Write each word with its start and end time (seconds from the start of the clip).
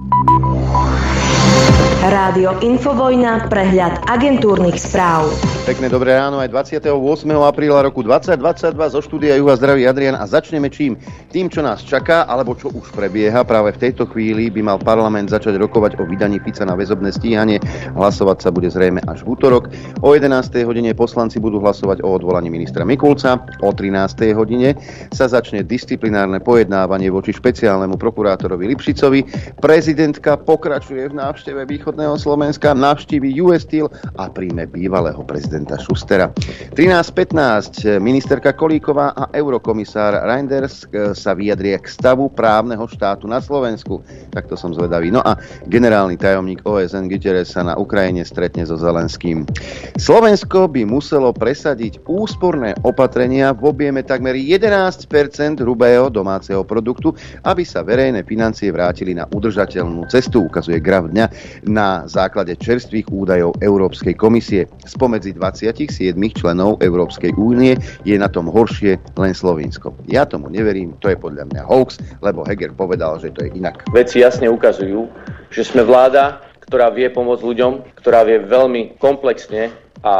Yeah. 0.00 0.57
Rádio 1.98 2.54
Infovojna, 2.62 3.50
prehľad 3.50 4.06
agentúrnych 4.06 4.78
správ. 4.78 5.34
Pekné 5.66 5.90
dobré 5.90 6.14
ráno 6.14 6.38
aj 6.38 6.46
28. 6.46 6.94
apríla 7.42 7.82
roku 7.82 8.06
2022 8.06 8.38
zo 8.94 9.00
štúdia 9.02 9.34
Juha 9.34 9.58
zdraví 9.58 9.82
Adrian 9.82 10.14
a 10.14 10.22
začneme 10.22 10.70
čím? 10.70 10.94
Tým, 11.34 11.50
čo 11.50 11.58
nás 11.58 11.82
čaká, 11.82 12.22
alebo 12.30 12.54
čo 12.54 12.70
už 12.70 12.94
prebieha. 12.94 13.42
Práve 13.42 13.74
v 13.74 13.82
tejto 13.82 14.06
chvíli 14.06 14.46
by 14.46 14.62
mal 14.62 14.78
parlament 14.78 15.26
začať 15.26 15.58
rokovať 15.58 15.98
o 15.98 16.06
vydaní 16.06 16.38
Fica 16.38 16.62
na 16.62 16.78
väzobné 16.78 17.10
stíhanie. 17.10 17.58
Hlasovať 17.98 18.46
sa 18.46 18.54
bude 18.54 18.70
zrejme 18.70 19.02
až 19.10 19.26
v 19.26 19.34
útorok. 19.34 19.66
O 19.98 20.14
11. 20.14 20.30
hodine 20.70 20.94
poslanci 20.94 21.42
budú 21.42 21.58
hlasovať 21.58 22.06
o 22.06 22.14
odvolaní 22.14 22.46
ministra 22.46 22.86
Mikulca. 22.86 23.42
O 23.58 23.74
13. 23.74 24.38
hodine 24.38 24.78
sa 25.10 25.26
začne 25.26 25.66
disciplinárne 25.66 26.38
pojednávanie 26.38 27.10
voči 27.10 27.34
špeciálnemu 27.34 27.98
prokurátorovi 27.98 28.70
Lipšicovi. 28.70 29.20
Prezidentka 29.58 30.38
pokračuje 30.38 31.10
v 31.10 31.18
návšteve 31.18 31.66
východu 31.66 31.87
východného 31.88 32.20
Slovenska 32.20 32.76
navštívi 32.76 33.40
US 33.40 33.64
Steel 33.64 33.88
a 34.20 34.28
príjme 34.28 34.68
bývalého 34.68 35.24
prezidenta 35.24 35.80
Schustera. 35.80 36.28
13.15 36.76 37.96
ministerka 37.96 38.52
Kolíková 38.52 39.16
a 39.16 39.32
eurokomisár 39.32 40.20
Reinders 40.20 40.84
e, 40.92 41.16
sa 41.16 41.32
vyjadrie 41.32 41.80
k 41.80 41.88
stavu 41.88 42.28
právneho 42.28 42.84
štátu 42.84 43.24
na 43.24 43.40
Slovensku. 43.40 44.04
Takto 44.28 44.52
som 44.52 44.76
zvedavý. 44.76 45.08
No 45.08 45.24
a 45.24 45.40
generálny 45.64 46.20
tajomník 46.20 46.60
OSN 46.68 47.08
Guterres 47.08 47.56
sa 47.56 47.64
na 47.64 47.72
Ukrajine 47.80 48.20
stretne 48.20 48.68
so 48.68 48.76
Zelenským. 48.76 49.48
Slovensko 49.96 50.68
by 50.68 50.84
muselo 50.84 51.32
presadiť 51.32 52.04
úsporné 52.04 52.76
opatrenia 52.84 53.56
v 53.56 53.64
objeme 53.64 54.04
takmer 54.04 54.36
11% 54.36 55.08
hrubého 55.64 56.12
domáceho 56.12 56.68
produktu, 56.68 57.16
aby 57.48 57.64
sa 57.64 57.80
verejné 57.80 58.28
financie 58.28 58.68
vrátili 58.68 59.16
na 59.16 59.24
udržateľnú 59.24 60.04
cestu, 60.12 60.44
ukazuje 60.44 60.84
graf 60.84 61.08
dňa 61.08 61.26
na 61.64 61.77
základe 62.08 62.56
čerstvých 62.58 63.08
údajov 63.12 63.56
Európskej 63.62 64.14
komisie. 64.18 64.66
Spomedzi 64.84 65.36
27 65.36 66.16
členov 66.34 66.82
Európskej 66.82 67.36
únie 67.38 67.78
je 68.02 68.16
na 68.18 68.26
tom 68.26 68.50
horšie 68.50 68.98
len 69.16 69.32
Slovinsko. 69.32 69.94
Ja 70.10 70.26
tomu 70.26 70.50
neverím, 70.50 70.96
to 70.98 71.12
je 71.12 71.18
podľa 71.18 71.48
mňa 71.50 71.62
hoax, 71.68 72.02
lebo 72.24 72.42
Heger 72.44 72.74
povedal, 72.74 73.16
že 73.22 73.30
to 73.30 73.46
je 73.46 73.54
inak. 73.54 73.86
Veci 73.94 74.20
jasne 74.20 74.50
ukazujú, 74.50 75.06
že 75.52 75.62
sme 75.62 75.84
vláda, 75.86 76.42
ktorá 76.68 76.92
vie 76.92 77.08
pomôcť 77.08 77.42
ľuďom, 77.44 77.72
ktorá 77.96 78.28
vie 78.28 78.44
veľmi 78.44 79.00
komplexne 79.00 79.72
a 80.02 80.14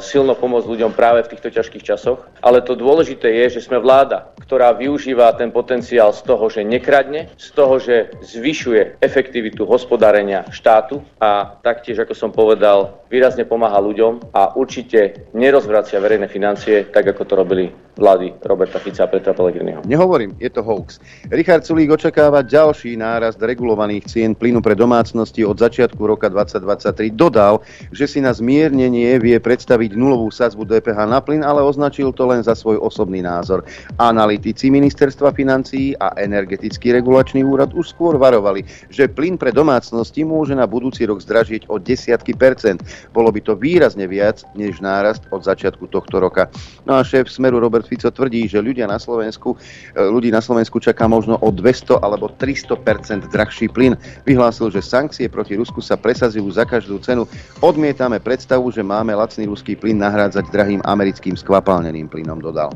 silno 0.00 0.36
pomôcť 0.36 0.68
ľuďom 0.68 0.92
práve 0.92 1.24
v 1.24 1.30
týchto 1.36 1.48
ťažkých 1.50 1.84
časoch. 1.84 2.28
Ale 2.44 2.60
to 2.60 2.76
dôležité 2.76 3.30
je, 3.44 3.58
že 3.58 3.64
sme 3.64 3.80
vláda, 3.80 4.32
ktorá 4.44 4.76
využíva 4.76 5.32
ten 5.34 5.48
potenciál 5.48 6.12
z 6.12 6.20
toho, 6.24 6.44
že 6.52 6.66
nekradne, 6.66 7.32
z 7.40 7.48
toho, 7.56 7.80
že 7.80 8.12
zvyšuje 8.20 9.00
efektivitu 9.00 9.64
hospodárenia 9.64 10.44
štátu 10.52 11.00
a 11.20 11.56
taktiež, 11.64 12.04
ako 12.04 12.12
som 12.12 12.30
povedal, 12.32 13.04
výrazne 13.08 13.48
pomáha 13.48 13.78
ľuďom 13.80 14.34
a 14.34 14.52
určite 14.58 15.30
nerozvracia 15.32 16.02
verejné 16.02 16.26
financie, 16.28 16.90
tak 16.90 17.08
ako 17.14 17.22
to 17.24 17.34
robili 17.38 17.70
vlády 17.94 18.34
Roberta 18.42 18.82
Fica 18.82 19.06
a 19.06 19.10
Petra 19.10 19.30
Pellegriniho. 19.30 19.86
Nehovorím, 19.86 20.34
je 20.42 20.50
to 20.50 20.66
hoax. 20.66 20.98
Richard 21.30 21.62
Sulík 21.62 21.94
očakáva 21.94 22.42
ďalší 22.42 22.98
nárast 22.98 23.38
regulovaných 23.38 24.10
cien 24.10 24.34
plynu 24.34 24.58
pre 24.58 24.74
domácnosti 24.74 25.46
od 25.46 25.54
začiatku 25.54 26.02
roka 26.02 26.26
2023. 26.26 27.14
Dodal, 27.14 27.62
že 27.94 28.10
si 28.10 28.18
na 28.18 28.34
zmiernenie 28.34 29.13
vie 29.18 29.36
predstaviť 29.38 29.94
nulovú 29.98 30.30
sadzbu 30.30 30.64
DPH 30.64 30.98
na 31.06 31.20
plyn, 31.20 31.42
ale 31.44 31.60
označil 31.60 32.14
to 32.14 32.24
len 32.24 32.40
za 32.40 32.56
svoj 32.56 32.80
osobný 32.80 33.20
názor. 33.20 33.66
Analytici 34.00 34.72
ministerstva 34.72 35.36
financií 35.36 35.92
a 36.00 36.16
energetický 36.16 36.96
regulačný 36.96 37.44
úrad 37.44 37.76
už 37.76 37.92
skôr 37.92 38.16
varovali, 38.16 38.64
že 38.88 39.10
plyn 39.10 39.36
pre 39.36 39.52
domácnosti 39.52 40.24
môže 40.24 40.56
na 40.56 40.64
budúci 40.64 41.04
rok 41.04 41.20
zdražiť 41.20 41.68
o 41.68 41.76
desiatky 41.76 42.32
percent. 42.32 42.80
Bolo 43.12 43.28
by 43.28 43.44
to 43.44 43.52
výrazne 43.52 44.08
viac 44.08 44.40
než 44.56 44.80
nárast 44.80 45.28
od 45.28 45.44
začiatku 45.44 45.92
tohto 45.92 46.16
roka. 46.16 46.48
No 46.88 46.96
a 46.96 47.04
šéf 47.04 47.28
Smeru 47.28 47.60
Robert 47.60 47.84
Fico 47.84 48.08
tvrdí, 48.08 48.48
že 48.48 48.64
ľudia 48.64 48.88
na 48.88 48.96
Slovensku, 48.96 49.58
e, 49.92 50.00
ľudí 50.00 50.32
na 50.32 50.40
Slovensku 50.40 50.80
čaká 50.80 51.04
možno 51.04 51.36
o 51.44 51.52
200 51.52 52.00
alebo 52.00 52.32
300% 52.32 53.28
drahší 53.28 53.68
plyn. 53.68 54.00
Vyhlásil, 54.24 54.72
že 54.72 54.80
sankcie 54.80 55.28
proti 55.28 55.60
Rusku 55.60 55.84
sa 55.84 56.00
presazujú 56.00 56.48
za 56.48 56.64
každú 56.64 56.96
cenu. 57.04 57.28
Odmietame 57.60 58.16
predstavu, 58.16 58.72
že 58.72 58.80
máme 58.80 59.03
lacný 59.12 59.44
ruský 59.44 59.76
plyn 59.76 60.00
nahrádzať 60.00 60.48
drahým 60.48 60.80
americkým 60.88 61.36
skvapalneným 61.36 62.08
plynom, 62.08 62.40
dodal. 62.40 62.72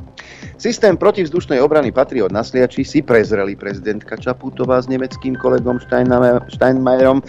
Systém 0.59 0.99
protivzdušnej 0.99 1.63
obrany 1.63 1.95
Patriot 1.95 2.35
na 2.35 2.43
Sliači 2.43 2.83
si 2.83 2.99
prezreli 2.99 3.55
prezidentka 3.55 4.19
Čaputová 4.19 4.83
s 4.83 4.91
nemeckým 4.91 5.39
kolegom 5.39 5.79
Steinmeierom, 6.51 7.23
e, 7.23 7.25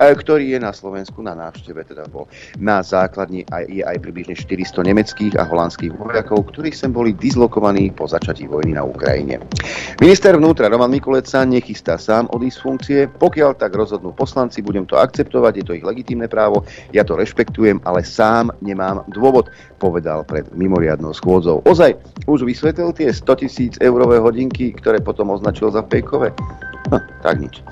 ktorý 0.00 0.56
je 0.56 0.58
na 0.64 0.72
Slovensku 0.72 1.20
na 1.20 1.36
návšteve, 1.36 1.84
teda 1.84 2.08
bol 2.08 2.24
na 2.56 2.80
základni 2.80 3.44
aj, 3.52 3.68
je 3.68 3.84
aj 3.84 4.00
približne 4.00 4.32
400 4.32 4.80
nemeckých 4.80 5.36
a 5.36 5.44
holandských 5.44 5.92
vojakov, 5.92 6.48
ktorí 6.56 6.72
sem 6.72 6.88
boli 6.88 7.12
dislokovaní 7.12 7.92
po 7.92 8.08
začatí 8.08 8.48
vojny 8.48 8.72
na 8.72 8.82
Ukrajine. 8.88 9.44
Minister 10.00 10.40
vnútra 10.40 10.72
Roman 10.72 10.88
Mikulec 10.88 11.28
sa 11.28 11.44
nechystá 11.44 12.00
sám 12.00 12.32
odísť 12.32 12.56
z 12.56 12.64
funkcie, 12.64 12.98
pokiaľ 13.12 13.60
tak 13.60 13.76
rozhodnú 13.76 14.16
poslanci, 14.16 14.64
budem 14.64 14.88
to 14.88 14.96
akceptovať, 14.96 15.52
je 15.60 15.64
to 15.68 15.76
ich 15.76 15.84
legitímne 15.84 16.32
právo, 16.32 16.64
ja 16.96 17.04
to 17.04 17.12
rešpektujem, 17.12 17.84
ale 17.84 18.00
sám 18.00 18.29
nemám 18.62 19.04
dôvod, 19.10 19.48
povedal 19.78 20.24
pred 20.24 20.46
mimoriadnou 20.54 21.14
schôdzou. 21.14 21.62
Ozaj, 21.66 21.96
už 22.26 22.46
vysvetlil 22.46 22.94
tie 22.94 23.10
100 23.10 23.42
tisíc 23.42 23.72
eurové 23.80 24.20
hodinky, 24.20 24.72
ktoré 24.76 25.02
potom 25.02 25.32
označil 25.34 25.70
za 25.72 25.82
fejkové? 25.86 26.32
No, 26.90 26.98
tak 27.22 27.38
nič. 27.38 27.62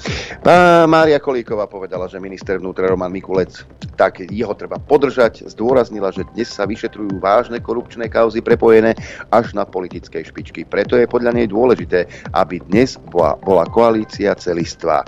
A 0.47 0.87
Mária 0.87 1.19
Kolíková 1.19 1.67
povedala, 1.67 2.07
že 2.07 2.23
minister 2.23 2.61
vnútra 2.63 2.87
Roman 2.87 3.11
Mikulec, 3.11 3.67
tak 3.99 4.23
jeho 4.23 4.55
treba 4.55 4.79
podržať. 4.79 5.43
Zdôraznila, 5.51 6.15
že 6.15 6.23
dnes 6.37 6.47
sa 6.47 6.69
vyšetrujú 6.69 7.19
vážne 7.19 7.59
korupčné 7.59 8.07
kauzy 8.07 8.39
prepojené 8.39 8.95
až 9.35 9.59
na 9.59 9.67
politickej 9.67 10.31
špičky. 10.31 10.63
Preto 10.63 10.95
je 10.95 11.11
podľa 11.11 11.35
nej 11.35 11.51
dôležité, 11.51 12.07
aby 12.31 12.63
dnes 12.71 12.95
bola, 13.11 13.35
bola 13.43 13.67
koalícia 13.67 14.39
celistvá. 14.39 15.03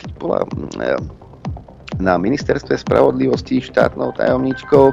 Keď 0.00 0.10
bola 0.18 0.42
mm, 0.42 1.21
na 2.00 2.18
ministerstve 2.18 2.78
spravodlivosti 2.78 3.60
štátnou 3.60 4.12
tajomníčkou, 4.12 4.92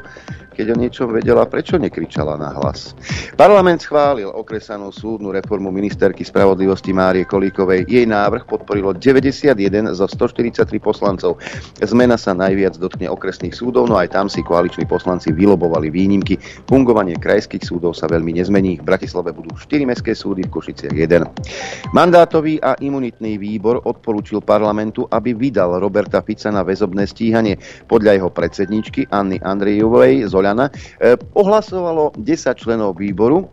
keď 0.60 0.76
o 0.76 0.82
niečom 0.84 1.08
vedela, 1.16 1.48
prečo 1.48 1.80
nekričala 1.80 2.36
na 2.36 2.52
hlas. 2.60 2.92
Parlament 3.40 3.80
schválil 3.80 4.28
okresanú 4.28 4.92
súdnu 4.92 5.32
reformu 5.32 5.72
ministerky 5.72 6.28
spravodlivosti 6.28 6.92
Márie 6.92 7.24
Kolíkovej. 7.24 7.88
Jej 7.88 8.04
návrh 8.04 8.44
podporilo 8.44 8.92
91 8.92 9.56
zo 9.96 10.04
143 10.04 10.68
poslancov. 10.84 11.40
Zmena 11.80 12.20
sa 12.20 12.36
najviac 12.36 12.76
dotkne 12.76 13.08
okresných 13.08 13.56
súdov, 13.56 13.88
no 13.88 13.96
aj 13.96 14.12
tam 14.12 14.28
si 14.28 14.44
koaliční 14.44 14.84
poslanci 14.84 15.32
vylobovali 15.32 15.88
výnimky. 15.88 16.36
Fungovanie 16.68 17.16
krajských 17.16 17.64
súdov 17.64 17.96
sa 17.96 18.12
veľmi 18.12 18.36
nezmení. 18.36 18.84
V 18.84 18.88
Bratislave 18.92 19.32
budú 19.32 19.56
4 19.56 19.88
mestské 19.88 20.12
súdy, 20.12 20.44
v 20.44 20.52
Košiciach 20.52 20.92
1. 20.92 21.96
Mandátový 21.96 22.60
a 22.60 22.76
imunitný 22.84 23.40
výbor 23.40 23.80
odporúčil 23.88 24.44
parlamentu, 24.44 25.08
aby 25.08 25.32
vydal 25.32 25.80
Roberta 25.80 26.20
Fica 26.20 26.52
na 26.52 26.68
väzobné 26.68 27.08
stíhanie. 27.08 27.56
Podľa 27.88 28.20
jeho 28.20 28.28
predsedničky 28.28 29.08
Anny 29.08 29.40
Andrejovej 29.40 30.28
Zoľa 30.28 30.49
Jana, 30.50 30.74
e, 30.98 31.14
ohlasovalo 31.38 32.18
10 32.18 32.58
členov 32.58 32.98
výboru, 32.98 33.46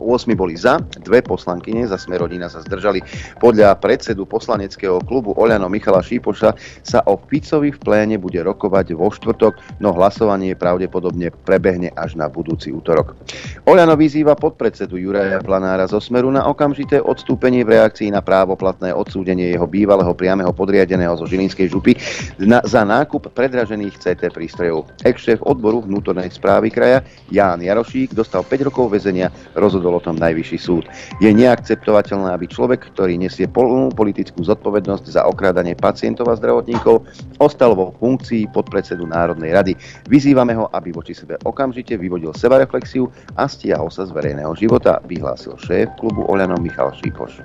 8 0.00 0.32
e, 0.32 0.36
boli 0.36 0.56
za, 0.56 0.80
dve 1.04 1.20
poslankyne 1.20 1.84
za 1.84 2.00
Smerodina 2.00 2.48
sa 2.48 2.64
zdržali. 2.64 3.04
Podľa 3.36 3.76
predsedu 3.78 4.24
poslaneckého 4.24 4.98
klubu 5.04 5.36
Oľano 5.36 5.68
Michala 5.68 6.00
Šípoša 6.00 6.56
sa 6.82 7.04
o 7.04 7.20
Ficovi 7.20 7.72
v 7.74 7.78
pléne 7.78 8.16
bude 8.16 8.40
rokovať 8.40 8.96
vo 8.96 9.12
štvrtok, 9.12 9.82
no 9.84 9.92
hlasovanie 9.92 10.56
pravdepodobne 10.56 11.28
prebehne 11.44 11.92
až 11.98 12.16
na 12.16 12.32
budúci 12.32 12.72
útorok. 12.72 13.12
Oľano 13.68 13.98
vyzýva 13.98 14.32
podpredsedu 14.38 14.96
Juraja 14.96 15.42
Planára 15.44 15.84
zo 15.84 16.00
Smeru 16.00 16.32
na 16.32 16.46
okamžité 16.48 17.02
odstúpenie 17.02 17.66
v 17.66 17.76
reakcii 17.76 18.08
na 18.14 18.22
právoplatné 18.22 18.94
odsúdenie 18.94 19.52
jeho 19.52 19.66
bývalého 19.66 20.14
priameho 20.14 20.54
podriadeného 20.54 21.18
zo 21.18 21.26
Žilinskej 21.26 21.68
župy 21.68 21.92
na, 22.38 22.62
za 22.62 22.86
nákup 22.86 23.34
predražených 23.34 23.98
CT 23.98 24.30
prístrojov. 24.30 24.86
Ex-šéf 25.02 25.42
odboru 25.42 25.82
vnútornej 25.82 26.21
súdnej 26.22 26.38
správy 26.38 26.70
kraja 26.70 27.02
Ján 27.34 27.58
Jarošík 27.58 28.14
dostal 28.14 28.46
5 28.46 28.70
rokov 28.70 28.94
väzenia, 28.94 29.34
rozhodol 29.58 29.98
o 29.98 30.04
tom 30.04 30.14
najvyšší 30.22 30.58
súd. 30.60 30.86
Je 31.18 31.26
neakceptovateľné, 31.34 32.30
aby 32.30 32.46
človek, 32.46 32.94
ktorý 32.94 33.18
nesie 33.18 33.50
plnú 33.50 33.90
politickú 33.90 34.46
zodpovednosť 34.46 35.18
za 35.18 35.26
okrádanie 35.26 35.74
pacientov 35.74 36.30
a 36.30 36.38
zdravotníkov, 36.38 37.02
ostal 37.42 37.74
vo 37.74 37.90
funkcii 37.98 38.54
podpredsedu 38.54 39.02
Národnej 39.02 39.50
rady. 39.50 39.72
Vyzývame 40.06 40.54
ho, 40.54 40.70
aby 40.70 40.94
voči 40.94 41.10
sebe 41.10 41.42
okamžite 41.42 41.98
vyvodil 41.98 42.30
sebareflexiu 42.30 43.10
a 43.34 43.50
stiahol 43.50 43.90
sa 43.90 44.06
z 44.06 44.14
verejného 44.14 44.54
života, 44.54 45.02
vyhlásil 45.10 45.58
šéf 45.58 45.90
klubu 45.98 46.22
Oľano 46.30 46.54
Michal 46.62 46.94
Šípoš. 47.02 47.42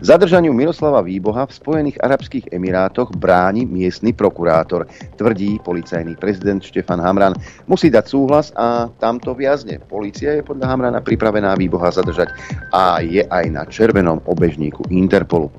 Zadržaniu 0.00 0.56
Miroslava 0.56 1.04
Výboha 1.04 1.44
v 1.44 1.52
Spojených 1.52 2.00
Arabských 2.00 2.48
Emirátoch 2.56 3.12
bráni 3.12 3.68
miestny 3.68 4.16
prokurátor, 4.16 4.88
tvrdí 5.20 5.60
policajný 5.60 6.16
prezident 6.16 6.64
Štefan 6.64 7.04
Hamran. 7.04 7.36
Musí 7.68 7.92
dať 7.92 7.99
dať 8.00 8.06
súhlas 8.08 8.48
a 8.56 8.88
tamto 8.96 9.36
viazne. 9.36 9.76
Polícia 9.76 10.32
je 10.32 10.40
podľa 10.40 10.72
Hamrana 10.72 11.04
pripravená 11.04 11.52
výboha 11.60 11.92
zadržať 11.92 12.32
a 12.72 13.04
je 13.04 13.20
aj 13.28 13.44
na 13.52 13.68
červenom 13.68 14.24
obežníku 14.24 14.88
Interpolu. 14.88 15.52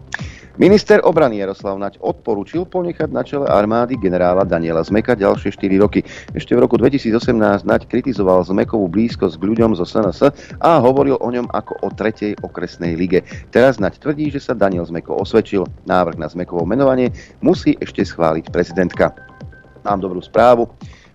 Minister 0.60 1.00
obrany 1.08 1.40
Jaroslav 1.40 1.80
Naď 1.80 1.96
odporúčil 2.04 2.68
ponechať 2.68 3.10
na 3.14 3.24
čele 3.24 3.48
armády 3.48 3.96
generála 3.96 4.44
Daniela 4.44 4.84
Zmeka 4.84 5.16
ďalšie 5.16 5.56
4 5.56 5.80
roky. 5.80 6.04
Ešte 6.36 6.58
v 6.58 6.68
roku 6.68 6.76
2018 6.76 7.64
Naď 7.64 7.88
kritizoval 7.88 8.44
Zmekovú 8.44 8.92
blízkosť 8.92 9.40
k 9.40 9.48
ľuďom 9.48 9.80
zo 9.80 9.88
SNS 9.88 10.34
a 10.60 10.82
hovoril 10.84 11.16
o 11.24 11.30
ňom 11.32 11.48
ako 11.56 11.80
o 11.86 11.88
tretej 11.94 12.36
okresnej 12.44 13.00
lige. 13.00 13.24
Teraz 13.56 13.80
Naď 13.80 14.02
tvrdí, 14.04 14.28
že 14.28 14.44
sa 14.44 14.52
Daniel 14.52 14.84
Zmeko 14.84 15.24
osvedčil. 15.24 15.64
Návrh 15.88 16.20
na 16.20 16.28
Zmekovo 16.28 16.68
menovanie 16.68 17.16
musí 17.40 17.80
ešte 17.80 18.04
schváliť 18.04 18.52
prezidentka. 18.52 19.16
Mám 19.88 20.04
dobrú 20.04 20.20
správu 20.20 20.68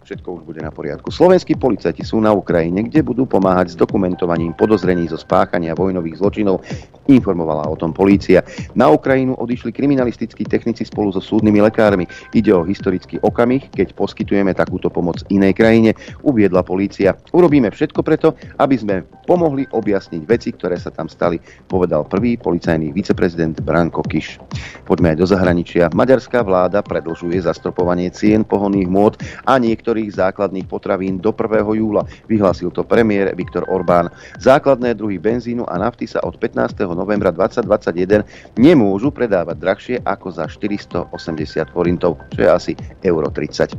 všetko 0.06 0.38
už 0.38 0.42
bude 0.46 0.62
na 0.62 0.70
poriadku. 0.70 1.10
Slovenskí 1.10 1.58
policajti 1.58 2.06
sú 2.06 2.22
na 2.22 2.30
Ukrajine, 2.30 2.86
kde 2.86 3.02
budú 3.02 3.26
pomáhať 3.26 3.74
s 3.74 3.76
dokumentovaním 3.76 4.54
podozrení 4.54 5.10
zo 5.10 5.18
spáchania 5.18 5.74
vojnových 5.74 6.22
zločinov, 6.22 6.62
informovala 7.10 7.66
o 7.66 7.74
tom 7.74 7.90
polícia. 7.90 8.46
Na 8.78 8.86
Ukrajinu 8.86 9.34
odišli 9.34 9.74
kriminalistickí 9.74 10.46
technici 10.46 10.86
spolu 10.86 11.10
so 11.10 11.18
súdnymi 11.18 11.58
lekármi. 11.58 12.06
Ide 12.30 12.54
o 12.54 12.62
historický 12.62 13.18
okamih, 13.26 13.66
keď 13.74 13.98
poskytujeme 13.98 14.54
takúto 14.54 14.86
pomoc 14.94 15.26
inej 15.26 15.58
krajine, 15.58 15.98
uviedla 16.22 16.62
polícia. 16.62 17.18
Urobíme 17.34 17.74
všetko 17.74 18.00
preto, 18.06 18.38
aby 18.62 18.78
sme 18.78 19.02
pomohli 19.26 19.66
objasniť 19.74 20.22
veci, 20.22 20.54
ktoré 20.54 20.78
sa 20.78 20.94
tam 20.94 21.10
stali, 21.10 21.42
povedal 21.66 22.06
prvý 22.06 22.38
policajný 22.38 22.94
viceprezident 22.94 23.58
Branko 23.58 24.06
Kiš. 24.06 24.38
Poďme 24.86 25.14
aj 25.14 25.18
do 25.18 25.26
zahraničia. 25.26 25.90
Maďarská 25.90 26.46
vláda 26.46 26.78
predlžuje 26.86 27.42
zastropovanie 27.42 28.14
cien 28.14 28.46
pohonných 28.46 28.86
môd 28.86 29.18
a 29.42 29.58
niektorých 29.58 29.95
niektorých 29.96 30.12
základných 30.12 30.68
potravín 30.68 31.16
do 31.24 31.32
1. 31.32 31.72
júla. 31.72 32.04
Vyhlásil 32.28 32.68
to 32.68 32.84
premiér 32.84 33.32
Viktor 33.32 33.64
Orbán. 33.72 34.12
Základné 34.36 34.92
druhy 34.92 35.16
benzínu 35.16 35.64
a 35.64 35.80
nafty 35.80 36.04
sa 36.04 36.20
od 36.20 36.36
15. 36.36 36.84
novembra 36.92 37.32
2021 37.32 38.20
nemôžu 38.60 39.08
predávať 39.08 39.56
drahšie 39.56 39.96
ako 40.04 40.36
za 40.36 40.44
480 40.52 41.72
forintov, 41.72 42.20
čo 42.36 42.44
je 42.44 42.50
asi 42.52 42.72
euro 43.08 43.32
30. 43.32 43.72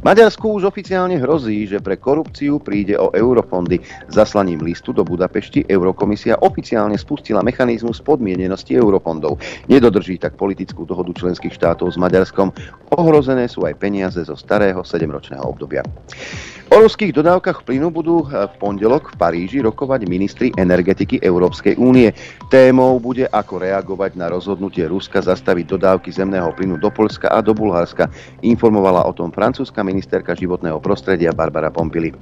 Maďarsku 0.00 0.56
už 0.56 0.72
oficiálne 0.72 1.20
hrozí, 1.20 1.68
že 1.68 1.84
pre 1.84 2.00
korupciu 2.00 2.56
príde 2.56 2.96
o 2.96 3.12
eurofondy. 3.12 3.84
Zaslaním 4.08 4.64
listu 4.64 4.96
do 4.96 5.04
Budapešti 5.04 5.68
Eurokomisia 5.68 6.40
oficiálne 6.40 6.96
spustila 6.96 7.44
mechanizmus 7.44 8.00
podmienenosti 8.00 8.72
eurofondov. 8.72 9.36
Nedodrží 9.68 10.16
tak 10.16 10.40
politickú 10.40 10.88
dohodu 10.88 11.12
členských 11.12 11.52
štátov 11.52 11.92
s 11.92 12.00
Maďarskom. 12.00 12.56
Ohrozené 12.96 13.52
sú 13.52 13.68
aj 13.68 13.76
peniaze 13.76 14.24
zo 14.24 14.32
starého 14.32 14.80
7-ročného 14.80 15.57
obdobia. 15.58 15.82
O 16.68 16.84
ruských 16.84 17.16
dodávkach 17.16 17.64
plynu 17.64 17.88
budú 17.88 18.28
eh, 18.28 18.44
v 18.44 18.54
pondelok 18.60 19.10
v 19.10 19.16
Paríži 19.16 19.58
rokovať 19.64 20.04
ministri 20.04 20.52
energetiky 20.52 21.16
Európskej 21.24 21.80
únie. 21.80 22.12
Témou 22.52 23.00
bude, 23.00 23.24
ako 23.24 23.64
reagovať 23.64 24.20
na 24.20 24.28
rozhodnutie 24.28 24.84
Ruska 24.84 25.24
zastaviť 25.24 25.64
dodávky 25.64 26.12
zemného 26.12 26.52
plynu 26.52 26.76
do 26.76 26.92
Polska 26.92 27.32
a 27.32 27.40
do 27.40 27.56
Bulharska. 27.56 28.12
Informovala 28.44 29.08
o 29.08 29.16
tom 29.16 29.32
francúzska 29.32 29.80
ministerka 29.80 30.36
životného 30.36 30.76
prostredia 30.78 31.32
Barbara 31.32 31.72
Pompili. 31.72 32.12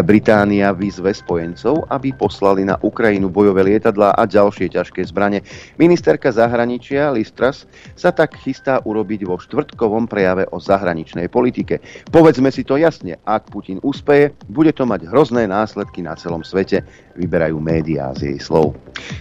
Británia 0.00 0.72
vyzve 0.72 1.12
spojencov, 1.12 1.84
aby 1.92 2.16
poslali 2.16 2.64
na 2.64 2.80
Ukrajinu 2.80 3.28
bojové 3.28 3.68
lietadlá 3.68 4.16
a 4.16 4.24
ďalšie 4.24 4.72
ťažké 4.72 5.04
zbrane. 5.12 5.44
Ministerka 5.76 6.32
zahraničia 6.32 7.12
Listras 7.12 7.68
sa 7.94 8.10
tak 8.16 8.40
chystá 8.40 8.80
urobiť 8.80 9.28
vo 9.28 9.36
štvrtkovom 9.36 10.08
prejave 10.08 10.48
o 10.50 10.56
zahraničnej 10.56 11.28
politike. 11.28 11.84
Povedzme 12.08 12.48
si 12.48 12.63
to 12.64 12.80
jasne, 12.80 13.20
ak 13.28 13.52
Putin 13.52 13.78
úspeje, 13.84 14.32
bude 14.48 14.72
to 14.72 14.88
mať 14.88 15.06
hrozné 15.08 15.44
následky 15.46 16.00
na 16.00 16.16
celom 16.16 16.40
svete, 16.40 16.82
vyberajú 17.14 17.56
médiá 17.58 18.10
z 18.14 18.34
jej 18.34 18.38
slov. 18.42 18.74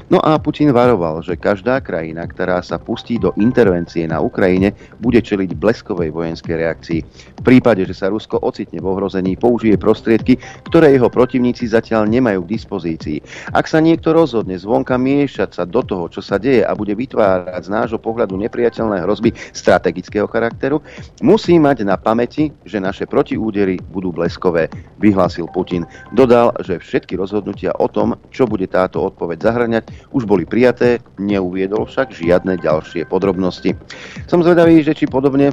No 0.09 0.21
a 0.21 0.37
Putin 0.37 0.69
varoval, 0.69 1.25
že 1.25 1.33
každá 1.33 1.81
krajina, 1.81 2.29
ktorá 2.29 2.61
sa 2.61 2.77
pustí 2.77 3.17
do 3.17 3.33
intervencie 3.41 4.05
na 4.05 4.21
Ukrajine, 4.21 4.73
bude 5.01 5.17
čeliť 5.17 5.57
bleskovej 5.57 6.13
vojenskej 6.13 6.55
reakcii. 6.61 6.99
V 7.39 7.41
prípade, 7.41 7.81
že 7.89 7.97
sa 7.97 8.13
Rusko 8.13 8.37
ocitne 8.45 8.77
v 8.77 8.89
ohrození, 8.89 9.33
použije 9.33 9.77
prostriedky, 9.81 10.37
ktoré 10.69 10.93
jeho 10.93 11.09
protivníci 11.09 11.65
zatiaľ 11.65 12.05
nemajú 12.05 12.45
k 12.45 12.51
dispozícii. 12.53 13.17
Ak 13.49 13.65
sa 13.65 13.81
niekto 13.81 14.13
rozhodne 14.13 14.53
zvonka 14.61 14.93
miešať 14.93 15.49
sa 15.57 15.63
do 15.65 15.81
toho, 15.81 16.05
čo 16.07 16.21
sa 16.21 16.37
deje 16.37 16.61
a 16.61 16.71
bude 16.77 16.93
vytvárať 16.93 17.65
z 17.65 17.73
nášho 17.73 17.97
pohľadu 17.97 18.37
nepriateľné 18.37 19.01
hrozby 19.01 19.33
strategického 19.57 20.29
charakteru, 20.29 20.85
musí 21.25 21.57
mať 21.57 21.81
na 21.81 21.97
pamäti, 21.97 22.53
že 22.63 22.77
naše 22.77 23.09
protiúdery 23.09 23.81
budú 23.89 24.13
bleskové, 24.13 24.69
vyhlásil 25.01 25.49
Putin. 25.49 25.89
Dodal, 26.13 26.53
že 26.61 26.77
všetky 26.77 27.17
rozhodnutia 27.17 27.73
o 27.83 27.91
tom, 27.91 28.15
čo 28.31 28.47
bude 28.47 28.65
táto 28.71 29.03
odpoveď 29.03 29.43
zahrňať, 29.43 29.83
už 30.15 30.23
boli 30.23 30.47
prijaté, 30.47 31.03
neuviedol 31.19 31.83
však 31.83 32.15
žiadne 32.15 32.55
ďalšie 32.63 33.03
podrobnosti. 33.11 33.75
Som 34.31 34.39
zvedavý, 34.39 34.79
že 34.79 34.95
či 34.95 35.05
podobne 35.11 35.51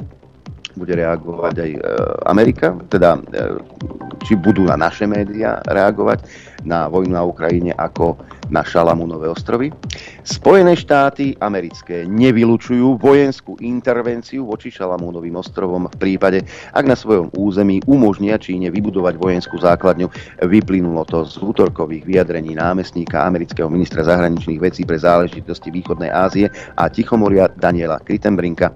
bude 0.79 0.95
reagovať 0.95 1.55
aj 1.59 1.71
e, 1.75 1.79
Amerika, 2.31 2.71
teda 2.87 3.19
e, 3.19 3.59
či 4.23 4.39
budú 4.39 4.71
na 4.71 4.79
naše 4.79 5.03
médiá 5.03 5.59
reagovať 5.67 6.23
na 6.63 6.87
vojnu 6.87 7.11
na 7.11 7.23
Ukrajine 7.27 7.75
ako 7.75 8.15
na 8.51 8.67
Šalamúnové 8.67 9.31
ostrovy. 9.31 9.71
Spojené 10.27 10.75
štáty 10.75 11.33
americké 11.39 12.03
nevylučujú 12.03 12.99
vojenskú 12.99 13.55
intervenciu 13.63 14.43
voči 14.43 14.67
Šalamúnovým 14.69 15.39
ostrovom 15.39 15.87
v 15.87 15.95
prípade, 15.95 16.43
ak 16.75 16.85
na 16.85 16.99
svojom 16.99 17.31
území 17.31 17.79
umožnia 17.87 18.35
Číne 18.35 18.67
vybudovať 18.69 19.15
vojenskú 19.15 19.55
základňu. 19.57 20.11
Vyplynulo 20.43 21.07
to 21.07 21.23
z 21.23 21.39
útorkových 21.39 22.03
vyjadrení 22.03 22.59
námestníka 22.59 23.23
amerického 23.23 23.71
ministra 23.71 24.03
zahraničných 24.03 24.59
vecí 24.59 24.83
pre 24.83 24.99
záležitosti 24.99 25.71
východnej 25.71 26.11
Ázie 26.11 26.51
a 26.75 26.91
Tichomoria 26.91 27.47
Daniela 27.55 28.03
Kritenbrinka. 28.03 28.75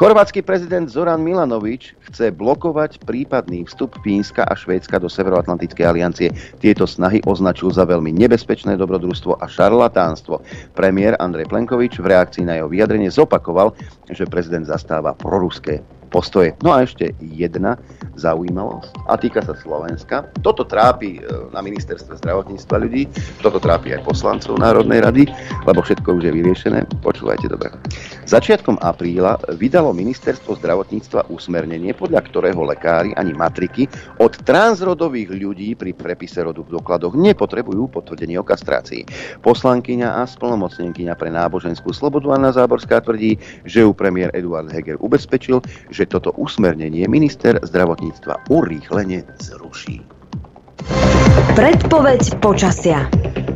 Chorvátsky 0.00 0.40
prezident 0.40 0.88
Zoran 0.88 1.20
Milanovič 1.20 1.92
chce 2.08 2.32
blokovať 2.32 3.04
prípadný 3.04 3.68
vstup 3.68 4.00
Fínska 4.00 4.48
a 4.48 4.56
Švédska 4.56 4.96
do 4.96 5.12
Severoatlantickej 5.12 5.84
aliancie. 5.84 6.32
Tieto 6.56 6.88
snahy 6.88 7.20
označil 7.28 7.68
za 7.68 7.84
veľmi 7.84 8.08
nebezpečné 8.16 8.80
dobrodružstvo 8.80 9.09
a 9.12 9.44
šarlatánstvo. 9.50 10.40
Premiér 10.72 11.18
Andrej 11.18 11.50
Plenkovič 11.50 11.98
v 11.98 12.10
reakcii 12.10 12.46
na 12.46 12.58
jeho 12.58 12.70
vyjadrenie 12.70 13.10
zopakoval, 13.10 13.74
že 14.08 14.30
prezident 14.30 14.64
zastáva 14.64 15.12
proruské 15.12 15.82
postoje. 16.10 16.52
No 16.60 16.74
a 16.74 16.84
ešte 16.84 17.14
jedna 17.22 17.78
zaujímavosť 18.20 18.92
a 19.08 19.16
týka 19.16 19.40
sa 19.40 19.56
Slovenska. 19.56 20.28
Toto 20.44 20.66
trápi 20.66 21.18
e, 21.18 21.20
na 21.54 21.64
ministerstve 21.64 22.20
zdravotníctva 22.20 22.76
ľudí, 22.82 23.08
toto 23.40 23.62
trápi 23.62 23.96
aj 23.96 24.04
poslancov 24.04 24.60
Národnej 24.60 25.00
rady, 25.00 25.24
lebo 25.64 25.80
všetko 25.80 26.20
už 26.20 26.22
je 26.28 26.32
vyriešené. 26.34 26.80
Počúvajte 27.00 27.46
dobre. 27.48 27.72
Začiatkom 28.28 28.78
apríla 28.78 29.40
vydalo 29.56 29.90
ministerstvo 29.96 30.60
zdravotníctva 30.60 31.32
usmernenie, 31.32 31.96
podľa 31.96 32.26
ktorého 32.28 32.62
lekári 32.62 33.10
ani 33.16 33.34
matriky 33.34 33.90
od 34.22 34.36
transrodových 34.46 35.34
ľudí 35.34 35.74
pri 35.74 35.96
prepise 35.96 36.44
rodu 36.44 36.62
v 36.62 36.78
dokladoch 36.78 37.16
nepotrebujú 37.16 37.90
potvrdenie 37.90 38.38
o 38.38 38.44
kastrácii. 38.46 39.08
Poslankyňa 39.42 40.20
a 40.20 40.28
splnomocnenkyňa 40.28 41.14
pre 41.18 41.32
náboženskú 41.32 41.90
slobodu 41.90 42.30
Anna 42.36 42.54
Záborská 42.54 43.02
tvrdí, 43.02 43.40
že 43.66 43.82
ju 43.82 43.90
premiér 43.90 44.30
Eduard 44.36 44.70
Heger 44.70 45.00
ubezpečil, 45.02 45.58
že 45.90 45.99
že 46.00 46.08
toto 46.08 46.32
usmernenie 46.40 47.04
minister 47.04 47.60
zdravotníctva 47.60 48.48
urýchlene 48.48 49.20
zruší. 49.36 50.00
Predpoveď 51.52 52.40
počasia. 52.40 53.04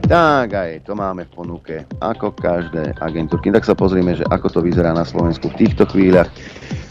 Tak 0.05 0.53
aj 0.53 0.85
to 0.85 0.93
máme 0.93 1.25
v 1.25 1.33
ponuke, 1.33 1.75
ako 2.05 2.37
každé 2.37 3.01
agentúrky. 3.01 3.49
Tak 3.49 3.65
sa 3.65 3.73
pozrieme, 3.73 4.13
že 4.13 4.29
ako 4.29 4.53
to 4.53 4.61
vyzerá 4.61 4.93
na 4.93 5.09
Slovensku 5.09 5.49
v 5.57 5.65
týchto 5.65 5.89
chvíľach. 5.89 6.29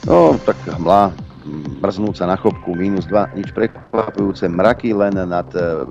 No, 0.10 0.42
tak 0.42 0.58
mlá, 0.82 1.14
mrznúť 1.84 2.16
sa 2.24 2.26
na 2.30 2.40
chopku 2.40 2.72
minus 2.76 3.06
2, 3.12 3.36
nič 3.36 3.52
prekvapujúce, 3.52 4.48
mraky 4.48 4.96
len 4.96 5.16
nad 5.16 5.48
e, 5.56 5.84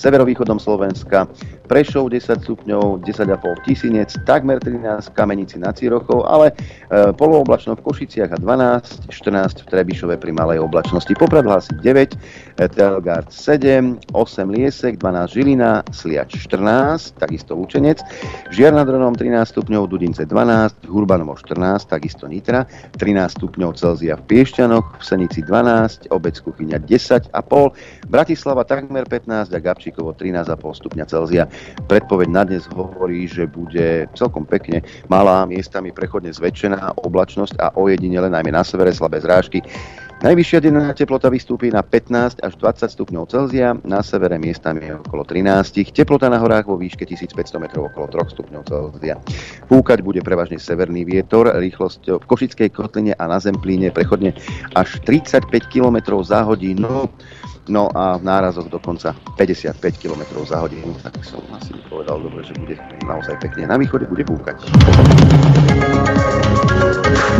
severovýchodom 0.00 0.56
Slovenska, 0.56 1.28
Prešov 1.64 2.12
10 2.12 2.44
stupňov, 2.44 3.00
10,5 3.08 3.64
tisinec, 3.64 4.12
takmer 4.28 4.60
13 4.60 5.08
kamenici 5.16 5.56
na 5.56 5.72
Cirochov, 5.72 6.28
ale 6.28 6.52
e, 6.52 7.08
polooblačno 7.16 7.72
v 7.76 7.84
Košiciach 7.84 8.36
a 8.36 8.38
12, 8.40 9.08
14 9.08 9.64
v 9.64 9.66
Trebišove 9.72 10.14
pri 10.20 10.32
malej 10.36 10.60
oblačnosti, 10.60 11.12
Poprad 11.16 11.48
hlási 11.48 11.72
9, 11.80 12.16
e, 12.60 12.68
Telgard 12.68 13.32
7, 13.32 13.96
8 14.12 14.52
Liesek, 14.52 15.00
12 15.00 15.32
Žilina, 15.32 15.80
Sliač 15.88 16.36
14, 16.36 17.16
takisto 17.16 17.56
Lučenec, 17.56 18.04
Žiar 18.52 18.76
nad 18.76 18.84
Ronom 18.84 19.16
13 19.16 19.48
stupňov, 19.56 19.88
Dudince 19.88 20.28
12, 20.28 20.84
Hurbanovo 20.88 21.32
14, 21.32 21.88
takisto 21.88 22.28
Nitra, 22.28 22.68
13 23.00 23.40
stupňov 23.40 23.72
Celzia 23.76 24.20
v 24.20 24.24
Piešťa, 24.28 24.53
Piešťanoch, 24.54 25.02
v 25.02 25.04
Senici 25.04 25.42
12, 25.42 26.14
Obec 26.14 26.38
Kuchyňa 26.38 26.78
10,5, 26.86 27.26
Bratislava 28.06 28.62
takmer 28.62 29.02
15 29.02 29.50
a 29.50 29.58
Gabčíkovo 29.58 30.14
13,5 30.14 30.78
stupňa 30.78 31.04
Celzia. 31.10 31.50
Predpoveď 31.90 32.28
na 32.30 32.46
dnes 32.46 32.62
hovorí, 32.70 33.26
že 33.26 33.50
bude 33.50 34.06
celkom 34.14 34.46
pekne 34.46 34.86
malá, 35.10 35.42
miestami 35.42 35.90
prechodne 35.90 36.30
zväčšená 36.30 37.02
oblačnosť 37.02 37.58
a 37.58 37.74
ojedinele 37.74 38.30
najmä 38.30 38.54
na 38.54 38.62
severe 38.62 38.94
slabé 38.94 39.18
zrážky. 39.26 39.58
Najvyššia 40.24 40.64
denná 40.64 40.88
teplota 40.96 41.28
vystúpi 41.28 41.68
na 41.68 41.84
15 41.84 42.40
až 42.40 42.56
20 42.56 42.88
stupňov 42.96 43.28
Celzia, 43.28 43.76
na 43.84 44.00
severe 44.00 44.40
miestami 44.40 44.88
okolo 44.88 45.20
13, 45.20 45.92
teplota 45.92 46.32
na 46.32 46.40
horách 46.40 46.64
vo 46.64 46.80
výške 46.80 47.04
1500 47.04 47.60
metrov 47.60 47.92
okolo 47.92 48.08
3 48.08 48.32
stupňov 48.32 48.62
Celzia. 48.64 49.20
Fúkať 49.68 50.00
bude 50.00 50.24
prevažne 50.24 50.56
severný 50.56 51.04
vietor, 51.04 51.52
rýchlosť 51.52 52.16
v 52.16 52.24
Košickej 52.24 52.72
kotline 52.72 53.12
a 53.20 53.24
na 53.28 53.36
Zemplíne 53.36 53.92
prechodne 53.92 54.32
až 54.72 54.96
35 55.04 55.44
km 55.68 56.16
za 56.24 56.40
hodinu, 56.40 57.12
no 57.68 57.88
a 57.92 58.20
v 58.20 58.22
nárazoch 58.24 58.68
dokonca 58.68 59.16
55 59.36 59.80
km 59.96 60.22
za 60.44 60.60
hodinu, 60.60 60.92
tak 61.00 61.16
som 61.24 61.40
asi 61.56 61.72
povedal 61.88 62.20
dobre, 62.20 62.44
že 62.44 62.52
bude 62.60 62.76
naozaj 63.04 63.40
pekne. 63.40 63.68
Na 63.68 63.76
východe 63.80 64.04
bude 64.08 64.24
fúkať. 64.24 64.60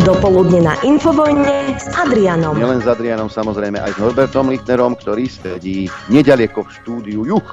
Dopoludne 0.04 0.64
na 0.64 0.74
Infovojne 0.84 1.76
s 1.76 1.86
Adrianom. 1.92 2.56
Nielen 2.56 2.80
s 2.82 2.88
Adrianom, 2.88 3.28
samozrejme 3.28 3.78
aj 3.80 3.96
s 3.96 3.98
Norbertom 4.00 4.48
Lichtnerom, 4.52 4.96
ktorý 4.98 5.28
sedí 5.28 5.86
nedaleko 6.08 6.64
v 6.64 6.70
štúdiu 6.82 7.20
Juch. 7.28 7.48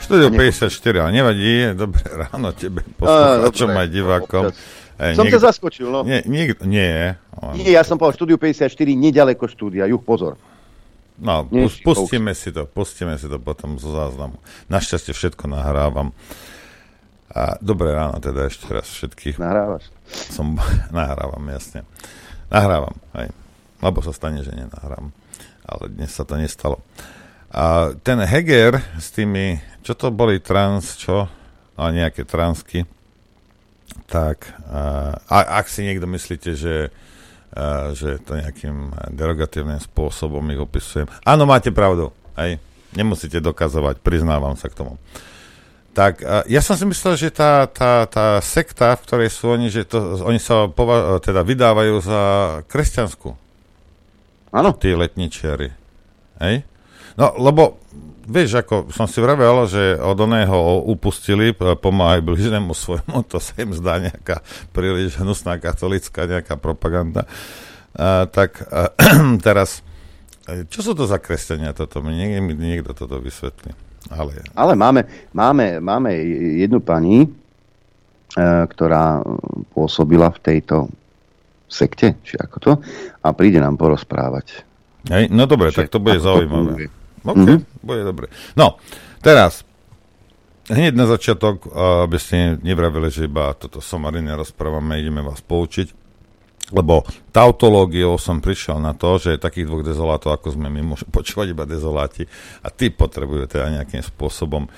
Štúdio 0.00 0.34
54, 0.34 1.06
ale 1.06 1.10
nevadí, 1.14 1.70
dobré 1.78 2.02
ráno 2.02 2.50
tebe, 2.50 2.82
poslucháčom 2.98 3.70
aj 3.78 3.88
divákom. 3.94 4.50
Ej, 4.50 4.79
som 5.16 5.24
niek- 5.24 5.32
ťa 5.34 5.40
zaskočil, 5.40 5.88
no. 5.88 6.04
Nie, 6.04 6.20
nie, 6.28 6.52
nie. 6.64 7.16
Nie, 7.56 7.68
ja 7.72 7.82
som 7.82 7.96
povedal 7.96 8.20
štúdiu 8.20 8.36
54, 8.36 8.68
nedaleko 8.92 9.48
štúdia, 9.48 9.88
Juch, 9.88 10.04
pozor. 10.04 10.36
No, 11.20 11.44
Nie, 11.52 11.68
pustíme 11.84 12.32
si 12.32 12.48
to, 12.48 12.64
pustíme 12.64 13.16
si 13.20 13.28
to 13.28 13.36
potom 13.36 13.76
zo 13.76 13.92
záznamu. 13.92 14.40
Našťastie 14.72 15.12
všetko 15.12 15.52
nahrávam. 15.52 16.16
A 17.30 17.60
dobré 17.60 17.92
ráno 17.92 18.18
teda 18.18 18.48
ešte 18.48 18.66
raz 18.72 18.88
všetkých. 18.88 19.36
Nahrávaš? 19.36 19.86
Som, 20.32 20.56
nahrávam, 20.96 21.44
jasne. 21.52 21.84
Nahrávam, 22.48 22.96
aj. 23.12 23.28
Lebo 23.84 23.98
sa 24.00 24.12
stane, 24.16 24.40
že 24.42 24.52
nenahrám. 24.52 25.12
Ale 25.64 25.84
dnes 25.92 26.10
sa 26.10 26.24
to 26.24 26.40
nestalo. 26.40 26.80
A 27.52 27.94
ten 28.00 28.18
Heger 28.18 28.80
s 28.98 29.12
tými, 29.14 29.60
čo 29.84 29.94
to 29.94 30.10
boli 30.10 30.40
trans, 30.42 30.96
čo? 30.98 31.28
A 31.76 31.82
nejaké 31.92 32.24
transky. 32.26 32.84
Tak, 34.10 34.50
a, 35.30 35.62
ak 35.62 35.70
si 35.70 35.86
niekto 35.86 36.10
myslíte, 36.10 36.52
že 36.58 36.90
že 37.98 38.22
to 38.22 38.38
nejakým 38.38 38.94
derogatívnym 39.10 39.82
spôsobom 39.82 40.38
ich 40.54 40.62
opisujem. 40.62 41.10
Áno, 41.26 41.50
máte 41.50 41.74
pravdu. 41.74 42.14
Aj. 42.38 42.54
Nemusíte 42.94 43.42
dokazovať, 43.42 43.98
priznávam 43.98 44.54
sa 44.54 44.70
k 44.70 44.78
tomu. 44.78 45.02
Tak 45.90 46.22
ja 46.46 46.62
som 46.62 46.78
si 46.78 46.86
myslel, 46.86 47.18
že 47.18 47.34
tá, 47.34 47.66
tá, 47.66 48.06
tá 48.06 48.38
sekta, 48.38 48.94
v 48.94 49.02
ktorej 49.02 49.30
sú 49.34 49.50
oni, 49.50 49.66
že 49.66 49.82
to, 49.82 50.22
oni 50.22 50.38
sa 50.38 50.70
pova- 50.70 51.18
teda 51.18 51.42
vydávajú 51.42 51.94
za 51.98 52.22
kresťanskú. 52.70 53.34
Áno. 54.54 54.70
Tí 54.78 54.94
letničiari. 54.94 55.74
Hej? 56.38 56.62
No, 57.18 57.34
lebo 57.34 57.82
vieš, 58.26 58.60
ako 58.60 58.92
som 58.92 59.08
si 59.08 59.22
vravel, 59.22 59.64
že 59.68 59.96
od 59.96 60.18
oného 60.18 60.84
upustili, 60.88 61.52
pomáhaj 61.56 62.24
bližnému 62.24 62.72
svojmu, 62.72 63.24
to 63.30 63.40
sa 63.40 63.54
im 63.60 63.72
zdá 63.72 64.00
nejaká 64.00 64.44
príliš 64.74 65.16
hnusná 65.20 65.56
katolická 65.56 66.28
nejaká 66.28 66.56
propaganda. 66.60 67.24
A, 67.96 68.26
tak 68.28 68.64
a, 68.68 68.92
teraz, 69.46 69.84
čo 70.68 70.80
sú 70.80 70.92
to 70.92 71.06
za 71.06 71.18
kresťania 71.18 71.72
toto? 71.72 72.04
Mi 72.04 72.16
niekto, 72.16 72.54
niekto 72.56 72.90
toto 72.94 73.18
vysvetlí. 73.18 73.72
Ale, 74.08 74.32
Ale 74.56 74.72
máme, 74.74 75.04
máme, 75.36 75.76
máme 75.78 76.10
jednu 76.56 76.80
pani, 76.80 77.24
e, 77.24 77.28
ktorá 78.64 79.20
pôsobila 79.76 80.32
v 80.32 80.40
tejto 80.40 80.88
sekte, 81.70 82.18
či 82.26 82.34
ako 82.40 82.56
to, 82.58 82.72
a 83.22 83.28
príde 83.30 83.62
nám 83.62 83.78
porozprávať. 83.78 84.66
Hej, 85.06 85.32
no 85.32 85.46
dobre, 85.46 85.70
tak 85.72 85.88
to 85.88 86.02
bude 86.02 86.18
zaujímavé. 86.20 86.99
OK, 87.24 87.36
mm-hmm. 87.36 87.84
bude 87.84 88.02
dobre. 88.04 88.26
No, 88.56 88.80
teraz, 89.20 89.64
hneď 90.70 90.96
na 90.96 91.06
začiatok, 91.10 91.68
aby 92.08 92.16
ste 92.16 92.56
nevravili, 92.60 93.12
že 93.12 93.28
iba 93.28 93.52
toto 93.56 93.82
somarine 93.84 94.32
rozprávame, 94.36 95.00
ideme 95.00 95.20
vás 95.20 95.44
poučiť 95.44 96.00
lebo 96.70 97.02
tautológiou 97.34 98.14
som 98.16 98.38
prišiel 98.38 98.78
na 98.78 98.94
to, 98.94 99.18
že 99.18 99.42
takých 99.42 99.66
dvoch 99.66 99.82
dezolátov, 99.82 100.30
ako 100.30 100.54
sme 100.54 100.70
my, 100.70 100.94
môžu 100.94 101.06
počúvať 101.10 101.50
iba 101.50 101.66
dezoláti 101.66 102.30
a 102.62 102.70
tí 102.70 102.94
potrebujú 102.94 103.50
teda 103.50 103.82
nejakým 103.82 104.06
spôsobom 104.06 104.70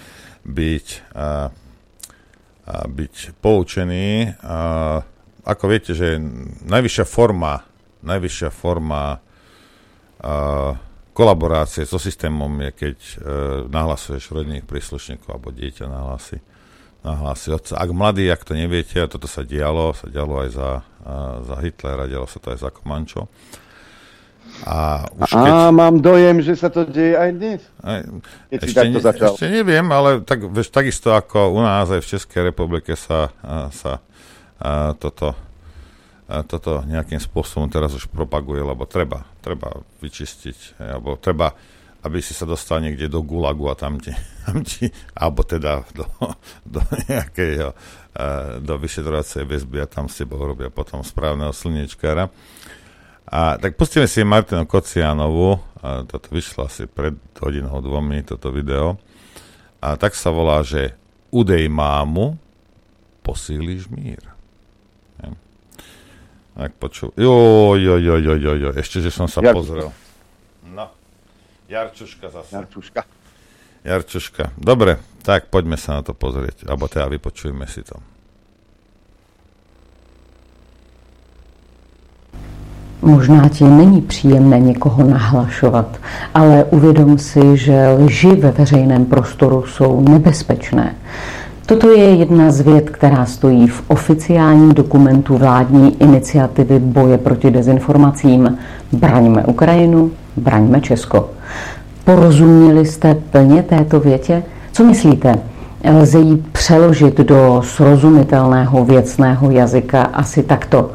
byť, 0.43 0.87
a, 1.13 1.53
a 2.65 2.75
byť 2.89 3.15
poučení. 3.45 4.33
A, 4.41 4.59
ako 5.45 5.65
viete, 5.69 5.93
že 5.93 6.17
najvyššia 6.65 7.05
forma, 7.05 7.61
najvyššia 8.01 8.51
forma 8.51 9.21
a, 9.21 10.33
kolaborácie 11.12 11.85
so 11.85 12.00
systémom 12.00 12.50
je, 12.69 12.71
keď 12.73 12.97
e, 12.99 13.14
nahlasuješ 13.69 14.33
rodinných 14.33 14.69
príslušníkov 14.69 15.28
alebo 15.28 15.52
dieťa 15.52 15.85
nahlási 15.88 16.40
nahlási 17.02 17.50
otca. 17.50 17.75
Ak 17.83 17.90
mladí, 17.90 18.31
ak 18.31 18.47
to 18.47 18.54
neviete, 18.54 19.02
a 19.02 19.11
toto 19.11 19.26
sa 19.26 19.42
dialo, 19.42 19.90
sa 19.92 20.07
dialo 20.07 20.47
aj 20.47 20.50
za, 20.54 20.71
a, 21.02 21.14
za 21.42 21.57
Hitlera, 21.59 22.07
dialo 22.07 22.31
sa 22.31 22.38
to 22.38 22.54
aj 22.54 22.59
za 22.62 22.71
Komančo. 22.71 23.26
A, 24.62 25.09
už 25.19 25.33
keď... 25.35 25.50
a 25.50 25.54
mám 25.75 25.99
dojem, 25.99 26.38
že 26.45 26.54
sa 26.54 26.71
to 26.71 26.87
deje 26.87 27.19
aj 27.19 27.31
dnes. 27.35 27.61
Aj, 27.83 28.07
ešte, 28.52 28.87
ne, 28.87 29.02
začal. 29.02 29.35
ešte 29.35 29.50
neviem, 29.50 29.87
ale 29.90 30.23
tak, 30.23 30.47
vieš, 30.47 30.71
takisto 30.71 31.11
ako 31.11 31.59
u 31.59 31.61
nás 31.64 31.90
aj 31.90 32.04
v 32.04 32.11
Českej 32.14 32.40
republike 32.54 32.95
sa, 32.95 33.35
a, 33.42 33.73
sa 33.75 33.99
a, 34.62 34.95
toto, 34.95 35.35
toto 36.49 36.81
nejakým 36.89 37.21
spôsobom 37.21 37.69
teraz 37.69 37.93
už 37.93 38.09
propaguje, 38.09 38.65
lebo 38.65 38.89
treba, 38.89 39.29
treba 39.45 39.77
vyčistiť, 40.01 40.81
alebo 40.81 41.21
treba 41.21 41.53
aby 42.03 42.19
si 42.19 42.35
sa 42.35 42.43
dostal 42.43 42.83
niekde 42.83 43.07
do 43.07 43.23
gulagu 43.23 43.71
a 43.71 43.79
tam 43.79 44.03
ti, 44.03 44.11
tam 44.47 44.67
ti 44.67 44.91
alebo 45.15 45.47
teda 45.47 45.87
do, 45.95 46.07
do 46.67 46.83
nejakej 47.07 47.53
uh, 47.62 47.71
do 48.59 48.75
vyšetrovacej 48.77 49.47
väzby 49.47 49.79
a 49.83 49.87
tam 49.87 50.11
si 50.11 50.27
boh 50.27 50.43
robia 50.43 50.69
potom 50.69 51.07
správneho 51.07 51.55
slniečkára. 51.55 52.29
A 53.33 53.57
tak 53.57 53.81
pustíme 53.81 54.05
si 54.11 54.27
Martinu 54.27 54.69
Kocianovu, 54.69 55.57
a 55.81 56.05
toto 56.05 56.29
vyšlo 56.35 56.69
asi 56.69 56.85
pred 56.85 57.17
hodinou 57.41 57.81
dvomi, 57.81 58.21
toto 58.27 58.53
video. 58.53 59.01
A 59.81 59.97
tak 59.97 60.12
sa 60.12 60.29
volá, 60.29 60.61
že 60.61 60.93
udej 61.33 61.65
mámu, 61.73 62.37
posíliš 63.25 63.89
mír. 63.89 64.32
Tak 66.52 66.73
počul. 66.76 67.11
Jo, 67.16 67.75
jo, 67.80 67.97
jo, 67.97 68.16
jo, 68.21 68.35
jo, 68.37 68.52
jo, 68.54 68.71
ešte, 68.76 69.00
že 69.00 69.09
som 69.09 69.25
sa 69.25 69.40
ja. 69.40 69.56
pozrel. 69.56 69.88
No. 70.68 70.92
Jarčuška 71.68 72.28
zase. 72.28 72.52
Jarčuška. 72.52 73.02
Jarčuška. 73.85 74.44
Dobre, 74.61 75.00
tak 75.25 75.49
poďme 75.49 75.80
sa 75.80 75.99
na 75.99 76.02
to 76.04 76.12
pozrieť. 76.12 76.68
Alebo 76.68 76.92
teda 76.92 77.09
vypočujme 77.09 77.64
si 77.64 77.80
to. 77.82 77.97
Možná 83.02 83.49
ti 83.49 83.64
není 83.64 84.02
příjemné 84.02 84.61
někoho 84.61 85.04
nahlašovat, 85.04 86.00
ale 86.35 86.64
uvědom 86.64 87.18
si, 87.18 87.56
že 87.56 87.88
lži 87.88 88.37
ve 88.37 88.50
veřejném 88.50 89.04
prostoru 89.04 89.66
jsou 89.66 90.00
nebezpečné. 90.00 90.94
Toto 91.73 91.91
je 91.91 92.14
jedna 92.14 92.50
z 92.50 92.61
věd, 92.61 92.91
která 92.91 93.26
stojí 93.26 93.67
v 93.67 93.83
oficiálním 93.88 94.75
dokumentu 94.75 95.37
vládní 95.37 96.02
iniciativy 96.02 96.79
boje 96.79 97.19
proti 97.19 97.50
dezinformacím 97.50 98.59
Braňme 98.93 99.45
Ukrajinu, 99.45 100.11
braňme 100.37 100.81
Česko. 100.81 101.31
Porozuměli 102.05 102.87
jste 102.87 103.14
plně 103.14 103.62
této 103.62 104.00
větě? 104.00 104.43
Co 104.73 104.85
myslíte? 104.85 105.35
Lze 106.00 106.19
ji 106.19 106.37
přeložit 106.37 107.19
do 107.19 107.62
srozumitelného 107.64 108.85
věcného 108.85 109.50
jazyka 109.50 110.02
asi 110.02 110.43
takto. 110.43 110.91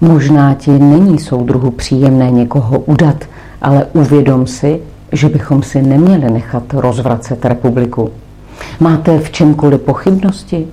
Možná 0.00 0.54
ti 0.54 0.70
není 0.70 1.18
soudruhu 1.18 1.70
příjemné 1.70 2.30
někoho 2.30 2.78
udat, 2.78 3.24
ale 3.62 3.86
uvědom 3.92 4.46
si, 4.46 4.80
že 5.12 5.28
bychom 5.28 5.62
si 5.62 5.82
neměli 5.82 6.30
nechat 6.30 6.62
rozvracet 6.72 7.44
republiku. 7.44 8.10
Máte 8.80 9.18
v 9.18 9.30
čemkoliv 9.30 9.80
pochybnosti? 9.80 10.66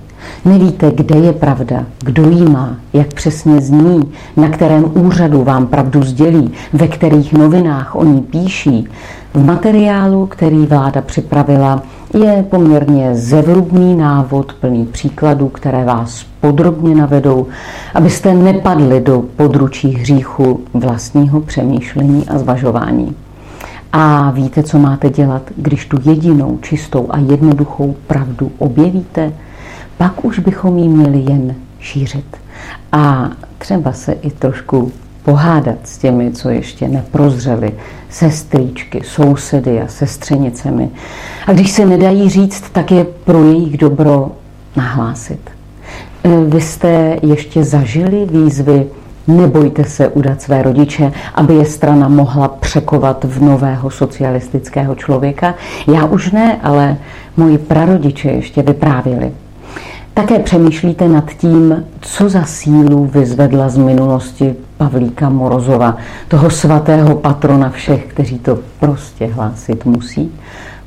Nevíte, 0.44 0.90
kde 0.94 1.18
je 1.18 1.32
pravda, 1.32 1.84
kdo 2.04 2.30
jí 2.30 2.44
má, 2.44 2.76
jak 2.92 3.14
přesně 3.14 3.60
zní, 3.60 4.12
na 4.36 4.48
kterém 4.48 4.84
úřadu 4.94 5.44
vám 5.44 5.66
pravdu 5.66 6.02
sdělí, 6.02 6.52
ve 6.72 6.88
kterých 6.88 7.32
novinách 7.32 7.96
o 7.96 8.04
ní 8.04 8.20
píší. 8.20 8.88
V 9.34 9.44
materiálu, 9.44 10.26
který 10.26 10.66
vláda 10.66 11.02
připravila, 11.02 11.82
je 12.14 12.44
poměrně 12.50 13.14
zevrubný 13.14 13.94
návod 13.94 14.52
plný 14.52 14.86
příkladů, 14.86 15.48
které 15.48 15.84
vás 15.84 16.26
podrobně 16.40 16.94
navedou, 16.94 17.46
abyste 17.94 18.34
nepadli 18.34 19.00
do 19.00 19.24
područí 19.36 19.90
hříchu 19.90 20.60
vlastního 20.74 21.40
přemýšlení 21.40 22.28
a 22.28 22.38
zvažování. 22.38 23.16
A 23.92 24.30
víte, 24.30 24.62
co 24.62 24.78
máte 24.78 25.10
dělat, 25.10 25.42
když 25.56 25.86
tu 25.86 25.98
jedinou, 26.04 26.58
čistou 26.62 27.06
a 27.10 27.18
jednoduchou 27.18 27.96
pravdu 28.06 28.52
objevíte? 28.58 29.32
pak 30.00 30.24
už 30.24 30.38
bychom 30.38 30.78
ji 30.78 30.88
měli 30.88 31.18
jen 31.18 31.54
šířit. 31.80 32.36
A 32.92 33.30
třeba 33.58 33.92
se 33.92 34.12
i 34.12 34.30
trošku 34.30 34.92
pohádat 35.24 35.76
s 35.84 35.98
těmi, 35.98 36.32
co 36.32 36.48
ještě 36.48 36.88
neprozřeli, 36.88 37.72
sestříčky, 38.10 39.02
sousedy 39.04 39.82
a 39.82 39.88
sestřenicemi. 39.88 40.88
A 41.46 41.52
když 41.52 41.70
se 41.70 41.86
nedají 41.86 42.30
říct, 42.30 42.64
tak 42.72 42.90
je 42.90 43.04
pro 43.04 43.44
jejich 43.44 43.78
dobro 43.78 44.32
nahlásit. 44.76 45.40
E, 46.24 46.44
vy 46.44 46.60
jste 46.60 47.16
ještě 47.22 47.64
zažili 47.64 48.26
výzvy 48.30 48.86
Nebojte 49.30 49.84
se 49.84 50.08
udat 50.08 50.42
své 50.42 50.62
rodiče, 50.62 51.12
aby 51.34 51.54
je 51.54 51.64
strana 51.64 52.08
mohla 52.08 52.48
překovat 52.48 53.24
v 53.24 53.42
nového 53.42 53.90
socialistického 53.90 54.94
člověka. 54.94 55.54
Já 55.94 56.04
už 56.04 56.32
ne, 56.32 56.58
ale 56.62 56.96
moji 57.36 57.58
prarodiče 57.58 58.28
ještě 58.28 58.62
vyprávěli. 58.62 59.32
Také 60.14 60.38
přemýšlíte 60.38 61.08
nad 61.08 61.30
tím, 61.30 61.84
co 62.00 62.28
za 62.28 62.44
sílu 62.44 63.06
vyzvedla 63.06 63.68
z 63.68 63.76
minulosti 63.76 64.54
Pavlíka 64.76 65.28
Morozova, 65.28 65.96
toho 66.28 66.50
svatého 66.50 67.16
patrona 67.16 67.70
všech, 67.70 68.06
kteří 68.06 68.38
to 68.38 68.58
prostě 68.80 69.26
hlásit 69.26 69.84
musí. 69.84 70.32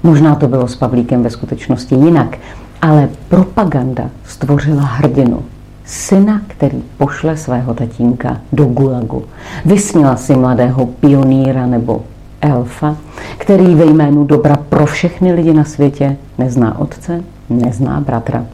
Možná 0.03 0.35
to 0.35 0.47
bylo 0.47 0.67
s 0.67 0.75
Pavlíkem 0.75 1.23
ve 1.23 1.29
skutečnosti 1.29 1.95
jinak, 1.95 2.37
ale 2.81 3.09
propaganda 3.29 4.09
stvořila 4.25 4.81
hrdinu, 4.81 5.43
syna, 5.85 6.41
který 6.47 6.83
pošle 6.97 7.37
svého 7.37 7.73
tatínka 7.73 8.41
do 8.53 8.65
Gulagu. 8.65 9.23
Vysnila 9.65 10.15
si 10.15 10.35
mladého 10.35 10.85
pionýra 10.85 11.65
nebo 11.65 12.03
elfa, 12.41 12.97
který 13.37 13.75
ve 13.75 13.85
jménu 13.85 14.23
dobra 14.23 14.55
pro 14.55 14.85
všechny 14.85 15.33
lidi 15.33 15.53
na 15.53 15.63
světě 15.63 16.17
nezná 16.37 16.79
otce, 16.79 17.23
nezná 17.49 17.99
bratra. 17.99 18.45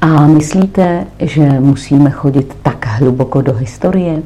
A 0.00 0.26
myslíte, 0.26 1.06
že 1.18 1.60
musíme 1.60 2.10
chodit 2.10 2.56
tak 2.62 2.86
hluboko 2.86 3.42
do 3.42 3.54
historie? 3.54 4.22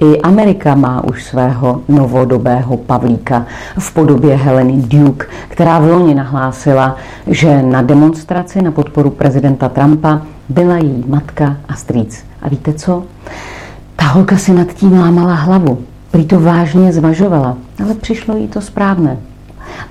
I 0.00 0.20
Amerika 0.20 0.74
má 0.74 1.04
už 1.04 1.24
svého 1.24 1.82
novodobého 1.88 2.76
Pavlíka 2.76 3.46
v 3.78 3.94
podobě 3.94 4.36
Heleny 4.36 4.82
Duke, 4.82 5.26
která 5.48 5.78
v 5.78 5.90
loni 5.90 6.14
nahlásila, 6.14 6.96
že 7.26 7.62
na 7.62 7.82
demonstraci 7.82 8.62
na 8.62 8.70
podporu 8.70 9.10
prezidenta 9.10 9.68
Trumpa 9.68 10.22
byla 10.48 10.76
její 10.76 11.04
matka 11.08 11.56
a 11.68 11.74
strýc. 11.74 12.24
A 12.42 12.48
víte 12.48 12.72
co? 12.72 13.02
Ta 13.96 14.04
holka 14.04 14.36
si 14.36 14.52
nad 14.52 14.68
tím 14.68 14.98
lámala 15.00 15.34
hlavu. 15.34 15.78
Prý 16.10 16.26
to 16.26 16.40
vážně 16.40 16.92
zvažovala, 16.92 17.56
ale 17.84 17.94
přišlo 17.94 18.36
jí 18.36 18.48
to 18.48 18.60
správné. 18.60 19.16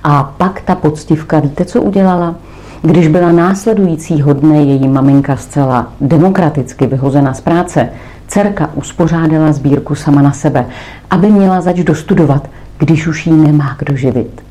A 0.04 0.34
pak 0.36 0.60
ta 0.60 0.74
poctivka, 0.74 1.40
víte, 1.40 1.64
co 1.64 1.82
udělala? 1.82 2.34
Když 2.82 3.08
byla 3.08 3.32
následujícího 3.32 4.32
dne 4.32 4.62
její 4.62 4.88
maminka 4.88 5.36
zcela 5.36 5.92
demokraticky 6.00 6.86
vyhozena 6.86 7.34
z 7.34 7.40
práce, 7.40 7.90
dcerka 8.28 8.70
uspořádala 8.74 9.52
sbírku 9.52 9.94
sama 9.94 10.22
na 10.22 10.32
sebe, 10.32 10.66
aby 11.10 11.30
měla 11.30 11.60
zač 11.60 11.76
dostudovat, 11.76 12.50
když 12.78 13.06
už 13.06 13.26
jí 13.26 13.32
nemá 13.32 13.76
kdo 13.78 13.96
živit. 13.96 14.44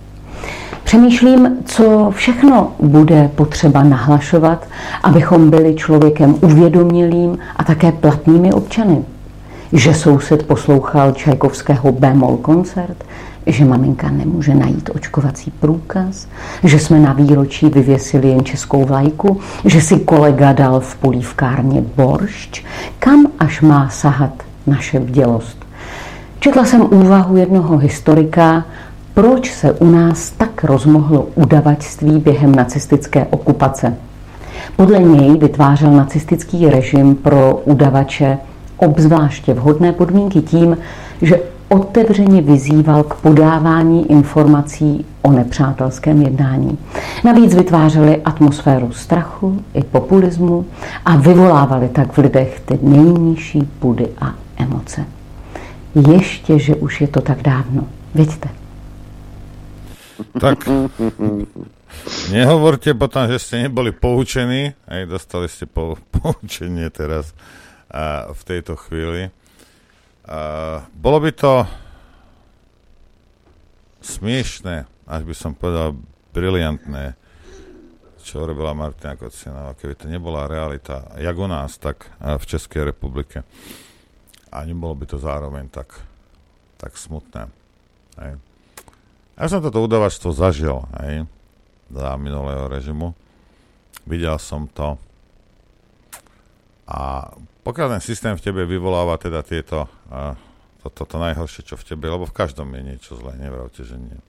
Přemýšlím, 0.83 1.57
co 1.65 2.11
všechno 2.15 2.71
bude 2.79 3.29
potřeba 3.35 3.83
nahlašovat, 3.83 4.67
abychom 5.03 5.49
byli 5.49 5.75
člověkem 5.75 6.35
uvědomělým 6.41 7.37
a 7.55 7.63
také 7.63 7.91
platnými 7.91 8.53
občany. 8.53 9.03
Že 9.73 9.93
soused 9.93 10.47
poslouchal 10.47 11.11
Čajkovského 11.11 11.91
bémol 11.91 12.37
koncert, 12.37 13.03
že 13.45 13.65
maminka 13.65 14.09
nemůže 14.09 14.55
najít 14.55 14.89
očkovací 14.93 15.51
průkaz, 15.51 16.27
že 16.63 16.79
jsme 16.79 16.99
na 16.99 17.13
výročí 17.13 17.69
vyvěsili 17.69 18.29
jen 18.29 18.45
českou 18.45 18.85
vlajku, 18.85 19.39
že 19.65 19.81
si 19.81 19.99
kolega 19.99 20.53
dal 20.53 20.79
v 20.79 20.95
polívkárně 20.95 21.83
boršč, 21.95 22.65
kam 22.99 23.27
až 23.39 23.61
má 23.61 23.89
sahat 23.89 24.33
naše 24.67 24.99
vdělost. 24.99 25.65
Četla 26.39 26.65
jsem 26.65 26.81
úvahu 26.81 27.37
jednoho 27.37 27.77
historika, 27.77 28.65
proč 29.13 29.51
se 29.53 29.71
u 29.71 29.85
nás 29.91 30.29
tak 30.29 30.63
rozmohlo 30.63 31.27
udavačství 31.35 32.19
během 32.19 32.55
nacistické 32.55 33.25
okupace. 33.25 33.95
Podle 34.75 34.99
něj 34.99 35.37
vytvářel 35.37 35.91
nacistický 35.91 36.69
režim 36.69 37.15
pro 37.15 37.61
udavače 37.65 38.37
obzvláště 38.77 39.53
vhodné 39.53 39.91
podmínky 39.91 40.41
tím, 40.41 40.77
že 41.21 41.39
otevřeně 41.69 42.41
vyzýval 42.41 43.03
k 43.03 43.13
podávání 43.13 44.11
informací 44.11 45.05
o 45.21 45.31
nepřátelském 45.31 46.21
jednání. 46.21 46.77
Navíc 47.23 47.55
vytvářeli 47.55 48.21
atmosféru 48.21 48.91
strachu 48.91 49.63
i 49.73 49.83
populismu 49.83 50.65
a 51.05 51.15
vyvolávali 51.17 51.89
tak 51.89 52.13
v 52.13 52.17
lidech 52.17 52.61
ty 52.65 52.79
nejnižší 52.81 53.61
pudy 53.79 54.07
a 54.21 54.33
emoce. 54.57 55.05
Ještě, 55.95 56.59
že 56.59 56.75
už 56.75 57.01
je 57.01 57.07
to 57.07 57.21
tak 57.21 57.41
dávno. 57.41 57.87
Vidíte? 58.15 58.49
Tak 60.39 60.69
nehovorte 62.31 62.93
potom, 62.93 63.29
že 63.29 63.37
ste 63.37 63.55
neboli 63.67 63.93
poučení, 63.93 64.73
aj 64.89 65.01
dostali 65.09 65.45
ste 65.49 65.69
po, 65.69 65.97
poučenie 66.09 66.89
teraz 66.89 67.33
a, 67.89 68.33
v 68.33 68.41
tejto 68.45 68.73
chvíli. 68.77 69.29
Uh, 70.23 70.87
bolo 70.95 71.19
by 71.19 71.31
to 71.35 71.67
smiešné, 73.99 74.87
až 75.03 75.21
by 75.27 75.35
som 75.35 75.51
povedal 75.51 75.99
briliantné, 76.31 77.15
čo 78.23 78.47
robila 78.47 78.71
Martina 78.71 79.19
Kocianová, 79.19 79.75
keby 79.75 79.99
to 79.99 80.07
nebola 80.07 80.47
realita, 80.47 81.11
jak 81.19 81.35
u 81.35 81.47
nás, 81.47 81.75
tak 81.75 82.07
v 82.23 82.43
Českej 82.47 82.87
republike. 82.87 83.43
A 84.47 84.63
nebolo 84.63 84.95
by 84.95 85.05
to 85.11 85.19
zároveň 85.19 85.67
tak, 85.67 85.91
tak 86.79 86.95
smutné. 86.95 87.51
Hej. 88.15 88.39
Ja 89.35 89.45
som 89.51 89.59
toto 89.59 89.83
udavačstvo 89.83 90.31
zažil 90.31 90.77
hej, 91.03 91.27
za 91.91 92.15
minulého 92.15 92.71
režimu. 92.71 93.11
Videl 94.07 94.39
som 94.39 94.71
to. 94.71 94.95
A 96.87 97.27
pokiaľ 97.63 97.97
ten 97.97 98.03
systém 98.03 98.35
v 98.35 98.43
tebe 98.43 98.67
vyvoláva 98.67 99.15
teda 99.15 99.39
tieto, 99.41 99.87
uh, 100.11 100.35
toto 100.83 101.07
to, 101.07 101.15
to 101.15 101.17
najhoršie, 101.17 101.63
čo 101.63 101.75
v 101.79 101.95
tebe, 101.95 102.11
lebo 102.11 102.27
v 102.27 102.35
každom 102.35 102.67
je 102.75 102.81
niečo 102.83 103.15
zlé, 103.15 103.39
nevravte, 103.39 103.87
že 103.87 103.95
nie. 103.95 104.19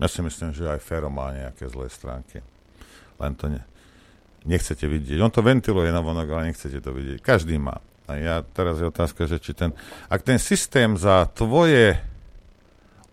Ja 0.00 0.08
si 0.08 0.24
myslím, 0.24 0.56
že 0.56 0.66
aj 0.66 0.80
Fero 0.82 1.12
má 1.12 1.30
nejaké 1.30 1.68
zlé 1.68 1.86
stránky. 1.92 2.40
Len 3.20 3.32
to 3.38 3.52
ne, 3.52 3.62
nechcete 4.42 4.88
vidieť. 4.88 5.20
On 5.22 5.30
to 5.30 5.44
ventiluje 5.44 5.92
na 5.92 6.02
vonok, 6.02 6.26
ale 6.32 6.50
nechcete 6.50 6.80
to 6.82 6.90
vidieť. 6.90 7.22
Každý 7.22 7.60
má. 7.60 7.78
A 8.10 8.18
ja 8.18 8.36
teraz 8.42 8.82
je 8.82 8.88
otázka, 8.88 9.30
že 9.30 9.38
či 9.38 9.54
ten, 9.54 9.70
ak 10.10 10.26
ten 10.26 10.40
systém 10.42 10.98
za 10.98 11.30
tvoje 11.30 12.00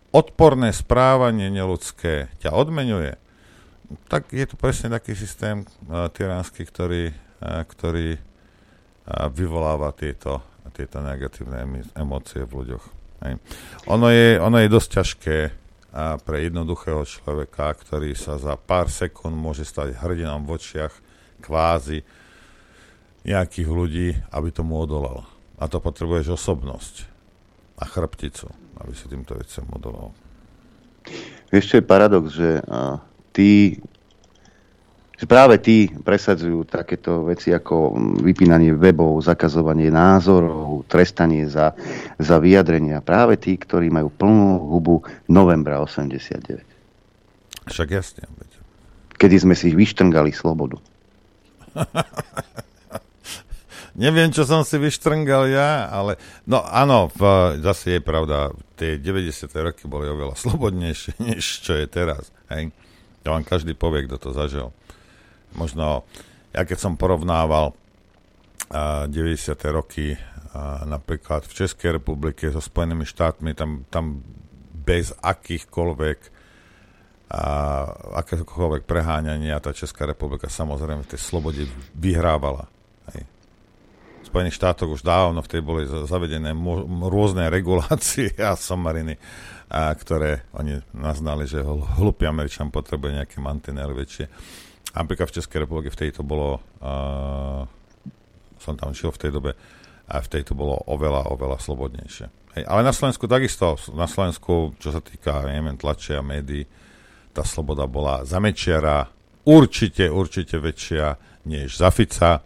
odporné 0.10 0.74
správanie 0.74 1.54
neludské 1.54 2.34
ťa 2.42 2.58
odmenuje, 2.58 3.13
tak 4.10 4.34
je 4.34 4.46
to 4.50 4.58
presne 4.58 4.89
taký 4.89 5.13
systém 5.13 5.68
uh, 5.86 6.10
tyranský, 6.10 6.65
ktorý, 6.65 7.13
uh, 7.13 7.62
ktorý 7.70 8.18
vyvoláva 9.34 9.89
tieto, 9.98 10.41
tieto 10.74 11.02
negatívne 11.02 11.84
emócie 11.98 12.45
v 12.45 12.63
ľuďoch. 12.63 12.86
Hej. 13.26 13.34
Ono, 13.91 14.08
je, 14.08 14.39
ono 14.39 14.58
je 14.62 14.69
dosť 14.72 14.89
ťažké 14.95 15.38
a 15.89 16.22
pre 16.22 16.45
jednoduchého 16.45 17.02
človeka, 17.02 17.74
ktorý 17.74 18.13
sa 18.13 18.38
za 18.38 18.54
pár 18.54 18.93
sekúnd 18.93 19.34
môže 19.34 19.65
stať 19.65 19.98
hrdinom 19.98 20.45
v 20.45 20.54
očiach 20.54 20.93
kvázi 21.41 22.06
nejakých 23.26 23.69
ľudí, 23.69 24.10
aby 24.30 24.54
tomu 24.54 24.78
odolal. 24.78 25.26
A 25.58 25.65
to 25.65 25.82
potrebuješ 25.82 26.38
osobnosť 26.38 27.10
a 27.82 27.89
chrbticu, 27.89 28.48
aby 28.80 28.93
si 28.93 29.10
týmto 29.10 29.34
vecem 29.34 29.65
odolal. 29.74 30.13
Ešte 31.50 31.82
je 31.82 31.89
paradox, 31.89 32.38
že 32.38 32.62
a, 32.69 33.02
tí 33.34 33.82
práve 35.27 35.60
tí 35.60 35.91
presadzujú 35.91 36.63
takéto 36.63 37.27
veci 37.27 37.51
ako 37.51 37.91
vypínanie 38.23 38.71
webov, 38.71 39.19
zakazovanie 39.19 39.91
názorov, 39.91 40.88
trestanie 40.88 41.43
za, 41.43 41.75
za 42.15 42.39
vyjadrenia. 42.39 43.03
Práve 43.03 43.36
tí, 43.36 43.60
ktorí 43.60 43.91
majú 43.91 44.08
plnú 44.15 44.63
hubu 44.71 45.03
novembra 45.27 45.84
89. 45.84 46.63
Však 47.67 47.88
jasne. 47.91 48.23
Kedy 49.19 49.36
sme 49.43 49.60
si 49.60 49.75
vyštrngali 49.75 50.32
slobodu. 50.32 50.79
Neviem, 53.99 54.32
čo 54.32 54.47
som 54.47 54.63
si 54.63 54.79
vyštrngal 54.79 55.51
ja, 55.51 55.91
ale 55.91 56.15
no 56.47 56.63
áno, 56.63 57.12
v, 57.12 57.19
zase 57.60 57.99
je 57.99 58.01
pravda, 58.01 58.55
tie 58.79 58.95
90. 58.95 59.51
roky 59.60 59.84
boli 59.91 60.08
oveľa 60.08 60.39
slobodnejšie, 60.47 61.19
než 61.19 61.60
čo 61.60 61.75
je 61.75 61.84
teraz. 61.91 62.32
Hej? 62.47 62.71
To 63.27 63.36
vám 63.36 63.43
každý 63.43 63.75
povie, 63.75 64.08
kto 64.08 64.15
to 64.15 64.32
zažil 64.32 64.71
možno, 65.56 66.06
ja 66.54 66.66
keď 66.66 66.78
som 66.78 66.94
porovnával 67.00 67.74
uh, 67.74 69.06
90. 69.08 69.56
roky 69.70 70.14
uh, 70.14 70.84
napríklad 70.86 71.46
v 71.46 71.54
Českej 71.66 72.02
republike 72.02 72.50
so 72.50 72.62
Spojenými 72.62 73.06
štátmi, 73.06 73.54
tam, 73.54 73.86
tam 73.90 74.22
bez 74.90 75.14
akýchkoľvek 75.22 76.40
a 77.30 77.44
akékoľvek 78.26 78.90
preháňania 78.90 79.62
tá 79.62 79.70
Česká 79.70 80.10
republika 80.10 80.50
samozrejme 80.50 81.06
v 81.06 81.12
tej 81.14 81.22
slobode 81.22 81.62
vyhrávala. 81.94 82.66
Hej. 83.14 83.30
Spojených 84.26 84.58
štátoch 84.58 84.90
už 84.90 85.06
dávno 85.06 85.46
vtedy 85.46 85.62
boli 85.62 85.86
zavedené 85.86 86.58
rôzne 87.06 87.54
regulácie 87.54 88.34
a 88.42 88.58
somariny, 88.58 89.14
a 89.70 89.94
ktoré 89.94 90.50
oni 90.58 90.82
naznali, 90.98 91.46
že 91.46 91.62
hlupý 92.02 92.26
Američan 92.26 92.74
potrebuje 92.74 93.22
nejaké 93.22 93.38
mantinely 93.38 93.94
väčšie. 93.94 94.26
Napríklad 94.93 95.30
v 95.30 95.36
Českej 95.38 95.65
republike 95.65 95.93
vtedy 95.93 96.15
to 96.15 96.25
bolo, 96.25 96.63
uh, 96.82 97.63
som 98.58 98.73
tam 98.73 98.93
šiel 98.93 99.13
v 99.13 99.21
tej 99.21 99.32
dobe, 99.32 99.52
a 100.10 100.25
vtedy 100.25 100.49
to 100.49 100.58
bolo 100.58 100.82
oveľa, 100.89 101.30
oveľa 101.30 101.62
slobodnejšie. 101.62 102.25
Hej, 102.58 102.63
ale 102.65 102.82
na 102.82 102.89
Slovensku 102.89 103.30
takisto, 103.30 103.78
na 103.93 104.10
Slovensku, 104.10 104.73
čo 104.82 104.89
sa 104.89 105.06
týka, 105.06 105.45
neviem, 105.45 105.78
tlače 105.78 106.17
a 106.17 106.25
médií, 106.25 106.65
tá 107.30 107.45
sloboda 107.45 107.86
bola 107.86 108.25
za 108.25 108.41
Mečiara 108.41 109.06
určite, 109.45 110.10
určite 110.10 110.58
väčšia 110.58 111.13
než 111.45 111.78
za 111.78 111.93
Fica, 111.93 112.41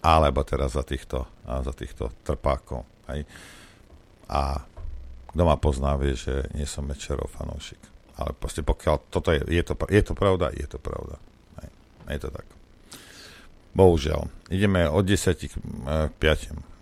alebo 0.00 0.40
teraz 0.42 0.72
za 0.72 0.82
týchto, 0.82 1.28
za 1.44 1.72
týchto 1.76 2.10
trpákov. 2.24 2.88
Hej. 3.12 3.28
A 4.32 4.64
kto 5.32 5.42
ma 5.44 5.56
pozná, 5.60 6.00
vie, 6.00 6.16
že 6.16 6.48
nie 6.56 6.64
som 6.64 6.88
Mečerov 6.88 7.28
fanúšik. 7.28 7.80
Ale 8.16 8.32
proste 8.36 8.64
pokiaľ 8.64 8.96
toto 9.08 9.32
je, 9.32 9.40
je 9.52 9.62
to, 9.64 9.76
je 9.88 10.02
to 10.04 10.12
pravda, 10.16 10.48
je 10.52 10.64
to 10.64 10.80
pravda. 10.80 11.20
Je 12.12 12.20
to 12.20 12.30
tak. 12.30 12.44
Bohužiaľ. 13.72 14.28
Ideme 14.52 14.84
od 14.84 15.08
10 15.08 15.48
k 15.48 15.52
5, 15.56 16.20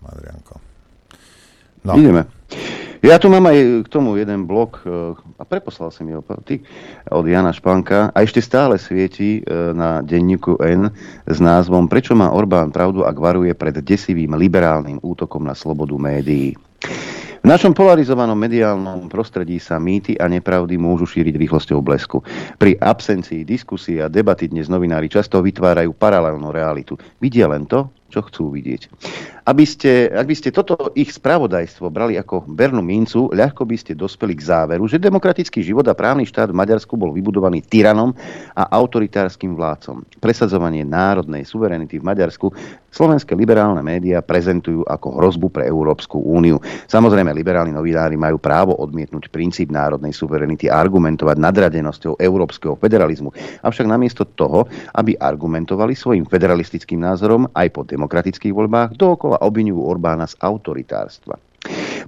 Adrianko. 0.03 0.59
No. 1.87 1.95
Ideme. 1.95 2.27
Ja 3.01 3.17
tu 3.17 3.33
mám 3.33 3.49
aj 3.49 3.57
k 3.81 3.87
tomu 3.89 4.13
jeden 4.13 4.45
blok 4.45 4.85
e, 4.85 5.17
a 5.17 5.41
preposlal 5.41 5.89
som 5.89 6.05
ho 6.05 6.21
ty, 6.45 6.61
od 7.09 7.25
Jana 7.25 7.49
Španka 7.49 8.13
a 8.13 8.17
ešte 8.21 8.45
stále 8.45 8.77
svieti 8.77 9.41
e, 9.41 9.73
na 9.73 10.05
denníku 10.05 10.61
N 10.61 10.93
s 11.25 11.37
názvom 11.41 11.89
Prečo 11.89 12.13
má 12.13 12.29
Orbán 12.29 12.69
pravdu, 12.69 13.01
ak 13.01 13.17
varuje 13.17 13.57
pred 13.57 13.73
desivým 13.81 14.37
liberálnym 14.37 15.01
útokom 15.01 15.41
na 15.41 15.57
slobodu 15.57 15.97
médií. 15.97 16.53
V 17.41 17.49
našom 17.49 17.73
polarizovanom 17.73 18.37
mediálnom 18.37 19.09
prostredí 19.09 19.57
sa 19.57 19.81
mýty 19.81 20.13
a 20.13 20.29
nepravdy 20.29 20.77
môžu 20.77 21.09
šíriť 21.09 21.41
rýchlosťou 21.41 21.81
blesku. 21.81 22.21
Pri 22.61 22.77
absencii 22.77 23.41
diskusie 23.41 23.97
a 23.97 24.13
debaty 24.13 24.45
dnes 24.45 24.69
novinári 24.69 25.09
často 25.09 25.41
vytvárajú 25.41 25.89
paralelnú 25.97 26.53
realitu. 26.53 27.01
Vidia 27.17 27.49
len 27.49 27.65
to, 27.65 27.89
čo 28.13 28.21
chcú 28.29 28.53
vidieť. 28.53 28.93
Aby 29.41 29.65
ste, 29.65 30.05
ak 30.13 30.25
by 30.29 30.35
ste 30.37 30.49
toto 30.53 30.93
ich 30.93 31.09
spravodajstvo 31.09 31.89
brali 31.89 32.13
ako 32.17 32.45
Bernu 32.45 32.85
mincu, 32.85 33.25
ľahko 33.33 33.65
by 33.65 33.77
ste 33.77 33.97
dospeli 33.97 34.37
k 34.37 34.45
záveru, 34.45 34.85
že 34.85 35.01
demokratický 35.01 35.65
život 35.65 35.85
a 35.89 35.97
právny 35.97 36.29
štát 36.29 36.53
v 36.53 36.59
Maďarsku 36.61 36.93
bol 36.93 37.09
vybudovaný 37.09 37.65
tyranom 37.65 38.13
a 38.53 38.69
autoritárskym 38.69 39.57
vládcom. 39.57 40.05
Presadzovanie 40.21 40.85
národnej 40.85 41.41
suverenity 41.47 41.97
v 41.97 42.05
Maďarsku 42.05 42.53
slovenské 42.91 43.33
liberálne 43.33 43.79
médiá 43.79 44.19
prezentujú 44.19 44.83
ako 44.83 45.17
hrozbu 45.17 45.47
pre 45.49 45.63
Európsku 45.65 46.19
úniu. 46.19 46.59
Samozrejme, 46.91 47.31
liberálni 47.31 47.71
novinári 47.71 48.19
majú 48.19 48.37
právo 48.37 48.75
odmietnúť 48.77 49.31
princíp 49.31 49.71
národnej 49.71 50.11
suverenity 50.11 50.67
a 50.67 50.77
argumentovať 50.77 51.39
nadradenosťou 51.39 52.19
európskeho 52.19 52.75
federalizmu. 52.75 53.31
Avšak 53.63 53.87
namiesto 53.87 54.27
toho, 54.27 54.67
aby 54.91 55.15
argumentovali 55.15 55.95
svojim 55.95 56.27
federalistickým 56.27 56.99
názorom 56.99 57.47
aj 57.55 57.67
po 57.71 57.87
demokratických 57.87 58.51
voľbách, 58.51 58.99
dookola 58.99 59.30
a 59.35 59.43
obvinujú 59.43 59.81
Orbána 59.83 60.27
z 60.27 60.35
autoritárstva. 60.39 61.35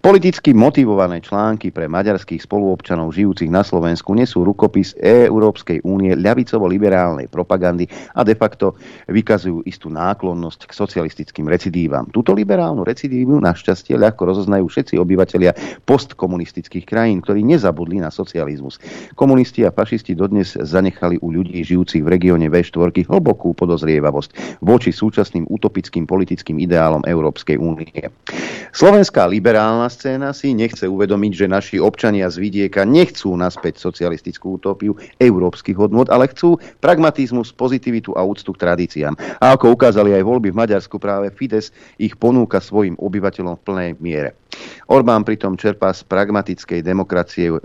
Politicky 0.01 0.58
motivované 0.58 1.21
články 1.21 1.69
pre 1.69 1.86
maďarských 1.86 2.41
spoluobčanov 2.41 3.13
žijúcich 3.13 3.51
na 3.51 3.62
Slovensku 3.62 4.17
nesú 4.17 4.41
rukopis 4.41 4.97
Európskej 4.97 5.86
únie 5.86 6.17
ľavicovo-liberálnej 6.17 7.29
propagandy 7.29 7.86
a 8.17 8.25
de 8.25 8.34
facto 8.34 8.73
vykazujú 9.12 9.62
istú 9.69 9.93
náklonnosť 9.93 10.65
k 10.65 10.71
socialistickým 10.73 11.45
recidívam. 11.45 12.10
Túto 12.10 12.34
liberálnu 12.34 12.82
recidívu 12.82 13.38
našťastie 13.43 13.93
ľahko 13.99 14.34
rozoznajú 14.34 14.65
všetci 14.65 14.97
obyvateľia 14.97 15.84
postkomunistických 15.86 16.88
krajín, 16.88 17.21
ktorí 17.21 17.45
nezabudli 17.45 18.01
na 18.01 18.10
socializmus. 18.10 18.82
Komunisti 19.13 19.67
a 19.67 19.75
fašisti 19.75 20.17
dodnes 20.17 20.56
zanechali 20.58 21.19
u 21.21 21.29
ľudí 21.29 21.62
žijúcich 21.62 22.01
v 22.01 22.12
regióne 22.12 22.47
V4 22.49 23.06
hlbokú 23.10 23.53
podozrievavosť 23.53 24.62
voči 24.63 24.89
súčasným 24.95 25.49
utopickým 25.49 26.08
politickým 26.08 26.58
ideálom 26.62 27.03
Európskej 27.03 27.60
únie. 27.60 27.91
Slovenská 28.73 29.29
liberálna 29.29 29.82
scéna 29.87 30.35
si 30.35 30.51
nechce 30.51 30.83
uvedomiť, 30.83 31.31
že 31.33 31.47
naši 31.47 31.77
občania 31.79 32.27
z 32.27 32.39
vidieka 32.39 32.83
nechcú 32.83 33.33
naspäť 33.33 33.79
socialistickú 33.79 34.59
utopiu 34.61 34.93
európskych 35.17 35.75
hodnot, 35.79 36.11
ale 36.11 36.29
chcú 36.29 36.59
pragmatizmus, 36.83 37.55
pozitivitu 37.55 38.13
a 38.13 38.21
úctu 38.21 38.51
k 38.53 38.61
tradíciám. 38.61 39.15
A 39.39 39.55
ako 39.55 39.73
ukázali 39.73 40.13
aj 40.13 40.23
voľby 40.23 40.49
v 40.51 40.59
Maďarsku, 40.59 40.99
práve 40.99 41.31
Fides 41.31 41.73
ich 41.97 42.15
ponúka 42.19 42.59
svojim 42.59 42.99
obyvateľom 42.99 43.55
v 43.59 43.65
plnej 43.65 43.89
miere. 43.99 44.31
Orbán 44.91 45.25
pritom 45.25 45.57
čerpá 45.57 45.89
z 45.95 46.05
pragmatickej 46.05 46.85
demokracie. 46.85 47.49
E, 47.49 47.57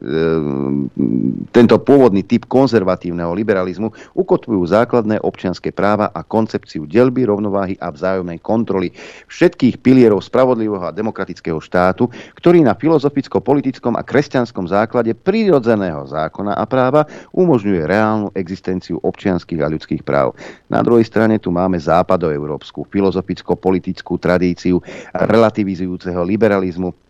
tento 1.52 1.76
pôvodný 1.83 2.24
typ 2.24 2.48
konzervatívneho 2.48 3.35
liberalizmu 3.37 3.92
ukotvujú 4.16 4.62
základné 4.64 5.20
občianské 5.20 5.74
práva 5.74 6.09
a 6.14 6.24
koncepciu 6.24 6.88
delby, 6.88 7.28
rovnováhy 7.28 7.76
a 7.83 7.92
vzájomnej 7.92 8.40
kontroly 8.40 8.94
všetkých 9.28 9.83
pilierov 9.85 10.24
spravodlivého 10.24 10.88
a 10.88 10.94
demokratického 10.94 11.61
štátu, 11.61 12.08
ktorý 12.37 12.62
na 12.64 12.77
filozoficko-politickom 12.77 13.97
a 13.97 14.03
kresťanskom 14.03 14.68
základe 14.68 15.16
prírodzeného 15.16 16.05
zákona 16.07 16.55
a 16.55 16.64
práva 16.68 17.09
umožňuje 17.33 17.83
reálnu 17.88 18.29
existenciu 18.37 19.01
občianských 19.01 19.61
a 19.64 19.71
ľudských 19.73 20.03
práv. 20.05 20.37
Na 20.68 20.85
druhej 20.85 21.07
strane 21.07 21.40
tu 21.40 21.49
máme 21.49 21.81
západoeurópsku 21.81 22.87
filozoficko-politickú 22.92 24.21
tradíciu 24.21 24.83
relativizujúceho 25.14 26.21
liberalizmu 26.23 27.08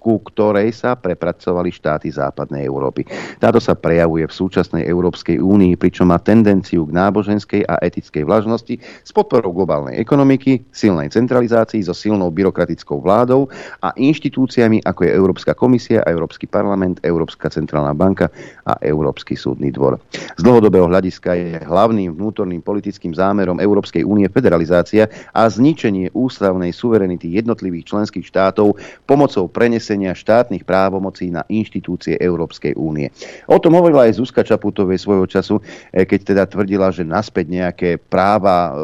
ku 0.00 0.24
ktorej 0.24 0.72
sa 0.72 0.96
prepracovali 0.96 1.68
štáty 1.68 2.08
západnej 2.08 2.64
Európy. 2.64 3.04
Táto 3.36 3.60
sa 3.60 3.76
prejavuje 3.76 4.24
v 4.24 4.32
súčasnej 4.32 4.88
Európskej 4.88 5.36
únii, 5.36 5.76
pričom 5.76 6.08
má 6.08 6.16
tendenciu 6.16 6.88
k 6.88 6.96
náboženskej 6.96 7.68
a 7.68 7.76
etickej 7.84 8.24
vlažnosti 8.24 8.80
s 8.80 9.10
podporou 9.12 9.52
globálnej 9.52 10.00
ekonomiky, 10.00 10.64
silnej 10.72 11.12
centralizácii 11.12 11.84
so 11.84 11.92
silnou 11.92 12.32
byrokratickou 12.32 13.04
vládou 13.04 13.52
a 13.84 13.92
inštitúciami 13.92 14.80
ako 14.88 15.04
je 15.04 15.10
Európska 15.12 15.52
komisia, 15.52 16.00
Európsky 16.08 16.48
parlament, 16.48 17.04
Európska 17.04 17.52
centrálna 17.52 17.92
banka 17.92 18.32
a 18.64 18.80
Európsky 18.80 19.36
súdny 19.36 19.68
dvor. 19.68 20.00
Z 20.40 20.42
dlhodobého 20.42 20.88
hľadiska 20.88 21.30
je 21.36 21.60
hlavným 21.60 22.16
vnútorným 22.16 22.64
politickým 22.64 23.12
zámerom 23.12 23.60
Európskej 23.60 24.02
únie 24.08 24.24
federalizácia 24.32 25.12
a 25.36 25.44
zničenie 25.44 26.08
ústavnej 26.16 26.72
suverenity 26.72 27.36
jednotlivých 27.36 27.92
členských 27.92 28.24
štátov 28.24 28.80
pomocou 29.04 29.44
prenesenia 29.50 29.89
prenesenia 29.90 30.14
štátnych 30.14 30.62
právomocí 30.62 31.34
na 31.34 31.42
inštitúcie 31.50 32.14
Európskej 32.14 32.78
únie. 32.78 33.10
O 33.50 33.58
tom 33.58 33.74
hovorila 33.74 34.06
aj 34.06 34.22
Zuzka 34.22 34.46
Čaputovej 34.46 35.02
svojho 35.02 35.26
času, 35.26 35.58
eh, 35.90 36.06
keď 36.06 36.20
teda 36.22 36.44
tvrdila, 36.46 36.94
že 36.94 37.02
naspäť 37.02 37.50
nejaké 37.50 37.90
práva 37.98 38.70
eh, 38.70 38.74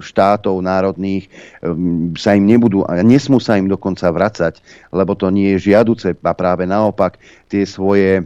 štátov 0.00 0.56
národných 0.64 1.28
eh, 1.28 1.76
sa 2.16 2.32
im 2.32 2.48
nebudú, 2.48 2.80
a 2.88 3.04
nesmú 3.04 3.36
sa 3.44 3.60
im 3.60 3.68
dokonca 3.68 4.08
vracať, 4.08 4.64
lebo 4.88 5.12
to 5.12 5.28
nie 5.28 5.52
je 5.60 5.68
žiaduce 5.68 6.16
a 6.16 6.32
práve 6.32 6.64
naopak 6.64 7.20
tie 7.52 7.68
svoje, 7.68 8.24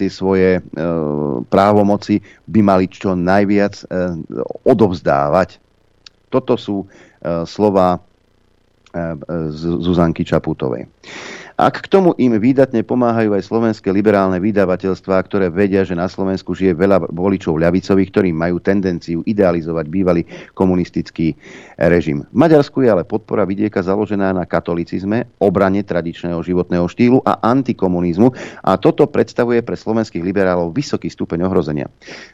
tie 0.00 0.08
svoje 0.08 0.64
právomoci 1.52 2.24
by 2.48 2.60
mali 2.64 2.88
čo 2.88 3.12
najviac 3.12 3.84
odovzdávať. 4.64 5.60
Toto 6.32 6.56
sú 6.56 6.88
slova 7.44 8.00
Zuzanky 9.52 10.24
Čaputovej. 10.24 10.88
Ak 11.62 11.78
k 11.78 11.94
tomu 11.94 12.10
im 12.18 12.34
výdatne 12.42 12.82
pomáhajú 12.82 13.38
aj 13.38 13.46
slovenské 13.46 13.94
liberálne 13.94 14.42
vydavateľstvá, 14.42 15.14
ktoré 15.22 15.46
vedia, 15.46 15.86
že 15.86 15.94
na 15.94 16.10
Slovensku 16.10 16.58
žije 16.58 16.74
veľa 16.74 17.06
voličov 17.14 17.54
ľavicových, 17.54 18.10
ktorí 18.10 18.30
majú 18.34 18.58
tendenciu 18.58 19.22
idealizovať 19.22 19.86
bývalý 19.86 20.26
komunistický 20.58 21.38
režim. 21.78 22.26
V 22.26 22.34
Maďarsku 22.34 22.82
je 22.82 22.90
ale 22.90 23.06
podpora 23.06 23.46
vidieka 23.46 23.78
založená 23.78 24.34
na 24.34 24.42
katolicizme, 24.42 25.38
obrane 25.38 25.86
tradičného 25.86 26.42
životného 26.42 26.82
štýlu 26.90 27.22
a 27.22 27.38
antikomunizmu 27.46 28.34
a 28.66 28.74
toto 28.74 29.06
predstavuje 29.06 29.62
pre 29.62 29.78
slovenských 29.78 30.18
liberálov 30.18 30.74
vysoký 30.74 31.14
stupeň 31.14 31.46
ohrozenia. 31.46 31.86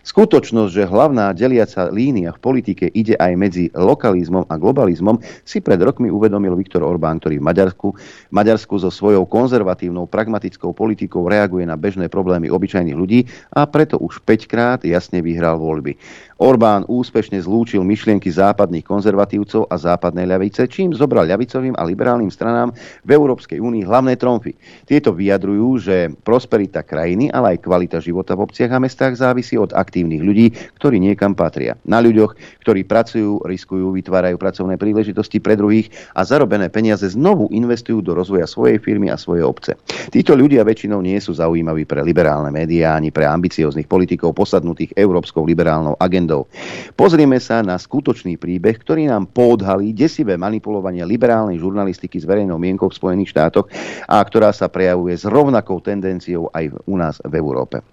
Skutočnosť, 0.08 0.72
že 0.72 0.88
hlavná 0.88 1.36
deliaca 1.36 1.92
línia 1.92 2.32
v 2.32 2.40
politike 2.40 2.88
ide 2.96 3.12
aj 3.20 3.32
medzi 3.36 3.68
lokalizmom 3.76 4.48
a 4.48 4.56
globalizmom, 4.56 5.20
si 5.44 5.60
pred 5.60 5.84
rokmi 5.84 6.08
uvedomil 6.08 6.56
Viktor 6.56 6.80
Orbán, 6.80 7.20
ktorý 7.20 7.36
v 7.36 7.44
Maďarsku, 7.44 7.88
Maďarsku 8.32 8.74
zo 8.80 8.88
svojho 8.88 9.17
svojou 9.18 9.34
konzervatívnou, 9.34 10.06
pragmatickou 10.06 10.70
politikou 10.70 11.26
reaguje 11.26 11.66
na 11.66 11.74
bežné 11.74 12.06
problémy 12.06 12.54
obyčajných 12.54 12.94
ľudí 12.94 13.26
a 13.50 13.66
preto 13.66 13.98
už 13.98 14.22
5 14.22 14.46
krát 14.46 14.78
jasne 14.86 15.18
vyhral 15.18 15.58
voľby. 15.58 15.98
Orbán 16.38 16.86
úspešne 16.86 17.42
zlúčil 17.42 17.82
myšlienky 17.82 18.30
západných 18.30 18.86
konzervatívcov 18.86 19.66
a 19.66 19.74
západnej 19.74 20.22
ľavice, 20.22 20.70
čím 20.70 20.94
zobral 20.94 21.26
ľavicovým 21.26 21.74
a 21.74 21.82
liberálnym 21.82 22.30
stranám 22.30 22.70
v 23.02 23.10
Európskej 23.10 23.58
únii 23.58 23.82
hlavné 23.82 24.14
tromfy. 24.14 24.54
Tieto 24.86 25.10
vyjadrujú, 25.10 25.82
že 25.82 26.14
prosperita 26.22 26.86
krajiny, 26.86 27.34
ale 27.34 27.58
aj 27.58 27.66
kvalita 27.66 27.98
života 27.98 28.38
v 28.38 28.46
obciach 28.46 28.70
a 28.70 28.78
mestách 28.78 29.18
závisí 29.18 29.58
od 29.58 29.74
aktívnych 29.74 30.22
ľudí, 30.22 30.54
ktorí 30.78 31.02
niekam 31.02 31.34
patria. 31.34 31.74
Na 31.82 31.98
ľuďoch, 31.98 32.62
ktorí 32.62 32.86
pracujú, 32.86 33.42
riskujú, 33.42 33.90
vytvárajú 33.98 34.38
pracovné 34.38 34.78
príležitosti 34.78 35.42
pre 35.42 35.58
druhých 35.58 35.90
a 36.14 36.22
zarobené 36.22 36.70
peniaze 36.70 37.10
znovu 37.10 37.50
investujú 37.50 37.98
do 37.98 38.14
rozvoja 38.14 38.46
svojej 38.46 38.78
firmy 38.78 39.07
a 39.08 39.20
svojej 39.20 39.44
obce. 39.44 39.76
Títo 40.08 40.38
ľudia 40.38 40.64
väčšinou 40.64 41.02
nie 41.02 41.18
sú 41.18 41.36
zaujímaví 41.36 41.84
pre 41.84 42.00
liberálne 42.00 42.48
médiá 42.48 42.96
ani 42.96 43.12
pre 43.12 43.28
ambicióznych 43.28 43.88
politikov 43.88 44.36
posadnutých 44.36 44.94
európskou 44.96 45.44
liberálnou 45.44 45.98
agendou. 46.00 46.48
Pozrieme 46.94 47.42
sa 47.42 47.60
na 47.60 47.76
skutočný 47.76 48.38
príbeh, 48.38 48.78
ktorý 48.80 49.10
nám 49.10 49.28
podhalí 49.30 49.92
desivé 49.92 50.38
manipulovanie 50.40 51.04
liberálnej 51.04 51.60
žurnalistiky 51.60 52.20
s 52.20 52.28
verejnou 52.28 52.56
mienkou 52.56 52.88
v 52.88 52.98
Spojených 52.98 53.32
štátoch 53.34 53.66
a 54.08 54.20
ktorá 54.20 54.52
sa 54.54 54.70
prejavuje 54.70 55.16
s 55.16 55.24
rovnakou 55.28 55.80
tendenciou 55.80 56.48
aj 56.52 56.72
u 56.86 56.94
nás 56.96 57.20
v 57.24 57.34
Európe. 57.36 57.84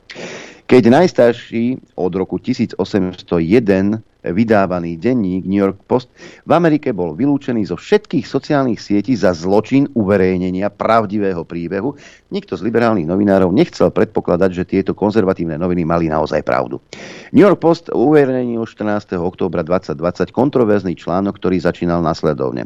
Keď 0.66 0.84
najstarší 0.90 1.94
od 1.94 2.10
roku 2.18 2.42
1801 2.42 4.02
vydávaný 4.34 4.98
denník 4.98 5.46
New 5.46 5.62
York 5.62 5.86
Post 5.86 6.10
v 6.50 6.52
Amerike 6.58 6.90
bol 6.90 7.14
vylúčený 7.14 7.70
zo 7.70 7.78
všetkých 7.78 8.26
sociálnych 8.26 8.82
sietí 8.82 9.14
za 9.14 9.38
zločin 9.38 9.86
uverejnenia 9.94 10.74
pravdivého 10.74 11.46
príbehu. 11.46 11.94
Nikto 12.34 12.58
z 12.58 12.66
liberálnych 12.66 13.06
novinárov 13.06 13.54
nechcel 13.54 13.94
predpokladať, 13.94 14.50
že 14.50 14.64
tieto 14.66 14.98
konzervatívne 14.98 15.62
noviny 15.62 15.86
mali 15.86 16.10
naozaj 16.10 16.42
pravdu. 16.42 16.82
New 17.30 17.46
York 17.46 17.62
Post 17.62 17.94
uverejnil 17.94 18.66
14. 18.66 19.14
októbra 19.22 19.62
2020 19.62 20.34
kontroverzný 20.34 20.98
článok, 20.98 21.38
ktorý 21.38 21.62
začínal 21.62 22.02
nasledovne. 22.02 22.66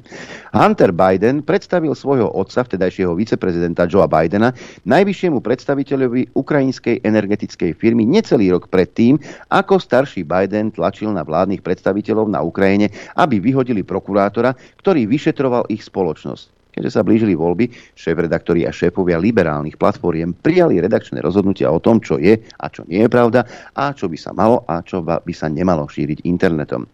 Hunter 0.56 0.96
Biden 0.96 1.44
predstavil 1.44 1.92
svojho 1.92 2.32
otca, 2.32 2.64
vtedajšieho 2.64 3.12
viceprezidenta 3.20 3.84
Joea 3.84 4.08
Bidena, 4.08 4.56
najvyššiemu 4.88 5.44
predstaviteľovi 5.44 6.40
ukrajinskej 6.40 7.04
energetickej 7.04 7.76
firmy 7.76 8.08
necelý 8.08 8.56
rok 8.56 8.72
predtým, 8.72 9.20
ako 9.52 9.82
starší 9.82 10.24
Biden 10.24 10.72
tlačil 10.72 11.12
na 11.12 11.26
vládnu 11.28 11.49
vládnych 11.50 11.66
predstaviteľov 11.66 12.30
na 12.30 12.46
Ukrajine, 12.46 12.94
aby 13.18 13.42
vyhodili 13.42 13.82
prokurátora, 13.82 14.54
ktorý 14.86 15.10
vyšetroval 15.10 15.66
ich 15.74 15.82
spoločnosť. 15.82 16.62
Keďže 16.70 16.94
sa 16.94 17.02
blížili 17.02 17.34
voľby, 17.34 17.74
šéf-redaktori 17.98 18.70
a 18.70 18.72
šéfovia 18.72 19.18
liberálnych 19.18 19.82
platformiem 19.82 20.38
prijali 20.38 20.78
redakčné 20.78 21.18
rozhodnutia 21.26 21.74
o 21.74 21.82
tom, 21.82 21.98
čo 21.98 22.22
je 22.22 22.38
a 22.38 22.66
čo 22.70 22.86
nie 22.86 23.02
je 23.02 23.10
pravda 23.10 23.42
a 23.74 23.90
čo 23.98 24.06
by 24.06 24.14
sa 24.14 24.38
malo 24.38 24.62
a 24.70 24.86
čo 24.86 25.02
by 25.02 25.34
sa 25.34 25.50
nemalo 25.50 25.90
šíriť 25.90 26.22
internetom. 26.30 26.86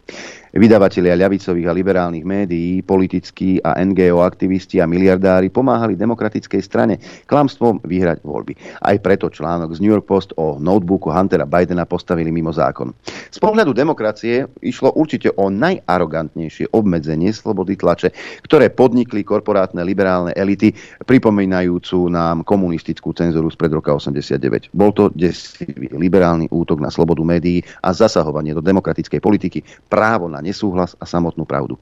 Vydavatelia 0.56 1.20
ľavicových 1.20 1.68
a 1.68 1.76
liberálnych 1.76 2.24
médií, 2.24 2.80
politickí 2.80 3.60
a 3.60 3.76
NGO 3.76 4.24
aktivisti 4.24 4.80
a 4.80 4.88
miliardári 4.88 5.52
pomáhali 5.52 6.00
demokratickej 6.00 6.62
strane 6.64 6.96
klamstvom 7.28 7.84
vyhrať 7.84 8.24
voľby. 8.24 8.56
Aj 8.80 8.96
preto 8.96 9.28
článok 9.28 9.76
z 9.76 9.84
New 9.84 9.92
York 9.92 10.08
Post 10.08 10.32
o 10.40 10.56
notebooku 10.56 11.12
Huntera 11.12 11.44
Bidena 11.44 11.84
postavili 11.84 12.32
mimo 12.32 12.56
zákon. 12.56 12.96
Z 13.28 13.36
pohľadu 13.36 13.76
demokracie 13.76 14.48
išlo 14.64 14.96
určite 14.96 15.28
o 15.36 15.52
najarogantnejšie 15.52 16.72
obmedzenie 16.72 17.36
slobody 17.36 17.76
tlače, 17.76 18.16
ktoré 18.48 18.72
podnikli 18.72 19.28
korporátne 19.28 19.84
liberálne 19.84 20.32
elity, 20.32 20.72
pripomínajúcu 21.04 22.08
nám 22.08 22.48
komunistickú 22.48 23.12
cenzuru 23.12 23.52
spred 23.52 23.76
roka 23.76 23.92
89. 23.92 24.72
Bol 24.72 24.96
to 24.96 25.12
desivý 25.12 25.92
liberálny 25.92 26.48
útok 26.48 26.80
na 26.80 26.88
slobodu 26.88 27.20
médií 27.20 27.60
a 27.84 27.92
zasahovanie 27.92 28.56
do 28.56 28.64
demokratickej 28.64 29.20
politiky, 29.20 29.60
právo 29.92 30.32
na 30.32 30.45
nesúhlas 30.46 30.94
a 31.02 31.04
samotnú 31.04 31.42
pravdu. 31.42 31.74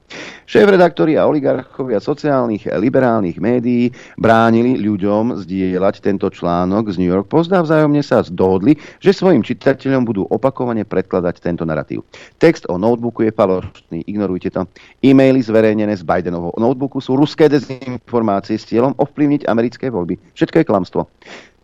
Šéf-redaktori 0.49 1.13
a 1.21 1.29
oligarchovia 1.29 2.01
sociálnych 2.01 2.65
liberálnych 2.65 3.37
médií 3.37 3.93
bránili 4.17 4.81
ľuďom 4.81 5.45
zdieľať 5.45 6.01
tento 6.01 6.27
článok 6.33 6.89
z 6.89 6.97
New 6.97 7.11
York 7.13 7.29
Post 7.29 7.53
a 7.53 7.61
vzájomne 7.61 8.01
sa 8.01 8.25
dohodli, 8.25 8.73
že 8.97 9.13
svojim 9.13 9.45
čitateľom 9.45 10.01
budú 10.01 10.25
opakovane 10.33 10.81
predkladať 10.81 11.37
tento 11.45 11.63
narratív. 11.63 12.01
Text 12.41 12.65
o 12.65 12.81
notebooku 12.81 13.29
je 13.29 13.31
falošný, 13.31 14.01
ignorujte 14.09 14.49
to. 14.49 14.65
E-maily 15.05 15.45
zverejnené 15.45 15.93
z 15.93 16.01
Bidenovho 16.01 16.55
notebooku 16.57 16.97
sú 16.97 17.13
ruské 17.13 17.45
dezinformácie 17.45 18.57
s 18.57 18.65
cieľom 18.65 18.97
ovplyvniť 18.97 19.45
americké 19.45 19.93
voľby. 19.93 20.17
Všetko 20.33 20.63
je 20.63 20.65
klamstvo. 20.65 21.01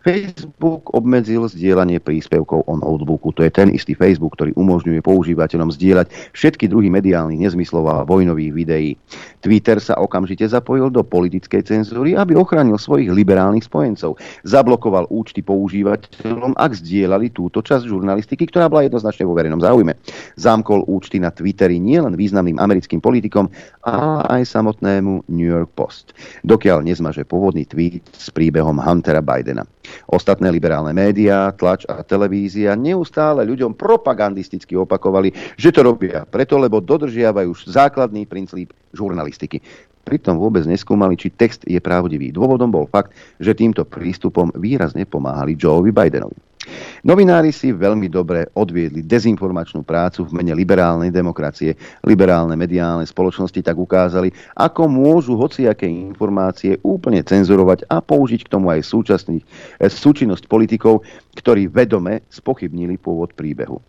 Facebook 0.01 0.89
obmedzil 0.97 1.45
zdieľanie 1.45 2.01
príspevkov 2.01 2.65
o 2.65 2.73
notebooku. 2.73 3.29
To 3.37 3.45
je 3.45 3.53
ten 3.53 3.69
istý 3.69 3.93
Facebook, 3.93 4.33
ktorý 4.33 4.57
umožňuje 4.57 4.97
používateľom 5.05 5.69
zdieľať 5.69 6.09
všetky 6.33 6.65
druhy 6.65 6.89
mediálnych 6.89 7.37
nezmyslov 7.37 7.85
a 7.85 7.95
vojnových 8.01 8.51
videí. 8.51 8.91
Twitter 9.45 9.77
sa 9.77 9.97
okamžite 10.01 10.45
zapojil 10.49 10.89
do 10.89 11.05
politickej 11.05 11.61
cenzúry, 11.69 12.17
aby 12.17 12.33
ochránil 12.33 12.81
svojich 12.81 13.13
liberálnych 13.13 13.65
spojencov. 13.69 14.17
Zablokoval 14.41 15.05
účty 15.13 15.45
používateľom, 15.45 16.57
ak 16.57 16.71
zdieľali 16.81 17.29
túto 17.29 17.61
časť 17.61 17.85
žurnalistiky, 17.85 18.49
ktorá 18.49 18.73
bola 18.73 18.89
jednoznačne 18.89 19.29
vo 19.29 19.37
verejnom 19.37 19.61
záujme. 19.61 19.93
Zamkol 20.33 20.81
účty 20.89 21.21
na 21.21 21.29
Twitteri 21.29 21.77
nielen 21.77 22.17
významným 22.17 22.57
americkým 22.57 23.05
politikom, 23.05 23.53
ale 23.85 24.41
aj 24.41 24.49
samotnému 24.49 25.29
New 25.29 25.49
York 25.49 25.69
Post. 25.77 26.17
Dokiaľ 26.41 26.89
nezmaže 26.89 27.21
pôvodný 27.21 27.69
tweet 27.69 28.01
s 28.13 28.33
príbehom 28.33 28.81
Huntera 28.81 29.21
Bidena. 29.21 29.61
Ostatné 30.07 30.47
liberálne 30.49 30.95
médiá, 30.95 31.51
tlač 31.53 31.83
a 31.87 32.01
televízia 32.01 32.73
neustále 32.77 33.43
ľuďom 33.47 33.75
propagandisticky 33.75 34.75
opakovali, 34.77 35.31
že 35.55 35.71
to 35.71 35.85
robia 35.85 36.23
preto, 36.25 36.57
lebo 36.57 36.79
dodržiavajú 36.79 37.51
základný 37.67 38.25
princíp 38.25 38.73
žurnalistiky. 38.95 39.59
Pritom 40.01 40.41
vôbec 40.41 40.65
neskúmali, 40.65 41.13
či 41.15 41.29
text 41.29 41.61
je 41.65 41.77
pravdivý. 41.77 42.33
Dôvodom 42.33 42.73
bol 42.73 42.89
fakt, 42.89 43.13
že 43.37 43.53
týmto 43.53 43.85
prístupom 43.85 44.49
výrazne 44.57 45.05
pomáhali 45.05 45.53
Joeovi 45.53 45.93
Bidenovi. 45.93 46.37
Novinári 47.01 47.49
si 47.49 47.73
veľmi 47.73 48.05
dobre 48.05 48.45
odviedli 48.53 49.01
dezinformačnú 49.01 49.81
prácu 49.81 50.29
v 50.29 50.37
mene 50.37 50.53
liberálnej 50.53 51.09
demokracie. 51.09 51.73
Liberálne 52.05 52.53
mediálne 52.53 53.01
spoločnosti 53.01 53.57
tak 53.65 53.73
ukázali, 53.73 54.29
ako 54.53 54.85
môžu 54.85 55.33
hociaké 55.33 55.89
informácie 55.89 56.77
úplne 56.85 57.25
cenzurovať 57.25 57.89
a 57.89 57.97
použiť 57.97 58.45
k 58.45 58.51
tomu 58.53 58.69
aj 58.69 58.85
súčinnosť 59.89 60.45
politikov, 60.45 61.01
ktorí 61.33 61.65
vedome 61.65 62.21
spochybnili 62.29 63.01
pôvod 63.01 63.33
príbehu. 63.33 63.81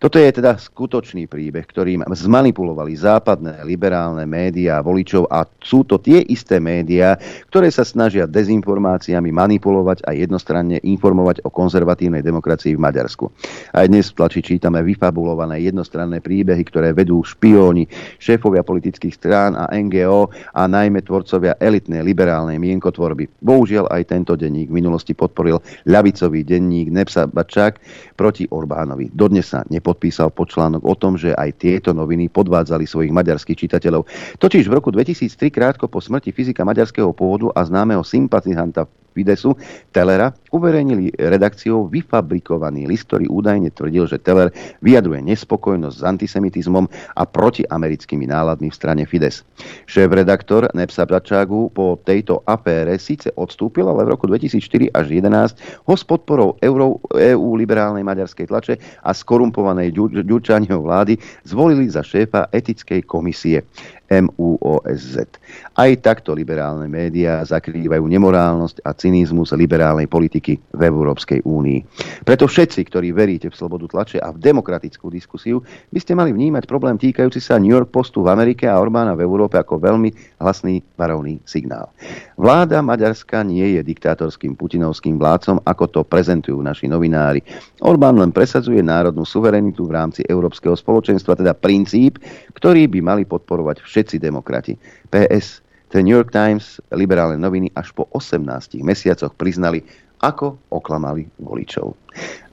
Toto 0.00 0.16
je 0.16 0.32
teda 0.32 0.56
skutočný 0.56 1.28
príbeh, 1.28 1.68
ktorým 1.68 2.08
zmanipulovali 2.08 2.96
západné 2.96 3.60
liberálne 3.68 4.24
médiá 4.24 4.80
voličov 4.80 5.28
a 5.28 5.44
sú 5.60 5.84
to 5.84 6.00
tie 6.00 6.24
isté 6.24 6.56
médiá, 6.56 7.20
ktoré 7.52 7.68
sa 7.68 7.84
snažia 7.84 8.24
dezinformáciami 8.24 9.28
manipulovať 9.28 10.00
a 10.08 10.16
jednostranne 10.16 10.80
informovať 10.80 11.44
o 11.44 11.52
konzervatívnej 11.52 12.24
demokracii 12.24 12.80
v 12.80 12.80
Maďarsku. 12.80 13.28
Aj 13.76 13.84
dnes 13.84 14.08
v 14.08 14.16
tlači 14.16 14.40
čítame 14.40 14.80
vyfabulované 14.80 15.60
jednostranné 15.68 16.24
príbehy, 16.24 16.64
ktoré 16.64 16.96
vedú 16.96 17.20
špióni, 17.20 17.84
šéfovia 18.16 18.64
politických 18.64 19.12
strán 19.12 19.52
a 19.52 19.68
NGO 19.68 20.32
a 20.56 20.64
najmä 20.64 21.04
tvorcovia 21.04 21.60
elitnej 21.60 22.00
liberálnej 22.00 22.56
mienkotvorby. 22.56 23.28
Bohužiaľ 23.44 23.92
aj 23.92 24.16
tento 24.16 24.32
denník 24.32 24.72
v 24.72 24.80
minulosti 24.80 25.12
podporil 25.12 25.60
ľavicový 25.84 26.40
denník 26.40 26.88
Nepsa 26.88 27.28
Bačák 27.28 27.76
proti 28.16 28.48
Orbánovi. 28.48 29.12
Dodnes 29.12 29.52
sa 29.52 29.60
nepo 29.68 29.89
podpísal 29.90 30.30
počlánok 30.30 30.86
o 30.86 30.94
tom, 30.94 31.18
že 31.18 31.34
aj 31.34 31.58
tieto 31.58 31.90
noviny 31.90 32.30
podvádzali 32.30 32.86
svojich 32.86 33.10
maďarských 33.10 33.66
čitateľov. 33.66 34.06
Totiž 34.38 34.70
v 34.70 34.76
roku 34.78 34.94
2003 34.94 35.50
krátko 35.50 35.90
po 35.90 35.98
smrti 35.98 36.30
fyzika 36.30 36.62
maďarského 36.62 37.10
pôvodu 37.10 37.50
a 37.58 37.66
známeho 37.66 38.06
sympatizanta 38.06 38.86
Fidesu 39.10 39.58
Telera 39.90 40.32
uverejnili 40.54 41.14
redakciou 41.18 41.86
vyfabrikovaný 41.90 42.86
list, 42.86 43.10
ktorý 43.10 43.26
údajne 43.30 43.70
tvrdil, 43.74 44.06
že 44.06 44.22
Teller 44.22 44.54
vyjadruje 44.82 45.22
nespokojnosť 45.26 45.96
s 45.98 46.06
antisemitizmom 46.06 46.86
a 47.14 47.22
protiamerickými 47.26 48.26
náladmi 48.30 48.70
v 48.70 48.78
strane 48.78 49.04
Fides. 49.06 49.42
Šéf-redaktor 49.86 50.70
Nepsa 50.74 51.06
Bračágu 51.06 51.70
po 51.70 51.98
tejto 52.02 52.42
afére 52.46 52.98
síce 52.98 53.30
odstúpil, 53.34 53.86
ale 53.86 54.06
v 54.06 54.12
roku 54.14 54.26
2004 54.26 54.90
až 54.94 55.04
2011 55.10 55.86
ho 55.86 55.94
s 55.94 56.02
podporou 56.06 56.56
EU 56.62 57.48
liberálnej 57.58 58.02
maďarskej 58.02 58.46
tlače 58.46 58.74
a 59.04 59.10
skorumpovanej 59.10 59.92
Ďurčáňov 60.24 60.80
vlády 60.82 61.14
zvolili 61.46 61.90
za 61.90 62.02
šéfa 62.02 62.50
etickej 62.50 63.06
komisie. 63.06 63.66
MUOSZ. 64.10 65.38
Aj 65.78 65.90
takto 66.02 66.34
liberálne 66.34 66.90
médiá 66.90 67.38
zakrývajú 67.46 68.02
nemorálnosť 68.02 68.82
a 68.82 68.90
cynizmus 68.90 69.54
liberálnej 69.54 70.10
politiky 70.10 70.58
v 70.58 70.80
Európskej 70.82 71.46
únii. 71.46 71.80
Preto 72.26 72.50
všetci, 72.50 72.80
ktorí 72.90 73.14
veríte 73.14 73.46
v 73.46 73.54
slobodu 73.54 73.86
tlače 73.86 74.18
a 74.18 74.34
v 74.34 74.42
demokratickú 74.42 75.06
diskusiu, 75.14 75.62
by 75.94 75.98
ste 76.02 76.18
mali 76.18 76.34
vnímať 76.34 76.66
problém 76.66 76.98
týkajúci 76.98 77.38
sa 77.38 77.62
New 77.62 77.70
York 77.70 77.94
Postu 77.94 78.26
v 78.26 78.34
Amerike 78.34 78.66
a 78.66 78.82
Orbána 78.82 79.14
v 79.14 79.22
Európe 79.22 79.54
ako 79.62 79.78
veľmi 79.78 80.10
hlasný 80.42 80.82
varovný 80.98 81.38
signál. 81.46 81.94
Vláda 82.40 82.80
Maďarska 82.80 83.44
nie 83.44 83.76
je 83.76 83.84
diktátorským 83.84 84.56
putinovským 84.56 85.20
vládcom, 85.20 85.60
ako 85.60 85.84
to 85.92 86.00
prezentujú 86.08 86.56
naši 86.64 86.88
novinári. 86.88 87.44
Orbán 87.84 88.16
len 88.16 88.32
presadzuje 88.32 88.80
národnú 88.80 89.28
suverenitu 89.28 89.84
v 89.84 89.92
rámci 89.92 90.24
Európskeho 90.24 90.72
spoločenstva, 90.72 91.36
teda 91.36 91.52
princíp, 91.52 92.16
ktorý 92.56 92.88
by 92.88 93.00
mali 93.04 93.22
podporovať 93.28 93.84
všetci 93.84 94.16
demokrati. 94.24 94.72
PS 95.12 95.60
The 95.92 96.00
New 96.00 96.16
York 96.16 96.32
Times, 96.32 96.80
liberálne 96.96 97.36
noviny 97.36 97.76
až 97.76 97.92
po 97.92 98.08
18 98.16 98.40
mesiacoch 98.80 99.36
priznali, 99.36 99.84
ako 100.24 100.56
oklamali 100.72 101.28
voličov. 101.44 101.92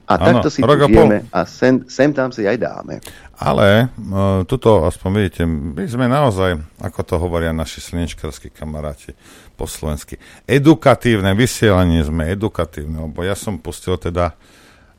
A 0.08 0.16
ano, 0.16 0.40
takto 0.40 0.48
si 0.48 0.64
to 0.64 0.76
vieme 0.88 1.28
a 1.36 1.44
sem, 1.44 1.84
sem 1.92 2.16
tam 2.16 2.32
si 2.32 2.48
aj 2.48 2.56
dáme. 2.56 3.04
Ale 3.36 3.92
uh, 3.92 4.48
tuto, 4.48 4.88
aspoň 4.88 5.10
vidíte, 5.20 5.44
my 5.44 5.84
sme 5.84 6.08
naozaj, 6.08 6.64
ako 6.80 7.00
to 7.04 7.16
hovoria 7.20 7.52
naši 7.52 7.84
slnečkarskí 7.84 8.56
kamaráti 8.56 9.12
po 9.60 9.68
slovensky, 9.68 10.16
edukatívne 10.48 11.36
vysielanie 11.36 12.08
sme, 12.08 12.24
edukatívne, 12.32 13.04
lebo 13.04 13.20
ja 13.28 13.36
som 13.36 13.60
pustil 13.60 14.00
teda 14.00 14.32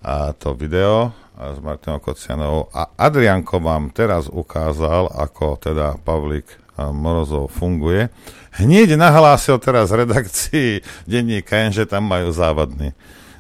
uh, 0.05 0.37
to 0.37 0.53
video 0.53 1.09
uh, 1.09 1.57
s 1.57 1.59
Martinou 1.65 2.05
Kocianovou 2.05 2.69
a 2.77 2.93
Adrianko 3.01 3.65
vám 3.65 3.89
teraz 3.97 4.29
ukázal, 4.29 5.09
ako 5.09 5.57
teda 5.57 5.97
Pavlík 6.05 6.53
uh, 6.77 6.93
Morozov 6.93 7.49
funguje. 7.49 8.13
Hneď 8.61 9.01
nahlásil 9.01 9.57
teraz 9.57 9.89
redakcii 9.89 10.85
denníka, 11.09 11.65
že 11.73 11.89
tam 11.89 12.13
majú 12.13 12.29
závadný, 12.29 12.93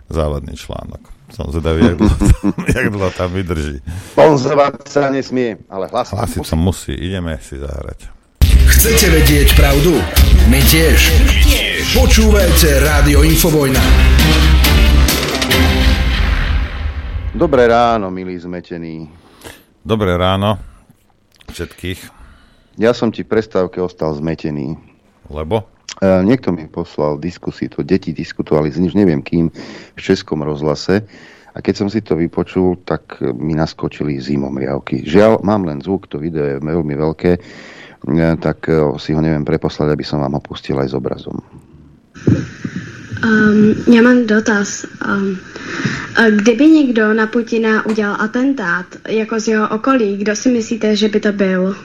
závadný 0.09 0.57
článok. 0.57 1.18
Som 1.29 1.53
zvedavý, 1.53 1.93
jak 1.93 1.97
dlho, 2.01 2.17
tam, 2.17 2.47
jak 2.77 2.87
dlho 2.89 3.11
tam 3.13 3.29
vydrží. 3.33 3.77
Sponzorovať 4.17 4.89
sa 4.89 5.13
nesmie, 5.13 5.61
ale 5.69 5.89
hlasiť, 5.93 6.17
hlasiť 6.17 6.45
sa 6.45 6.57
musí. 6.57 6.97
Ideme 6.97 7.37
si 7.45 7.61
zahrať. 7.61 8.09
Chcete 8.69 9.07
vedieť 9.13 9.49
pravdu? 9.57 9.97
My 10.49 10.61
tiež. 10.65 10.99
My 11.25 11.37
tiež. 11.45 11.83
Počúvajte 11.97 12.69
Rádio 12.81 13.25
Infovojna. 13.25 13.81
Dobré 17.37 17.69
ráno, 17.69 18.09
milí 18.09 18.35
zmetení. 18.41 19.09
Dobré 19.85 20.17
ráno 20.17 20.59
všetkých. 21.53 22.01
Ja 22.79 22.95
som 22.95 23.11
ti 23.11 23.25
v 23.25 23.31
prestávke 23.35 23.81
ostal 23.83 24.15
zmetený. 24.15 24.79
Lebo? 25.29 25.67
E, 25.99 26.23
niekto 26.23 26.53
mi 26.53 26.69
poslal 26.69 27.19
diskusiu, 27.19 27.73
to 27.73 27.83
deti 27.83 28.13
diskutovali 28.13 28.69
s 28.69 28.79
nič 28.79 28.93
neviem 28.93 29.25
kým 29.25 29.51
v 29.97 30.01
Českom 30.01 30.45
rozhlase 30.45 31.09
a 31.55 31.59
keď 31.59 31.75
som 31.75 31.89
si 31.91 32.05
to 32.05 32.15
vypočul, 32.15 32.79
tak 32.87 33.19
mi 33.21 33.57
naskočili 33.57 34.21
zimom 34.23 34.55
riavky. 34.55 35.03
Žiaľ, 35.03 35.43
mám 35.43 35.67
len 35.67 35.83
zvuk, 35.83 36.07
to 36.07 36.23
video 36.23 36.47
je 36.47 36.57
veľmi 36.63 36.95
veľké, 36.95 37.31
e, 37.35 37.41
tak 38.39 38.69
e, 38.71 38.95
si 39.03 39.11
ho 39.17 39.21
neviem 39.25 39.43
preposlať, 39.43 39.91
aby 39.91 40.05
som 40.07 40.23
vám 40.23 40.39
ho 40.39 40.43
pustil 40.45 40.79
aj 40.79 40.93
s 40.93 40.95
obrazom. 40.95 41.37
Um, 43.25 43.75
já 43.95 44.03
mám 44.03 44.27
dotaz. 44.27 44.87
Um, 45.09 45.39
kdyby 46.37 46.67
někdo 46.67 47.15
na 47.15 47.27
Putina 47.27 47.87
udělal 47.87 48.17
atentát, 48.21 48.87
jako 49.09 49.41
z 49.41 49.49
jeho 49.49 49.69
okolí, 49.69 50.17
kdo 50.17 50.37
si 50.37 50.49
myslíte, 50.49 50.97
že 50.97 51.09
by 51.09 51.21
to 51.21 51.33
byl? 51.33 51.77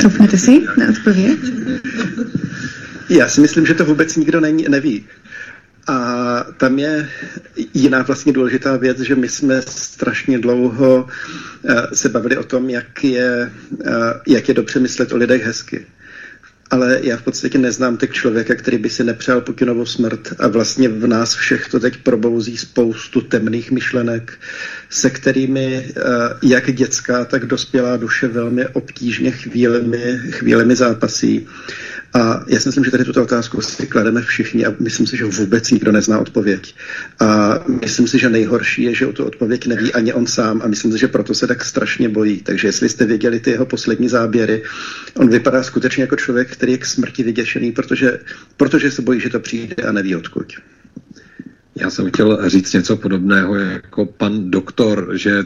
Troufnete 0.00 0.38
si 0.38 0.66
na 0.78 0.88
odpověď? 0.88 1.38
Já 3.08 3.28
si 3.28 3.40
myslím, 3.40 3.66
že 3.66 3.74
to 3.74 3.84
vůbec 3.84 4.16
nikdo 4.16 4.40
není, 4.40 4.66
neví. 4.68 5.06
A 5.86 6.46
tam 6.56 6.78
je 6.78 7.08
jiná 7.74 8.02
vlastně 8.02 8.32
důležitá 8.32 8.76
věc, 8.76 9.00
že 9.00 9.14
my 9.14 9.28
jsme 9.28 9.62
strašně 9.62 10.38
dlouho 10.38 11.08
eh, 11.64 11.96
se 11.96 12.08
bavili 12.08 12.36
o 12.36 12.44
tom, 12.44 12.70
jak 12.70 13.04
je, 13.04 13.52
eh, 13.86 13.90
jak 14.26 14.48
je 14.48 14.54
dobře 14.54 14.80
myslet 14.80 15.12
o 15.12 15.16
lidech 15.16 15.44
hezky 15.46 15.86
ale 16.74 17.00
já 17.02 17.16
v 17.16 17.22
podstatě 17.22 17.58
neznám 17.58 17.96
tak 17.96 18.12
člověka, 18.12 18.54
který 18.54 18.78
by 18.78 18.90
si 18.90 19.04
nepřál 19.04 19.40
Putinovu 19.40 19.86
smrt 19.86 20.32
a 20.38 20.48
vlastně 20.48 20.88
v 20.88 21.06
nás 21.06 21.34
všech 21.34 21.68
to 21.68 21.80
teď 21.80 21.96
probouzí 21.96 22.56
spoustu 22.56 23.20
temných 23.20 23.70
myšlenek, 23.70 24.38
se 24.94 25.10
kterými 25.10 25.84
eh, 25.86 26.00
jak 26.42 26.74
dětská, 26.74 27.24
tak 27.24 27.46
dospělá 27.46 27.96
duše 27.96 28.28
velmi 28.28 28.66
obtížně 28.66 29.30
chvílemi, 29.30 30.20
chvílemi 30.30 30.76
zápasí. 30.76 31.46
A 32.14 32.44
já 32.48 32.60
si 32.60 32.68
myslím, 32.68 32.84
že 32.84 32.90
tady 32.90 33.04
tuto 33.04 33.22
otázku 33.22 33.60
si 33.60 33.86
klademe 33.86 34.22
všichni 34.22 34.66
a 34.66 34.74
myslím 34.80 35.06
si, 35.06 35.16
že 35.16 35.24
vůbec 35.24 35.70
nikdo 35.70 35.92
nezná 35.92 36.18
odpověď. 36.18 36.74
A 37.20 37.58
myslím 37.80 38.08
si, 38.08 38.18
že 38.18 38.30
nejhorší 38.30 38.82
je, 38.82 38.94
že 38.94 39.06
o 39.06 39.12
tu 39.12 39.24
odpověď 39.24 39.66
neví 39.66 39.92
ani 39.92 40.12
on 40.12 40.26
sám 40.26 40.62
a 40.64 40.68
myslím 40.68 40.92
si, 40.92 40.98
že 40.98 41.08
proto 41.08 41.34
se 41.34 41.46
tak 41.46 41.64
strašně 41.64 42.08
bojí. 42.08 42.40
Takže 42.42 42.68
jestli 42.68 42.88
jste 42.88 43.04
viděli 43.04 43.40
ty 43.40 43.50
jeho 43.50 43.66
poslední 43.66 44.08
záběry, 44.08 44.62
on 45.14 45.28
vypadá 45.28 45.62
skutečně 45.62 46.02
jako 46.02 46.16
člověk, 46.16 46.52
který 46.52 46.72
je 46.72 46.78
k 46.78 46.86
smrti 46.86 47.22
vyděšený, 47.22 47.72
protože, 47.72 48.18
protože 48.56 48.90
se 48.90 49.02
bojí, 49.02 49.20
že 49.20 49.30
to 49.30 49.40
přijde 49.40 49.82
a 49.82 49.92
neví 49.92 50.16
odkud. 50.16 50.52
Já 51.76 51.90
jsem 51.90 52.08
chtěl 52.08 52.48
říct 52.50 52.72
něco 52.72 52.96
podobného 52.96 53.54
jako 53.56 54.06
pan 54.06 54.50
doktor, 54.50 55.10
že 55.16 55.42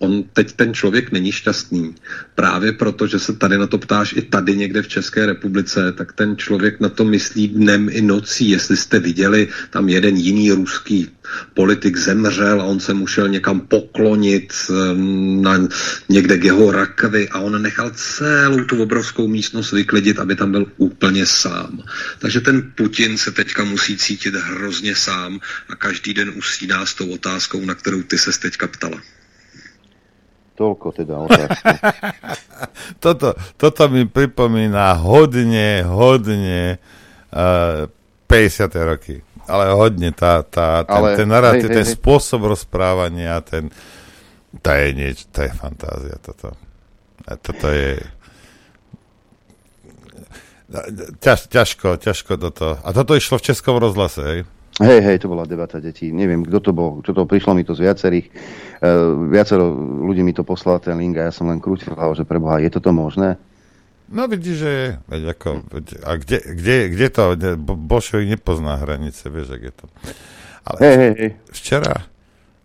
on 0.00 0.24
teď 0.32 0.52
ten 0.52 0.74
člověk 0.74 1.12
není 1.12 1.32
šťastný. 1.32 1.94
Právě 2.34 2.72
proto, 2.72 3.06
že 3.06 3.18
se 3.18 3.32
tady 3.32 3.58
na 3.58 3.66
to 3.66 3.78
ptáš 3.78 4.14
i 4.16 4.22
tady 4.22 4.56
někde 4.56 4.82
v 4.82 4.88
České 4.88 5.26
republice, 5.26 5.92
tak 5.92 6.12
ten 6.12 6.36
člověk 6.36 6.80
na 6.80 6.88
to 6.88 7.04
myslí 7.04 7.48
dnem 7.48 7.88
i 7.92 8.00
nocí. 8.02 8.50
Jestli 8.50 8.76
jste 8.76 8.98
viděli, 8.98 9.48
tam 9.70 9.88
jeden 9.88 10.16
jiný 10.16 10.52
ruský 10.52 11.08
politik 11.54 11.96
zemřel 11.96 12.60
a 12.60 12.64
on 12.64 12.80
se 12.80 12.94
musel 12.94 13.28
někam 13.28 13.60
poklonit 13.60 14.52
ehm, 14.70 15.42
na 15.42 15.68
někde 16.08 16.38
k 16.38 16.44
jeho 16.44 16.72
rakvi 16.72 17.28
a 17.28 17.38
on 17.38 17.62
nechal 17.62 17.90
celou 17.94 18.64
tu 18.64 18.82
obrovskou 18.82 19.28
místnost 19.28 19.72
vyklidit, 19.72 20.18
aby 20.18 20.36
tam 20.36 20.52
byl 20.52 20.66
úplně 20.76 21.26
sám. 21.26 21.82
Takže 22.18 22.40
ten 22.40 22.72
Putin 22.74 23.18
se 23.18 23.30
teďka 23.30 23.64
musí 23.64 23.96
cítit 23.96 24.34
hrozně 24.34 24.96
sám 24.96 25.40
a 25.68 25.76
každý 25.76 26.14
den 26.14 26.32
usíná 26.36 26.86
s 26.86 26.94
tou 26.94 27.08
otázkou, 27.10 27.64
na 27.64 27.74
kterou 27.74 28.02
ty 28.02 28.18
se 28.18 28.40
teďka 28.40 28.66
ptala. 28.66 29.19
Toľko 30.60 30.86
teda 30.92 31.14
otázka. 31.24 31.72
toto, 33.04 33.32
toto 33.56 33.82
mi 33.88 34.04
pripomína 34.04 34.92
hodne, 35.00 35.88
hodne 35.88 36.76
uh, 37.32 37.88
eh, 37.88 38.68
50. 38.68 38.68
roky. 38.84 39.24
Ale 39.48 39.72
hodne 39.72 40.12
tá, 40.12 40.44
tá, 40.44 40.84
ten, 40.84 41.00
Ale, 41.00 41.16
ten 41.16 41.28
narratív, 41.32 41.72
ten 41.72 41.88
hej. 41.88 41.96
spôsob 41.96 42.44
rozprávania, 42.52 43.40
ten, 43.40 43.72
to 44.60 44.68
je 44.68 44.88
niečo, 44.92 45.24
to 45.32 45.48
je 45.48 45.50
fantázia 45.56 46.20
toto. 46.20 46.52
A 47.24 47.40
toto 47.40 47.66
je 47.72 47.98
ťaž, 51.18 51.50
ťažko, 51.50 51.98
ťažko 51.98 52.32
toto. 52.38 52.78
A 52.78 52.88
toto 52.94 53.18
išlo 53.18 53.42
v 53.42 53.46
Českom 53.50 53.80
rozhlase, 53.82 54.22
hej? 54.22 54.40
Hej, 54.80 55.00
hej, 55.04 55.16
to 55.20 55.28
bola 55.28 55.44
debata 55.44 55.76
detí. 55.76 56.08
Neviem, 56.08 56.40
kto 56.48 56.58
to 56.64 56.72
bol, 56.72 57.04
čo 57.04 57.12
to 57.12 57.28
prišlo 57.28 57.52
mi 57.52 57.68
to 57.68 57.76
z 57.76 57.84
viacerých. 57.84 58.26
Uh, 58.80 59.28
viacero 59.28 59.68
ľudí 59.76 60.24
mi 60.24 60.32
to 60.32 60.40
poslalo 60.40 60.80
ten 60.80 60.96
link 60.96 61.20
a 61.20 61.28
ja 61.28 61.32
som 61.32 61.52
len 61.52 61.60
krútil 61.60 61.92
že 61.92 62.24
preboha, 62.24 62.64
je 62.64 62.72
toto 62.72 62.88
možné? 62.88 63.36
No 64.08 64.24
vidíš, 64.24 64.56
že 64.56 64.72
veď 65.06 65.22
ako, 65.36 65.50
veď, 65.68 65.86
a 66.02 66.10
kde, 66.16 66.38
kde, 66.56 66.76
kde 66.96 67.06
to, 67.12 67.22
Bolševik 67.60 68.40
nepozná 68.40 68.80
hranice, 68.80 69.28
vieš, 69.28 69.54
ak 69.54 69.62
je 69.68 69.74
to. 69.76 69.86
Ale 70.64 70.78
hej, 70.80 70.96
hej, 70.96 71.12
hej. 71.14 71.30
včera, 71.52 71.96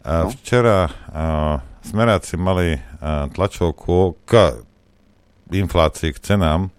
no. 0.02 0.32
včera 0.32 0.88
uh, 0.88 1.60
smeráci 1.84 2.40
mali 2.40 2.80
uh, 2.80 3.28
tlačovku 3.30 4.24
k 4.24 4.64
inflácii, 5.52 6.16
k 6.16 6.20
cenám 6.24 6.72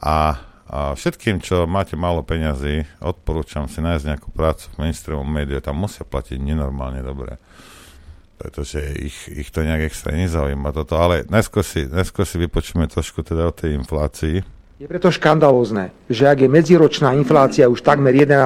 a 0.00 0.40
a 0.66 0.98
všetkým, 0.98 1.38
čo 1.38 1.62
máte 1.70 1.94
málo 1.94 2.26
peňazí, 2.26 2.82
odporúčam 2.98 3.70
si 3.70 3.78
nájsť 3.78 4.04
nejakú 4.10 4.28
prácu 4.34 4.66
v 4.74 4.78
mainstreamovom 4.82 5.30
médiu. 5.30 5.62
Tam 5.62 5.78
musia 5.78 6.02
platiť 6.02 6.42
nenormálne 6.42 7.06
dobre. 7.06 7.38
Pretože 8.36 8.82
ich, 8.98 9.30
ich 9.30 9.48
to 9.54 9.62
nejak 9.62 9.86
extra 9.86 10.10
nezaujíma 10.12 10.74
toto. 10.74 10.98
Ale 10.98 11.22
najskôr 11.30 11.62
si, 11.62 11.86
najskôr 11.86 12.26
si 12.26 12.42
vypočujeme 12.42 12.90
trošku 12.90 13.22
teda 13.22 13.46
o 13.46 13.54
tej 13.54 13.78
inflácii. 13.78 14.42
Je 14.76 14.90
preto 14.90 15.08
škandalózne, 15.08 15.94
že 16.10 16.28
ak 16.28 16.44
je 16.44 16.52
medziročná 16.52 17.14
inflácia 17.14 17.70
už 17.70 17.80
takmer 17.80 18.12
11%, 18.12 18.36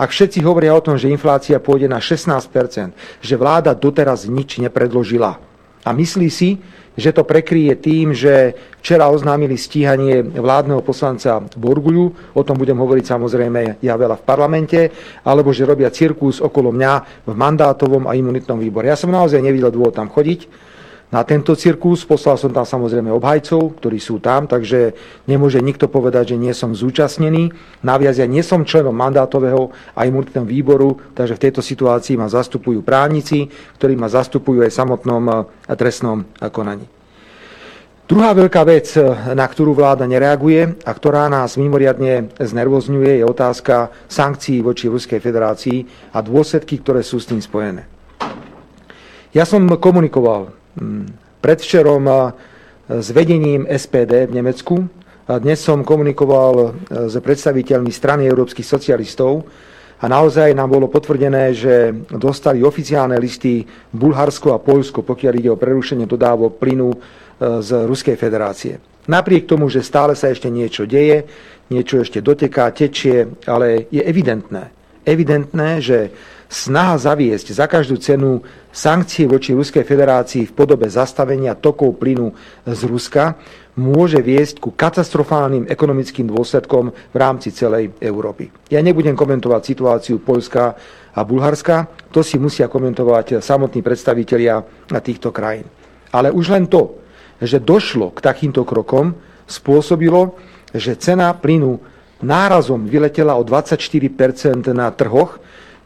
ak 0.00 0.08
všetci 0.08 0.40
hovoria 0.40 0.72
o 0.72 0.80
tom, 0.80 0.96
že 0.96 1.12
inflácia 1.12 1.60
pôjde 1.60 1.92
na 1.92 2.00
16%, 2.00 2.96
že 3.20 3.34
vláda 3.36 3.76
doteraz 3.76 4.24
nič 4.24 4.56
nepredložila 4.56 5.36
a 5.84 5.90
myslí 5.92 6.28
si, 6.32 6.56
že 6.96 7.14
to 7.14 7.22
prekryje 7.22 7.74
tým, 7.78 8.10
že 8.10 8.54
včera 8.82 9.06
oznámili 9.10 9.54
stíhanie 9.54 10.22
vládneho 10.22 10.82
poslanca 10.82 11.38
Borguľu, 11.54 12.34
o 12.34 12.42
tom 12.42 12.58
budem 12.58 12.78
hovoriť 12.78 13.04
samozrejme 13.06 13.82
ja 13.82 13.94
veľa 13.94 14.18
v 14.18 14.26
parlamente, 14.26 14.80
alebo 15.22 15.54
že 15.54 15.68
robia 15.68 15.92
cirkus 15.94 16.42
okolo 16.42 16.74
mňa 16.74 17.24
v 17.26 17.34
mandátovom 17.34 18.10
a 18.10 18.16
imunitnom 18.18 18.58
výbore. 18.58 18.90
Ja 18.90 18.98
som 18.98 19.14
naozaj 19.14 19.38
nevidel 19.38 19.70
dôvod 19.70 19.94
tam 19.94 20.10
chodiť, 20.10 20.69
na 21.10 21.26
tento 21.26 21.58
cirkus. 21.58 22.06
Poslal 22.06 22.38
som 22.38 22.54
tam 22.54 22.64
samozrejme 22.64 23.10
obhajcov, 23.10 23.82
ktorí 23.82 23.98
sú 23.98 24.22
tam, 24.22 24.46
takže 24.46 24.94
nemôže 25.26 25.58
nikto 25.58 25.90
povedať, 25.90 26.34
že 26.34 26.40
nie 26.40 26.54
som 26.54 26.72
zúčastnený. 26.72 27.50
Naviac 27.82 28.16
ja 28.16 28.30
nie 28.30 28.42
som 28.46 28.62
členom 28.62 28.94
mandátového 28.94 29.74
a 29.94 30.06
imunitného 30.06 30.46
výboru, 30.46 30.96
takže 31.12 31.36
v 31.36 31.42
tejto 31.50 31.60
situácii 31.60 32.14
ma 32.16 32.30
zastupujú 32.30 32.80
právnici, 32.86 33.50
ktorí 33.76 33.98
ma 33.98 34.06
zastupujú 34.06 34.62
aj 34.62 34.70
v 34.70 34.78
samotnom 34.78 35.24
eh, 35.28 35.36
trestnom 35.74 36.24
konaní. 36.54 36.86
Druhá 38.10 38.34
veľká 38.34 38.66
vec, 38.66 38.90
na 39.38 39.46
ktorú 39.46 39.70
vláda 39.70 40.02
nereaguje 40.02 40.82
a 40.82 40.90
ktorá 40.90 41.30
nás 41.30 41.54
mimoriadne 41.54 42.34
znervozňuje, 42.42 43.22
je 43.22 43.24
otázka 43.24 43.94
sankcií 44.10 44.66
voči 44.66 44.90
Ruskej 44.90 45.22
federácii 45.22 46.10
a 46.10 46.18
dôsledky, 46.18 46.82
ktoré 46.82 47.06
sú 47.06 47.22
s 47.22 47.30
tým 47.30 47.38
spojené. 47.38 47.86
Ja 49.30 49.46
som 49.46 49.62
komunikoval 49.78 50.59
predvčerom 51.40 52.32
s 52.90 53.08
vedením 53.14 53.68
SPD 53.70 54.26
v 54.26 54.36
Nemecku. 54.40 54.76
A 55.30 55.38
dnes 55.38 55.62
som 55.62 55.86
komunikoval 55.86 56.74
s 56.90 57.14
predstaviteľmi 57.14 57.94
strany 57.94 58.26
európskych 58.26 58.66
socialistov 58.66 59.46
a 60.00 60.08
naozaj 60.10 60.56
nám 60.56 60.74
bolo 60.74 60.90
potvrdené, 60.90 61.54
že 61.54 61.94
dostali 62.10 62.64
oficiálne 62.64 63.14
listy 63.20 63.62
Bulharsko 63.94 64.56
a 64.56 64.58
Polsko, 64.58 65.06
pokiaľ 65.06 65.32
ide 65.38 65.50
o 65.52 65.60
prerušenie 65.60 66.08
dodávok 66.08 66.58
plynu 66.58 66.90
z 67.38 67.70
Ruskej 67.86 68.18
federácie. 68.18 68.82
Napriek 69.06 69.46
tomu, 69.46 69.70
že 69.70 69.86
stále 69.86 70.18
sa 70.18 70.28
ešte 70.28 70.50
niečo 70.50 70.84
deje, 70.88 71.24
niečo 71.70 72.02
ešte 72.02 72.18
doteká, 72.18 72.74
tečie, 72.74 73.30
ale 73.46 73.86
je 73.88 74.02
evidentné, 74.02 74.74
evidentné, 75.06 75.78
že 75.78 76.10
snaha 76.50 76.98
zaviesť 76.98 77.54
za 77.54 77.70
každú 77.70 78.02
cenu 78.02 78.42
sankcie 78.74 79.30
voči 79.30 79.54
Ruskej 79.54 79.86
federácii 79.86 80.50
v 80.50 80.52
podobe 80.52 80.90
zastavenia 80.90 81.54
tokov 81.54 81.94
plynu 82.02 82.34
z 82.66 82.80
Ruska 82.90 83.38
môže 83.78 84.18
viesť 84.18 84.58
ku 84.58 84.74
katastrofálnym 84.74 85.70
ekonomickým 85.70 86.26
dôsledkom 86.26 86.90
v 86.90 87.16
rámci 87.16 87.54
celej 87.54 87.94
Európy. 88.02 88.50
Ja 88.66 88.82
nebudem 88.82 89.14
komentovať 89.14 89.62
situáciu 89.62 90.18
Polska 90.18 90.74
a 91.14 91.20
Bulharska, 91.22 91.86
to 92.10 92.26
si 92.26 92.34
musia 92.36 92.66
komentovať 92.66 93.38
samotní 93.38 93.80
predstavitelia 93.80 94.58
týchto 94.90 95.30
krajín. 95.30 95.70
Ale 96.10 96.34
už 96.34 96.50
len 96.50 96.66
to, 96.66 96.98
že 97.38 97.62
došlo 97.62 98.10
k 98.10 98.20
takýmto 98.20 98.66
krokom, 98.66 99.14
spôsobilo, 99.46 100.34
že 100.74 100.98
cena 100.98 101.30
plynu 101.34 101.78
nárazom 102.22 102.84
vyletela 102.86 103.38
o 103.38 103.42
24% 103.46 104.66
na 104.74 104.90
trhoch, 104.92 105.40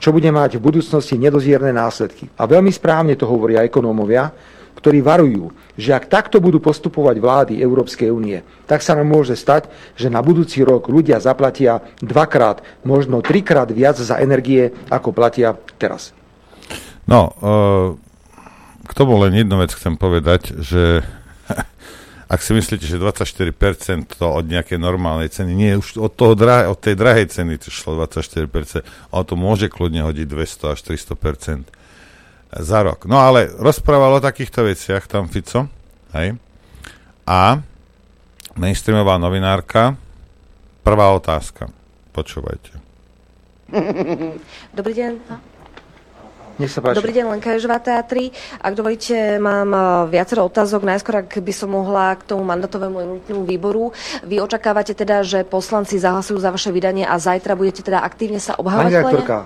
čo 0.05 0.13
bude 0.13 0.29
mať 0.29 0.61
v 0.61 0.65
budúcnosti 0.69 1.17
nedozierne 1.17 1.73
následky. 1.73 2.29
A 2.37 2.45
veľmi 2.45 2.69
správne 2.69 3.17
to 3.17 3.25
hovoria 3.25 3.65
ekonómovia, 3.65 4.29
ktorí 4.77 5.01
varujú, 5.01 5.49
že 5.81 5.97
ak 5.97 6.13
takto 6.13 6.45
budú 6.45 6.61
postupovať 6.61 7.17
vlády 7.17 7.55
Európskej 7.57 8.13
únie, 8.13 8.45
tak 8.69 8.85
sa 8.85 8.93
nám 8.93 9.09
môže 9.09 9.33
stať, 9.33 9.73
že 9.97 10.13
na 10.13 10.21
budúci 10.21 10.61
rok 10.61 10.93
ľudia 10.93 11.25
zaplatia 11.25 11.81
dvakrát, 12.05 12.61
možno 12.85 13.25
trikrát 13.25 13.73
viac 13.73 13.97
za 13.97 14.21
energie, 14.21 14.77
ako 14.93 15.17
platia 15.17 15.57
teraz. 15.81 16.13
No, 17.09 17.33
uh, 17.41 17.97
k 18.85 18.93
tomu 18.93 19.17
len 19.25 19.33
jednu 19.33 19.57
vec 19.57 19.73
chcem 19.73 19.97
povedať, 19.97 20.53
že 20.61 21.01
ak 22.35 22.43
si 22.43 22.51
myslíte, 22.51 22.83
že 22.83 22.99
24% 22.99 24.19
to 24.19 24.27
od 24.27 24.45
nejakej 24.51 24.83
normálnej 24.83 25.31
ceny, 25.31 25.55
nie, 25.55 25.79
už 25.79 26.03
od, 26.03 26.11
toho 26.19 26.35
drah- 26.35 26.67
od 26.67 26.83
tej 26.83 26.99
drahej 26.99 27.31
ceny 27.31 27.63
to 27.63 27.71
šlo 27.71 27.95
24%, 28.03 28.83
ale 29.15 29.23
to 29.23 29.35
môže 29.39 29.71
kľudne 29.71 30.03
hodiť 30.03 30.27
200 30.27 30.75
až 30.75 30.79
300% 30.83 31.71
za 32.59 32.79
rok. 32.83 33.07
No 33.07 33.23
ale 33.23 33.55
rozprával 33.55 34.19
o 34.19 34.25
takýchto 34.25 34.67
veciach 34.67 35.07
tam 35.07 35.31
Fico, 35.31 35.71
hej, 36.19 36.35
a 37.23 37.63
mainstreamová 38.59 39.15
novinárka, 39.23 39.95
prvá 40.83 41.15
otázka, 41.15 41.71
počúvajte. 42.11 42.83
Dobrý 44.77 44.93
deň. 44.93 45.54
Nech 46.59 46.71
sa 46.71 46.79
páči. 46.79 47.03
Dobrý 47.03 47.11
deň, 47.11 47.25
Lenka 47.35 47.51
Ježová 47.55 47.83
teatri. 47.83 48.31
Ak 48.63 48.79
dovolíte, 48.79 49.43
mám 49.43 49.71
e, 49.75 49.81
viacero 50.15 50.47
otázok. 50.47 50.87
Najskôr, 50.87 51.27
ak 51.27 51.43
by 51.43 51.53
som 51.55 51.75
mohla 51.75 52.15
k 52.15 52.31
tomu 52.31 52.47
mandatovému 52.47 52.97
imunitnému 53.03 53.43
výboru. 53.43 53.91
Vy 54.23 54.39
očakávate 54.39 54.95
teda, 54.95 55.27
že 55.27 55.43
poslanci 55.43 55.99
zahlasujú 55.99 56.39
za 56.39 56.55
vaše 56.55 56.71
vydanie 56.71 57.03
a 57.03 57.19
zajtra 57.19 57.59
budete 57.59 57.83
teda 57.83 58.03
aktívne 58.07 58.39
sa 58.39 58.55
obhávať? 58.55 58.91
Pani 58.91 58.99
rektorka, 59.03 59.37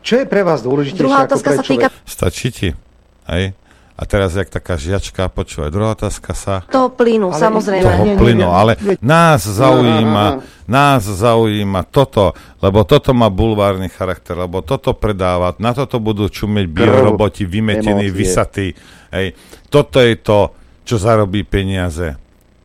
čo 0.00 0.20
je 0.20 0.24
pre 0.24 0.40
vás 0.40 0.64
dôležitejšie 0.64 1.00
Druhá 1.00 1.28
ako 1.28 1.36
otázka 1.36 1.48
pre 1.48 1.58
sa 1.60 1.64
týka 1.64 1.88
Stačí 2.08 2.48
ti? 2.48 2.68
Hej? 3.28 3.52
A 4.00 4.08
teraz, 4.08 4.32
jak 4.32 4.48
taká 4.48 4.80
žiačka, 4.80 5.28
počúvaj, 5.28 5.68
druhá 5.68 5.92
otázka 5.92 6.32
sa... 6.32 6.64
toho 6.72 6.88
plynu, 6.88 7.28
Ale- 7.28 7.36
samozrejme. 7.36 7.84
Toho 7.84 8.04
plynu, 8.16 8.48
ale 8.48 8.80
nás 9.04 9.44
zaujíma, 9.44 10.40
nás 10.64 11.04
zaujíma 11.04 11.84
toto, 11.84 12.32
lebo 12.64 12.88
toto 12.88 13.12
má 13.12 13.28
bulvárny 13.28 13.92
charakter, 13.92 14.40
lebo 14.40 14.64
toto 14.64 14.96
predáva, 14.96 15.52
na 15.60 15.76
toto 15.76 16.00
budú 16.00 16.32
čumieť 16.32 16.64
bioroboti, 16.64 17.44
vymetení, 17.44 18.08
vysatí. 18.08 18.72
Hej. 19.12 19.36
Toto 19.68 20.00
je 20.00 20.16
to, 20.16 20.56
čo 20.88 20.96
zarobí 20.96 21.44
peniaze. 21.44 22.16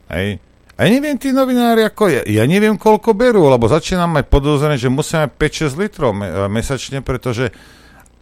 Hej. 0.07 0.39
A 0.75 0.87
ja 0.87 0.89
neviem, 0.91 1.19
tí 1.19 1.35
novinári, 1.35 1.83
ako 1.83 2.15
ja, 2.15 2.21
ja 2.23 2.43
neviem, 2.47 2.79
koľko 2.79 3.11
berú, 3.11 3.47
lebo 3.47 3.67
začínam 3.67 4.11
mať 4.11 4.27
podozrenie, 4.31 4.79
že 4.79 4.87
musíme 4.87 5.27
5-6 5.27 5.83
litrov 5.83 6.11
me- 6.15 6.47
mesačne, 6.47 7.03
pretože 7.03 7.51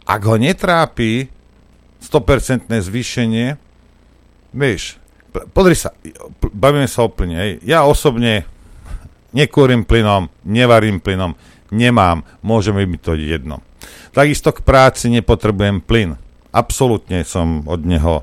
ak 0.06 0.20
ho 0.26 0.34
netrápi 0.38 1.33
100% 2.04 2.68
zvýšenie, 2.68 3.56
vieš, 4.52 5.00
p- 5.32 5.44
pozri 5.50 5.72
sa, 5.72 5.90
bavíme 6.52 6.86
sa 6.86 7.08
úplne, 7.08 7.34
hej. 7.40 7.52
ja 7.64 7.88
osobne 7.88 8.44
nekúrim 9.34 9.82
plynom, 9.82 10.28
nevarím 10.46 11.00
plynom, 11.02 11.34
nemám, 11.74 12.22
môže 12.44 12.70
mi 12.70 12.86
byť 12.86 13.00
to 13.02 13.12
jedno. 13.18 13.64
Takisto 14.14 14.54
k 14.54 14.62
práci 14.62 15.10
nepotrebujem 15.10 15.82
plyn. 15.82 16.14
Absolútne 16.54 17.26
som 17.26 17.66
od 17.66 17.82
neho. 17.82 18.22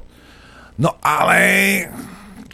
No 0.79 0.95
ale 1.03 1.37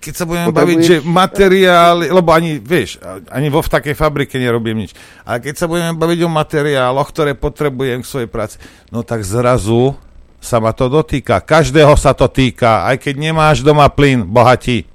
keď 0.01 0.13
sa 0.15 0.25
budeme 0.25 0.55
baviť, 0.55 0.77
že 0.81 0.95
materiály, 1.03 2.09
lebo 2.09 2.31
ani, 2.31 2.63
vieš, 2.63 2.97
ani 3.29 3.51
vo 3.51 3.59
v 3.61 3.73
takej 3.75 3.93
fabrike 3.93 4.39
nerobím 4.39 4.87
nič, 4.87 4.95
ale 5.27 5.43
keď 5.43 5.55
sa 5.59 5.67
budeme 5.67 5.93
baviť 5.99 6.19
o 6.23 6.29
materiáloch, 6.31 7.11
ktoré 7.11 7.35
potrebujem 7.35 8.01
k 8.01 8.09
svojej 8.09 8.29
práci, 8.31 8.55
no 8.89 9.03
tak 9.03 9.21
zrazu 9.21 9.93
sa 10.37 10.61
ma 10.61 10.71
to 10.71 10.87
dotýka. 10.87 11.41
Každého 11.41 11.93
sa 11.97 12.13
to 12.13 12.29
týka, 12.29 12.87
aj 12.87 13.01
keď 13.01 13.15
nemáš 13.17 13.65
doma 13.65 13.89
plyn, 13.89 14.23
bohatí. 14.23 14.85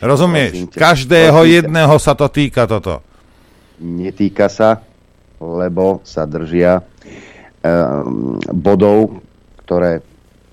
Rozumieš? 0.00 0.72
Každého 0.72 1.44
jedného 1.44 1.94
sa 2.00 2.16
to 2.16 2.30
týka 2.32 2.64
toto. 2.64 3.04
Netýka 3.80 4.48
sa, 4.48 4.80
lebo 5.40 6.00
sa 6.04 6.24
držia 6.24 6.80
um, 6.80 8.40
bodov, 8.48 9.20
ktoré 9.64 10.00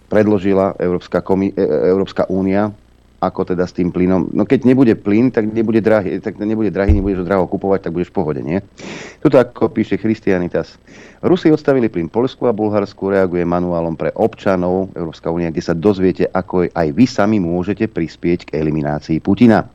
predložila 0.08 0.76
Európska, 0.80 1.20
komi- 1.24 1.52
e, 1.52 1.64
Európska 1.92 2.28
únia 2.32 2.72
ako 3.18 3.50
teda 3.54 3.66
s 3.66 3.74
tým 3.74 3.90
plynom. 3.90 4.30
No 4.30 4.46
keď 4.46 4.70
nebude 4.70 4.94
plyn, 4.94 5.34
tak 5.34 5.50
nebude 5.50 5.82
drahý, 5.82 6.22
tak 6.22 6.38
nebude 6.38 6.70
drahý, 6.70 7.02
nebudeš 7.02 7.26
ho 7.26 7.26
draho 7.26 7.50
kupovať, 7.50 7.90
tak 7.90 7.94
budeš 7.98 8.14
v 8.14 8.18
pohode, 8.18 8.42
nie? 8.46 8.62
Tuto 9.18 9.42
ako 9.42 9.74
píše 9.74 9.98
Christianitas. 9.98 10.78
Rusi 11.18 11.50
odstavili 11.50 11.90
plyn 11.90 12.14
Polsku 12.14 12.46
a 12.46 12.54
Bulharsku, 12.54 13.10
reaguje 13.10 13.42
manuálom 13.42 13.98
pre 13.98 14.14
občanov 14.14 14.94
Európska 14.94 15.34
únia, 15.34 15.50
kde 15.50 15.66
sa 15.66 15.74
dozviete, 15.74 16.30
ako 16.30 16.70
aj 16.70 16.88
vy 16.94 17.06
sami 17.10 17.42
môžete 17.42 17.90
prispieť 17.90 18.46
k 18.46 18.62
eliminácii 18.62 19.18
Putina. 19.18 19.66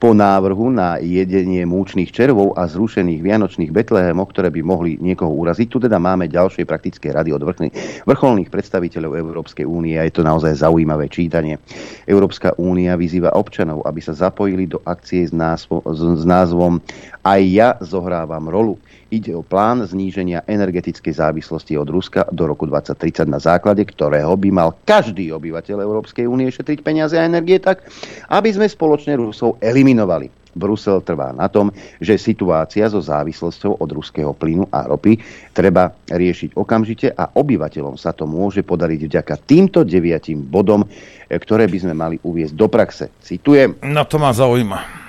Po 0.00 0.16
návrhu 0.16 0.72
na 0.72 0.96
jedenie 0.96 1.68
múčných 1.68 2.08
červov 2.08 2.56
a 2.56 2.64
zrušených 2.64 3.20
vianočných 3.20 3.76
betlehémov, 3.76 4.32
ktoré 4.32 4.48
by 4.48 4.60
mohli 4.64 4.96
niekoho 4.96 5.36
uraziť, 5.36 5.68
tu 5.68 5.84
teda 5.84 6.00
máme 6.00 6.32
ďalšie 6.32 6.64
praktické 6.64 7.12
rady 7.12 7.28
od 7.36 7.44
vrchných, 7.44 8.08
vrcholných 8.08 8.48
predstaviteľov 8.48 9.20
Európskej 9.20 9.68
únie 9.68 10.00
a 10.00 10.08
je 10.08 10.16
to 10.16 10.24
naozaj 10.24 10.56
zaujímavé 10.56 11.12
čítanie. 11.12 11.60
Európska 12.08 12.56
únia 12.56 12.96
vyzýva 12.96 13.36
občanov, 13.36 13.84
aby 13.84 14.00
sa 14.00 14.16
zapojili 14.16 14.64
do 14.64 14.80
akcie 14.88 15.28
s, 15.28 15.32
názvom, 15.36 15.84
s 15.92 16.24
názvom 16.24 16.80
Aj 17.20 17.42
ja 17.44 17.76
zohrávam 17.84 18.48
rolu. 18.48 18.80
Ide 19.06 19.38
o 19.38 19.46
plán 19.46 19.86
zníženia 19.86 20.42
energetickej 20.50 21.14
závislosti 21.14 21.78
od 21.78 21.86
Ruska 21.86 22.26
do 22.34 22.42
roku 22.50 22.66
2030, 22.66 23.30
na 23.30 23.38
základe 23.38 23.86
ktorého 23.86 24.34
by 24.34 24.50
mal 24.50 24.74
každý 24.82 25.30
obyvateľ 25.30 25.78
Európskej 25.78 26.26
únie 26.26 26.50
šetriť 26.50 26.82
peniaze 26.82 27.14
a 27.14 27.22
energie 27.22 27.62
tak, 27.62 27.86
aby 28.34 28.50
sme 28.50 28.66
spoločne 28.66 29.14
Rusov 29.14 29.62
eliminovali. 29.62 30.26
Brusel 30.56 31.04
trvá 31.04 31.36
na 31.36 31.46
tom, 31.52 31.68
že 32.02 32.18
situácia 32.18 32.88
so 32.88 32.98
závislosťou 32.98 33.78
od 33.78 33.90
ruského 33.92 34.32
plynu 34.32 34.66
a 34.72 34.88
ropy 34.88 35.20
treba 35.52 35.92
riešiť 36.08 36.56
okamžite 36.56 37.12
a 37.12 37.28
obyvateľom 37.36 37.94
sa 38.00 38.16
to 38.16 38.24
môže 38.24 38.64
podariť 38.64 39.00
vďaka 39.06 39.34
týmto 39.44 39.84
deviatim 39.84 40.40
bodom, 40.42 40.82
ktoré 41.28 41.68
by 41.68 41.78
sme 41.78 41.94
mali 41.94 42.16
uviezť 42.24 42.54
do 42.56 42.66
praxe. 42.72 43.12
Citujem. 43.20 43.76
No 43.84 44.08
to 44.08 44.16
ma 44.16 44.32
zaujíma. 44.32 45.05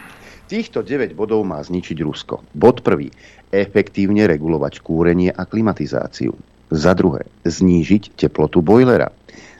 Týchto 0.47 0.79
9 0.79 1.11
bodov 1.11 1.43
má 1.43 1.59
zničiť 1.59 1.99
Rusko. 2.07 2.39
Bod 2.55 2.79
prvý. 2.79 3.11
Efektívne 3.51 4.23
regulovať 4.31 4.79
kúrenie 4.79 5.27
a 5.27 5.43
klimatizáciu. 5.43 6.31
Za 6.71 6.95
druhé, 6.95 7.27
znížiť 7.43 8.15
teplotu 8.15 8.63
bojlera. 8.63 9.11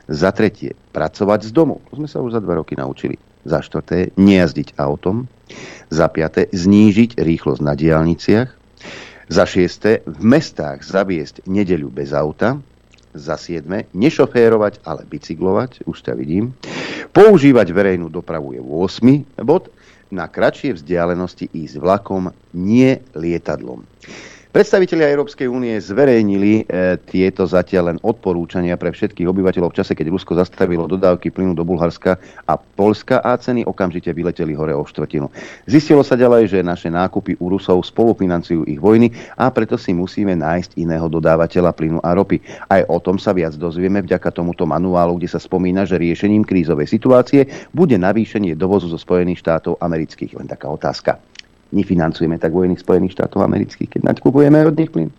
Za 0.07 0.31
tretie, 0.31 0.79
pracovať 0.95 1.43
z 1.43 1.51
domu. 1.51 1.83
To 1.91 1.99
sme 1.99 2.07
sa 2.07 2.23
už 2.23 2.39
za 2.39 2.41
dva 2.43 2.63
roky 2.63 2.79
naučili. 2.79 3.19
Za 3.43 3.59
štvrté, 3.59 4.15
nejazdiť 4.15 4.79
autom. 4.79 5.27
Za 5.91 6.07
piaté, 6.07 6.47
znížiť 6.55 7.19
rýchlosť 7.19 7.61
na 7.67 7.75
diálniciach. 7.75 8.49
Za 9.27 9.43
šiesté, 9.43 10.07
v 10.07 10.23
mestách 10.23 10.88
zaviesť 10.88 11.43
nedeľu 11.51 11.91
bez 11.91 12.15
auta. 12.15 12.63
Za 13.11 13.35
siedme, 13.35 13.91
nešoférovať, 13.91 14.88
ale 14.88 15.03
bicyklovať. 15.03 15.83
Už 15.83 15.99
ťa 15.99 16.15
vidím. 16.15 16.55
Používať 17.11 17.75
verejnú 17.75 18.07
dopravu 18.07 18.55
je 18.55 18.63
8. 18.63 19.43
bod, 19.43 19.67
na 20.12 20.28
kratšie 20.32 20.78
vzdialenosti 20.78 21.51
ísť 21.51 21.76
vlakom, 21.80 22.32
nie 22.55 22.99
lietadlom. 23.18 23.84
Predstavitelia 24.58 25.14
Európskej 25.14 25.45
únie 25.45 25.78
zverejnili 25.78 26.66
e, 26.66 26.97
tieto 27.05 27.45
zatiaľ 27.45 27.93
len 27.93 27.99
odporúčania 28.01 28.74
pre 28.74 28.89
všetkých 28.89 29.30
obyvateľov 29.30 29.70
v 29.70 29.78
čase, 29.78 29.93
keď 29.93 30.10
Rusko 30.10 30.34
zastavilo 30.34 30.89
dodávky 30.89 31.30
plynu 31.30 31.53
do 31.53 31.62
Bulharska 31.62 32.18
a 32.49 32.58
Polska 32.58 33.22
a 33.22 33.38
ceny 33.38 33.70
okamžite 33.70 34.10
vyleteli 34.10 34.58
hore 34.58 34.74
o 34.74 34.82
štvrtinu. 34.82 35.30
Zistilo 35.70 36.01
sa 36.01 36.18
ďalej, 36.18 36.58
že 36.58 36.66
naše 36.66 36.89
nákupy 36.89 37.38
u 37.38 37.53
Rusov 37.53 37.86
spolufinancujú 37.86 38.66
ich 38.66 38.82
vojny 38.82 39.14
a 39.38 39.53
preto 39.53 39.78
si 39.78 39.93
musíme 39.93 40.34
nájsť 40.34 40.74
iného 40.82 41.05
dodávateľa 41.05 41.78
plynu 41.78 42.01
a 42.01 42.18
ropy. 42.18 42.41
Aj 42.66 42.82
o 42.89 42.97
tom 42.97 43.22
sa 43.22 43.38
viac 43.38 43.53
dozvieme 43.62 44.01
vďaka 44.01 44.34
tomuto 44.34 44.66
manuálu, 44.66 45.22
kde 45.22 45.30
sa 45.30 45.38
spomína, 45.38 45.86
že 45.86 46.01
riešením 46.01 46.41
krízovej 46.41 46.89
situácie 46.89 47.45
bude 47.78 47.93
navýšenie 48.01 48.58
dovozu 48.58 48.89
zo 48.89 48.97
Spojených 48.97 49.38
štátov 49.38 49.78
amerických. 49.78 50.34
Len 50.34 50.49
taká 50.49 50.66
otázka 50.66 51.22
nefinancujeme 51.72 52.39
tak 52.39 52.53
vojny 52.55 52.80
Spojených 52.80 53.18
štátov 53.18 53.43
amerických, 53.43 53.99
keď 53.99 54.01
nakupujeme 54.13 54.59
od 54.68 54.76
nich 54.76 54.91
plyn. 54.91 55.09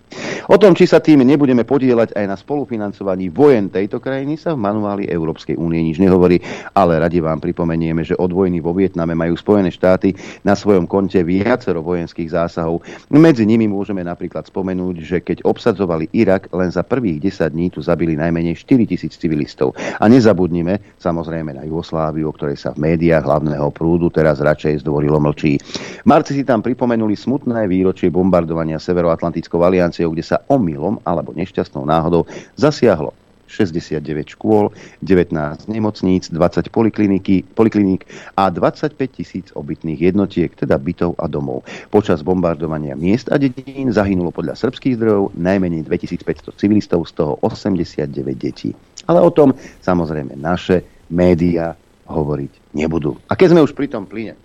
O 0.49 0.57
tom, 0.57 0.73
či 0.73 0.89
sa 0.89 0.99
tým 1.05 1.21
nebudeme 1.21 1.69
podielať 1.69 2.17
aj 2.17 2.25
na 2.25 2.37
spolufinancovaní 2.37 3.29
vojen 3.29 3.69
tejto 3.69 4.01
krajiny, 4.01 4.41
sa 4.41 4.57
v 4.57 4.65
manuáli 4.65 5.05
Európskej 5.05 5.61
únie 5.61 5.85
nič 5.85 6.01
nehovorí, 6.01 6.41
ale 6.73 6.97
radi 6.97 7.21
vám 7.21 7.37
pripomenieme, 7.45 8.01
že 8.01 8.17
od 8.17 8.33
vojny 8.33 8.65
vo 8.65 8.73
Vietname 8.73 9.13
majú 9.13 9.37
Spojené 9.37 9.69
štáty 9.69 10.17
na 10.41 10.57
svojom 10.57 10.89
konte 10.89 11.21
viacero 11.21 11.85
vojenských 11.85 12.33
zásahov. 12.33 12.81
Medzi 13.13 13.45
nimi 13.45 13.69
môžeme 13.69 14.01
napríklad 14.01 14.49
spomenúť, 14.49 14.97
že 15.05 15.19
keď 15.21 15.45
obsadzovali 15.45 16.09
Irak, 16.17 16.49
len 16.57 16.73
za 16.73 16.81
prvých 16.81 17.29
10 17.29 17.53
dní 17.53 17.69
tu 17.69 17.85
zabili 17.85 18.17
najmenej 18.17 18.57
4 18.57 18.89
tisíc 18.89 19.21
civilistov. 19.21 19.77
A 20.01 20.09
nezabudnime 20.09 20.97
samozrejme 20.97 21.53
na 21.53 21.69
Jugosláviu, 21.69 22.33
o 22.33 22.37
ktorej 22.37 22.57
sa 22.57 22.73
v 22.73 22.89
médiách 22.89 23.29
hlavného 23.29 23.69
prúdu 23.69 24.09
teraz 24.09 24.41
radšej 24.41 24.87
zdvorilo 24.87 25.21
mlčí. 25.21 25.61
Marci 26.09 26.38
si 26.39 26.47
tam 26.47 26.63
pripomenuli 26.63 27.19
smutné 27.19 27.67
výročie 27.67 28.15
bombardovania 28.15 28.79
Severoatlantickou 28.79 29.59
alianciou, 29.59 30.15
kde 30.15 30.23
sa 30.23 30.39
omylom 30.47 31.03
alebo 31.03 31.35
nešťastnou 31.35 31.83
náhodou 31.83 32.31
zasiahlo 32.55 33.11
69 33.51 34.39
škôl, 34.39 34.71
19 35.03 35.35
nemocníc, 35.67 36.31
20 36.31 36.71
polikliník 36.71 38.01
a 38.39 38.53
25 38.53 38.95
tisíc 39.11 39.51
obytných 39.57 40.13
jednotiek, 40.13 40.53
teda 40.55 40.79
bytov 40.79 41.19
a 41.19 41.27
domov. 41.27 41.67
Počas 41.91 42.23
bombardovania 42.23 42.95
miest 42.95 43.33
a 43.33 43.41
dedín 43.41 43.91
zahynulo 43.91 44.31
podľa 44.31 44.55
srbských 44.55 45.01
zdrojov 45.01 45.35
najmenej 45.35 45.91
2500 45.91 46.55
civilistov, 46.55 47.09
z 47.09 47.13
toho 47.19 47.41
89 47.43 48.07
detí. 48.37 48.77
Ale 49.09 49.25
o 49.25 49.33
tom 49.33 49.57
samozrejme 49.81 50.37
naše 50.37 50.85
médiá 51.09 51.73
hovoriť 52.05 52.77
nebudú. 52.77 53.17
A 53.27 53.35
keď 53.35 53.57
sme 53.57 53.65
už 53.65 53.73
pri 53.73 53.89
tom 53.89 54.05
plyne, 54.05 54.37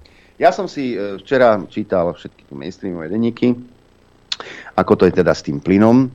ja 0.41 0.49
som 0.49 0.65
si 0.65 0.97
e, 0.97 1.21
včera 1.21 1.61
čítal 1.69 2.13
všetky 2.13 2.49
tie 2.49 2.55
mainstreamové 2.57 3.09
denníky, 3.09 3.53
ako 4.73 4.93
to 4.97 5.03
je 5.05 5.13
teda 5.13 5.33
s 5.33 5.45
tým 5.45 5.61
plynom. 5.61 6.09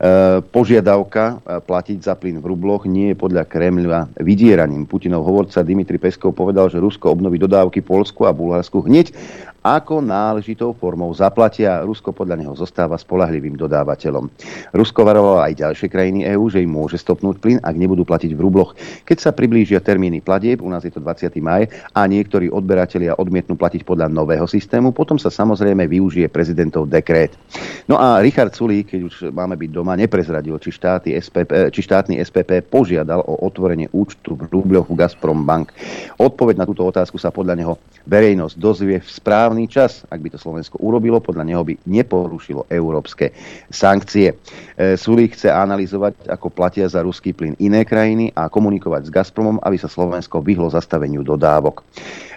E, 0.00 0.40
požiadavka 0.40 1.24
e, 1.24 1.60
platiť 1.60 1.98
za 2.00 2.16
plyn 2.16 2.40
v 2.40 2.48
rubloch 2.48 2.88
nie 2.88 3.12
je 3.12 3.20
podľa 3.20 3.44
Kremľa 3.44 4.16
vydieraním. 4.20 4.88
Putinov 4.88 5.28
hovorca 5.28 5.60
Dimitri 5.60 6.00
Peskov 6.00 6.32
povedal, 6.32 6.72
že 6.72 6.80
Rusko 6.80 7.12
obnoví 7.12 7.36
dodávky 7.36 7.84
Polsku 7.84 8.24
a 8.24 8.32
Bulharsku 8.32 8.80
hneď, 8.84 9.12
ako 9.60 10.00
náležitou 10.00 10.72
formou 10.72 11.12
zaplatia. 11.12 11.84
Rusko 11.84 12.16
podľa 12.16 12.40
neho 12.40 12.54
zostáva 12.56 12.96
spolahlivým 12.96 13.60
dodávateľom. 13.60 14.32
Rusko 14.72 15.04
varovalo 15.04 15.44
aj 15.44 15.60
ďalšie 15.60 15.88
krajiny 15.92 16.24
EÚ, 16.32 16.48
že 16.48 16.64
im 16.64 16.72
môže 16.72 16.96
stopnúť 16.96 17.36
plyn, 17.40 17.58
ak 17.60 17.76
nebudú 17.76 18.08
platiť 18.08 18.32
v 18.32 18.40
rubloch. 18.40 18.72
Keď 19.04 19.18
sa 19.20 19.30
priblížia 19.36 19.84
termíny 19.84 20.24
platieb, 20.24 20.64
u 20.64 20.68
nás 20.72 20.84
je 20.84 20.92
to 20.92 21.04
20. 21.04 21.36
maj, 21.44 21.68
a 21.92 22.00
niektorí 22.08 22.48
odberatelia 22.48 23.16
odmietnú 23.20 23.56
platiť 23.56 23.84
podľa 23.84 24.08
nového 24.08 24.48
systému, 24.48 24.96
potom 24.96 25.20
sa 25.20 25.28
samozrejme 25.28 25.84
využije 25.84 26.32
prezidentov 26.32 26.88
dekrét. 26.88 27.36
No 27.84 28.00
a 28.00 28.24
Richard 28.24 28.56
Sulík, 28.56 28.96
keď 28.96 29.00
už 29.04 29.14
máme 29.30 29.60
byť 29.60 29.70
doma, 29.70 29.92
neprezradil, 29.96 30.56
či, 30.56 30.72
štáty 30.72 31.12
SPP, 31.12 31.68
či 31.68 31.80
štátny 31.84 32.16
SPP 32.24 32.64
požiadal 32.64 33.20
o 33.24 33.44
otvorenie 33.44 33.92
účtu 33.92 34.36
v 34.36 34.48
rubloch 34.48 34.88
u 34.88 34.96
Gazprom 34.96 35.44
Bank. 35.44 35.76
Odpoveď 36.16 36.64
na 36.64 36.66
túto 36.68 36.86
otázku 36.86 37.20
sa 37.20 37.28
podľa 37.28 37.54
neho 37.58 37.74
verejnosť 38.08 38.54
dozvie 38.56 38.98
v 39.02 39.08
správny 39.50 39.66
čas. 39.66 40.06
Ak 40.06 40.22
by 40.22 40.30
to 40.30 40.38
Slovensko 40.38 40.78
urobilo, 40.78 41.18
podľa 41.18 41.42
neho 41.42 41.66
by 41.66 41.74
neporušilo 41.82 42.70
európske 42.70 43.34
sankcie. 43.66 44.38
E, 44.78 44.94
Sulík 44.94 45.34
chce 45.34 45.50
analyzovať, 45.50 46.30
ako 46.30 46.54
platia 46.54 46.86
za 46.86 47.02
ruský 47.02 47.34
plyn 47.34 47.58
iné 47.58 47.82
krajiny 47.82 48.30
a 48.38 48.46
komunikovať 48.46 49.10
s 49.10 49.10
Gazpromom, 49.10 49.58
aby 49.58 49.74
sa 49.74 49.90
Slovensko 49.90 50.38
vyhlo 50.38 50.70
zastaveniu 50.70 51.26
dodávok. 51.26 51.82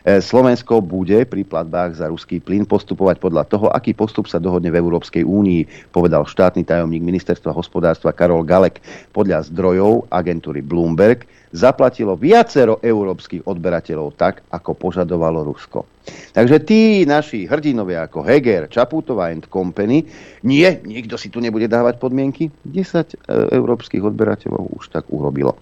E, 0.03 0.19
Slovensko 0.19 0.83
bude 0.83 1.23
pri 1.23 1.47
platbách 1.47 1.95
za 1.95 2.11
ruský 2.11 2.43
plyn 2.43 2.67
postupovať 2.67 3.23
podľa 3.23 3.47
toho, 3.47 3.71
aký 3.71 3.95
postup 3.95 4.27
sa 4.27 4.35
dohodne 4.35 4.67
v 4.67 4.83
Európskej 4.83 5.23
únii, 5.23 5.95
povedal 5.95 6.27
štátny 6.27 6.67
tajomník 6.67 6.99
ministerstva 6.99 7.55
hospodárstva 7.55 8.11
Karol 8.11 8.43
Galek. 8.43 8.83
Podľa 9.15 9.47
zdrojov 9.47 10.11
agentúry 10.11 10.59
Bloomberg 10.59 11.23
zaplatilo 11.53 12.17
viacero 12.17 12.81
európskych 12.81 13.45
odberateľov 13.45 14.17
tak, 14.17 14.41
ako 14.49 14.73
požadovalo 14.73 15.45
Rusko. 15.45 15.85
Takže 16.35 16.59
tí 16.67 17.07
naši 17.07 17.47
hrdinovia 17.47 18.03
ako 18.09 18.27
Heger, 18.27 18.67
Čaputová 18.67 19.31
and 19.31 19.47
Company, 19.47 20.03
nie, 20.43 20.67
nikto 20.83 21.15
si 21.15 21.31
tu 21.31 21.39
nebude 21.39 21.69
dávať 21.71 21.95
podmienky. 22.01 22.51
10 22.67 22.75
e, 22.75 23.55
európskych 23.55 24.03
odberateľov 24.03 24.83
už 24.83 24.91
tak 24.91 25.07
urobilo. 25.07 25.55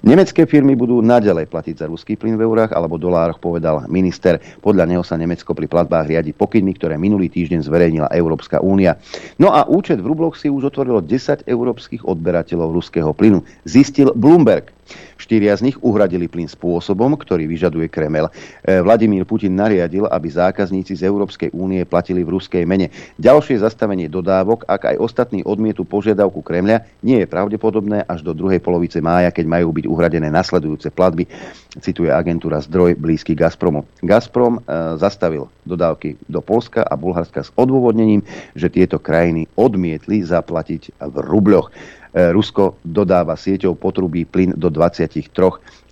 Nemecké 0.00 0.48
firmy 0.48 0.72
budú 0.78 1.04
naďalej 1.04 1.50
platiť 1.50 1.84
za 1.84 1.86
ruský 1.90 2.16
plyn 2.16 2.40
v 2.40 2.46
eurách 2.48 2.72
alebo 2.72 2.96
dolároch, 2.96 3.36
povedal 3.36 3.81
minister. 3.86 4.38
Podľa 4.60 4.84
neho 4.86 5.02
sa 5.06 5.16
Nemecko 5.16 5.54
pri 5.54 5.66
platbách 5.70 6.10
riadi 6.10 6.34
pokynmi, 6.34 6.74
ktoré 6.76 6.98
minulý 6.98 7.30
týždeň 7.30 7.64
zverejnila 7.64 8.08
Európska 8.12 8.58
únia. 8.60 8.98
No 9.38 9.54
a 9.54 9.64
účet 9.66 10.02
v 10.02 10.10
rubloch 10.10 10.34
si 10.34 10.50
už 10.50 10.74
otvorilo 10.74 11.00
10 11.00 11.46
európskych 11.46 12.04
odberateľov 12.04 12.74
ruského 12.74 13.10
plynu. 13.14 13.42
Zistil 13.64 14.12
Bloomberg. 14.12 14.70
Štyria 15.16 15.54
z 15.54 15.70
nich 15.70 15.78
uhradili 15.78 16.26
plyn 16.26 16.50
spôsobom, 16.50 17.14
ktorý 17.14 17.46
vyžaduje 17.46 17.86
Kremel. 17.86 18.26
E, 18.28 18.82
Vladimír 18.82 19.22
Putin 19.22 19.54
nariadil, 19.54 20.10
aby 20.10 20.28
zákazníci 20.28 20.98
z 20.98 21.06
Európskej 21.06 21.54
únie 21.54 21.86
platili 21.86 22.26
v 22.26 22.34
ruskej 22.34 22.66
mene. 22.66 22.90
Ďalšie 23.22 23.62
zastavenie 23.62 24.10
dodávok, 24.10 24.66
ak 24.66 24.94
aj 24.94 24.96
ostatní 24.98 25.46
odmietu 25.46 25.86
požiadavku 25.86 26.42
Kremľa, 26.42 26.82
nie 27.06 27.22
je 27.22 27.30
pravdepodobné 27.30 28.02
až 28.10 28.26
do 28.26 28.34
druhej 28.34 28.58
polovice 28.58 28.98
mája, 28.98 29.30
keď 29.30 29.46
majú 29.46 29.70
byť 29.70 29.84
uhradené 29.86 30.28
nasledujúce 30.28 30.90
platby, 30.90 31.30
cituje 31.78 32.10
agentúra 32.10 32.58
zdroj 32.58 32.98
blízky 32.98 33.38
Gazpromu. 33.38 33.86
Gazprom 34.02 34.58
e, 34.58 34.60
zastavil 34.98 35.46
dodávky 35.62 36.18
do 36.26 36.42
Polska 36.42 36.82
a 36.82 36.98
Bulharska 36.98 37.46
s 37.46 37.54
odôvodnením, 37.54 38.26
že 38.58 38.66
tieto 38.66 38.98
krajiny 38.98 39.46
odmietli 39.54 40.26
zaplatiť 40.26 40.98
v 40.98 41.16
rubľoch. 41.22 41.70
E, 42.12 42.28
Rusko 42.28 42.84
dodáva 42.84 43.40
sieťou 43.40 43.72
potrubí 43.72 44.28
plyn 44.28 44.52
do 44.52 44.68
23 44.68 45.32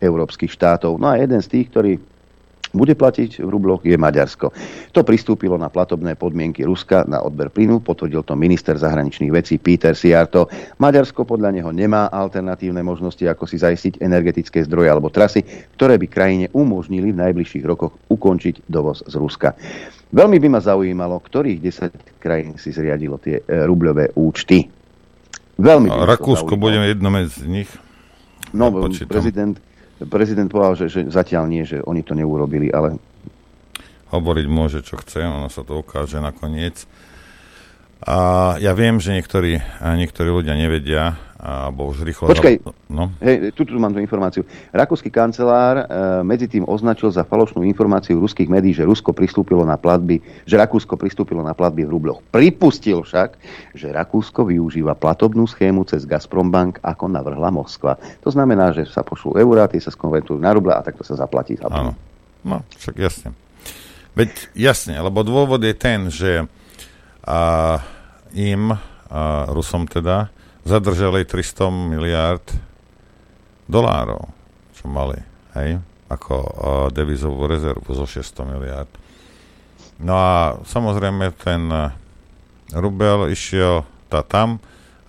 európskych 0.04 0.52
štátov. 0.52 1.00
No 1.00 1.08
a 1.08 1.16
jeden 1.16 1.40
z 1.40 1.48
tých, 1.48 1.66
ktorý 1.72 1.92
bude 2.70 2.94
platiť 2.94 3.42
v 3.42 3.48
rubloch, 3.50 3.82
je 3.82 3.98
Maďarsko. 3.98 4.54
To 4.94 5.00
pristúpilo 5.02 5.58
na 5.58 5.66
platobné 5.66 6.14
podmienky 6.14 6.62
Ruska 6.62 7.02
na 7.02 7.18
odber 7.18 7.50
plynu, 7.50 7.82
potvrdil 7.82 8.22
to 8.22 8.38
minister 8.38 8.78
zahraničných 8.78 9.34
vecí 9.34 9.58
Peter 9.58 9.98
Siarto. 9.98 10.46
Maďarsko 10.78 11.26
podľa 11.26 11.50
neho 11.50 11.70
nemá 11.74 12.06
alternatívne 12.06 12.78
možnosti, 12.86 13.26
ako 13.26 13.50
si 13.50 13.58
zaistiť 13.58 13.98
energetické 13.98 14.62
zdroje 14.62 14.86
alebo 14.86 15.10
trasy, 15.10 15.42
ktoré 15.74 15.98
by 15.98 16.06
krajine 16.06 16.46
umožnili 16.54 17.10
v 17.10 17.20
najbližších 17.26 17.64
rokoch 17.66 17.98
ukončiť 18.06 18.70
dovoz 18.70 19.02
z 19.02 19.14
Ruska. 19.18 19.58
Veľmi 20.10 20.38
by 20.42 20.48
ma 20.50 20.60
zaujímalo, 20.62 21.18
ktorých 21.22 21.58
10 21.58 22.22
krajín 22.22 22.54
si 22.58 22.74
zriadilo 22.74 23.18
tie 23.18 23.42
e, 23.42 23.66
rubľové 23.66 24.14
účty. 24.18 24.79
Veľmi 25.60 25.88
Rakúsko 25.92 26.56
bude 26.56 26.80
jedno 26.88 27.12
z 27.28 27.44
nich. 27.44 27.70
No, 28.50 28.72
ja 28.72 29.06
prezident, 29.06 29.60
prezident 30.08 30.48
povedal, 30.50 30.74
že, 30.74 30.86
že 30.90 31.00
zatiaľ 31.12 31.44
nie, 31.46 31.62
že 31.62 31.84
oni 31.84 32.02
to 32.02 32.16
neurobili, 32.16 32.72
ale... 32.72 32.98
Hovoriť 34.10 34.46
môže, 34.50 34.82
čo 34.82 34.98
chce, 34.98 35.22
ono 35.22 35.46
sa 35.52 35.62
to 35.62 35.78
ukáže 35.78 36.18
nakoniec. 36.18 36.88
A 38.00 38.56
ja 38.56 38.72
viem, 38.72 38.96
že 38.96 39.12
niektorí, 39.12 39.60
niektorí 39.80 40.32
ľudia 40.32 40.56
nevedia, 40.56 41.20
alebo 41.40 41.88
už 41.88 42.04
rýchlo... 42.04 42.32
Počkaj, 42.32 42.64
no? 42.92 43.12
hej, 43.20 43.52
tu, 43.56 43.64
tu 43.64 43.76
mám 43.76 43.92
tú 43.92 44.00
informáciu. 44.00 44.44
Rakúsky 44.72 45.08
kancelár 45.08 45.84
e, 45.84 45.84
medzi 46.20 46.48
tým 46.48 46.68
označil 46.68 47.08
za 47.12 47.24
falošnú 47.24 47.64
informáciu 47.64 48.20
ruských 48.20 48.48
médií, 48.48 48.76
že 48.76 48.84
Rusko 48.84 49.16
pristúpilo 49.16 49.64
na 49.64 49.80
platby, 49.80 50.20
že 50.44 50.60
Rakúsko 50.60 51.00
pristúpilo 51.00 51.40
na 51.40 51.56
platby 51.56 51.88
v 51.88 51.92
rubloch. 51.92 52.20
Pripustil 52.28 53.04
však, 53.04 53.40
že 53.72 53.88
Rakúsko 53.88 54.48
využíva 54.48 54.96
platobnú 54.96 55.48
schému 55.48 55.88
cez 55.88 56.04
Gazprombank, 56.04 56.80
ako 56.84 57.08
navrhla 57.08 57.48
Moskva. 57.48 57.96
To 58.20 58.28
znamená, 58.28 58.76
že 58.76 58.84
sa 58.88 59.00
pošlú 59.00 59.40
eurá, 59.40 59.64
tie 59.68 59.80
sa 59.80 59.92
skonvertujú 59.92 60.36
na 60.40 60.52
ruble 60.52 60.76
a 60.76 60.84
takto 60.84 61.04
sa 61.04 61.16
zaplatí. 61.16 61.56
Áno, 61.64 61.96
no, 62.44 62.64
však 62.80 62.96
jasne. 63.00 63.32
Veď 64.12 64.28
jasne, 64.52 65.00
lebo 65.00 65.24
dôvod 65.24 65.64
je 65.64 65.72
ten, 65.72 66.12
že 66.12 66.44
a, 67.24 67.78
im, 68.32 68.72
a, 68.72 68.78
Rusom 69.50 69.88
teda, 69.88 70.28
zadržali 70.64 71.24
300 71.24 71.70
miliard 71.70 72.44
dolárov, 73.70 74.28
čo 74.76 74.90
mali. 74.90 75.18
hej, 75.54 75.82
ako 76.10 76.34
uh, 76.34 76.50
devizovú 76.90 77.46
rezervu 77.46 77.86
zo 77.94 78.06
600 78.06 78.50
miliard. 78.50 78.90
No 80.02 80.14
a 80.18 80.58
samozrejme 80.66 81.30
ten 81.38 81.70
uh, 81.70 81.94
rubel 82.74 83.30
išiel 83.30 83.86
tá 84.10 84.26
tam 84.26 84.58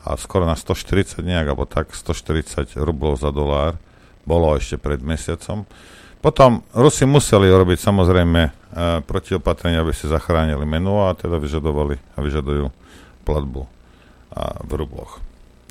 a 0.06 0.18
skoro 0.18 0.46
na 0.46 0.58
140 0.58 1.22
nejak, 1.22 1.54
alebo 1.54 1.70
tak 1.70 1.94
140 1.94 2.78
rublov 2.82 3.22
za 3.22 3.30
dolár 3.30 3.78
bolo 4.26 4.54
ešte 4.58 4.78
pred 4.78 5.02
mesiacom. 5.02 5.66
Potom 6.22 6.62
Rusi 6.78 7.10
museli 7.10 7.50
robiť 7.50 7.82
samozrejme 7.82 8.42
e, 8.46 8.52
protiopatrenia, 9.02 9.82
aby 9.82 9.90
si 9.90 10.06
zachránili 10.06 10.62
menu 10.70 11.02
a 11.02 11.18
teda 11.18 11.42
vyžadovali 11.42 11.98
a 11.98 12.18
vyžadujú 12.22 12.70
platbu 13.26 13.66
a 14.38 14.62
v 14.62 14.72
rubloch. 14.78 15.18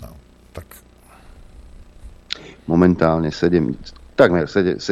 No, 0.03 0.11
tak. 0.51 0.66
Momentálne 2.66 3.30
7, 3.30 3.78
takmer 4.18 4.51
72 4.51 4.82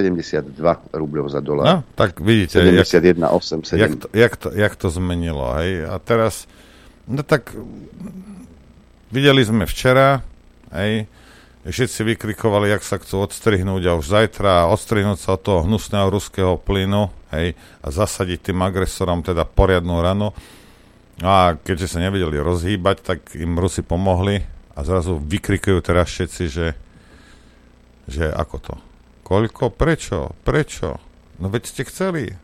rubľov 0.94 1.26
za 1.26 1.42
dolár. 1.42 1.66
No, 1.66 1.76
tak 1.98 2.22
vidíte, 2.22 2.62
71, 2.62 3.18
jak, 3.18 3.34
8, 3.34 3.66
7. 3.66 3.82
Jak, 3.82 3.92
to, 3.98 4.06
jak, 4.14 4.34
to, 4.38 4.48
jak 4.54 4.74
to 4.78 4.86
zmenilo. 4.94 5.59
Hej? 5.59 5.90
A 5.90 5.98
teraz, 5.98 6.46
no 7.11 7.26
tak 7.26 7.50
videli 9.11 9.42
sme 9.44 9.66
včera, 9.66 10.22
hej, 10.70 11.11
všetci 11.70 12.00
vykrikovali, 12.14 12.72
jak 12.72 12.82
sa 12.86 12.96
chcú 12.96 13.28
odstrihnúť 13.28 13.82
a 13.88 13.96
už 13.98 14.06
zajtra 14.08 14.72
odstrihnúť 14.72 15.18
sa 15.20 15.36
od 15.36 15.42
toho 15.44 15.60
hnusného 15.68 16.08
ruského 16.08 16.56
plynu 16.56 17.12
hej, 17.34 17.58
a 17.84 17.86
zasadiť 17.92 18.50
tým 18.52 18.58
agresorom 18.64 19.20
teda 19.20 19.44
poriadnu 19.44 20.00
ranu. 20.00 20.32
A 21.18 21.58
keďže 21.58 21.98
sa 21.98 21.98
nevedeli 21.98 22.38
rozhýbať, 22.38 22.96
tak 23.02 23.18
im 23.34 23.58
Rusi 23.58 23.82
pomohli 23.82 24.46
a 24.78 24.86
zrazu 24.86 25.18
vykrikujú 25.18 25.82
teraz 25.82 26.08
všetci, 26.14 26.44
že, 26.46 26.68
že 28.06 28.30
ako 28.30 28.56
to? 28.62 28.74
Koľko? 29.26 29.74
Prečo? 29.74 30.32
Prečo? 30.46 30.96
No 31.42 31.50
veď 31.50 31.62
ste 31.66 31.82
chceli. 31.84 32.38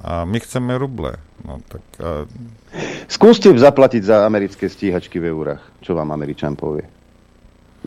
A 0.00 0.24
my 0.24 0.40
chceme 0.40 0.72
ruble. 0.80 1.20
No, 1.44 1.60
tak, 1.68 1.84
a... 2.00 2.24
Skúste 3.10 3.52
zaplatiť 3.52 4.02
za 4.06 4.24
americké 4.24 4.70
stíhačky 4.70 5.20
v 5.20 5.28
eurách. 5.28 5.60
Čo 5.84 5.98
vám 5.98 6.14
Američan 6.14 6.56
povie? 6.56 6.99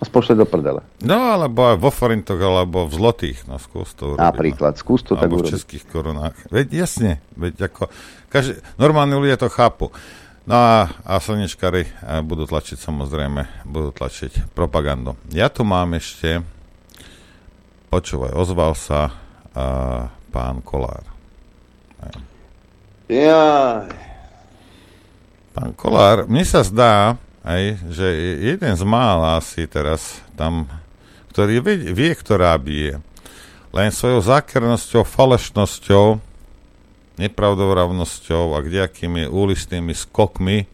Nás 0.04 0.12
pošle 0.12 0.36
do 0.36 0.44
prdele. 0.44 0.84
No, 1.00 1.40
alebo 1.40 1.72
aj 1.72 1.78
vo 1.80 1.88
forintoch, 1.88 2.36
alebo 2.36 2.84
v 2.84 2.94
zlotých, 3.00 3.48
no 3.48 3.56
skús 3.56 3.96
to 3.96 4.20
urobiť. 4.20 4.28
Napríklad, 4.28 4.76
skús 4.76 5.00
to 5.08 5.16
tak 5.16 5.32
urobiť. 5.32 5.48
v 5.48 5.52
českých 5.56 5.84
korunách. 5.88 6.36
Veď 6.52 6.84
jasne, 6.84 7.24
veď 7.40 7.72
ako, 7.72 7.88
každý, 8.28 8.60
normálni 8.76 9.16
ľudia 9.16 9.40
to 9.40 9.48
chápu. 9.48 9.96
No 10.44 10.60
a, 10.60 10.92
a 11.08 11.24
slnečkári 11.24 11.88
budú 12.28 12.44
tlačiť 12.44 12.76
samozrejme, 12.76 13.64
budú 13.64 13.96
tlačiť 13.96 14.52
propagandu. 14.52 15.16
Ja 15.32 15.48
tu 15.48 15.64
mám 15.64 15.96
ešte, 15.96 16.44
počúvaj, 17.88 18.36
ozval 18.36 18.76
sa 18.76 19.08
uh, 19.08 20.12
pán 20.36 20.60
Kolár. 20.60 21.08
Ja. 23.08 23.88
Pán 25.56 25.72
Kolár, 25.80 26.28
mne 26.28 26.44
sa 26.44 26.60
zdá, 26.60 27.16
aj, 27.44 27.64
že 27.92 28.08
jeden 28.40 28.74
z 28.74 28.84
mála 28.88 29.40
asi 29.40 29.68
teraz 29.68 30.24
tam, 30.40 30.68
ktorý 31.36 31.60
vie, 31.60 31.92
vie 31.92 32.12
ktorá 32.16 32.56
bije, 32.56 33.04
len 33.76 33.90
svojou 33.92 34.24
zákernosťou, 34.24 35.04
falešnosťou, 35.04 36.06
nepravdovravnosťou 37.20 38.56
a 38.56 38.64
kdejakými 38.64 39.28
úlistnými 39.28 39.94
skokmi, 39.94 40.66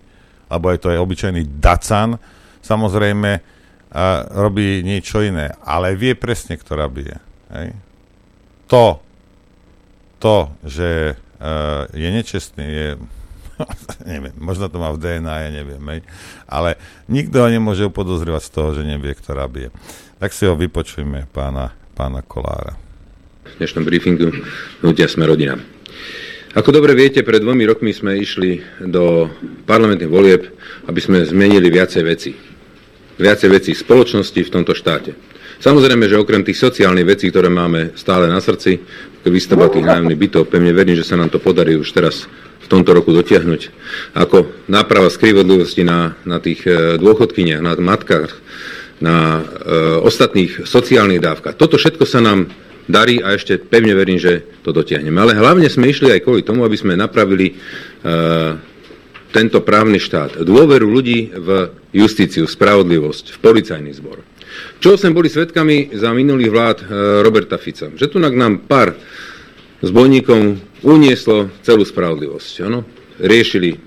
alebo 0.47 0.71
je 0.71 0.79
to 0.79 0.87
aj 0.93 1.01
obyčajný 1.01 1.43
dacan, 1.59 2.21
samozrejme 2.61 3.41
a 3.89 4.21
robí 4.29 4.85
niečo 4.85 5.25
iné, 5.25 5.57
ale 5.65 5.97
vie 5.97 6.13
presne, 6.13 6.53
ktorá 6.53 6.85
bije. 6.85 7.17
Hej. 7.49 7.73
To, 8.69 9.01
to, 10.21 10.53
že 10.61 11.17
uh, 11.17 11.89
je 11.89 12.09
nečestný, 12.13 12.65
je 12.69 12.87
neviem, 14.11 14.35
možno 14.39 14.71
to 14.71 14.77
má 14.79 14.91
v 14.95 15.01
DNA, 15.01 15.35
ja 15.47 15.49
neviem, 15.51 15.83
hej. 15.91 16.01
ale 16.47 16.79
nikto 17.11 17.43
ho 17.43 17.47
nemôže 17.51 17.83
upodozrievať 17.87 18.43
z 18.47 18.51
toho, 18.51 18.69
že 18.75 18.87
nevie, 18.87 19.11
ktorá 19.15 19.45
bije. 19.47 19.73
Tak 20.19 20.35
si 20.35 20.47
ho 20.47 20.55
vypočujme, 20.55 21.27
pána, 21.31 21.75
pána 21.95 22.23
Kolára. 22.23 22.75
V 23.49 23.55
dnešnom 23.59 23.83
briefingu 23.83 24.31
hnutia 24.83 25.09
sme 25.09 25.25
rodina. 25.25 25.59
Ako 26.57 26.73
dobre 26.73 26.97
viete, 26.97 27.21
pred 27.21 27.45
dvomi 27.45 27.61
rokmi 27.69 27.93
sme 27.93 28.17
išli 28.17 28.57
do 28.81 29.29
parlamentných 29.69 30.09
volieb, 30.09 30.49
aby 30.89 30.97
sme 30.97 31.21
zmenili 31.21 31.69
viacej 31.69 32.03
veci. 32.03 32.33
Viacej 33.21 33.49
veci 33.53 33.71
spoločnosti 33.77 34.39
v 34.41 34.53
tomto 34.53 34.73
štáte. 34.73 35.13
Samozrejme, 35.59 36.07
že 36.07 36.15
okrem 36.15 36.41
tých 36.41 36.57
sociálnych 36.57 37.03
vecí, 37.03 37.29
ktoré 37.29 37.51
máme 37.51 37.93
stále 37.99 38.31
na 38.31 38.39
srdci, 38.39 38.79
výstavba 39.29 39.71
tých 39.71 39.85
nájomných 39.85 40.19
bytov, 40.19 40.49
pevne 40.49 40.73
verím, 40.73 40.97
že 40.97 41.07
sa 41.07 41.17
nám 41.17 41.29
to 41.29 41.41
podarí 41.41 41.77
už 41.77 41.89
teraz 41.93 42.29
tomto 42.69 42.93
roku 42.93 43.09
dotiahnuť. 43.11 43.61
Ako 44.13 44.69
náprava 44.69 45.09
skrivodlivosti 45.09 45.81
na, 45.81 46.13
na 46.23 46.37
tých 46.37 46.63
e, 46.69 47.01
dôchodkyniach, 47.01 47.65
na 47.65 47.73
matkách, 47.75 48.29
na 49.01 49.41
e, 49.41 49.43
ostatných 50.05 50.69
sociálnych 50.69 51.19
dávkach. 51.19 51.57
Toto 51.57 51.81
všetko 51.81 52.05
sa 52.05 52.21
nám 52.21 52.53
darí 52.85 53.19
a 53.25 53.33
ešte 53.33 53.57
pevne 53.57 53.97
verím, 53.97 54.21
že 54.21 54.45
to 54.61 54.69
dotiahneme. 54.69 55.17
Ale 55.17 55.33
hlavne 55.33 55.65
sme 55.67 55.89
išli 55.89 56.13
aj 56.13 56.21
kvôli 56.21 56.45
tomu, 56.45 56.61
aby 56.61 56.77
sme 56.77 56.93
napravili 56.93 57.51
e, 57.51 57.53
tento 59.33 59.59
právny 59.65 59.97
štát, 59.97 60.45
dôveru 60.45 60.85
ľudí 60.85 61.33
v 61.33 61.49
justíciu, 61.93 62.45
spravodlivosť, 62.45 63.33
v 63.33 63.37
policajný 63.41 63.91
zbor. 63.97 64.21
Čo 64.79 64.95
sme 64.95 65.11
boli 65.11 65.27
svetkami 65.27 65.91
za 65.91 66.15
minulých 66.15 66.51
vlád 66.55 66.77
e, 66.79 66.85
Roberta 67.19 67.59
Fica? 67.59 67.91
Že 67.91 68.15
tu 68.15 68.17
nám 68.23 68.63
pár 68.63 68.95
s 69.83 69.89
bojníkom 69.91 70.55
unieslo 70.87 71.51
celú 71.59 71.83
spravodlivosť. 71.83 72.53
Ano? 72.63 72.87
Riešili 73.19 73.75
e, 73.75 73.77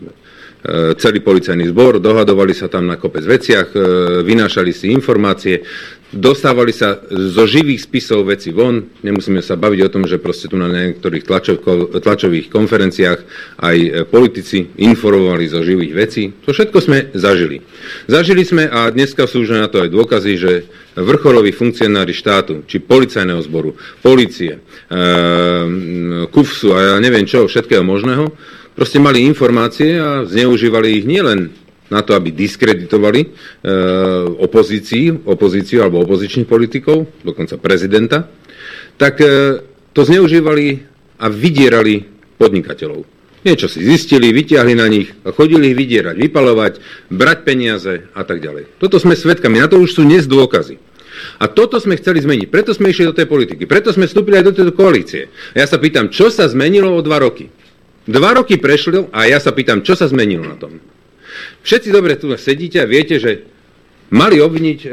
celý 1.00 1.24
policajný 1.24 1.72
zbor, 1.72 1.96
dohadovali 1.96 2.52
sa 2.52 2.68
tam 2.68 2.92
na 2.92 3.00
kopec 3.00 3.24
veciach, 3.24 3.72
e, 3.72 3.78
vynášali 4.20 4.68
si 4.76 4.92
informácie, 4.92 5.64
dostávali 6.12 6.76
sa 6.76 7.00
zo 7.08 7.48
živých 7.48 7.88
spisov 7.88 8.28
veci 8.28 8.52
von. 8.52 8.84
Nemusíme 9.00 9.40
sa 9.40 9.56
baviť 9.56 9.80
o 9.88 9.92
tom, 9.92 10.04
že 10.04 10.20
proste 10.20 10.46
tu 10.46 10.60
na 10.60 10.68
niektorých 10.68 11.24
tlačov, 11.24 11.64
tlačových 11.96 12.52
konferenciách 12.52 13.20
aj 13.58 13.76
e, 13.80 13.90
politici 14.04 14.68
informovali 14.76 15.48
zo 15.48 15.64
živých 15.64 15.92
vecí. 15.96 16.22
To 16.44 16.52
všetko 16.52 16.78
sme 16.84 16.98
zažili. 17.16 17.64
Zažili 18.06 18.44
sme 18.44 18.68
a 18.68 18.92
dneska 18.92 19.24
sú 19.24 19.42
už 19.42 19.56
na 19.56 19.66
to 19.72 19.80
aj 19.80 19.88
dôkazy, 19.88 20.32
že 20.36 20.52
vrcholoví 21.00 21.56
funkcionári 21.56 22.12
štátu, 22.12 22.68
či 22.68 22.84
policajného 22.84 23.40
zboru, 23.40 23.72
policie, 24.04 24.60
e, 24.60 26.28
KUFSu 26.28 26.76
a 26.76 26.78
ja 26.92 26.96
neviem 27.00 27.24
čo, 27.24 27.48
všetkého 27.48 27.80
možného, 27.80 28.36
proste 28.76 29.00
mali 29.00 29.24
informácie 29.24 29.96
a 29.96 30.28
zneužívali 30.28 31.00
ich 31.00 31.08
nielen 31.08 31.61
na 31.92 32.00
to, 32.00 32.16
aby 32.16 32.32
diskreditovali 32.32 33.20
e, 33.20 33.28
opozíciu, 34.40 35.28
opozíciu 35.28 35.84
alebo 35.84 36.00
opozičných 36.00 36.48
politikov, 36.48 37.04
dokonca 37.20 37.60
prezidenta, 37.60 38.32
tak 38.96 39.20
e, 39.20 39.60
to 39.92 40.00
zneužívali 40.08 40.80
a 41.20 41.28
vydierali 41.28 42.08
podnikateľov. 42.40 43.04
Niečo 43.42 43.66
si 43.66 43.82
zistili, 43.82 44.30
vyťahli 44.30 44.74
na 44.78 44.86
nich 44.86 45.10
chodili 45.34 45.74
ich 45.74 45.78
vydierať, 45.78 46.14
vypalovať, 46.14 46.72
brať 47.10 47.38
peniaze 47.42 48.06
a 48.14 48.22
tak 48.22 48.38
ďalej. 48.38 48.78
Toto 48.78 49.02
sme 49.02 49.18
svedkami, 49.18 49.58
na 49.58 49.66
to 49.66 49.82
už 49.82 49.98
sú 49.98 50.06
dnes 50.06 50.30
dôkazy. 50.30 50.78
A 51.42 51.50
toto 51.50 51.82
sme 51.82 51.98
chceli 51.98 52.22
zmeniť, 52.22 52.48
preto 52.48 52.70
sme 52.70 52.94
išli 52.94 53.10
do 53.10 53.14
tej 53.14 53.26
politiky, 53.26 53.66
preto 53.66 53.90
sme 53.90 54.06
vstúpili 54.06 54.38
aj 54.38 54.46
do 54.46 54.54
tejto 54.54 54.72
koalície. 54.74 55.28
A 55.54 55.62
ja 55.62 55.66
sa 55.66 55.76
pýtam, 55.76 56.08
čo 56.08 56.30
sa 56.30 56.46
zmenilo 56.48 56.94
o 56.94 57.02
dva 57.02 57.18
roky? 57.18 57.50
Dva 58.06 58.34
roky 58.34 58.58
prešli 58.58 59.10
a 59.10 59.26
ja 59.26 59.38
sa 59.38 59.54
pýtam, 59.54 59.82
čo 59.82 59.94
sa 59.98 60.06
zmenilo 60.06 60.46
na 60.46 60.56
tom? 60.58 60.78
Všetci 61.62 61.88
dobre 61.92 62.18
tu 62.18 62.30
sedíte 62.34 62.82
a 62.82 62.90
viete, 62.90 63.18
že 63.18 63.46
mali 64.12 64.38
obviniť 64.38 64.78
e, 64.84 64.88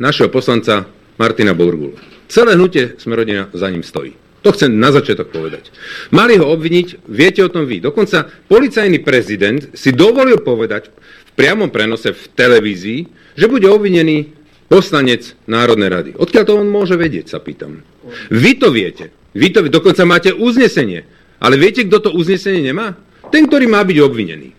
našeho 0.00 0.28
poslanca 0.28 0.88
Martina 1.16 1.54
Burgula. 1.54 1.96
Celé 2.26 2.58
hnutie 2.58 2.98
Smerodina 2.98 3.48
za 3.54 3.70
ním 3.70 3.86
stojí. 3.86 4.18
To 4.42 4.54
chcem 4.54 4.70
na 4.78 4.94
začiatok 4.94 5.34
povedať. 5.34 5.74
Mali 6.14 6.38
ho 6.38 6.46
obviniť, 6.46 7.10
viete 7.10 7.42
o 7.42 7.50
tom 7.50 7.66
vy. 7.66 7.82
Dokonca 7.82 8.30
policajný 8.46 9.02
prezident 9.02 9.58
si 9.74 9.90
dovolil 9.90 10.38
povedať 10.38 10.90
v 11.26 11.30
priamom 11.34 11.70
prenose 11.70 12.14
v 12.14 12.22
televízii, 12.30 13.00
že 13.34 13.50
bude 13.50 13.66
obvinený 13.66 14.30
poslanec 14.70 15.34
Národnej 15.50 15.90
rady. 15.90 16.10
Odkiaľ 16.14 16.44
to 16.46 16.62
on 16.62 16.70
môže 16.70 16.94
vedieť, 16.94 17.34
sa 17.34 17.42
pýtam. 17.42 17.82
Vy 18.30 18.62
to 18.62 18.70
viete. 18.70 19.10
Vy 19.34 19.50
to, 19.50 19.66
dokonca 19.66 20.06
máte 20.06 20.30
uznesenie. 20.30 21.04
Ale 21.42 21.60
viete, 21.60 21.84
kto 21.84 22.08
to 22.08 22.10
uznesenie 22.16 22.64
nemá? 22.64 22.96
Ten, 23.28 23.50
ktorý 23.50 23.68
má 23.68 23.84
byť 23.84 23.98
obvinený. 24.00 24.55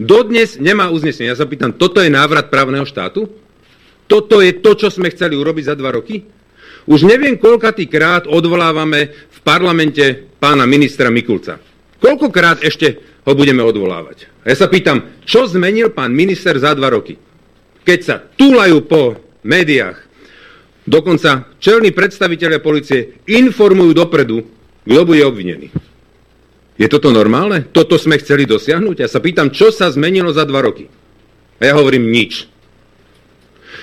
Dodnes 0.00 0.56
nemá 0.56 0.88
uznesenie. 0.88 1.28
Ja 1.28 1.36
sa 1.36 1.44
pýtam, 1.44 1.76
toto 1.76 2.00
je 2.00 2.08
návrat 2.08 2.48
právneho 2.48 2.88
štátu? 2.88 3.28
Toto 4.08 4.40
je 4.40 4.56
to, 4.64 4.72
čo 4.72 4.88
sme 4.88 5.12
chceli 5.12 5.36
urobiť 5.36 5.68
za 5.68 5.74
dva 5.76 5.92
roky? 5.92 6.24
Už 6.88 7.04
neviem, 7.04 7.36
koľkatý 7.36 7.84
krát 7.86 8.24
odvolávame 8.24 9.12
v 9.12 9.38
parlamente 9.44 10.32
pána 10.40 10.64
ministra 10.64 11.12
Mikulca. 11.12 11.60
Koľkokrát 12.00 12.64
ešte 12.64 13.20
ho 13.28 13.32
budeme 13.36 13.60
odvolávať? 13.60 14.32
A 14.42 14.50
ja 14.50 14.56
sa 14.56 14.72
pýtam, 14.72 15.20
čo 15.28 15.44
zmenil 15.44 15.92
pán 15.92 16.16
minister 16.16 16.56
za 16.56 16.72
dva 16.72 16.88
roky? 16.88 17.20
Keď 17.84 18.00
sa 18.00 18.16
túlajú 18.24 18.88
po 18.88 19.20
médiách, 19.44 20.10
Dokonca 20.90 21.54
čelní 21.62 21.94
predstaviteľe 21.94 22.58
policie 22.58 23.22
informujú 23.28 23.92
dopredu, 23.94 24.42
kto 24.82 25.00
bude 25.04 25.22
obvinený. 25.22 25.68
Je 26.80 26.88
toto 26.88 27.12
normálne? 27.12 27.68
Toto 27.68 28.00
sme 28.00 28.16
chceli 28.16 28.48
dosiahnuť? 28.48 29.04
Ja 29.04 29.08
sa 29.12 29.20
pýtam, 29.20 29.52
čo 29.52 29.68
sa 29.68 29.92
zmenilo 29.92 30.32
za 30.32 30.48
dva 30.48 30.64
roky? 30.64 30.88
A 31.60 31.68
ja 31.68 31.76
hovorím 31.76 32.08
nič. 32.08 32.48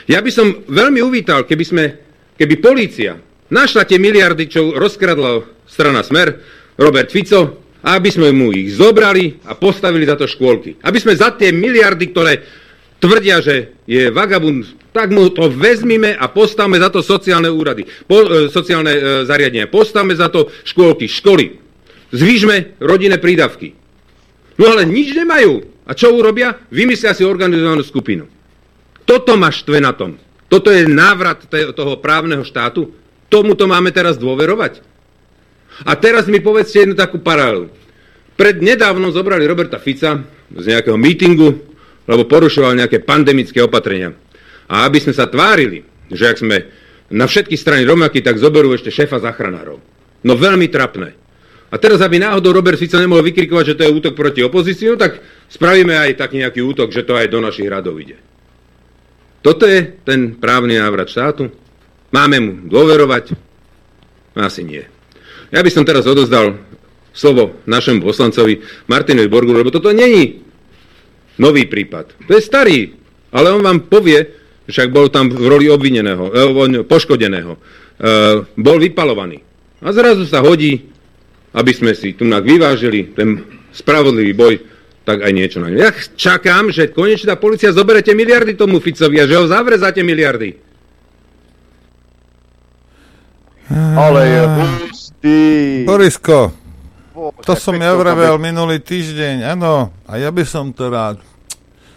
Ja 0.10 0.18
by 0.26 0.32
som 0.34 0.66
veľmi 0.66 1.06
uvítal, 1.06 1.46
keby, 1.46 1.62
sme, 1.62 1.84
keby 2.34 2.58
polícia 2.58 3.22
našla 3.54 3.86
tie 3.86 4.02
miliardy, 4.02 4.50
čo 4.50 4.74
rozkradla 4.74 5.46
strana 5.70 6.02
Smer, 6.02 6.42
Robert 6.74 7.14
Fico, 7.14 7.62
a 7.86 8.02
aby 8.02 8.10
sme 8.10 8.34
mu 8.34 8.50
ich 8.50 8.74
zobrali 8.74 9.46
a 9.46 9.54
postavili 9.54 10.10
za 10.10 10.18
to 10.18 10.26
škôlky. 10.26 10.82
Aby 10.82 10.98
sme 10.98 11.14
za 11.14 11.30
tie 11.38 11.54
miliardy, 11.54 12.10
ktoré 12.10 12.42
tvrdia, 12.98 13.46
že 13.46 13.78
je 13.86 14.10
vagabund, 14.10 14.66
tak 14.90 15.14
mu 15.14 15.30
to 15.30 15.54
vezmime 15.54 16.18
a 16.18 16.26
postavme 16.34 16.82
za 16.82 16.90
to 16.90 17.06
sociálne 17.06 17.54
úrady, 17.54 17.86
po, 18.10 18.26
e, 18.26 18.50
sociálne 18.50 18.94
e, 18.98 19.02
zariadenia, 19.30 19.70
postavme 19.70 20.18
za 20.18 20.34
to 20.34 20.50
škôlky, 20.66 21.06
školy. 21.06 21.67
Zvýšme 22.12 22.80
rodinné 22.80 23.20
prídavky. 23.20 23.76
No 24.58 24.72
ale 24.72 24.88
nič 24.88 25.14
nemajú. 25.14 25.64
A 25.88 25.96
čo 25.96 26.12
urobia? 26.12 26.60
Vymyslia 26.68 27.16
si 27.16 27.24
organizovanú 27.24 27.84
skupinu. 27.84 28.28
Toto 29.08 29.40
ma 29.40 29.48
štve 29.48 29.80
na 29.80 29.96
tom. 29.96 30.20
Toto 30.52 30.72
je 30.72 30.88
návrat 30.88 31.48
toho 31.48 31.94
právneho 32.00 32.44
štátu. 32.44 32.92
Tomuto 33.28 33.68
máme 33.68 33.92
teraz 33.92 34.20
dôverovať. 34.20 34.84
A 35.88 35.96
teraz 35.96 36.28
mi 36.28 36.40
povedzte 36.40 36.84
jednu 36.84 36.96
takú 36.96 37.20
paralelu. 37.20 37.72
Pred 38.36 38.64
nedávno 38.64 39.12
zobrali 39.12 39.44
Roberta 39.48 39.80
Fica 39.80 40.24
z 40.52 40.66
nejakého 40.68 40.96
mítingu, 40.96 41.60
lebo 42.08 42.24
porušoval 42.28 42.76
nejaké 42.80 43.04
pandemické 43.04 43.60
opatrenia. 43.60 44.16
A 44.68 44.88
aby 44.88 45.00
sme 45.04 45.16
sa 45.16 45.28
tvárili, 45.28 45.84
že 46.12 46.28
ak 46.28 46.38
sme 46.40 46.58
na 47.12 47.28
všetky 47.28 47.56
strany 47.56 47.88
rovnakí, 47.88 48.20
tak 48.20 48.40
zoberú 48.40 48.76
ešte 48.76 48.92
šéfa 48.92 49.20
zachránárov. 49.24 49.80
No 50.24 50.34
veľmi 50.36 50.68
trapné. 50.68 51.16
A 51.68 51.76
teraz, 51.76 52.00
aby 52.00 52.16
náhodou 52.16 52.56
Robert 52.56 52.80
Fico 52.80 52.96
nemohol 52.96 53.28
vykrikovať, 53.28 53.66
že 53.74 53.76
to 53.76 53.84
je 53.84 53.96
útok 54.00 54.14
proti 54.16 54.40
opozícii, 54.40 54.88
no 54.88 54.96
tak 54.96 55.20
spravíme 55.52 55.92
aj 55.92 56.16
taký 56.16 56.40
nejaký 56.40 56.64
útok, 56.64 56.96
že 56.96 57.04
to 57.04 57.20
aj 57.20 57.28
do 57.28 57.44
našich 57.44 57.68
radov 57.68 58.00
ide. 58.00 58.16
Toto 59.44 59.68
je 59.68 60.00
ten 60.08 60.36
právny 60.40 60.80
návrat 60.80 61.12
štátu. 61.12 61.52
Máme 62.16 62.38
mu 62.40 62.52
dôverovať? 62.72 63.36
Asi 64.40 64.64
nie. 64.64 64.88
Ja 65.52 65.60
by 65.60 65.72
som 65.72 65.84
teraz 65.84 66.08
odozdal 66.08 66.60
slovo 67.12 67.60
našemu 67.68 68.04
poslancovi 68.04 68.64
Martinovi 68.88 69.28
Borgu, 69.28 69.52
lebo 69.52 69.72
toto 69.72 69.92
není 69.92 70.44
nový 71.36 71.68
prípad. 71.68 72.16
To 72.28 72.32
je 72.36 72.44
starý, 72.44 72.80
ale 73.32 73.52
on 73.52 73.64
vám 73.64 73.88
povie, 73.92 74.24
však 74.68 74.92
bol 74.92 75.08
tam 75.08 75.32
v 75.32 75.48
roli 75.48 75.68
obvineného, 75.72 76.32
eh, 76.32 76.84
poškodeného, 76.84 77.54
eh, 77.56 78.36
bol 78.56 78.78
vypalovaný. 78.78 79.42
A 79.82 79.94
zrazu 79.94 80.26
sa 80.26 80.42
hodí, 80.42 80.90
aby 81.58 81.72
sme 81.74 81.98
si 81.98 82.14
tu 82.14 82.30
vyvážili 82.30 83.18
ten 83.18 83.42
spravodlivý 83.74 84.34
boj, 84.38 84.56
tak 85.02 85.26
aj 85.26 85.32
niečo 85.34 85.58
na 85.58 85.74
ňu. 85.74 85.78
Ja 85.82 85.90
čakám, 86.14 86.70
že 86.70 86.94
konečne 86.94 87.34
tá 87.34 87.38
policia 87.40 87.74
zoberete 87.74 88.14
miliardy 88.14 88.54
tomu 88.54 88.78
Ficovi 88.78 89.18
a 89.18 89.26
že 89.26 89.40
ho 89.42 89.50
zavre 89.50 89.80
za 89.82 89.90
tie 89.90 90.06
miliardy. 90.06 90.54
Ale 93.98 94.20
je 94.24 94.42
Ty... 95.18 95.38
Borisko, 95.90 96.54
to 97.42 97.54
som 97.58 97.74
ja 97.74 97.90
vravel 97.98 98.38
minulý 98.38 98.78
týždeň, 98.78 99.58
áno, 99.58 99.90
a 100.06 100.22
ja 100.22 100.30
by 100.30 100.46
som 100.46 100.70
to 100.70 100.94
rád, 100.94 101.18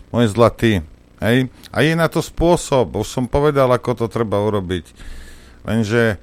môj 0.08 0.32
zlatý, 0.32 0.80
hej, 1.20 1.52
a 1.68 1.78
je 1.84 1.92
na 1.92 2.08
to 2.08 2.24
spôsob, 2.24 2.96
už 2.96 3.04
som 3.04 3.28
povedal, 3.28 3.68
ako 3.68 3.92
to 3.92 4.06
treba 4.08 4.40
urobiť, 4.40 4.88
lenže 5.68 6.16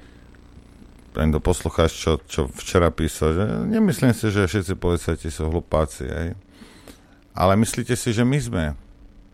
len 1.18 1.34
do 1.34 1.42
poslucháč, 1.42 1.98
čo, 1.98 2.22
čo 2.24 2.46
včera 2.54 2.94
písal, 2.94 3.34
že 3.34 3.44
nemyslím 3.66 4.14
si, 4.14 4.30
že 4.30 4.46
všetci 4.46 4.78
policajti 4.78 5.28
sú 5.28 5.50
hlupáci, 5.50 6.06
hej, 6.06 6.28
ale 7.34 7.52
myslíte 7.58 7.98
si, 7.98 8.14
že 8.14 8.22
my 8.22 8.38
sme, 8.38 8.64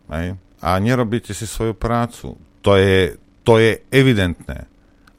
hej, 0.08 0.40
a 0.64 0.68
nerobíte 0.80 1.36
si 1.36 1.44
svoju 1.44 1.76
prácu. 1.76 2.40
To 2.64 2.80
je, 2.80 3.20
to 3.44 3.60
je 3.60 3.84
evidentné 3.92 4.64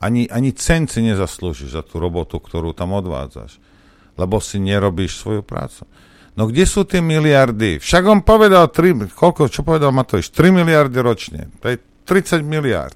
ani, 0.05 0.29
ani 0.29 0.53
cent 0.53 0.91
si 0.91 1.01
nezaslúžiš 1.01 1.73
za 1.73 1.81
tú 1.81 1.97
robotu, 1.97 2.37
ktorú 2.37 2.77
tam 2.77 2.93
odvádzaš, 2.93 3.57
lebo 4.19 4.37
si 4.37 4.61
nerobíš 4.61 5.17
svoju 5.17 5.41
prácu. 5.41 5.89
No 6.35 6.51
kde 6.51 6.67
sú 6.67 6.83
tie 6.83 6.99
miliardy? 6.99 7.79
Však 7.79 8.03
on 8.05 8.19
povedal 8.21 8.67
3, 8.67 9.07
koľko, 9.15 9.47
čo 9.47 9.63
povedal 9.63 9.95
Matovič? 9.95 10.29
3 10.35 10.51
miliardy 10.51 10.99
ročne. 10.99 11.47
To 11.63 11.71
je 11.71 11.79
30 12.05 12.43
miliard. 12.43 12.93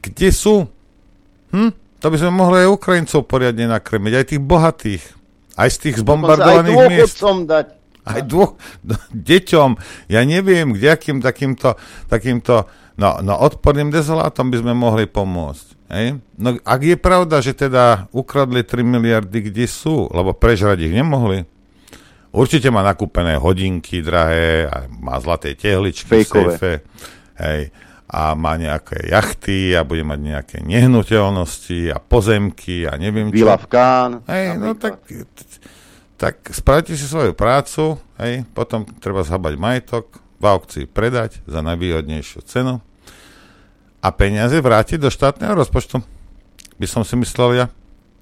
Kde 0.00 0.28
sú? 0.32 0.64
Hm? 1.52 1.70
To 2.02 2.10
by 2.10 2.16
sme 2.18 2.34
mohli 2.34 2.66
aj 2.66 2.74
Ukrajincov 2.74 3.30
poriadne 3.30 3.70
nakrmiť, 3.70 4.12
aj 4.18 4.26
tých 4.34 4.42
bohatých, 4.42 5.04
aj 5.54 5.68
z 5.70 5.76
tých 5.86 5.96
zbombardovaných 6.02 6.76
aj 6.76 6.90
miest. 6.90 7.22
dať. 7.22 7.66
Aj 8.02 8.20
dvoch, 8.26 8.58
deťom. 9.30 9.70
Ja 10.10 10.26
neviem, 10.26 10.74
kde 10.74 10.90
akým 10.90 11.22
takýmto, 11.22 11.78
takýmto 12.10 12.66
no, 12.98 13.22
no 13.22 13.34
odporným 13.38 13.94
dezolátom 13.94 14.50
by 14.50 14.56
sme 14.58 14.72
mohli 14.74 15.06
pomôcť. 15.06 15.66
Hej? 15.94 16.18
No 16.40 16.58
ak 16.58 16.80
je 16.82 16.96
pravda, 16.98 17.38
že 17.38 17.54
teda 17.54 18.10
ukradli 18.10 18.66
3 18.66 18.82
miliardy, 18.82 19.52
kde 19.52 19.70
sú, 19.70 20.10
lebo 20.10 20.34
prežrať 20.34 20.82
ich 20.88 20.94
nemohli, 20.96 21.46
určite 22.34 22.72
má 22.72 22.82
nakúpené 22.82 23.38
hodinky 23.38 24.02
drahé, 24.02 24.66
a 24.66 24.88
má 24.88 25.20
zlaté 25.22 25.54
tehličky 25.54 26.26
Fejkové. 26.26 26.42
v 26.42 26.48
sejfe, 26.58 26.72
hej, 27.38 27.60
a 28.12 28.36
má 28.36 28.60
nejaké 28.60 29.08
jachty 29.08 29.72
a 29.72 29.88
bude 29.88 30.04
mať 30.04 30.20
nejaké 30.20 30.56
nehnuteľnosti 30.60 31.88
a 31.88 31.96
pozemky 31.96 32.84
a 32.84 33.00
neviem 33.00 33.32
čo. 33.32 33.40
Vila 33.40 33.56
v 33.56 33.66
Kán. 33.72 34.10
Hej, 34.28 34.60
no 34.60 34.76
tak, 34.76 35.00
tak 36.20 36.44
spravte 36.52 36.92
si 36.92 37.08
svoju 37.08 37.32
prácu, 37.32 37.96
hej, 38.20 38.44
potom 38.52 38.84
treba 39.00 39.24
zhabať 39.24 39.56
majetok, 39.56 40.20
v 40.36 40.44
aukcii 40.44 40.84
predať 40.90 41.38
za 41.46 41.62
najvýhodnejšiu 41.62 42.42
cenu 42.44 42.82
a 44.02 44.08
peniaze 44.10 44.58
vrátiť 44.58 44.98
do 44.98 45.06
štátneho 45.06 45.54
rozpočtu. 45.54 46.02
By 46.82 46.86
som 46.90 47.06
si 47.06 47.14
myslel 47.14 47.62
ja. 47.62 47.66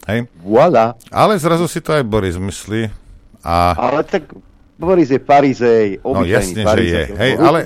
Hej? 0.04 0.28
Voilà. 0.44 1.00
Ale 1.08 1.40
zrazu 1.40 1.64
si 1.64 1.80
to 1.80 1.96
aj 1.96 2.04
Boris 2.04 2.36
myslí. 2.36 2.92
A... 3.40 3.72
Ale 3.72 4.04
tak 4.04 4.28
Boris 4.76 5.08
je 5.08 5.16
farizej, 5.16 6.04
No 6.04 6.20
jasne, 6.28 6.60
farizej. 6.60 7.08
že 7.08 7.12
je. 7.16 7.20
Hej, 7.24 7.32
ale... 7.40 7.58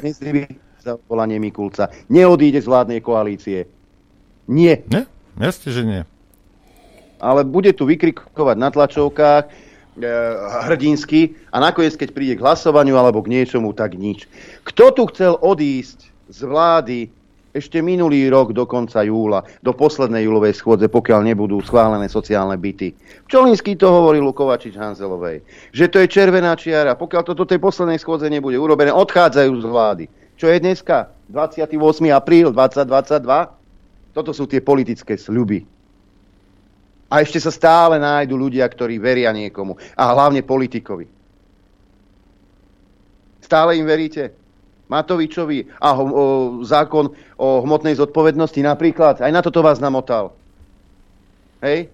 za 0.85 1.01
volanie 1.09 1.41
Mikulca. 1.41 1.89
Neodíde 2.13 2.61
z 2.61 2.69
vládnej 2.69 3.01
koalície. 3.01 3.65
Nie. 4.45 4.85
Nie? 4.93 5.09
Jasne, 5.41 5.69
že 5.73 5.83
nie. 5.83 6.03
Ale 7.25 7.41
bude 7.49 7.73
tu 7.73 7.89
vykrikovať 7.89 8.57
na 8.61 8.69
tlačovkách, 8.69 9.45
e, 9.49 9.53
hrdinsky 10.69 11.33
a 11.49 11.65
nakoniec, 11.65 11.97
keď 11.97 12.09
príde 12.13 12.35
k 12.37 12.45
hlasovaniu 12.45 13.01
alebo 13.01 13.25
k 13.25 13.33
niečomu, 13.33 13.73
tak 13.73 13.97
nič. 13.97 14.29
Kto 14.69 14.93
tu 14.93 15.09
chcel 15.09 15.41
odísť 15.41 16.13
z 16.29 16.41
vlády 16.45 16.99
ešte 17.55 17.79
minulý 17.79 18.27
rok 18.29 18.51
do 18.51 18.67
konca 18.67 19.07
júla, 19.07 19.47
do 19.63 19.71
poslednej 19.71 20.27
júlovej 20.27 20.59
schôdze, 20.59 20.91
pokiaľ 20.91 21.23
nebudú 21.23 21.63
schválené 21.63 22.11
sociálne 22.11 22.59
byty. 22.59 22.91
Čolinský 23.31 23.79
to 23.79 23.95
hovoril 23.95 24.35
Kovačič 24.35 24.75
Hanzelovej, 24.75 25.47
že 25.71 25.87
to 25.87 26.03
je 26.03 26.11
červená 26.11 26.59
čiara. 26.59 26.99
Pokiaľ 26.99 27.23
to 27.23 27.33
do 27.39 27.47
tej 27.47 27.63
poslednej 27.63 28.03
schôdze 28.03 28.27
nebude 28.27 28.59
urobené, 28.59 28.91
odchádzajú 28.91 29.53
z 29.63 29.67
vlády. 29.71 30.05
Čo 30.35 30.51
je 30.51 30.59
dneska? 30.59 31.15
28. 31.31 31.79
apríl 32.11 32.51
2022? 32.51 34.15
Toto 34.15 34.31
sú 34.31 34.47
tie 34.47 34.63
politické 34.63 35.19
sľuby. 35.19 35.67
A 37.11 37.23
ešte 37.23 37.39
sa 37.39 37.55
stále 37.55 38.03
nájdu 38.03 38.35
ľudia, 38.35 38.67
ktorí 38.67 38.99
veria 38.99 39.31
niekomu. 39.31 39.79
A 39.95 40.11
hlavne 40.11 40.43
politikovi. 40.43 41.07
Stále 43.45 43.79
im 43.79 43.87
veríte? 43.87 44.35
Matovičovi 44.89 45.81
a 45.81 45.89
ho, 45.97 46.05
o, 46.05 46.25
zákon 46.61 47.09
o 47.41 47.49
hmotnej 47.65 47.97
zodpovednosti 47.97 48.61
napríklad. 48.61 49.23
Aj 49.23 49.33
na 49.33 49.41
toto 49.41 49.65
vás 49.65 49.81
namotal. 49.81 50.35
Hej? 51.65 51.89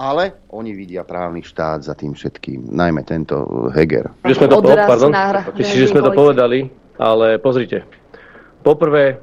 Ale 0.00 0.40
oni 0.48 0.72
vidia 0.72 1.04
právny 1.04 1.44
štát 1.44 1.84
za 1.84 1.92
tým 1.92 2.16
všetkým, 2.16 2.72
najmä 2.72 3.04
tento 3.04 3.68
Heger. 3.76 4.08
Že 4.24 4.34
sme 4.40 4.48
to, 4.48 4.56
po, 4.64 4.72
pardon, 4.72 5.12
myslím, 5.60 5.78
že 5.84 5.92
sme 5.92 6.00
to 6.00 6.16
povedali, 6.16 6.72
ale 7.00 7.40
pozrite. 7.40 7.88
Poprvé, 8.60 9.16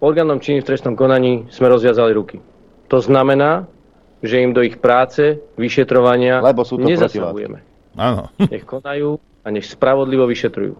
orgánom 0.00 0.40
činy 0.40 0.64
v 0.64 0.68
trestnom 0.72 0.96
konaní 0.96 1.44
sme 1.52 1.68
rozviazali 1.68 2.16
ruky. 2.16 2.40
To 2.88 3.04
znamená, 3.04 3.68
že 4.24 4.40
im 4.40 4.56
do 4.56 4.64
ich 4.64 4.80
práce, 4.80 5.36
vyšetrovania 5.60 6.40
Lebo 6.40 6.64
sú 6.64 6.80
to 6.80 6.88
nezasahujeme. 6.88 7.60
Áno. 8.00 8.32
Nech 8.52 8.64
konajú 8.64 9.20
a 9.44 9.52
nech 9.52 9.68
spravodlivo 9.68 10.24
vyšetrujú. 10.24 10.74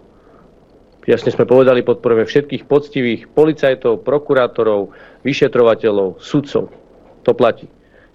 Jasne 1.09 1.33
sme 1.33 1.49
povedali, 1.49 1.81
podporujeme 1.81 2.29
všetkých 2.29 2.69
poctivých 2.69 3.33
policajtov, 3.33 4.05
prokurátorov, 4.05 4.93
vyšetrovateľov, 5.25 6.21
sudcov. 6.21 6.69
To 7.25 7.33
platí. 7.33 7.65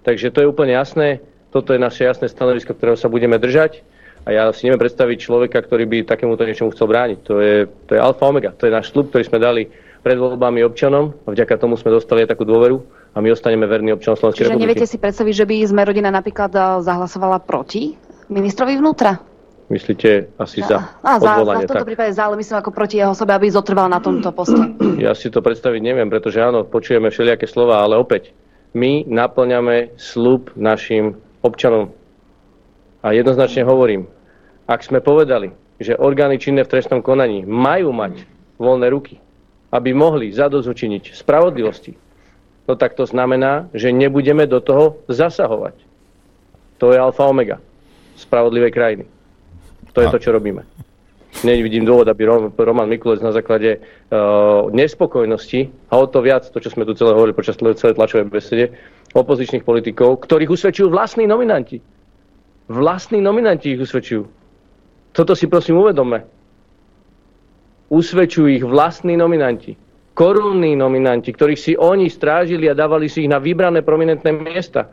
Takže 0.06 0.30
to 0.30 0.46
je 0.46 0.50
úplne 0.50 0.78
jasné. 0.78 1.18
Toto 1.50 1.74
je 1.74 1.82
naše 1.82 2.06
jasné 2.06 2.30
stanovisko, 2.30 2.70
ktorého 2.70 2.94
sa 2.94 3.10
budeme 3.10 3.34
držať. 3.34 3.82
A 4.24 4.32
ja 4.32 4.48
si 4.56 4.64
neviem 4.64 4.80
predstaviť 4.80 5.20
človeka, 5.20 5.60
ktorý 5.60 5.84
by 5.84 5.98
takémuto 6.08 6.48
niečomu 6.48 6.72
chcel 6.72 6.88
brániť. 6.88 7.18
To 7.28 7.34
je, 7.44 7.68
to 7.84 7.92
je 7.92 8.00
alfa 8.00 8.24
omega. 8.24 8.56
To 8.56 8.64
je 8.64 8.72
náš 8.72 8.88
slub, 8.96 9.12
ktorý 9.12 9.24
sme 9.28 9.36
dali 9.36 9.68
pred 10.00 10.16
voľbami 10.16 10.60
občanom 10.64 11.16
a 11.24 11.32
vďaka 11.32 11.56
tomu 11.56 11.76
sme 11.80 11.92
dostali 11.92 12.24
aj 12.24 12.36
takú 12.36 12.44
dôveru 12.44 12.80
a 13.16 13.20
my 13.24 13.32
ostaneme 13.32 13.64
verní 13.64 13.92
občanom 13.92 14.20
Slovenskej 14.20 14.44
Čiže 14.44 14.52
republiky. 14.52 14.68
neviete 14.68 14.86
si 14.88 15.00
predstaviť, 15.00 15.34
že 15.34 15.44
by 15.48 15.56
sme 15.64 15.82
rodina 15.88 16.12
napríklad 16.12 16.52
eh, 16.52 16.64
zahlasovala 16.84 17.40
proti 17.40 17.96
ministrovi 18.28 18.76
vnútra? 18.76 19.16
Myslíte 19.72 20.36
asi 20.36 20.60
za 20.60 21.00
A 21.00 21.16
za, 21.16 21.24
za 21.24 21.32
odvolanie, 21.40 21.64
v 21.64 21.72
tomto 21.72 21.84
tak? 21.84 21.88
prípade 21.88 22.12
za, 22.12 22.28
ale 22.28 22.36
myslím 22.36 22.60
ako 22.60 22.70
proti 22.76 23.00
jeho 23.00 23.16
osobe, 23.16 23.32
aby 23.32 23.48
zotrval 23.48 23.88
na 23.88 23.96
tomto 23.96 24.28
poste. 24.36 24.60
Ja 25.04 25.16
si 25.16 25.32
to 25.32 25.40
predstaviť 25.40 25.80
neviem, 25.80 26.08
pretože 26.12 26.40
áno, 26.40 26.68
počujeme 26.68 27.08
všelijaké 27.08 27.48
slova, 27.48 27.80
ale 27.80 27.96
opäť, 27.96 28.36
my 28.76 29.08
naplňame 29.08 29.96
slub 29.96 30.52
našim 30.52 31.16
občanom. 31.40 31.92
A 33.04 33.12
jednoznačne 33.12 33.68
hovorím, 33.68 34.08
ak 34.64 34.80
sme 34.80 35.04
povedali, 35.04 35.52
že 35.76 36.00
orgány 36.00 36.40
činné 36.40 36.64
v 36.64 36.72
trestnom 36.72 37.04
konaní 37.04 37.44
majú 37.44 37.92
mať 37.92 38.24
voľné 38.56 38.88
ruky, 38.88 39.20
aby 39.68 39.92
mohli 39.92 40.32
zadozučiniť 40.32 41.12
spravodlivosti, 41.12 41.92
no 42.64 42.72
tak 42.80 42.96
to 42.96 43.04
znamená, 43.04 43.68
že 43.76 43.92
nebudeme 43.92 44.48
do 44.48 44.56
toho 44.64 45.04
zasahovať. 45.12 45.76
To 46.80 46.96
je 46.96 46.98
alfa 46.98 47.28
omega 47.28 47.60
spravodlivej 48.16 48.72
krajiny. 48.72 49.04
To 49.92 50.00
je 50.00 50.08
to, 50.08 50.18
čo 50.18 50.32
robíme. 50.32 50.64
Nevidím 51.42 51.84
dôvod, 51.84 52.06
aby 52.06 52.24
Rom- 52.24 52.54
Roman 52.54 52.86
Mikulec 52.86 53.18
na 53.18 53.34
základe 53.34 53.78
uh, 53.78 54.70
nespokojnosti, 54.70 55.66
a 55.90 55.98
o 55.98 56.06
to 56.06 56.22
viac, 56.22 56.46
to, 56.46 56.62
čo 56.62 56.70
sme 56.70 56.86
tu 56.86 56.94
celé 56.94 57.10
hovorili 57.10 57.34
počas 57.34 57.58
celej 57.58 57.98
tlačovej 57.98 58.30
besede, 58.30 58.70
opozičných 59.12 59.66
politikov, 59.66 60.22
ktorých 60.22 60.50
usvedčujú 60.50 60.88
vlastní 60.88 61.26
nominanti. 61.26 61.82
Vlastní 62.68 63.20
nominanti 63.20 63.76
ich 63.76 63.80
usvedčujú. 63.80 64.24
Toto 65.12 65.32
si 65.36 65.46
prosím 65.46 65.84
uvedomme. 65.84 66.24
Usvedčujú 67.92 68.48
ich 68.50 68.64
vlastní 68.64 69.14
nominanti. 69.14 69.76
Korunní 70.14 70.78
nominanti, 70.78 71.34
ktorých 71.34 71.60
si 71.60 71.72
oni 71.76 72.08
strážili 72.08 72.70
a 72.70 72.78
dávali 72.78 73.10
si 73.10 73.26
ich 73.26 73.30
na 73.30 73.42
vybrané 73.42 73.82
prominentné 73.82 74.30
miesta. 74.32 74.88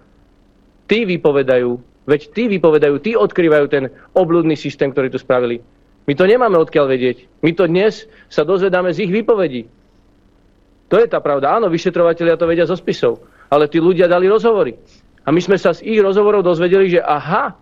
Tí 0.89 1.07
vypovedajú, 1.07 1.77
veď 2.09 2.21
tí 2.35 2.43
vypovedajú, 2.51 2.95
tí 2.99 3.11
odkrývajú 3.15 3.65
ten 3.71 3.87
obludný 4.17 4.57
systém, 4.57 4.91
ktorý 4.91 5.13
tu 5.13 5.21
spravili. 5.21 5.63
My 6.09 6.13
to 6.17 6.25
nemáme 6.25 6.57
odkiaľ 6.57 6.85
vedieť. 6.89 7.29
My 7.45 7.53
to 7.53 7.69
dnes 7.69 8.09
sa 8.27 8.41
dozvedáme 8.41 8.91
z 8.91 9.07
ich 9.07 9.13
výpovedí. 9.13 9.69
To 10.91 10.99
je 10.99 11.07
tá 11.07 11.23
pravda. 11.23 11.55
Áno, 11.55 11.71
vyšetrovateľia 11.71 12.35
to 12.35 12.49
vedia 12.49 12.67
zo 12.67 12.75
spisov. 12.75 13.23
Ale 13.47 13.71
tí 13.71 13.79
ľudia 13.79 14.11
dali 14.11 14.27
rozhovory. 14.27 14.75
A 15.25 15.29
my 15.29 15.39
sme 15.41 15.57
sa 15.57 15.77
z 15.77 15.85
ich 15.85 16.01
rozhovorov 16.01 16.41
dozvedeli, 16.41 16.97
že 16.97 17.01
aha, 17.01 17.53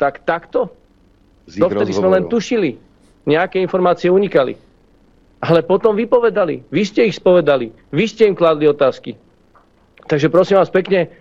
tak 0.00 0.24
takto. 0.24 0.72
Z 1.44 1.60
Dovtedy 1.60 1.92
sme 1.92 2.08
len 2.08 2.24
rozhovorov. 2.24 2.32
tušili. 2.32 2.70
Nejaké 3.28 3.60
informácie 3.60 4.08
unikali. 4.08 4.56
Ale 5.44 5.60
potom 5.60 5.92
vypovedali. 5.96 6.64
Vy 6.72 6.82
ste 6.88 7.00
ich 7.08 7.20
spovedali. 7.20 7.72
Vy 7.92 8.04
ste 8.08 8.28
im 8.28 8.36
kladli 8.36 8.64
otázky. 8.68 9.16
Takže 10.08 10.32
prosím 10.32 10.56
vás 10.60 10.72
pekne, 10.72 11.12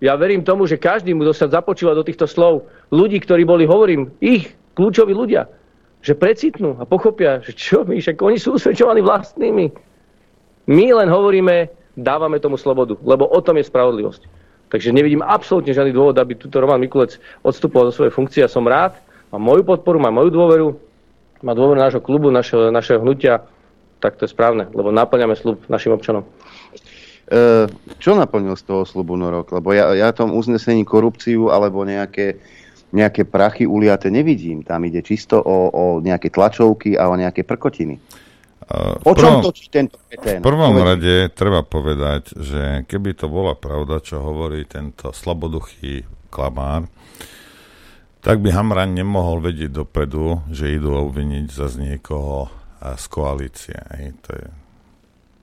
ja 0.00 0.16
verím 0.16 0.44
tomu, 0.44 0.64
že 0.64 0.80
každý 0.80 1.12
mu 1.12 1.28
sa 1.32 1.48
započúva 1.48 1.92
do 1.92 2.04
týchto 2.04 2.24
slov 2.24 2.68
ľudí, 2.88 3.20
ktorí 3.20 3.44
boli, 3.44 3.68
hovorím, 3.68 4.08
ich 4.20 4.52
kľúčoví 4.76 5.12
ľudia, 5.12 5.44
že 6.00 6.16
precitnú 6.16 6.80
a 6.80 6.88
pochopia, 6.88 7.44
že 7.44 7.52
čo 7.52 7.84
my, 7.84 8.00
však 8.00 8.16
oni 8.16 8.40
sú 8.40 8.56
usvedčovaní 8.56 9.04
vlastnými. 9.04 9.68
My 10.72 10.86
len 10.96 11.08
hovoríme, 11.12 11.68
dávame 12.00 12.40
tomu 12.40 12.56
slobodu, 12.56 12.96
lebo 13.04 13.28
o 13.28 13.40
tom 13.44 13.60
je 13.60 13.68
spravodlivosť. 13.68 14.39
Takže 14.70 14.94
nevidím 14.94 15.26
absolútne 15.26 15.74
žiadny 15.74 15.90
dôvod, 15.90 16.14
aby 16.14 16.38
tuto 16.38 16.62
Roman 16.62 16.78
Mikulec 16.78 17.18
odstupoval 17.42 17.90
zo 17.90 18.02
svojej 18.02 18.14
funkcie. 18.14 18.40
Ja 18.46 18.50
som 18.50 18.62
rád, 18.62 18.94
má 19.34 19.38
moju 19.42 19.66
podporu, 19.66 19.98
má 19.98 20.14
moju 20.14 20.30
dôveru, 20.30 20.68
má 21.42 21.52
dôveru 21.58 21.78
nášho 21.78 21.98
klubu, 21.98 22.30
našeho, 22.30 22.70
našeho 22.70 23.02
hnutia, 23.02 23.42
tak 23.98 24.16
to 24.16 24.24
je 24.24 24.32
správne, 24.32 24.70
lebo 24.70 24.94
naplňame 24.94 25.34
slub 25.34 25.60
našim 25.66 25.92
občanom. 25.92 26.22
E, 27.30 27.66
čo 27.98 28.14
naplnil 28.14 28.54
z 28.54 28.64
toho 28.64 28.82
slubu 28.86 29.18
Norok? 29.18 29.54
Lebo 29.58 29.74
ja, 29.74 29.90
ja 29.94 30.14
tom 30.14 30.34
uznesení 30.34 30.86
korupciu 30.86 31.50
alebo 31.50 31.82
nejaké, 31.82 32.38
nejaké 32.94 33.26
prachy 33.26 33.66
uliate 33.66 34.06
nevidím. 34.06 34.62
Tam 34.62 34.86
ide 34.86 35.02
čisto 35.02 35.38
o, 35.38 35.70
o 35.70 35.84
nejaké 35.98 36.30
tlačovky 36.30 36.94
a 36.94 37.10
o 37.10 37.14
nejaké 37.14 37.42
prkotiny. 37.42 37.98
O 39.02 39.12
čom 39.16 39.40
točí 39.40 39.66
tento 39.72 39.96
V 39.96 40.14
petén? 40.14 40.44
prvom 40.44 40.76
Povedz. 40.76 40.86
rade 40.86 41.14
treba 41.32 41.60
povedať, 41.64 42.36
že 42.38 42.84
keby 42.86 43.16
to 43.16 43.26
bola 43.26 43.56
pravda, 43.56 44.04
čo 44.04 44.20
hovorí 44.20 44.68
tento 44.68 45.10
slaboduchý 45.10 46.04
klamár, 46.28 46.86
tak 48.20 48.44
by 48.44 48.52
Hamran 48.52 48.92
nemohol 48.92 49.40
vedieť 49.40 49.80
dopredu, 49.80 50.44
že 50.52 50.76
idú 50.76 50.92
obviniť 50.92 51.46
za 51.48 51.72
z 51.72 51.76
niekoho 51.80 52.52
z 52.80 53.04
koalície. 53.08 53.76
Hej. 53.96 54.16
To 54.28 54.30
je 54.36 54.46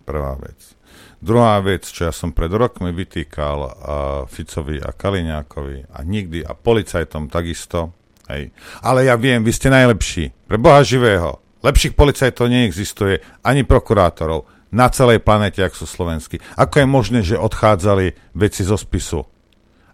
prvá 0.06 0.38
vec. 0.38 0.78
Druhá 1.18 1.58
vec, 1.66 1.84
čo 1.90 2.06
ja 2.08 2.14
som 2.14 2.30
pred 2.30 2.54
rokmi 2.54 2.94
vytýkal 2.94 3.60
a 3.66 3.96
Ficovi 4.30 4.78
a 4.78 4.94
Kaliňákovi 4.94 5.90
a 5.90 6.00
nikdy 6.06 6.46
a 6.46 6.54
policajtom 6.54 7.28
takisto, 7.28 7.98
hej. 8.30 8.54
ale 8.86 9.10
ja 9.10 9.18
viem, 9.18 9.42
vy 9.42 9.50
ste 9.50 9.74
najlepší, 9.74 10.30
pre 10.46 10.62
Boha 10.62 10.86
živého. 10.86 11.42
Lepších 11.66 11.98
policajtov 11.98 12.50
neexistuje, 12.50 13.22
ani 13.42 13.66
prokurátorov 13.66 14.46
na 14.70 14.92
celej 14.92 15.24
planete, 15.24 15.64
ak 15.64 15.74
sú 15.74 15.88
slovenskí. 15.88 16.44
Ako 16.60 16.84
je 16.84 16.88
možné, 16.88 17.20
že 17.24 17.40
odchádzali 17.40 18.36
veci 18.36 18.62
zo 18.62 18.78
spisu? 18.78 19.26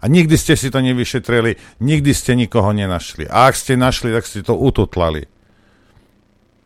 A 0.03 0.11
nikdy 0.11 0.35
ste 0.35 0.59
si 0.59 0.67
to 0.67 0.83
nevyšetrili, 0.83 1.79
nikdy 1.79 2.11
ste 2.11 2.35
nikoho 2.35 2.75
nenašli. 2.75 3.23
A 3.31 3.47
ak 3.47 3.55
ste 3.55 3.79
našli, 3.79 4.11
tak 4.11 4.27
ste 4.27 4.43
to 4.43 4.51
ututlali. 4.51 5.31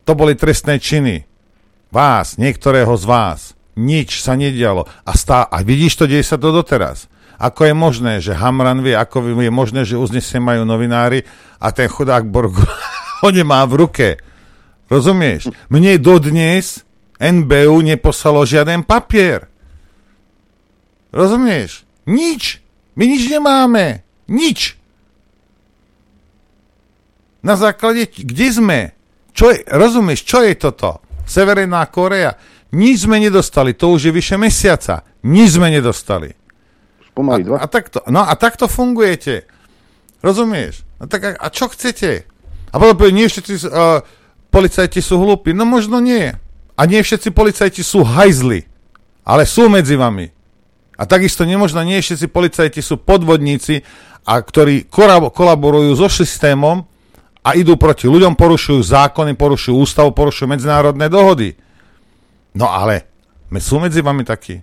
To 0.10 0.18
boli 0.18 0.34
trestné 0.34 0.82
činy. 0.82 1.30
Vás, 1.94 2.42
niektorého 2.42 2.98
z 2.98 3.06
vás. 3.06 3.40
Nič 3.78 4.26
sa 4.26 4.34
nedialo. 4.34 4.90
A, 5.06 5.14
stá, 5.14 5.46
a 5.46 5.62
vidíš 5.62 6.02
to, 6.02 6.10
deje 6.10 6.26
sa 6.26 6.42
to 6.42 6.50
doteraz. 6.50 7.06
Ako 7.38 7.70
je 7.70 7.74
možné, 7.78 8.14
že 8.18 8.34
Hamran 8.34 8.82
vie, 8.82 8.98
ako 8.98 9.38
je 9.38 9.54
možné, 9.54 9.86
že 9.86 10.02
uznesenie 10.02 10.42
majú 10.42 10.66
novinári 10.66 11.22
a 11.62 11.70
ten 11.70 11.86
chudák 11.86 12.26
Borg 12.26 12.58
ho 13.22 13.30
nemá 13.30 13.62
v 13.70 13.86
ruke. 13.86 14.08
Rozumieš? 14.88 15.52
Mne 15.68 16.00
dodnes 16.00 16.84
NBU 17.20 17.84
neposlalo 17.84 18.48
žiaden 18.48 18.88
papier. 18.88 19.52
Rozumieš? 21.12 21.84
Nič. 22.08 22.64
My 22.96 23.04
nič 23.06 23.28
nemáme. 23.28 24.04
Nič. 24.32 24.80
Na 27.44 27.56
základe, 27.56 28.08
kde 28.10 28.48
sme? 28.52 28.80
Čo 29.32 29.54
je, 29.54 29.62
rozumieš, 29.70 30.26
čo 30.26 30.42
je 30.42 30.58
toto? 30.58 31.04
Severná 31.28 31.86
Korea. 31.88 32.34
Nič 32.74 33.08
sme 33.08 33.22
nedostali, 33.22 33.78
to 33.78 33.96
už 33.96 34.10
je 34.10 34.12
vyše 34.12 34.36
mesiaca. 34.36 35.06
Nič 35.24 35.56
sme 35.56 35.72
nedostali. 35.72 36.34
Pomaly 37.16 37.48
dva. 37.48 37.64
A, 37.64 37.66
a 37.66 37.68
takto, 37.72 38.04
no 38.12 38.26
a 38.26 38.34
takto 38.36 38.68
fungujete. 38.68 39.48
Rozumieš? 40.20 40.84
A, 41.00 41.06
tak, 41.06 41.22
a, 41.24 41.30
a 41.38 41.48
čo 41.54 41.70
chcete? 41.72 42.26
A 42.74 42.76
potom 42.76 43.14
nie 43.14 43.30
všetci 43.30 43.54
uh, 43.70 44.04
policajti 44.58 45.06
sú 45.06 45.22
hlúpi. 45.22 45.54
No 45.54 45.70
možno 45.70 46.02
nie. 46.02 46.34
A 46.74 46.82
nie 46.90 46.98
všetci 47.06 47.30
policajti 47.30 47.86
sú 47.86 48.02
hajzli. 48.02 48.66
Ale 49.22 49.46
sú 49.46 49.70
medzi 49.70 49.94
vami. 49.94 50.34
A 50.98 51.06
takisto 51.06 51.46
nemožno 51.46 51.86
nie 51.86 52.02
všetci 52.02 52.26
policajti 52.34 52.82
sú 52.82 52.98
podvodníci, 52.98 53.86
a 54.28 54.44
ktorí 54.44 54.92
kolaborujú 55.32 55.96
so 55.96 56.12
systémom 56.12 56.84
a 57.40 57.56
idú 57.56 57.80
proti 57.80 58.12
ľuďom, 58.12 58.36
porušujú 58.36 58.84
zákony, 58.84 59.40
porušujú 59.40 59.72
ústavu, 59.80 60.12
porušujú 60.12 60.52
medzinárodné 60.52 61.08
dohody. 61.08 61.56
No 62.52 62.68
ale 62.68 63.08
sú 63.56 63.80
medzi 63.80 64.04
vami 64.04 64.28
takí. 64.28 64.60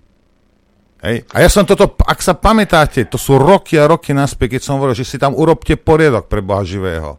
Hej. 1.00 1.24
A 1.32 1.40
ja 1.40 1.48
som 1.48 1.64
toto, 1.64 1.96
ak 2.04 2.20
sa 2.20 2.36
pamätáte, 2.36 3.08
to 3.08 3.16
sú 3.16 3.40
roky 3.40 3.80
a 3.80 3.88
roky 3.88 4.12
naspäť, 4.12 4.60
keď 4.60 4.62
som 4.68 4.76
hovoril, 4.76 4.96
že 4.96 5.08
si 5.08 5.16
tam 5.16 5.32
urobte 5.32 5.80
poriadok 5.80 6.28
pre 6.28 6.44
Boha 6.44 6.60
živého. 6.60 7.16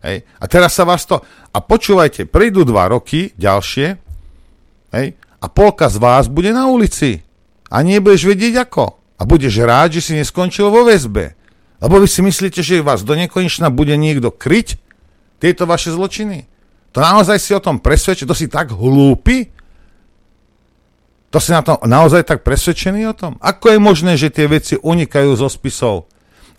Hej. 0.00 0.24
A 0.40 0.44
teraz 0.48 0.72
sa 0.72 0.88
vás 0.88 1.04
to... 1.04 1.20
A 1.52 1.58
počúvajte, 1.60 2.24
prídu 2.24 2.64
dva 2.64 2.88
roky, 2.88 3.36
ďalšie, 3.36 3.86
hej, 4.94 5.06
a 5.40 5.46
polka 5.48 5.88
z 5.88 5.96
vás 5.96 6.28
bude 6.28 6.52
na 6.52 6.68
ulici. 6.68 7.24
A 7.72 7.80
nebudeš 7.80 8.28
vedieť 8.28 8.66
ako. 8.66 9.00
A 9.20 9.22
budeš 9.24 9.60
rád, 9.64 9.96
že 9.96 10.04
si 10.04 10.12
neskončil 10.16 10.68
vo 10.68 10.84
väzbe. 10.84 11.36
Lebo 11.80 11.96
vy 12.00 12.08
si 12.08 12.20
myslíte, 12.20 12.60
že 12.60 12.84
vás 12.84 13.04
do 13.04 13.16
nekonečna 13.16 13.72
bude 13.72 13.96
niekto 13.96 14.28
kryť 14.28 14.76
tieto 15.40 15.64
vaše 15.64 15.92
zločiny. 15.92 16.44
To 16.92 17.00
naozaj 17.00 17.38
si 17.40 17.56
o 17.56 17.62
tom 17.62 17.80
presvedčí, 17.80 18.28
to 18.28 18.36
si 18.36 18.50
tak 18.50 18.74
hlúpi? 18.74 19.48
To 21.30 21.38
si 21.38 21.54
na 21.54 21.62
to 21.62 21.78
naozaj 21.86 22.26
tak 22.26 22.42
presvedčený 22.42 23.06
o 23.08 23.14
tom? 23.14 23.32
Ako 23.38 23.72
je 23.72 23.78
možné, 23.78 24.18
že 24.18 24.34
tie 24.34 24.50
veci 24.50 24.74
unikajú 24.76 25.30
zo 25.38 25.46
spisov? 25.46 26.10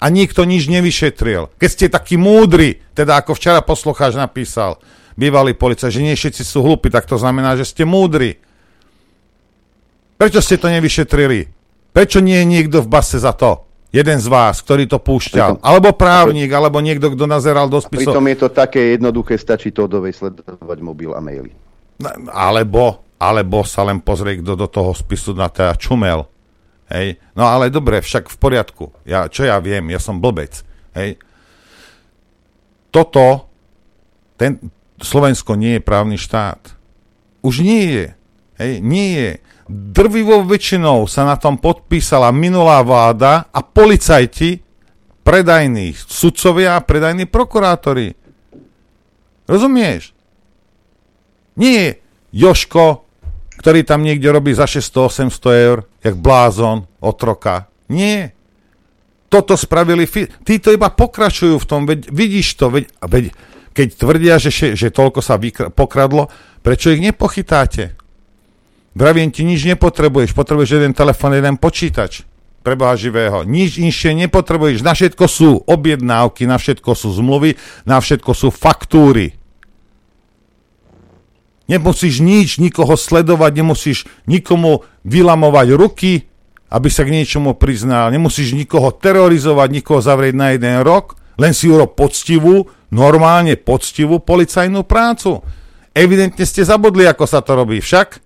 A 0.01 0.09
nikto 0.09 0.49
nič 0.49 0.65
nevyšetril. 0.65 1.53
Keď 1.61 1.69
ste 1.69 1.85
takí 1.85 2.17
múdri, 2.17 2.81
teda 2.97 3.21
ako 3.21 3.37
včera 3.37 3.61
poslucháč 3.61 4.17
napísal, 4.17 4.81
bývalý 5.13 5.53
policajt, 5.53 5.93
že 5.93 6.01
nie 6.01 6.17
všetci 6.17 6.41
sú 6.41 6.65
hlúpi, 6.65 6.89
tak 6.89 7.05
to 7.05 7.21
znamená, 7.21 7.53
že 7.53 7.69
ste 7.69 7.85
múdri. 7.85 8.41
Prečo 10.17 10.41
ste 10.41 10.57
to 10.57 10.73
nevyšetrili? 10.73 11.53
Prečo 11.93 12.17
nie 12.17 12.41
je 12.41 12.49
niekto 12.49 12.81
v 12.81 12.89
base 12.89 13.21
za 13.21 13.37
to? 13.37 13.69
Jeden 13.91 14.23
z 14.23 14.27
vás, 14.31 14.63
ktorý 14.63 14.87
to 14.87 15.03
púšťal. 15.03 15.59
Pritom- 15.59 15.65
alebo 15.67 15.91
právnik, 15.91 16.47
alebo 16.49 16.79
niekto, 16.79 17.11
kto 17.11 17.27
nazeral 17.27 17.67
do 17.67 17.83
spisov. 17.83 18.15
Pritom 18.15 18.25
je 18.31 18.37
to 18.39 18.47
také 18.47 18.95
jednoduché, 18.95 19.35
stačí 19.35 19.75
to 19.75 19.85
dovej 19.85 20.15
sledovať 20.15 20.77
mobil 20.79 21.11
a 21.11 21.19
maily. 21.19 21.51
Alebo, 22.31 23.03
alebo 23.19 23.67
sa 23.67 23.83
len 23.83 23.99
pozrie, 23.99 24.39
kto 24.39 24.55
do 24.55 24.65
toho 24.71 24.95
spisu 24.95 25.35
na 25.35 25.51
teda 25.51 25.75
čumel. 25.75 26.25
Hej. 26.91 27.23
No 27.39 27.47
ale 27.47 27.71
dobre, 27.71 28.03
však 28.03 28.27
v 28.27 28.37
poriadku. 28.37 28.91
Ja, 29.07 29.31
čo 29.31 29.47
ja 29.47 29.63
viem, 29.63 29.87
ja 29.87 29.97
som 29.97 30.19
blbec. 30.19 30.59
Hej. 30.91 31.15
Toto, 32.91 33.47
ten, 34.35 34.59
Slovensko 34.99 35.55
nie 35.55 35.79
je 35.79 35.87
právny 35.87 36.19
štát. 36.19 36.75
Už 37.39 37.63
nie 37.63 37.83
je. 37.87 38.07
Hej, 38.59 38.73
nie 38.83 39.09
je. 39.15 39.31
Drvivou 39.71 40.43
väčšinou 40.43 41.07
sa 41.07 41.23
na 41.23 41.39
tom 41.39 41.55
podpísala 41.55 42.35
minulá 42.35 42.83
vláda 42.83 43.47
a 43.55 43.63
policajti, 43.63 44.59
predajní 45.23 45.95
sudcovia 45.95 46.75
a 46.75 46.83
predajní 46.83 47.23
prokurátori. 47.23 48.11
Rozumieš? 49.47 50.11
Nie 51.55 52.03
Joško, 52.35 53.07
ktorý 53.61 53.85
tam 53.85 54.01
niekde 54.01 54.25
robí 54.33 54.57
za 54.57 54.65
600-800 54.65 55.69
eur, 55.69 55.85
jak 56.01 56.17
blázon, 56.17 56.89
otroka. 56.97 57.69
Nie. 57.93 58.33
Toto 59.29 59.53
spravili... 59.53 60.09
Fi- 60.09 60.27
Títo 60.41 60.73
iba 60.73 60.89
pokračujú 60.89 61.61
v 61.61 61.69
tom, 61.69 61.85
veď, 61.85 62.09
vidíš 62.09 62.57
to, 62.57 62.73
veď, 62.73 62.89
veď 63.05 63.25
keď 63.71 63.87
tvrdia, 63.95 64.35
že, 64.41 64.73
že 64.73 64.89
toľko 64.89 65.21
sa 65.21 65.37
vykra- 65.37 65.69
pokradlo, 65.69 66.27
prečo 66.65 66.89
ich 66.89 66.99
nepochytáte? 66.99 67.95
Vraviem 68.91 69.31
ti, 69.31 69.47
nič 69.47 69.63
nepotrebuješ, 69.63 70.35
potrebuješ 70.35 70.75
jeden 70.75 70.91
telefon, 70.91 71.31
jeden 71.31 71.55
počítač 71.55 72.27
pre 72.61 72.75
Boha 72.77 72.93
živého. 72.93 73.47
Nič 73.47 73.79
inšie 73.79 74.13
nepotrebuješ, 74.27 74.83
na 74.85 74.93
všetko 74.93 75.25
sú 75.25 75.63
objednávky, 75.65 76.45
na 76.45 76.59
všetko 76.59 76.91
sú 76.93 77.09
zmluvy, 77.15 77.55
na 77.87 77.97
všetko 77.97 78.31
sú 78.35 78.51
faktúry. 78.51 79.40
Nemusíš 81.71 82.19
nič, 82.19 82.59
nikoho 82.59 82.99
sledovať, 82.99 83.51
nemusíš 83.63 84.03
nikomu 84.27 84.83
vylamovať 85.07 85.67
ruky, 85.79 86.27
aby 86.67 86.87
sa 86.91 87.07
k 87.07 87.15
niečomu 87.15 87.55
priznal. 87.55 88.11
Nemusíš 88.11 88.51
nikoho 88.51 88.91
terorizovať, 88.91 89.79
nikoho 89.79 90.03
zavrieť 90.03 90.35
na 90.35 90.51
jeden 90.51 90.83
rok, 90.83 91.15
len 91.39 91.55
si 91.55 91.71
urob 91.71 91.95
poctivú, 91.95 92.67
normálne 92.91 93.55
poctivú 93.55 94.19
policajnú 94.19 94.83
prácu. 94.83 95.39
Evidentne 95.95 96.43
ste 96.43 96.67
zabudli, 96.67 97.07
ako 97.07 97.23
sa 97.23 97.39
to 97.39 97.55
robí 97.55 97.79
však. 97.79 98.19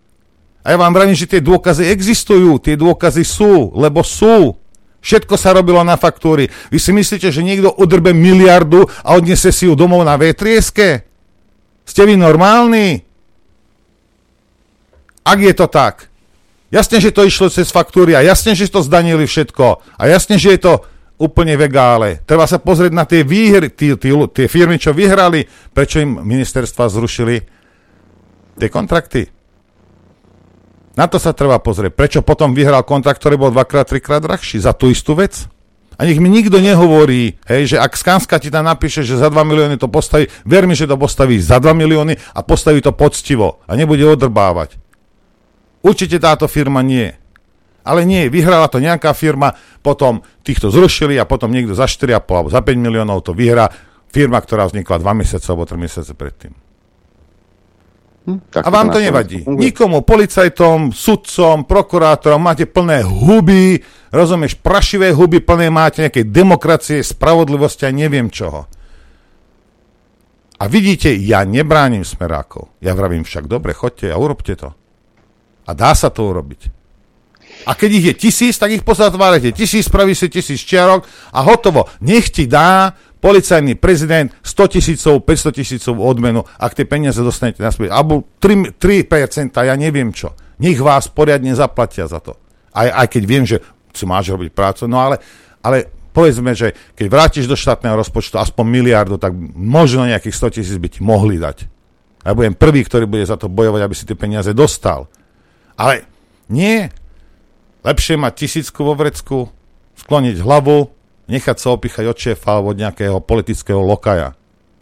A 0.66 0.74
ja 0.74 0.78
vám 0.82 0.98
vravím, 0.98 1.14
že 1.14 1.30
tie 1.30 1.46
dôkazy 1.46 1.86
existujú, 1.94 2.58
tie 2.58 2.74
dôkazy 2.74 3.22
sú, 3.22 3.78
lebo 3.78 4.02
sú. 4.02 4.58
Všetko 5.06 5.38
sa 5.38 5.54
robilo 5.54 5.86
na 5.86 6.02
faktúry. 6.02 6.50
Vy 6.74 6.82
si 6.82 6.90
myslíte, 6.90 7.30
že 7.30 7.46
niekto 7.46 7.70
odrbe 7.70 8.10
miliardu 8.10 8.90
a 9.06 9.14
odnese 9.14 9.54
si 9.54 9.70
ju 9.70 9.78
domov 9.78 10.02
na 10.02 10.18
vetrieske? 10.18 11.06
Ste 11.86 12.10
vy 12.10 12.18
normálni? 12.18 13.06
Ak 15.26 15.42
je 15.42 15.54
to 15.58 15.66
tak. 15.66 16.14
Jasne, 16.70 17.02
že 17.02 17.10
to 17.10 17.26
išlo 17.26 17.50
cez 17.50 17.74
faktúry 17.74 18.14
a 18.14 18.22
jasne, 18.22 18.54
že 18.54 18.70
to 18.70 18.86
zdanili 18.86 19.26
všetko. 19.26 19.82
A 19.98 20.04
jasne, 20.06 20.38
že 20.38 20.54
je 20.54 20.60
to 20.62 20.74
úplne 21.18 21.56
vegále. 21.56 22.22
Treba 22.28 22.46
sa 22.46 22.60
pozrieť 22.60 22.94
na 22.94 23.08
tie 23.08 23.24
výhry, 23.24 23.72
tie, 23.72 23.96
tie, 23.96 24.12
tie 24.12 24.46
firmy, 24.46 24.76
čo 24.78 24.92
vyhrali, 24.92 25.48
prečo 25.72 26.04
im 26.04 26.20
ministerstva 26.22 26.92
zrušili 26.92 27.42
tie 28.60 28.70
kontrakty. 28.70 29.32
Na 30.96 31.12
to 31.12 31.20
sa 31.20 31.36
treba 31.36 31.60
pozrieť. 31.60 31.92
Prečo 31.92 32.20
potom 32.24 32.56
vyhral 32.56 32.84
kontrakt, 32.88 33.20
ktorý 33.20 33.36
bol 33.36 33.52
dvakrát, 33.52 33.88
trikrát 33.88 34.24
drahší 34.24 34.64
za 34.64 34.72
tú 34.72 34.88
istú 34.88 35.16
vec? 35.16 35.48
A 35.96 36.04
nech 36.04 36.20
mi 36.20 36.28
nikto 36.28 36.60
nehovorí, 36.60 37.40
hej, 37.48 37.76
že 37.76 37.78
ak 37.80 37.96
Skanska 37.96 38.36
ti 38.36 38.52
tam 38.52 38.68
napíše, 38.68 39.00
že 39.08 39.16
za 39.16 39.32
2 39.32 39.48
milióny 39.48 39.80
to 39.80 39.88
postaví, 39.88 40.28
ver 40.44 40.68
mi, 40.68 40.76
že 40.76 40.92
to 40.92 41.00
postaví 41.00 41.40
za 41.40 41.56
2 41.56 41.72
milióny 41.72 42.20
a 42.36 42.44
postaví 42.44 42.84
to 42.84 42.92
poctivo 42.92 43.64
a 43.64 43.80
nebude 43.80 44.04
odrbávať. 44.04 44.76
Určite 45.86 46.18
táto 46.18 46.50
firma 46.50 46.82
nie. 46.82 47.14
Ale 47.86 48.02
nie, 48.02 48.26
vyhrala 48.34 48.66
to 48.66 48.82
nejaká 48.82 49.14
firma, 49.14 49.54
potom 49.86 50.26
týchto 50.42 50.74
zrušili 50.74 51.22
a 51.22 51.30
potom 51.30 51.54
niekto 51.54 51.78
za 51.78 51.86
4,5 51.86 52.26
alebo 52.34 52.50
za 52.50 52.66
5 52.66 52.74
miliónov 52.82 53.22
to 53.22 53.38
vyhrá 53.38 53.70
firma, 54.10 54.42
ktorá 54.42 54.66
vznikla 54.66 54.98
2 54.98 55.22
mesiace 55.22 55.46
alebo 55.54 55.70
3 55.70 55.78
mesiace 55.78 56.18
predtým. 56.18 56.58
Hm, 58.26 58.42
a 58.58 58.70
vám 58.74 58.90
to 58.90 58.98
nevadí. 58.98 59.46
Nikomu, 59.46 60.02
policajtom, 60.02 60.90
sudcom, 60.90 61.62
prokurátorom 61.70 62.42
máte 62.42 62.66
plné 62.66 63.06
huby, 63.06 63.78
rozumieš, 64.10 64.58
prašivé 64.58 65.14
huby, 65.14 65.46
plné 65.46 65.70
máte 65.70 66.02
nejakej 66.02 66.26
demokracie, 66.34 67.06
spravodlivosti 67.06 67.86
a 67.86 67.94
neviem 67.94 68.34
čoho. 68.34 68.66
A 70.58 70.66
vidíte, 70.66 71.14
ja 71.14 71.46
nebránim 71.46 72.02
smerákov. 72.02 72.74
Ja 72.82 72.98
vravím 72.98 73.22
však, 73.22 73.46
dobre, 73.46 73.78
chodte 73.78 74.10
a 74.10 74.18
urobte 74.18 74.58
to. 74.58 74.74
A 75.66 75.72
dá 75.74 75.92
sa 75.98 76.14
to 76.14 76.30
urobiť. 76.30 76.70
A 77.66 77.74
keď 77.74 77.90
ich 77.98 78.06
je 78.06 78.14
tisíc, 78.14 78.56
tak 78.62 78.70
ich 78.70 78.86
pozatvárate. 78.86 79.50
Tisíc, 79.50 79.90
spraví 79.90 80.14
si 80.14 80.30
tisíc 80.30 80.62
čiarok 80.62 81.08
a 81.34 81.42
hotovo. 81.42 81.90
Nech 82.06 82.30
ti 82.30 82.46
dá 82.46 82.94
policajný 83.18 83.74
prezident 83.82 84.30
100 84.46 84.78
tisícov, 84.78 85.26
500 85.26 85.58
tisícov 85.58 85.98
odmenu, 85.98 86.46
ak 86.62 86.78
tie 86.78 86.86
peniaze 86.86 87.18
dostanete 87.26 87.66
naspäť. 87.66 87.90
Alebo 87.90 88.38
3, 88.38 88.78
3%, 88.78 89.50
ja 89.50 89.74
neviem 89.74 90.14
čo. 90.14 90.38
Nech 90.62 90.78
vás 90.78 91.10
poriadne 91.10 91.58
zaplatia 91.58 92.06
za 92.06 92.22
to. 92.22 92.38
Aj, 92.70 92.86
aj 92.86 93.08
keď 93.10 93.24
viem, 93.26 93.44
že 93.50 93.58
si 93.96 94.06
máš 94.06 94.30
robiť 94.30 94.54
prácu, 94.54 94.86
no 94.86 95.02
ale, 95.02 95.18
ale 95.66 95.90
povedzme, 96.14 96.54
že 96.54 96.76
keď 96.94 97.06
vrátiš 97.10 97.46
do 97.50 97.58
štátneho 97.58 97.98
rozpočtu 97.98 98.38
aspoň 98.38 98.66
miliardu, 98.68 99.16
tak 99.18 99.34
možno 99.58 100.06
nejakých 100.06 100.36
100 100.36 100.56
tisíc 100.62 100.78
by 100.78 100.88
ti 100.92 101.02
mohli 101.02 101.42
dať. 101.42 101.66
Ja 102.22 102.38
budem 102.38 102.54
prvý, 102.54 102.86
ktorý 102.86 103.10
bude 103.10 103.26
za 103.26 103.42
to 103.42 103.50
bojovať, 103.50 103.82
aby 103.82 103.96
si 103.98 104.06
tie 104.06 104.18
peniaze 104.18 104.54
dostal. 104.54 105.10
Ale 105.76 106.08
nie. 106.52 106.88
Lepšie 107.86 108.18
mať 108.18 108.34
tisícku 108.34 108.82
vo 108.82 108.98
vrecku, 108.98 109.54
skloniť 110.02 110.42
hlavu, 110.42 110.90
nechať 111.30 111.58
sa 111.58 111.74
opichať 111.78 112.06
od 112.10 112.18
šéfa 112.18 112.58
alebo 112.58 112.74
od 112.74 112.82
nejakého 112.82 113.18
politického 113.22 113.82
lokaja. 113.82 114.34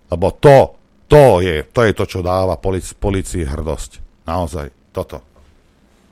Lebo 0.08 0.32
to, 0.38 0.80
to 1.12 1.44
je, 1.44 1.68
to 1.68 1.84
je 1.84 1.94
to, 1.94 2.06
čo 2.08 2.20
dáva 2.24 2.56
polic, 2.56 2.88
policii 2.96 3.44
hrdosť. 3.44 3.92
Naozaj, 4.24 4.96
toto. 4.96 5.20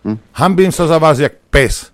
Hm? 0.03 0.17
Hambím 0.35 0.71
sa 0.73 0.89
za 0.89 0.99
vás 0.99 1.21
jak 1.21 1.37
pes. 1.47 1.93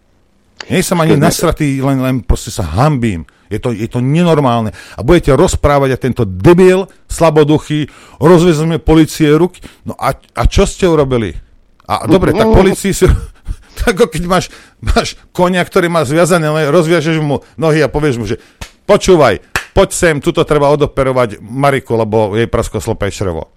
Nie 0.66 0.82
som 0.82 0.98
ani 0.98 1.14
nasratý, 1.30 1.78
len, 1.84 2.02
len 2.02 2.16
proste 2.26 2.50
sa 2.50 2.66
hambím. 2.66 3.28
Je 3.48 3.62
to, 3.64 3.72
je 3.72 3.88
to 3.88 4.04
nenormálne. 4.04 4.76
A 4.98 5.00
budete 5.06 5.32
rozprávať 5.32 5.90
a 5.96 6.02
tento 6.02 6.24
debil, 6.28 6.90
slaboduchý, 7.08 7.88
rozvezme 8.20 8.76
policie 8.82 9.32
ruky. 9.32 9.64
No 9.88 9.96
a, 9.96 10.18
a 10.18 10.44
čo 10.50 10.68
ste 10.68 10.84
urobili? 10.84 11.47
A 11.88 12.04
dobre, 12.04 12.36
tak 12.36 12.52
policii 12.52 12.92
si... 12.92 13.08
ako 13.90 14.12
keď 14.12 14.24
máš, 14.28 14.46
máš 14.84 15.16
konia, 15.32 15.64
ktorý 15.64 15.88
má 15.88 16.04
zviazané, 16.04 16.50
rozviažeš 16.68 17.24
mu 17.24 17.46
nohy 17.56 17.80
a 17.80 17.88
povieš 17.88 18.16
mu, 18.20 18.26
že 18.28 18.42
počúvaj, 18.84 19.40
poď 19.72 19.90
sem, 19.96 20.16
tuto 20.20 20.44
treba 20.44 20.68
odoperovať 20.74 21.40
Mariku, 21.40 21.96
lebo 21.96 22.36
jej 22.36 22.50
prasko 22.52 22.84
slope 22.84 23.08
črevo. 23.08 23.48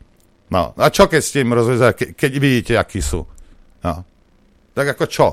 No, 0.51 0.75
a 0.75 0.87
čo 0.91 1.07
keď 1.07 1.23
ste 1.23 1.47
im 1.47 1.55
rozviazali, 1.55 1.95
ke, 1.95 2.07
keď 2.15 2.33
vidíte, 2.39 2.73
akí 2.75 2.99
sú? 2.99 3.23
No. 3.87 4.03
Tak 4.75 4.99
ako 4.99 5.05
čo? 5.07 5.27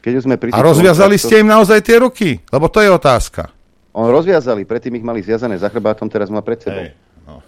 Keď 0.00 0.12
sme 0.24 0.40
pri 0.40 0.54
a 0.56 0.64
rozviazali 0.64 1.20
ste 1.20 1.44
im 1.44 1.48
naozaj 1.52 1.84
tie 1.84 2.00
ruky? 2.00 2.40
Lebo 2.48 2.72
to 2.72 2.80
je 2.80 2.88
otázka. 2.88 3.52
On 3.92 4.08
rozviazali, 4.08 4.64
predtým 4.64 4.96
ich 4.96 5.04
mali 5.04 5.20
zviazané 5.20 5.60
za 5.60 5.68
chrbátom, 5.68 6.08
teraz 6.08 6.32
má 6.32 6.40
pred 6.40 6.60
sebou. 6.60 6.86
Hey, 6.88 6.96
no. 7.28 7.42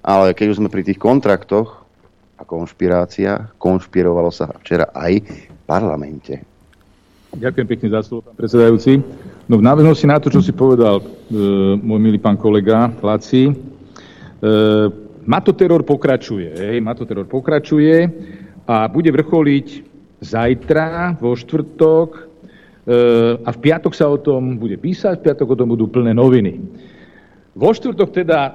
Ale 0.00 0.32
keď 0.32 0.56
už 0.56 0.58
sme 0.62 0.72
pri 0.72 0.86
tých 0.86 0.96
kontraktoch, 0.96 1.81
a 2.42 2.44
konšpirácia. 2.44 3.54
Konšpirovalo 3.54 4.34
sa 4.34 4.50
včera 4.58 4.90
aj 4.90 5.22
v 5.22 5.62
parlamente. 5.62 6.42
Ďakujem 7.32 7.66
pekne 7.70 7.88
za 7.94 8.04
slovo, 8.04 8.28
pán 8.28 8.36
predsedajúci. 8.36 9.00
No 9.48 9.56
v 9.56 9.64
náväznosti 9.64 10.04
na 10.10 10.20
to, 10.20 10.28
čo 10.28 10.44
si 10.44 10.52
povedal 10.52 11.00
e, 11.00 11.04
môj 11.80 12.00
milý 12.02 12.18
pán 12.20 12.36
kolega 12.36 12.92
Laci, 13.00 13.48
e, 13.48 13.54
matoteror 15.24 15.80
pokračuje. 15.86 16.52
Hej, 16.52 16.76
matoteror 16.84 17.24
pokračuje 17.24 18.10
a 18.68 18.84
bude 18.90 19.08
vrcholiť 19.08 19.66
zajtra, 20.20 21.16
vo 21.16 21.32
štvrtok 21.32 22.08
e, 22.12 22.20
a 23.40 23.48
v 23.48 23.58
piatok 23.64 23.96
sa 23.96 24.12
o 24.12 24.20
tom 24.20 24.60
bude 24.60 24.76
písať, 24.76 25.22
v 25.22 25.24
piatok 25.32 25.56
o 25.56 25.58
tom 25.58 25.72
budú 25.72 25.88
plné 25.88 26.12
noviny. 26.12 26.60
Vo 27.56 27.72
štvrtok 27.72 28.12
teda 28.12 28.40
e, 28.44 28.50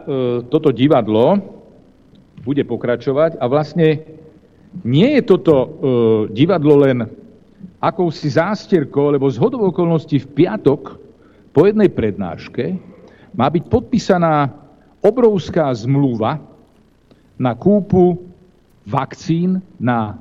toto 0.53 0.69
divadlo, 0.69 1.56
bude 2.47 2.63
pokračovať 2.63 3.35
a 3.43 3.45
vlastne 3.51 4.07
nie 4.87 5.19
je 5.19 5.23
toto 5.27 5.53
e, 5.53 5.67
divadlo 6.31 6.79
len 6.87 7.03
akousi 7.83 8.31
zástierkou, 8.31 9.11
lebo 9.11 9.27
z 9.27 9.35
hodov 9.35 9.75
okolností 9.75 10.23
v 10.23 10.31
piatok 10.31 10.95
po 11.51 11.67
jednej 11.67 11.91
prednáške 11.91 12.79
má 13.35 13.51
byť 13.51 13.63
podpísaná 13.67 14.49
obrovská 15.03 15.67
zmluva 15.75 16.39
na 17.35 17.53
kúpu 17.53 18.17
vakcín 18.87 19.59
na 19.75 20.15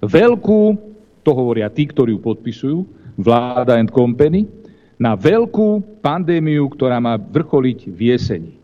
veľkú, 0.00 0.74
to 1.20 1.30
hovoria 1.36 1.68
tí, 1.68 1.84
ktorí 1.86 2.16
ju 2.16 2.20
podpisujú, 2.24 2.78
vláda 3.20 3.76
and 3.76 3.92
company, 3.92 4.48
na 4.96 5.12
veľkú 5.12 6.00
pandémiu, 6.00 6.72
ktorá 6.72 6.96
má 6.96 7.20
vrcholiť 7.20 7.78
v 7.92 8.00
jeseni. 8.16 8.55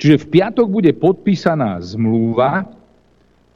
Čiže 0.00 0.16
v 0.24 0.30
piatok 0.40 0.66
bude 0.66 0.96
podpísaná 0.96 1.76
zmluva 1.84 2.64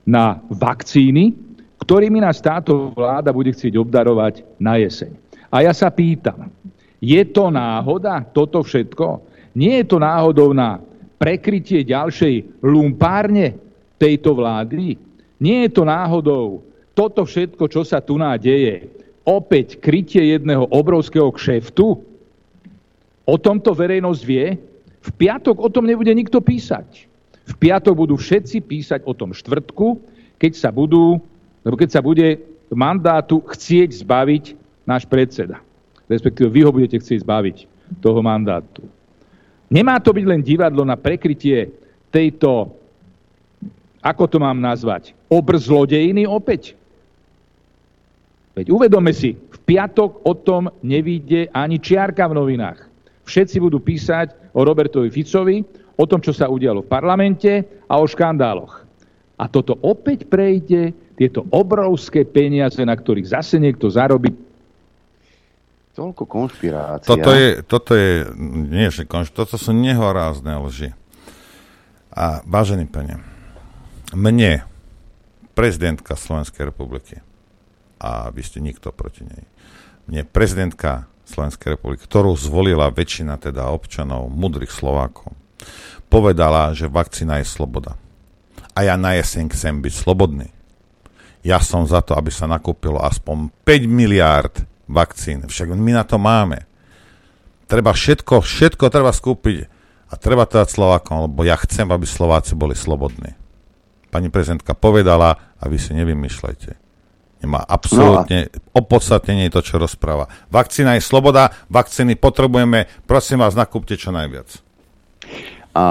na 0.04 0.44
vakcíny, 0.52 1.32
ktorými 1.80 2.20
nás 2.20 2.44
táto 2.44 2.92
vláda 2.92 3.32
bude 3.32 3.56
chcieť 3.56 3.80
obdarovať 3.80 4.44
na 4.60 4.76
jeseň. 4.76 5.16
A 5.48 5.64
ja 5.64 5.72
sa 5.72 5.88
pýtam, 5.88 6.52
je 7.00 7.22
to 7.32 7.48
náhoda 7.48 8.20
toto 8.28 8.60
všetko? 8.60 9.24
Nie 9.56 9.80
je 9.80 9.86
to 9.88 9.98
náhodou 10.02 10.52
na 10.52 10.84
prekrytie 11.16 11.80
ďalšej 11.80 12.60
lumpárne 12.60 13.56
tejto 13.96 14.36
vlády? 14.36 15.00
Nie 15.40 15.64
je 15.64 15.70
to 15.72 15.88
náhodou 15.88 16.60
toto 16.92 17.24
všetko, 17.24 17.72
čo 17.72 17.88
sa 17.88 18.04
tu 18.04 18.20
nádeje, 18.20 18.84
opäť 19.24 19.80
krytie 19.80 20.36
jedného 20.36 20.68
obrovského 20.68 21.32
kšeftu? 21.32 22.04
O 23.24 23.34
tomto 23.40 23.72
verejnosť 23.72 24.22
vie? 24.28 24.73
V 25.04 25.10
piatok 25.12 25.60
o 25.60 25.68
tom 25.68 25.84
nebude 25.84 26.08
nikto 26.16 26.40
písať. 26.40 27.04
V 27.44 27.54
piatok 27.60 27.92
budú 27.92 28.16
všetci 28.16 28.64
písať 28.64 29.00
o 29.04 29.12
tom 29.12 29.36
štvrtku, 29.36 30.00
keď 30.40 30.52
sa 30.56 30.70
budú, 30.72 31.20
lebo 31.60 31.76
keď 31.76 31.88
sa 31.92 32.00
bude 32.00 32.40
mandátu 32.72 33.44
chcieť 33.44 34.00
zbaviť 34.00 34.44
náš 34.88 35.04
predseda. 35.04 35.60
Respektíve 36.08 36.48
vy 36.48 36.60
ho 36.64 36.72
budete 36.72 36.96
chcieť 36.96 37.20
zbaviť 37.20 37.56
toho 38.00 38.20
mandátu. 38.24 38.84
Nemá 39.68 40.00
to 40.00 40.12
byť 40.12 40.24
len 40.24 40.40
divadlo 40.40 40.84
na 40.88 40.96
prekrytie 40.96 41.72
tejto, 42.08 42.72
ako 44.00 44.24
to 44.28 44.36
mám 44.40 44.56
nazvať, 44.60 45.16
obrzlodejiny 45.28 46.28
opäť? 46.28 46.76
Veď 48.54 48.70
uvedome 48.70 49.10
si, 49.10 49.34
v 49.36 49.58
piatok 49.66 50.22
o 50.24 50.32
tom 50.36 50.70
nevíde 50.84 51.50
ani 51.50 51.80
čiarka 51.82 52.28
v 52.30 52.36
novinách. 52.38 52.93
Všetci 53.24 53.56
budú 53.60 53.80
písať 53.80 54.52
o 54.52 54.60
Robertovi 54.62 55.08
Ficovi, 55.08 55.64
o 55.96 56.04
tom, 56.04 56.20
čo 56.20 56.34
sa 56.34 56.50
udialo 56.50 56.84
v 56.84 56.90
parlamente 56.90 57.52
a 57.88 57.98
o 57.98 58.06
škandáloch. 58.06 58.84
A 59.34 59.50
toto 59.50 59.74
opäť 59.82 60.28
prejde, 60.30 60.94
tieto 61.14 61.46
obrovské 61.54 62.26
peniaze, 62.26 62.82
na 62.82 62.94
ktorých 62.94 63.30
zase 63.30 63.62
niekto 63.62 63.86
zarobí. 63.86 64.34
Toľko 65.94 66.26
konšpirácia. 66.26 67.06
Toto 67.06 67.30
je, 67.30 67.62
toto 67.62 67.94
je, 67.94 68.26
nie, 68.66 68.90
že 68.90 69.06
konš, 69.06 69.30
toto 69.30 69.54
sú 69.54 69.70
nehorázne 69.70 70.58
lži. 70.58 70.90
A 72.14 72.42
vážený 72.46 72.90
pane, 72.90 73.22
mne, 74.14 74.66
prezidentka 75.54 76.18
Slovenskej 76.18 76.70
republiky, 76.70 77.22
a 78.02 78.30
vy 78.34 78.42
ste 78.42 78.58
nikto 78.58 78.90
proti 78.90 79.22
nej, 79.22 79.46
mne 80.10 80.26
prezidentka 80.26 81.06
Slovenskej 81.24 81.76
republiky, 81.76 82.04
ktorú 82.04 82.36
zvolila 82.36 82.92
väčšina 82.92 83.40
teda 83.40 83.72
občanov, 83.72 84.28
mudrých 84.28 84.70
Slovákov, 84.70 85.32
povedala, 86.12 86.76
že 86.76 86.86
vakcína 86.86 87.40
je 87.40 87.46
sloboda. 87.48 87.96
A 88.76 88.84
ja 88.84 88.94
na 89.00 89.16
jeseň 89.16 89.48
chcem 89.54 89.80
byť 89.80 89.92
slobodný. 89.94 90.52
Ja 91.44 91.60
som 91.60 91.84
za 91.84 92.00
to, 92.00 92.16
aby 92.16 92.32
sa 92.32 92.48
nakúpilo 92.48 93.00
aspoň 93.00 93.52
5 93.64 93.88
miliárd 93.88 94.54
vakcín. 94.88 95.44
Však 95.44 95.72
my 95.72 95.92
na 95.96 96.04
to 96.04 96.20
máme. 96.20 96.64
Treba 97.64 97.96
všetko, 97.96 98.44
všetko 98.44 98.84
treba 98.92 99.12
skúpiť 99.12 99.68
a 100.12 100.14
treba 100.20 100.44
to 100.44 100.60
dať 100.60 100.68
Slovákom, 100.68 101.28
lebo 101.28 101.42
ja 101.48 101.56
chcem, 101.56 101.88
aby 101.88 102.04
Slováci 102.04 102.52
boli 102.52 102.76
slobodní. 102.76 103.32
Pani 104.12 104.28
prezidentka 104.28 104.76
povedala 104.76 105.56
a 105.58 105.64
vy 105.66 105.80
si 105.80 105.96
nevymýšľajte. 105.96 106.83
Nemá 107.44 107.60
absolútne 107.60 108.48
no 108.48 108.56
a... 108.56 108.80
opodstatnenie 108.80 109.52
to, 109.52 109.60
čo 109.60 109.76
rozpráva. 109.76 110.32
Vakcína 110.48 110.96
je 110.96 111.04
sloboda, 111.04 111.52
vakcíny 111.68 112.16
potrebujeme, 112.16 112.88
prosím 113.04 113.44
vás, 113.44 113.52
nakúpte 113.52 114.00
čo 114.00 114.08
najviac. 114.08 114.48
A 115.76 115.84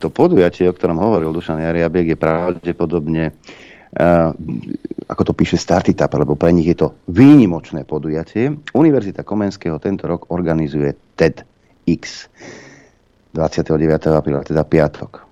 to 0.00 0.08
podujatie, 0.08 0.64
o 0.64 0.72
ktorom 0.72 0.96
hovoril 0.96 1.36
Dušan 1.36 1.60
Jariabek, 1.60 2.14
je 2.14 2.16
pravdepodobne, 2.16 3.36
uh, 3.36 4.32
ako 5.04 5.22
to 5.28 5.32
píše 5.36 5.60
Startup, 5.60 6.08
lebo 6.08 6.40
pre 6.40 6.54
nich 6.56 6.72
je 6.72 6.80
to 6.80 6.96
výnimočné 7.12 7.84
podujatie. 7.84 8.56
Univerzita 8.72 9.20
Komenského 9.26 9.76
tento 9.76 10.08
rok 10.08 10.32
organizuje 10.32 10.96
TEDx 11.20 12.32
29. 13.36 13.68
apríla, 14.08 14.40
teda 14.40 14.64
piatok. 14.64 15.23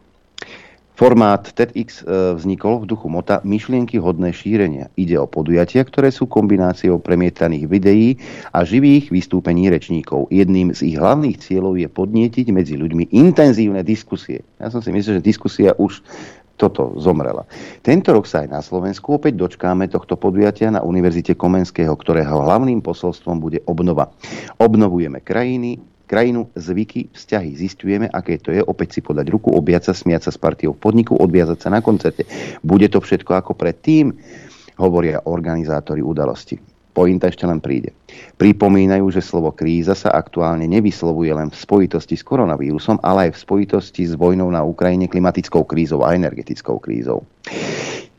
Formát 1.03 1.43
TEDx 1.43 2.07
e, 2.07 2.39
vznikol 2.39 2.87
v 2.87 2.95
duchu 2.95 3.11
mota 3.11 3.43
myšlienky 3.43 3.99
hodné 3.99 4.31
šírenia. 4.31 4.87
Ide 4.95 5.19
o 5.19 5.27
podujatia, 5.27 5.83
ktoré 5.83 6.15
sú 6.15 6.31
kombináciou 6.31 7.03
premietaných 7.03 7.67
videí 7.67 8.23
a 8.55 8.63
živých 8.63 9.11
vystúpení 9.11 9.67
rečníkov. 9.67 10.31
Jedným 10.31 10.71
z 10.71 10.95
ich 10.95 10.97
hlavných 11.03 11.43
cieľov 11.43 11.75
je 11.75 11.91
podnietiť 11.91 12.55
medzi 12.55 12.79
ľuďmi 12.79 13.11
intenzívne 13.19 13.83
diskusie. 13.83 14.47
Ja 14.63 14.71
som 14.71 14.79
si 14.79 14.95
myslel, 14.95 15.19
že 15.19 15.27
diskusia 15.27 15.75
už 15.75 16.07
toto 16.55 16.95
zomrela. 16.95 17.51
Tento 17.83 18.15
rok 18.15 18.23
sa 18.31 18.47
aj 18.47 18.55
na 18.55 18.63
Slovensku 18.63 19.19
opäť 19.19 19.43
dočkáme 19.43 19.91
tohto 19.91 20.15
podujatia 20.15 20.71
na 20.71 20.87
Univerzite 20.87 21.35
Komenského, 21.35 21.99
ktorého 21.99 22.47
hlavným 22.47 22.79
posolstvom 22.79 23.43
bude 23.43 23.59
obnova. 23.67 24.15
Obnovujeme 24.63 25.19
krajiny, 25.19 25.83
krajinu, 26.13 26.53
zvyky, 26.53 27.09
vzťahy. 27.17 27.57
Zistujeme, 27.57 28.13
aké 28.13 28.37
to 28.37 28.53
je, 28.53 28.61
opäť 28.61 29.01
si 29.01 29.01
podať 29.01 29.33
ruku, 29.33 29.49
objať 29.49 29.89
sa, 29.89 29.93
smiať 29.97 30.29
sa 30.29 30.31
s 30.31 30.37
partiou 30.37 30.77
v 30.77 30.85
podniku, 30.85 31.17
odviazať 31.17 31.65
sa 31.65 31.73
na 31.73 31.81
koncerte. 31.81 32.29
Bude 32.61 32.93
to 32.93 33.01
všetko 33.01 33.33
ako 33.33 33.57
predtým, 33.57 34.13
hovoria 34.77 35.25
organizátori 35.25 36.05
udalosti. 36.05 36.61
Pointa 36.93 37.33
ešte 37.33 37.49
len 37.49 37.57
príde. 37.57 37.97
Pripomínajú, 38.37 39.09
že 39.09 39.25
slovo 39.25 39.49
kríza 39.57 39.97
sa 39.97 40.13
aktuálne 40.13 40.69
nevyslovuje 40.69 41.33
len 41.33 41.49
v 41.49 41.57
spojitosti 41.57 42.21
s 42.21 42.21
koronavírusom, 42.21 43.01
ale 43.01 43.33
aj 43.33 43.41
v 43.41 43.43
spojitosti 43.49 44.03
s 44.05 44.13
vojnou 44.13 44.53
na 44.53 44.61
Ukrajine, 44.61 45.09
klimatickou 45.09 45.65
krízou 45.65 46.05
a 46.05 46.13
energetickou 46.13 46.77
krízou. 46.77 47.25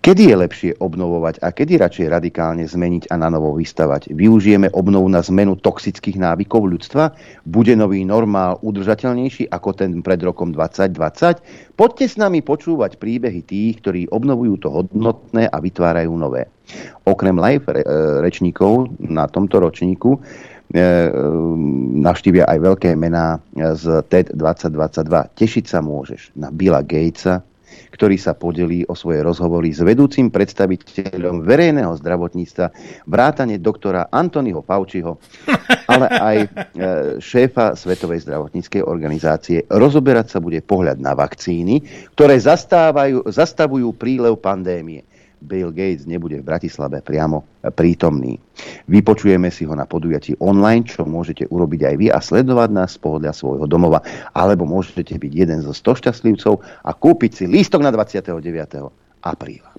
Kedy 0.03 0.27
je 0.27 0.35
lepšie 0.35 0.71
obnovovať 0.83 1.39
a 1.39 1.55
kedy 1.55 1.79
radšej 1.79 2.11
radikálne 2.11 2.67
zmeniť 2.67 3.07
a 3.07 3.15
na 3.15 3.31
novo 3.31 3.55
vystavať? 3.55 4.11
Využijeme 4.11 4.67
obnovu 4.75 5.07
na 5.07 5.23
zmenu 5.23 5.55
toxických 5.55 6.19
návykov 6.19 6.67
ľudstva? 6.67 7.15
Bude 7.47 7.71
nový 7.79 8.03
normál 8.03 8.59
udržateľnejší 8.67 9.47
ako 9.47 9.69
ten 9.71 10.03
pred 10.03 10.19
rokom 10.19 10.51
2020? 10.51 11.79
Poďte 11.79 12.05
s 12.11 12.19
nami 12.19 12.43
počúvať 12.43 12.99
príbehy 12.99 13.47
tých, 13.47 13.79
ktorí 13.79 14.11
obnovujú 14.11 14.67
to 14.67 14.75
hodnotné 14.75 15.47
a 15.47 15.57
vytvárajú 15.63 16.11
nové. 16.19 16.51
Okrem 17.07 17.39
live 17.39 17.63
e, 17.71 17.79
rečníkov 18.19 18.91
na 18.99 19.31
tomto 19.31 19.63
ročníku 19.63 20.19
e, 20.19 20.19
e, 20.19 21.07
navštívia 22.03 22.43
aj 22.51 22.59
veľké 22.59 22.91
mená 22.99 23.39
z 23.55 24.03
TED 24.11 24.35
2022. 24.35 25.39
Tešiť 25.39 25.63
sa 25.63 25.79
môžeš 25.79 26.35
na 26.35 26.51
Billa 26.51 26.83
Gatesa, 26.83 27.39
ktorý 27.93 28.17
sa 28.17 28.33
podelí 28.33 28.81
o 28.89 28.97
svoje 28.97 29.21
rozhovory 29.21 29.69
s 29.69 29.85
vedúcim 29.85 30.33
predstaviteľom 30.33 31.45
verejného 31.45 31.93
zdravotníctva, 32.01 32.65
vrátane 33.05 33.61
doktora 33.61 34.09
Antonyho 34.09 34.65
Fauciho, 34.65 35.21
ale 35.93 36.07
aj 36.09 36.37
e, 36.41 36.47
šéfa 37.21 37.77
Svetovej 37.77 38.25
zdravotníckej 38.25 38.81
organizácie. 38.81 39.69
Rozoberať 39.69 40.33
sa 40.33 40.39
bude 40.41 40.65
pohľad 40.65 40.97
na 40.97 41.13
vakcíny, 41.13 41.85
ktoré 42.17 42.41
zastavujú 42.41 43.93
prílev 43.93 44.41
pandémie. 44.41 45.05
Bill 45.43 45.75
Gates 45.75 46.07
nebude 46.07 46.39
v 46.39 46.47
Bratislave 46.47 47.03
priamo 47.03 47.43
prítomný. 47.75 48.39
Vypočujeme 48.87 49.51
si 49.51 49.67
ho 49.67 49.75
na 49.75 49.83
podujatí 49.83 50.39
online, 50.39 50.87
čo 50.87 51.03
môžete 51.03 51.51
urobiť 51.51 51.81
aj 51.91 51.95
vy 51.99 52.07
a 52.07 52.19
sledovať 52.23 52.69
nás 52.71 52.95
z 52.95 53.03
pohodlia 53.03 53.35
svojho 53.35 53.67
domova. 53.67 53.99
Alebo 54.31 54.63
môžete 54.63 55.19
byť 55.19 55.31
jeden 55.35 55.59
zo 55.59 55.75
100 55.75 55.99
šťastlivcov 55.99 56.53
a 56.63 56.91
kúpiť 56.95 57.31
si 57.35 57.45
lístok 57.45 57.83
na 57.83 57.91
29. 57.91 58.39
apríla. 59.19 59.69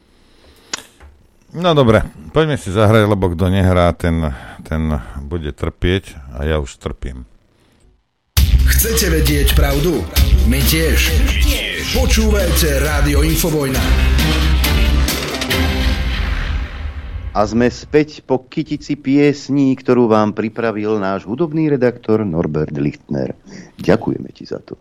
No 1.55 1.71
dobre, 1.71 2.03
poďme 2.35 2.59
si 2.59 2.75
zahrať, 2.75 3.07
lebo 3.07 3.31
kto 3.31 3.47
nehrá, 3.47 3.95
ten, 3.95 4.35
ten 4.67 4.99
bude 5.23 5.55
trpieť 5.55 6.19
a 6.35 6.43
ja 6.43 6.59
už 6.59 6.83
trpím. 6.83 7.31
Chcete 8.67 9.07
vedieť 9.07 9.55
pravdu? 9.55 10.03
My 10.51 10.59
tiež. 10.59 11.15
My 11.15 11.37
tiež. 11.41 11.95
Počúvajte 11.95 12.83
Rádio 12.83 13.23
Infovojna. 13.23 13.81
A 17.35 17.43
sme 17.51 17.67
späť 17.67 18.23
po 18.23 18.47
kytici 18.47 18.95
piesní, 18.95 19.75
ktorú 19.75 20.07
vám 20.07 20.39
pripravil 20.39 21.03
náš 21.03 21.27
hudobný 21.27 21.67
redaktor 21.67 22.23
Norbert 22.23 22.79
Lichtner. 22.79 23.35
Ďakujeme 23.75 24.31
ti 24.31 24.47
za 24.47 24.63
to. 24.63 24.79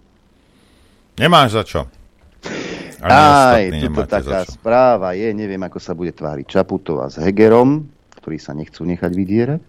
Nemáš 1.18 1.58
za 1.58 1.64
čo. 1.66 1.82
Aj, 3.02 3.58
tuto 3.74 4.06
taká 4.06 4.46
správa 4.46 5.18
je, 5.18 5.34
neviem, 5.34 5.60
ako 5.66 5.82
sa 5.82 5.98
bude 5.98 6.14
tváriť 6.14 6.46
Čaputová 6.46 7.10
s 7.10 7.18
Hegerom, 7.18 7.90
ktorí 8.22 8.38
sa 8.38 8.54
nechcú 8.54 8.86
nechať 8.86 9.12
vydierať. 9.12 9.62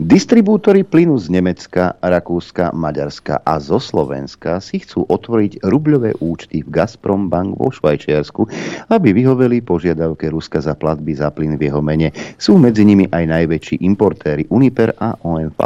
Distribútory 0.00 0.88
plynu 0.88 1.20
z 1.20 1.28
Nemecka, 1.28 1.92
Rakúska, 2.00 2.72
Maďarska 2.72 3.44
a 3.44 3.60
zo 3.60 3.76
Slovenska 3.76 4.56
si 4.64 4.80
chcú 4.80 5.04
otvoriť 5.04 5.60
rubľové 5.68 6.16
účty 6.16 6.64
v 6.64 6.72
Gazprom 6.72 7.28
Bank 7.28 7.60
vo 7.60 7.68
Švajčiarsku, 7.68 8.48
aby 8.88 9.12
vyhoveli 9.12 9.60
požiadavke 9.60 10.32
Ruska 10.32 10.64
za 10.64 10.72
platby 10.72 11.12
za 11.12 11.28
plyn 11.28 11.60
v 11.60 11.68
jeho 11.68 11.84
mene. 11.84 12.08
Sú 12.40 12.56
medzi 12.56 12.88
nimi 12.88 13.04
aj 13.12 13.24
najväčší 13.36 13.84
importéry 13.84 14.48
Uniper 14.48 14.96
a 14.96 15.12
OMV. 15.20 15.60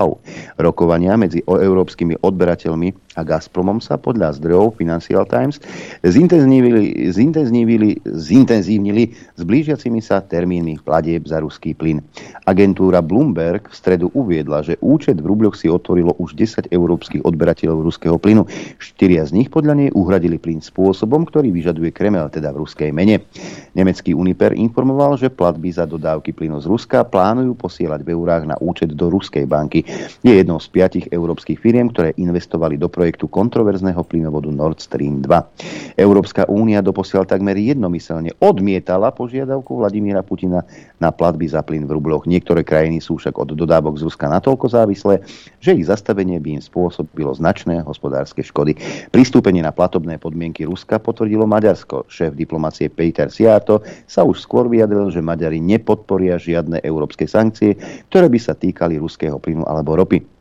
Rokovania 0.58 1.14
medzi 1.14 1.46
európskymi 1.46 2.18
odberateľmi 2.18 3.05
a 3.16 3.24
Gazpromom 3.24 3.80
sa 3.80 3.96
podľa 3.96 4.36
zdrojov 4.36 4.76
Financial 4.76 5.24
Times 5.24 5.58
zintenzívili, 6.04 7.08
zintenzívili, 7.08 8.04
zintenzívnili 8.04 9.04
s 9.34 9.42
blížiacimi 9.42 10.04
sa 10.04 10.20
termínmi 10.20 10.78
platieb 10.84 11.24
za 11.24 11.40
ruský 11.40 11.72
plyn. 11.72 12.04
Agentúra 12.44 13.00
Bloomberg 13.00 13.72
v 13.72 13.74
stredu 13.74 14.06
uviedla, 14.12 14.62
že 14.62 14.78
účet 14.84 15.18
v 15.18 15.26
rubľoch 15.26 15.56
si 15.56 15.66
otvorilo 15.72 16.14
už 16.20 16.36
10 16.36 16.68
európskych 16.70 17.24
odberateľov 17.24 17.88
ruského 17.88 18.20
plynu. 18.20 18.44
Štyria 18.76 19.24
z 19.24 19.34
nich 19.34 19.48
podľa 19.48 19.74
nej 19.74 19.90
uhradili 19.96 20.36
plyn 20.36 20.60
spôsobom, 20.60 21.24
ktorý 21.24 21.48
vyžaduje 21.50 21.90
Kremel, 21.90 22.28
teda 22.28 22.52
v 22.52 22.62
ruskej 22.68 22.92
mene. 22.92 23.24
Nemecký 23.72 24.12
Uniper 24.12 24.52
informoval, 24.52 25.16
že 25.16 25.32
platby 25.32 25.72
za 25.72 25.88
dodávky 25.88 26.36
plynu 26.36 26.60
z 26.60 26.68
Ruska 26.68 27.08
plánujú 27.08 27.56
posielať 27.56 28.04
v 28.04 28.12
eurách 28.12 28.44
na 28.44 28.56
účet 28.60 28.92
do 28.92 29.08
ruskej 29.08 29.48
banky. 29.48 29.82
Je 30.20 30.32
jednou 30.36 30.60
z 30.60 30.68
piatich 30.68 31.06
európskych 31.08 31.56
firiem, 31.56 31.88
ktoré 31.88 32.12
investovali 32.20 32.76
do 32.76 32.92
projektu 32.92 33.05
projektu 33.06 33.30
kontroverzného 33.30 34.02
plynovodu 34.02 34.50
Nord 34.50 34.82
Stream 34.82 35.22
2. 35.22 35.94
Európska 35.94 36.42
únia 36.50 36.82
doposiaľ 36.82 37.22
takmer 37.22 37.54
jednomyselne 37.54 38.34
odmietala 38.42 39.14
požiadavku 39.14 39.78
Vladimíra 39.78 40.26
Putina 40.26 40.66
na 40.98 41.14
platby 41.14 41.46
za 41.46 41.62
plyn 41.62 41.86
v 41.86 41.94
rubloch. 41.94 42.26
Niektoré 42.26 42.66
krajiny 42.66 42.98
sú 42.98 43.14
však 43.22 43.38
od 43.38 43.54
dodávok 43.54 44.02
z 44.02 44.10
Ruska 44.10 44.26
natoľko 44.26 44.66
závislé, 44.74 45.22
že 45.62 45.78
ich 45.78 45.86
zastavenie 45.86 46.42
by 46.42 46.58
im 46.58 46.62
spôsobilo 46.66 47.30
značné 47.30 47.86
hospodárske 47.86 48.42
škody. 48.42 48.74
Pristúpenie 49.14 49.62
na 49.62 49.70
platobné 49.70 50.18
podmienky 50.18 50.66
Ruska 50.66 50.98
potvrdilo 50.98 51.46
Maďarsko. 51.46 52.10
Šéf 52.10 52.34
diplomacie 52.34 52.90
Peter 52.90 53.30
Siato 53.30 53.86
sa 54.10 54.26
už 54.26 54.42
skôr 54.42 54.66
vyjadril, 54.66 55.14
že 55.14 55.22
Maďari 55.22 55.62
nepodporia 55.62 56.42
žiadne 56.42 56.82
európske 56.82 57.30
sankcie, 57.30 57.78
ktoré 58.10 58.26
by 58.26 58.40
sa 58.42 58.58
týkali 58.58 58.98
ruského 58.98 59.38
plynu 59.38 59.62
alebo 59.62 59.94
ropy. 59.94 60.35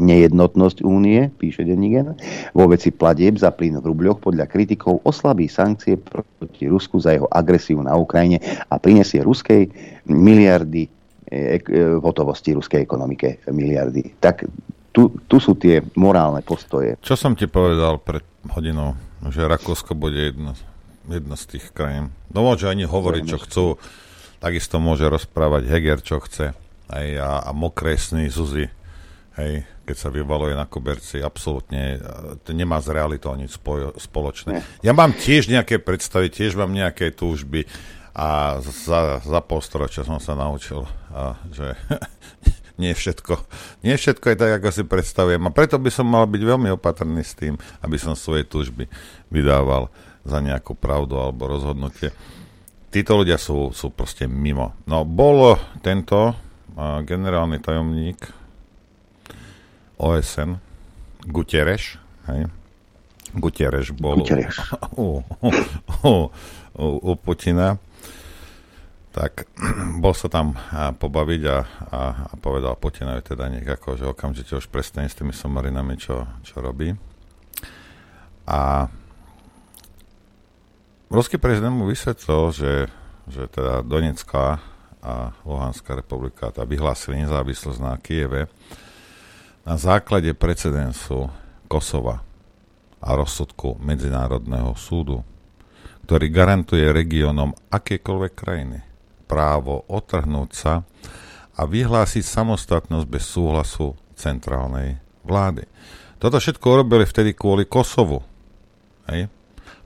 Nejednotnosť 0.00 0.80
únie, 0.80 1.28
píše 1.36 1.68
Denigen, 1.68 2.16
vo 2.56 2.64
veci 2.72 2.88
platieb 2.88 3.36
za 3.36 3.52
plyn 3.52 3.84
v 3.84 3.84
rubľoch 3.84 4.24
podľa 4.24 4.48
kritikov 4.48 5.04
oslabí 5.04 5.44
sankcie 5.44 6.00
proti 6.00 6.64
Rusku 6.64 6.96
za 7.04 7.12
jeho 7.12 7.28
agresiu 7.28 7.84
na 7.84 7.92
Ukrajine 7.92 8.40
a 8.72 8.80
prinesie 8.80 9.20
ruskej 9.20 9.68
miliardy 10.08 10.88
e, 11.28 11.60
e, 11.60 12.00
v 12.00 12.00
hotovosti 12.00 12.56
ruskej 12.56 12.80
ekonomike 12.80 13.44
miliardy. 13.52 14.16
Tak 14.16 14.48
tu, 14.90 15.12
tu 15.28 15.36
sú 15.38 15.54
tie 15.54 15.84
morálne 15.94 16.42
postoje. 16.42 16.98
Čo 17.04 17.14
som 17.14 17.36
ti 17.38 17.46
povedal 17.46 18.02
pred 18.02 18.24
hodinou, 18.50 18.98
že 19.30 19.46
Rakúsko 19.46 19.94
bude 19.94 20.32
jedno, 20.32 20.56
jedno 21.06 21.34
z 21.38 21.44
tých 21.56 21.70
krajín. 21.70 22.10
No 22.34 22.42
môže 22.42 22.66
ani 22.66 22.88
hovoriť, 22.88 23.22
čo 23.26 23.38
chcú. 23.38 23.64
Takisto 24.40 24.80
môže 24.80 25.04
rozprávať 25.06 25.68
Heger, 25.68 26.00
čo 26.00 26.18
chce. 26.24 26.56
Aj 26.90 27.06
a, 27.20 27.44
a 27.44 27.50
mokré 27.52 27.94
sny 28.00 28.32
Zuzi. 28.32 28.66
Hej, 29.38 29.62
keď 29.90 29.96
sa 29.98 30.14
vyvaluje 30.14 30.54
na 30.54 30.70
koberci, 30.70 31.18
absolútne 31.18 31.98
to 32.46 32.54
nemá 32.54 32.78
s 32.78 32.86
realitou 32.86 33.34
nič 33.34 33.58
spojo, 33.58 33.90
spoločné. 33.98 34.62
Ja 34.86 34.94
mám 34.94 35.10
tiež 35.18 35.50
nejaké 35.50 35.82
predstavy, 35.82 36.30
tiež 36.30 36.54
mám 36.54 36.70
nejaké 36.70 37.10
túžby 37.10 37.66
a 38.14 38.62
za, 38.62 39.18
za 39.18 39.40
polstoročia 39.42 40.06
som 40.06 40.22
sa 40.22 40.38
naučil, 40.38 40.86
a, 41.10 41.34
že 41.50 41.74
nie 42.82 42.94
všetko, 42.94 43.34
nie 43.82 43.98
všetko 43.98 44.30
je 44.30 44.36
tak, 44.38 44.50
ako 44.62 44.68
si 44.70 44.82
predstavujem. 44.86 45.42
A 45.42 45.50
preto 45.50 45.82
by 45.82 45.90
som 45.90 46.06
mal 46.06 46.30
byť 46.30 46.42
veľmi 46.46 46.70
opatrný 46.70 47.26
s 47.26 47.34
tým, 47.34 47.58
aby 47.82 47.98
som 47.98 48.14
svoje 48.14 48.46
túžby 48.46 48.86
vydával 49.26 49.90
za 50.22 50.38
nejakú 50.38 50.78
pravdu 50.78 51.18
alebo 51.18 51.50
rozhodnutie. 51.50 52.14
Títo 52.94 53.18
ľudia 53.18 53.42
sú, 53.42 53.74
sú 53.74 53.90
proste 53.90 54.30
mimo. 54.30 54.78
No, 54.86 55.02
bol 55.02 55.58
tento 55.82 56.38
generálny 57.06 57.58
tajomník 57.58 58.39
OSN, 60.00 60.56
Guterres, 61.28 62.00
hej, 62.32 62.48
Guterres 63.36 63.92
bol 63.92 64.24
Guterres. 64.24 64.56
U, 64.96 65.20
u, 65.20 65.48
u, 66.02 66.12
u, 66.74 66.86
u 66.98 67.12
Putina, 67.20 67.76
tak 69.10 69.46
bol 69.98 70.14
sa 70.14 70.30
tam 70.30 70.54
pobaviť 70.72 71.42
a, 71.46 71.58
a, 71.90 72.00
a 72.30 72.32
povedal 72.38 72.78
Putinovi 72.78 73.22
teda 73.22 73.50
nejako, 73.50 73.98
že 73.98 74.10
okamžite 74.10 74.54
už 74.54 74.70
prestane 74.70 75.10
s 75.10 75.18
tými 75.18 75.34
somarinami, 75.34 75.98
čo, 75.98 76.26
čo 76.46 76.62
robí. 76.62 76.94
A 78.46 78.86
ruský 81.10 81.38
prezident 81.38 81.74
mu 81.74 81.86
vysvetlil, 81.86 82.42
že, 82.54 82.72
že 83.30 83.46
teda 83.50 83.82
Donetská 83.82 84.62
a 85.00 85.32
Luhanská 85.48 85.96
republika 85.96 86.52
tá 86.52 86.62
vyhlásili 86.62 87.24
nezávislosť 87.24 87.78
na 87.80 87.96
Kieve 87.96 88.52
na 89.64 89.74
základe 89.76 90.32
precedensu 90.32 91.28
Kosova 91.68 92.24
a 93.00 93.08
rozsudku 93.16 93.80
Medzinárodného 93.80 94.76
súdu, 94.76 95.24
ktorý 96.04 96.26
garantuje 96.28 96.84
regiónom 96.90 97.54
akékoľvek 97.70 98.32
krajiny 98.34 98.78
právo 99.30 99.86
otrhnúť 99.86 100.50
sa 100.50 100.74
a 101.54 101.62
vyhlásiť 101.62 102.24
samostatnosť 102.26 103.06
bez 103.06 103.24
súhlasu 103.30 103.94
centrálnej 104.18 104.98
vlády. 105.22 105.64
Toto 106.18 106.42
všetko 106.42 106.84
robili 106.84 107.06
vtedy 107.06 107.32
kvôli 107.32 107.64
Kosovu. 107.64 108.20
Hej? 109.08 109.30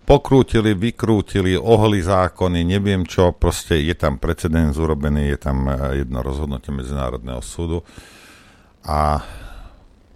Pokrútili, 0.04 0.72
vykrútili, 0.72 1.56
ohli 1.56 2.00
zákony, 2.00 2.64
neviem 2.64 3.04
čo, 3.08 3.32
proste 3.32 3.80
je 3.80 3.94
tam 3.96 4.20
precedens 4.20 4.76
urobený, 4.76 5.32
je 5.32 5.38
tam 5.38 5.64
eh, 5.68 6.02
jedno 6.04 6.20
rozhodnutie 6.20 6.72
Medzinárodného 6.72 7.40
súdu 7.40 7.84
a 8.84 9.22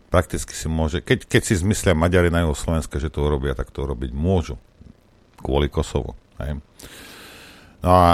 prakticky 0.08 0.56
si 0.56 0.66
môže, 0.68 1.04
keď, 1.04 1.28
keď 1.28 1.42
si 1.44 1.54
zmyslia 1.60 1.92
Maďari 1.92 2.32
na 2.32 2.48
Slovenska, 2.52 2.96
že 2.96 3.12
to 3.12 3.24
urobia, 3.24 3.52
tak 3.52 3.68
to 3.72 3.84
urobiť 3.84 4.10
môžu. 4.12 4.56
Kvôli 5.38 5.70
Kosovu. 5.70 6.16
Hej. 6.42 6.58
No 7.84 7.90
a 7.94 8.08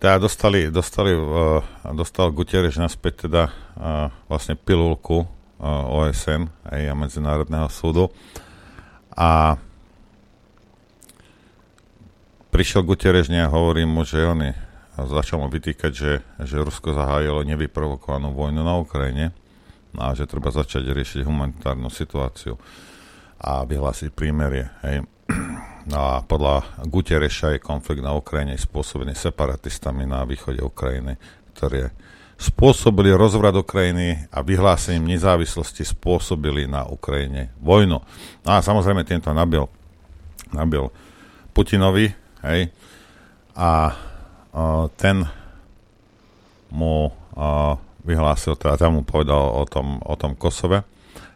teda 0.00 0.16
dostali, 0.16 0.70
dostali, 0.72 1.12
uh, 1.12 1.60
dostal 1.92 2.32
Gutierrez 2.32 2.78
naspäť 2.78 3.28
teda 3.28 3.50
uh, 3.50 4.08
vlastne 4.30 4.56
pilulku 4.56 5.26
uh, 5.26 5.92
OSN 5.92 6.48
aj 6.70 6.80
a 6.88 6.94
Medzinárodného 6.94 7.68
súdu 7.68 8.08
a 9.12 9.58
prišiel 12.48 12.86
Gutierrez 12.86 13.28
a 13.28 13.52
hovorí 13.52 13.84
mu, 13.84 14.06
že 14.06 14.24
oni 14.24 14.50
a 14.54 14.69
začal 15.08 15.40
mu 15.40 15.48
vytýkať, 15.48 15.92
že, 15.92 16.12
že 16.42 16.56
Rusko 16.60 16.92
zahájilo 16.92 17.46
nevyprovokovanú 17.46 18.34
vojnu 18.34 18.60
na 18.60 18.74
Ukrajine 18.80 19.32
a 19.96 20.14
že 20.14 20.26
treba 20.26 20.50
začať 20.50 20.90
riešiť 20.90 21.26
humanitárnu 21.26 21.90
situáciu 21.90 22.58
a 23.40 23.64
vyhlásiť 23.64 24.12
prímerie. 24.12 24.68
Hej. 24.84 25.06
A 25.90 26.22
podľa 26.22 26.86
Gutereša 26.86 27.56
je 27.56 27.64
konflikt 27.64 28.04
na 28.04 28.12
Ukrajine 28.12 28.54
spôsobený 28.54 29.16
separatistami 29.16 30.04
na 30.04 30.22
východe 30.28 30.60
Ukrajiny, 30.60 31.16
ktoré 31.56 31.90
spôsobili 32.36 33.10
rozvrat 33.16 33.56
Ukrajiny 33.56 34.28
a 34.28 34.44
vyhlásením 34.44 35.16
nezávislosti 35.16 35.82
spôsobili 35.84 36.68
na 36.68 36.84
Ukrajine 36.84 37.52
vojnu. 37.58 37.98
No 38.44 38.50
a 38.52 38.60
samozrejme 38.64 39.02
tento 39.08 39.32
nabil, 39.32 39.66
nabil 40.52 40.92
Putinovi, 41.56 42.12
hej, 42.44 42.72
a 43.56 43.92
ten 44.98 45.26
mu 46.70 47.10
vyhlásil, 48.00 48.56
teda 48.56 48.80
tam 48.80 48.98
mu 48.98 49.02
povedal 49.04 49.38
o 49.54 49.64
tom, 49.68 50.00
o 50.02 50.14
tom 50.16 50.34
Kosove. 50.34 50.82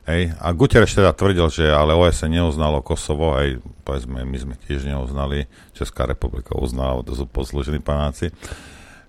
Hej. 0.04 0.36
A 0.36 0.52
Guterres 0.52 0.92
teda 0.92 1.16
tvrdil, 1.16 1.48
že 1.48 1.72
ale 1.72 1.96
OSN 1.96 2.28
neuznalo 2.28 2.84
Kosovo, 2.84 3.32
aj 3.40 3.56
povedzme, 3.88 4.20
my 4.20 4.36
sme 4.36 4.54
tiež 4.60 4.84
neuznali, 4.84 5.48
Česká 5.72 6.04
republika 6.04 6.52
uznala, 6.60 7.00
to 7.00 7.16
sú 7.16 7.24
poslužení 7.24 7.80
panáci. 7.80 8.28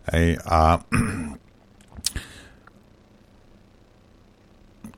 Hej. 0.07 0.39
A 0.47 0.79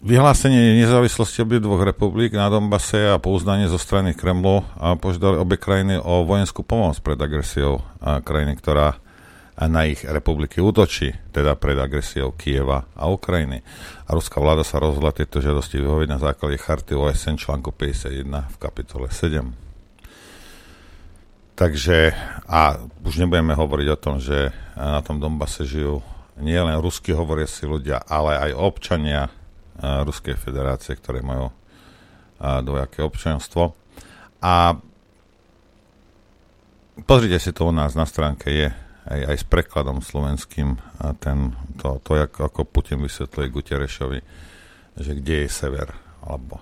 vyhlásenie 0.02 0.78
nezávislosti 0.78 1.41
obi 1.41 1.57
dvoch 1.57 1.82
republik 1.82 2.34
na 2.34 2.49
Donbase 2.53 3.10
a 3.10 3.18
pouznanie 3.18 3.65
zo 3.65 3.82
strany 3.82 4.14
Kremlu 4.14 4.61
a 4.78 4.94
požiadali 4.94 5.38
obe 5.41 5.57
krajiny 5.57 5.98
o 5.98 6.22
vojenskú 6.26 6.61
pomoc 6.61 7.02
pred 7.02 7.18
agresiou 7.18 7.82
a 8.02 8.22
krajiny, 8.22 8.57
ktorá 8.57 9.02
na 9.57 9.90
ich 9.90 10.06
republiky 10.06 10.61
útočí, 10.61 11.18
teda 11.34 11.57
pred 11.57 11.82
agresiou 11.82 12.30
Kieva 12.38 12.86
a 12.94 13.10
Ukrajiny. 13.10 13.65
A 14.06 14.14
ruská 14.14 14.38
vláda 14.38 14.61
sa 14.61 14.78
rozhodla 14.78 15.10
tieto 15.10 15.41
žiadosti 15.41 15.82
vyhovieť 15.82 16.10
na 16.14 16.22
základe 16.22 16.61
charty 16.61 16.94
OSN 16.94 17.41
článku 17.41 17.74
51 17.74 18.53
v 18.53 18.57
kapitole 18.61 19.10
7. 19.10 19.49
Takže, 21.57 22.14
a 22.45 22.78
už 23.02 23.18
nebudeme 23.18 23.57
hovoriť 23.57 23.88
o 23.90 23.98
tom, 23.98 24.22
že 24.22 24.53
na 24.78 25.02
tom 25.02 25.18
Donbase 25.18 25.65
žijú 25.65 26.06
nie 26.38 26.61
len 26.61 26.78
rusky 26.78 27.18
hovoriaci 27.18 27.65
ľudia, 27.65 28.06
ale 28.06 28.38
aj 28.38 28.61
občania 28.61 29.34
Ruskej 29.81 30.35
federácie, 30.37 30.97
ktoré 30.97 31.21
majú 31.21 31.53
dvojaké 32.37 33.01
občanstvo. 33.01 33.73
A 34.41 34.77
pozrite 37.05 37.37
si 37.41 37.53
to 37.53 37.69
u 37.69 37.73
nás 37.73 37.97
na 37.97 38.05
stránke 38.05 38.49
je 38.49 38.67
aj, 39.07 39.21
aj 39.33 39.37
s 39.39 39.45
prekladom 39.47 40.03
slovenským 40.03 40.75
a 40.99 41.15
ten, 41.15 41.55
to, 41.79 41.97
to 42.03 42.19
ako, 42.19 42.51
ako 42.51 42.61
Putin 42.67 42.99
vysvetľuje 43.01 43.47
Guterešovi, 43.49 44.19
že 44.99 45.11
kde 45.15 45.47
je 45.47 45.49
sever, 45.49 45.95
alebo 46.19 46.59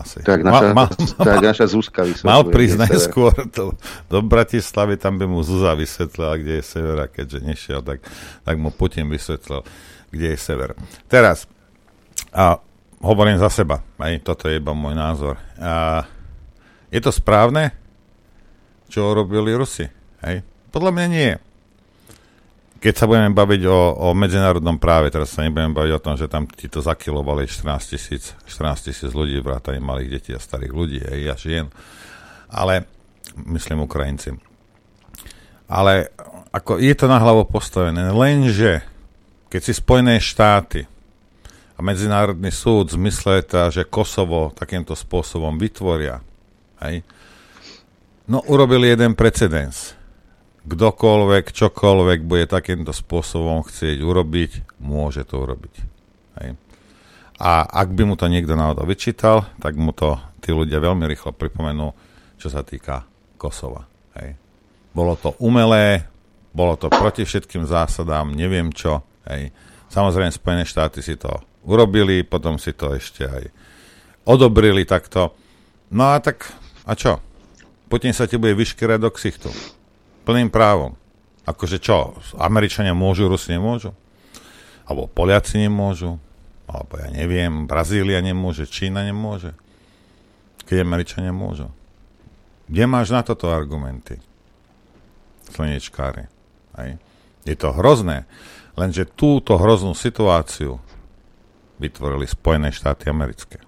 asi. 0.00 0.24
Tak 0.24 0.40
naša, 0.40 0.72
ma, 0.72 0.88
ma, 0.88 1.24
tak 1.28 1.44
naša 1.44 1.66
Zuzka 1.68 2.08
Mal 2.24 2.42
prísť 2.48 2.88
najskôr 2.88 3.36
do, 3.52 3.76
do 4.08 4.18
Bratislavy, 4.24 4.96
tam 4.96 5.20
by 5.20 5.28
mu 5.28 5.44
Zúza 5.44 5.76
vysvetlila, 5.76 6.40
kde 6.40 6.52
je 6.58 6.64
sever 6.64 6.96
a 6.96 7.06
keďže 7.06 7.38
nešiel, 7.44 7.80
tak, 7.84 8.00
tak 8.40 8.56
mu 8.56 8.72
Putin 8.72 9.12
vysvetlil, 9.12 9.60
kde 10.08 10.26
je 10.32 10.38
sever. 10.40 10.72
Teraz, 11.12 11.44
a 12.30 12.58
hovorím 13.00 13.38
za 13.38 13.50
seba, 13.50 13.82
aj 13.98 14.22
toto 14.22 14.46
je 14.46 14.58
iba 14.58 14.74
môj 14.74 14.94
názor. 14.94 15.34
A, 15.58 16.04
je 16.90 17.00
to 17.02 17.14
správne, 17.14 17.74
čo 18.90 19.10
urobili 19.10 19.54
Rusi? 19.54 19.86
Hej? 20.26 20.42
Podľa 20.70 20.90
mňa 20.94 21.06
nie 21.10 21.30
keď 22.80 22.94
sa 22.96 23.04
budeme 23.04 23.36
baviť 23.36 23.62
o, 23.68 23.78
o 23.92 24.16
medzinárodnom 24.16 24.80
práve, 24.80 25.12
teraz 25.12 25.36
sa 25.36 25.44
nebudeme 25.44 25.76
baviť 25.76 25.92
o 25.92 26.02
tom, 26.02 26.16
že 26.16 26.32
tam 26.32 26.48
ti 26.48 26.64
to 26.64 26.80
zakilovali 26.80 27.44
14 27.44 27.92
tisíc 27.92 28.32
14 28.48 28.88
tisíc 28.88 29.12
ľudí, 29.12 29.36
vrátane 29.44 29.84
malých 29.84 30.08
detí 30.08 30.30
a 30.32 30.40
starých 30.40 30.72
ľudí, 30.72 30.98
hej, 31.04 31.28
a 31.28 31.36
žien. 31.36 31.68
Ale, 32.48 32.88
myslím 33.36 33.84
Ukrajinci. 33.84 34.32
Ale 35.68 36.08
ako 36.50 36.80
je 36.80 36.94
to 36.96 37.06
na 37.06 37.20
hlavu 37.20 37.44
postavené, 37.46 38.10
lenže 38.10 38.80
keď 39.52 39.60
si 39.60 39.72
Spojené 39.76 40.16
štáty 40.16 40.88
a 41.80 41.84
Medzinárodný 41.84 42.52
súd 42.52 42.92
zmysle 42.92 43.40
tá, 43.40 43.72
že 43.72 43.88
Kosovo 43.88 44.52
takýmto 44.52 44.92
spôsobom 44.92 45.56
vytvoria, 45.56 46.20
hej, 46.84 47.00
no 48.28 48.44
urobili 48.44 48.92
jeden 48.92 49.16
precedens 49.16 49.96
kdokoľvek, 50.68 51.56
čokoľvek 51.56 52.20
bude 52.28 52.44
takýmto 52.44 52.92
spôsobom 52.92 53.64
chcieť 53.64 54.04
urobiť, 54.04 54.76
môže 54.84 55.24
to 55.24 55.40
urobiť. 55.40 55.74
Hej. 56.40 56.60
A 57.40 57.64
ak 57.64 57.96
by 57.96 58.04
mu 58.04 58.14
to 58.20 58.28
niekto 58.28 58.52
náhodou 58.52 58.84
vyčítal, 58.84 59.48
tak 59.56 59.80
mu 59.80 59.96
to 59.96 60.20
tí 60.44 60.52
ľudia 60.52 60.84
veľmi 60.84 61.08
rýchlo 61.08 61.32
pripomenú, 61.32 61.96
čo 62.36 62.52
sa 62.52 62.60
týka 62.60 63.08
Kosova. 63.40 63.88
Hej. 64.20 64.36
Bolo 64.92 65.16
to 65.16 65.32
umelé, 65.40 66.04
bolo 66.52 66.76
to 66.76 66.92
proti 66.92 67.24
všetkým 67.24 67.64
zásadám, 67.64 68.36
neviem 68.36 68.68
čo. 68.68 69.00
Hej. 69.24 69.56
Samozrejme, 69.88 70.28
Spojené 70.28 70.68
štáty 70.68 71.00
si 71.00 71.16
to 71.16 71.40
urobili, 71.64 72.24
potom 72.24 72.56
si 72.56 72.72
to 72.72 72.94
ešte 72.96 73.26
aj 73.26 73.44
odobrili 74.24 74.86
takto. 74.86 75.34
No 75.90 76.14
a 76.14 76.22
tak, 76.22 76.48
a 76.86 76.94
čo? 76.94 77.18
Putin 77.90 78.14
sa 78.14 78.30
ti 78.30 78.38
bude 78.38 78.54
vyškyrať 78.54 78.98
do 79.02 79.10
ksichtu 79.10 79.50
plným 80.22 80.52
právom. 80.52 80.94
Akože 81.48 81.82
čo, 81.82 82.14
Američania 82.38 82.94
môžu, 82.94 83.26
Rusi 83.26 83.50
nemôžu? 83.50 83.90
Alebo 84.86 85.10
Poliaci 85.10 85.58
nemôžu? 85.58 86.22
Alebo 86.70 87.02
ja 87.02 87.10
neviem, 87.10 87.66
Brazília 87.66 88.22
nemôže, 88.22 88.70
Čína 88.70 89.02
nemôže? 89.02 89.58
Keď 90.70 90.86
Američania 90.86 91.34
môžu. 91.34 91.66
Kde 92.70 92.86
máš 92.86 93.10
na 93.10 93.26
toto 93.26 93.50
argumenty? 93.50 94.22
Slnečkári. 95.50 96.30
Hej. 96.78 97.02
Je 97.42 97.58
to 97.58 97.74
hrozné. 97.74 98.30
Lenže 98.78 99.10
túto 99.10 99.58
hroznú 99.58 99.98
situáciu 99.98 100.78
vytvorili 101.80 102.28
Spojené 102.28 102.68
štáty 102.70 103.08
americké. 103.08 103.58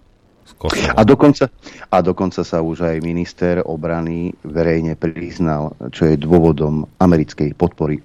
A 0.94 1.02
dokonca, 1.02 1.48
a 1.90 1.97
dokonca 2.05 2.44
sa 2.44 2.60
už 2.60 2.84
aj 2.84 3.02
minister 3.02 3.64
obrany 3.64 4.36
verejne 4.47 4.94
priznal, 4.94 5.74
čo 5.90 6.06
je 6.06 6.20
dôvodom 6.20 6.86
americkej 7.01 7.56
podpory 7.56 7.98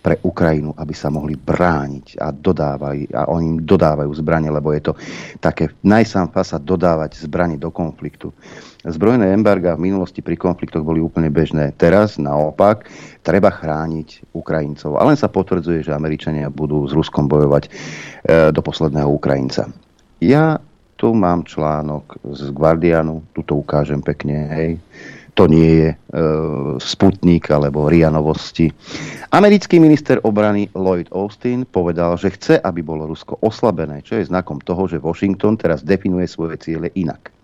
pre 0.00 0.20
Ukrajinu, 0.22 0.70
aby 0.78 0.94
sa 0.94 1.10
mohli 1.10 1.34
brániť 1.34 2.20
a 2.22 2.30
dodávajú, 2.30 3.10
a 3.10 3.26
oni 3.30 3.62
dodávajú 3.62 4.10
zbranie, 4.14 4.50
lebo 4.52 4.70
je 4.70 4.90
to 4.90 4.92
také 5.42 5.74
najsám 5.82 6.30
fasa 6.30 6.62
dodávať 6.62 7.18
zbranie 7.26 7.58
do 7.58 7.74
konfliktu. 7.74 8.30
Zbrojné 8.86 9.34
embarga 9.34 9.74
v 9.74 9.90
minulosti 9.90 10.22
pri 10.22 10.38
konfliktoch 10.38 10.86
boli 10.86 11.02
úplne 11.02 11.26
bežné. 11.26 11.74
Teraz 11.74 12.22
naopak 12.22 12.86
treba 13.26 13.50
chrániť 13.50 14.30
Ukrajincov. 14.30 14.94
A 14.94 15.02
len 15.10 15.18
sa 15.18 15.26
potvrdzuje, 15.26 15.82
že 15.82 15.90
Američania 15.90 16.46
budú 16.54 16.86
s 16.86 16.94
Ruskom 16.94 17.26
bojovať 17.26 17.66
e, 17.66 17.70
do 18.54 18.60
posledného 18.62 19.10
Ukrajinca. 19.10 19.66
Ja 20.22 20.62
tu 20.96 21.12
mám 21.12 21.44
článok 21.44 22.16
z 22.30 22.54
Guardianu, 22.54 23.26
tu 23.36 23.44
to 23.44 23.58
ukážem 23.60 24.00
pekne, 24.00 24.48
hej. 24.54 24.70
To 25.36 25.44
nie 25.44 25.84
je 25.84 25.88
e, 25.92 25.96
Sputnik 26.80 27.52
alebo 27.52 27.92
RIA 27.92 28.08
novosti. 28.08 28.72
Americký 29.36 29.76
minister 29.76 30.16
obrany 30.24 30.72
Lloyd 30.72 31.12
Austin 31.12 31.68
povedal, 31.68 32.16
že 32.16 32.32
chce, 32.32 32.54
aby 32.64 32.80
bolo 32.80 33.04
Rusko 33.04 33.36
oslabené, 33.44 34.00
čo 34.00 34.16
je 34.16 34.24
znakom 34.24 34.64
toho, 34.64 34.88
že 34.88 34.96
Washington 34.96 35.60
teraz 35.60 35.84
definuje 35.84 36.24
svoje 36.24 36.56
ciele 36.56 36.88
inak. 36.96 37.35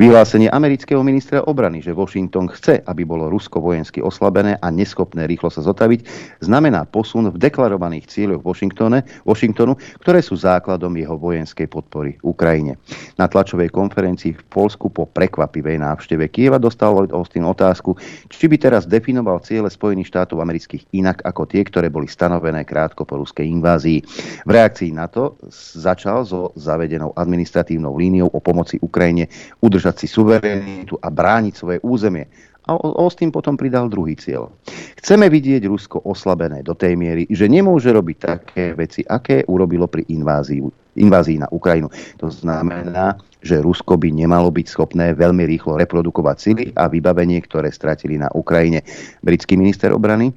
Vyhlásenie 0.00 0.48
amerického 0.48 1.04
ministra 1.04 1.44
obrany, 1.44 1.84
že 1.84 1.92
Washington 1.92 2.48
chce, 2.48 2.80
aby 2.86 3.04
bolo 3.04 3.28
Rusko 3.28 3.60
vojensky 3.60 4.00
oslabené 4.00 4.56
a 4.62 4.72
neschopné 4.72 5.28
rýchlo 5.28 5.52
sa 5.52 5.60
zotaviť, 5.60 6.06
znamená 6.40 6.88
posun 6.88 7.28
v 7.28 7.36
deklarovaných 7.36 8.08
cieľoch 8.08 8.40
Washingtone, 8.40 9.04
Washingtonu, 9.28 9.76
ktoré 10.00 10.24
sú 10.24 10.40
základom 10.40 10.94
jeho 10.96 11.20
vojenskej 11.20 11.68
podpory 11.68 12.16
Ukrajine. 12.24 12.80
Na 13.20 13.28
tlačovej 13.28 13.68
konferencii 13.68 14.38
v 14.38 14.42
Polsku 14.48 14.88
po 14.88 15.04
prekvapivej 15.04 15.82
návšteve 15.82 16.32
Kieva 16.32 16.56
dostal 16.56 16.96
Lloyd 16.96 17.12
Austin 17.12 17.44
otázku, 17.44 17.98
či 18.32 18.48
by 18.48 18.56
teraz 18.56 18.88
definoval 18.88 19.42
ciele 19.44 19.68
Spojených 19.68 20.08
štátov 20.08 20.40
amerických 20.40 20.96
inak 20.96 21.20
ako 21.28 21.44
tie, 21.44 21.60
ktoré 21.66 21.92
boli 21.92 22.08
stanovené 22.08 22.64
krátko 22.64 23.04
po 23.04 23.20
ruskej 23.20 23.44
invázii. 23.44 23.98
V 24.46 24.50
reakcii 24.50 24.96
na 24.96 25.10
to 25.10 25.36
začal 25.76 26.24
so 26.24 26.56
zavedenou 26.56 27.12
administratívnou 27.18 27.92
líniou 28.00 28.32
o 28.32 28.40
pomoci 28.40 28.80
Ukrajine 28.80 29.28
udržať 29.60 30.04
si 30.04 30.06
suverenitu 30.06 30.96
a 31.00 31.08
brániť 31.08 31.54
svoje 31.54 31.78
územie. 31.84 32.26
A 32.68 32.76
Austin 32.76 33.32
potom 33.32 33.56
pridal 33.56 33.88
druhý 33.88 34.14
cieľ. 34.14 34.52
Chceme 35.00 35.32
vidieť 35.32 35.64
Rusko 35.64 36.04
oslabené 36.04 36.60
do 36.60 36.76
tej 36.76 36.94
miery, 36.94 37.24
že 37.32 37.48
nemôže 37.48 37.88
robiť 37.90 38.16
také 38.20 38.64
veci, 38.76 39.00
aké 39.02 39.42
urobilo 39.48 39.88
pri 39.88 40.04
invázii, 40.06 40.60
invázii 41.00 41.40
na 41.40 41.48
Ukrajinu. 41.50 41.88
To 42.20 42.28
znamená, 42.28 43.16
že 43.40 43.64
Rusko 43.64 43.96
by 43.96 44.12
nemalo 44.12 44.52
byť 44.52 44.66
schopné 44.68 45.16
veľmi 45.16 45.48
rýchlo 45.48 45.80
reprodukovať 45.80 46.36
sily 46.36 46.64
a 46.76 46.86
vybavenie, 46.92 47.40
ktoré 47.40 47.72
stratili 47.72 48.20
na 48.20 48.28
Ukrajine. 48.36 48.84
Britský 49.24 49.56
minister 49.56 49.96
obrany 49.96 50.30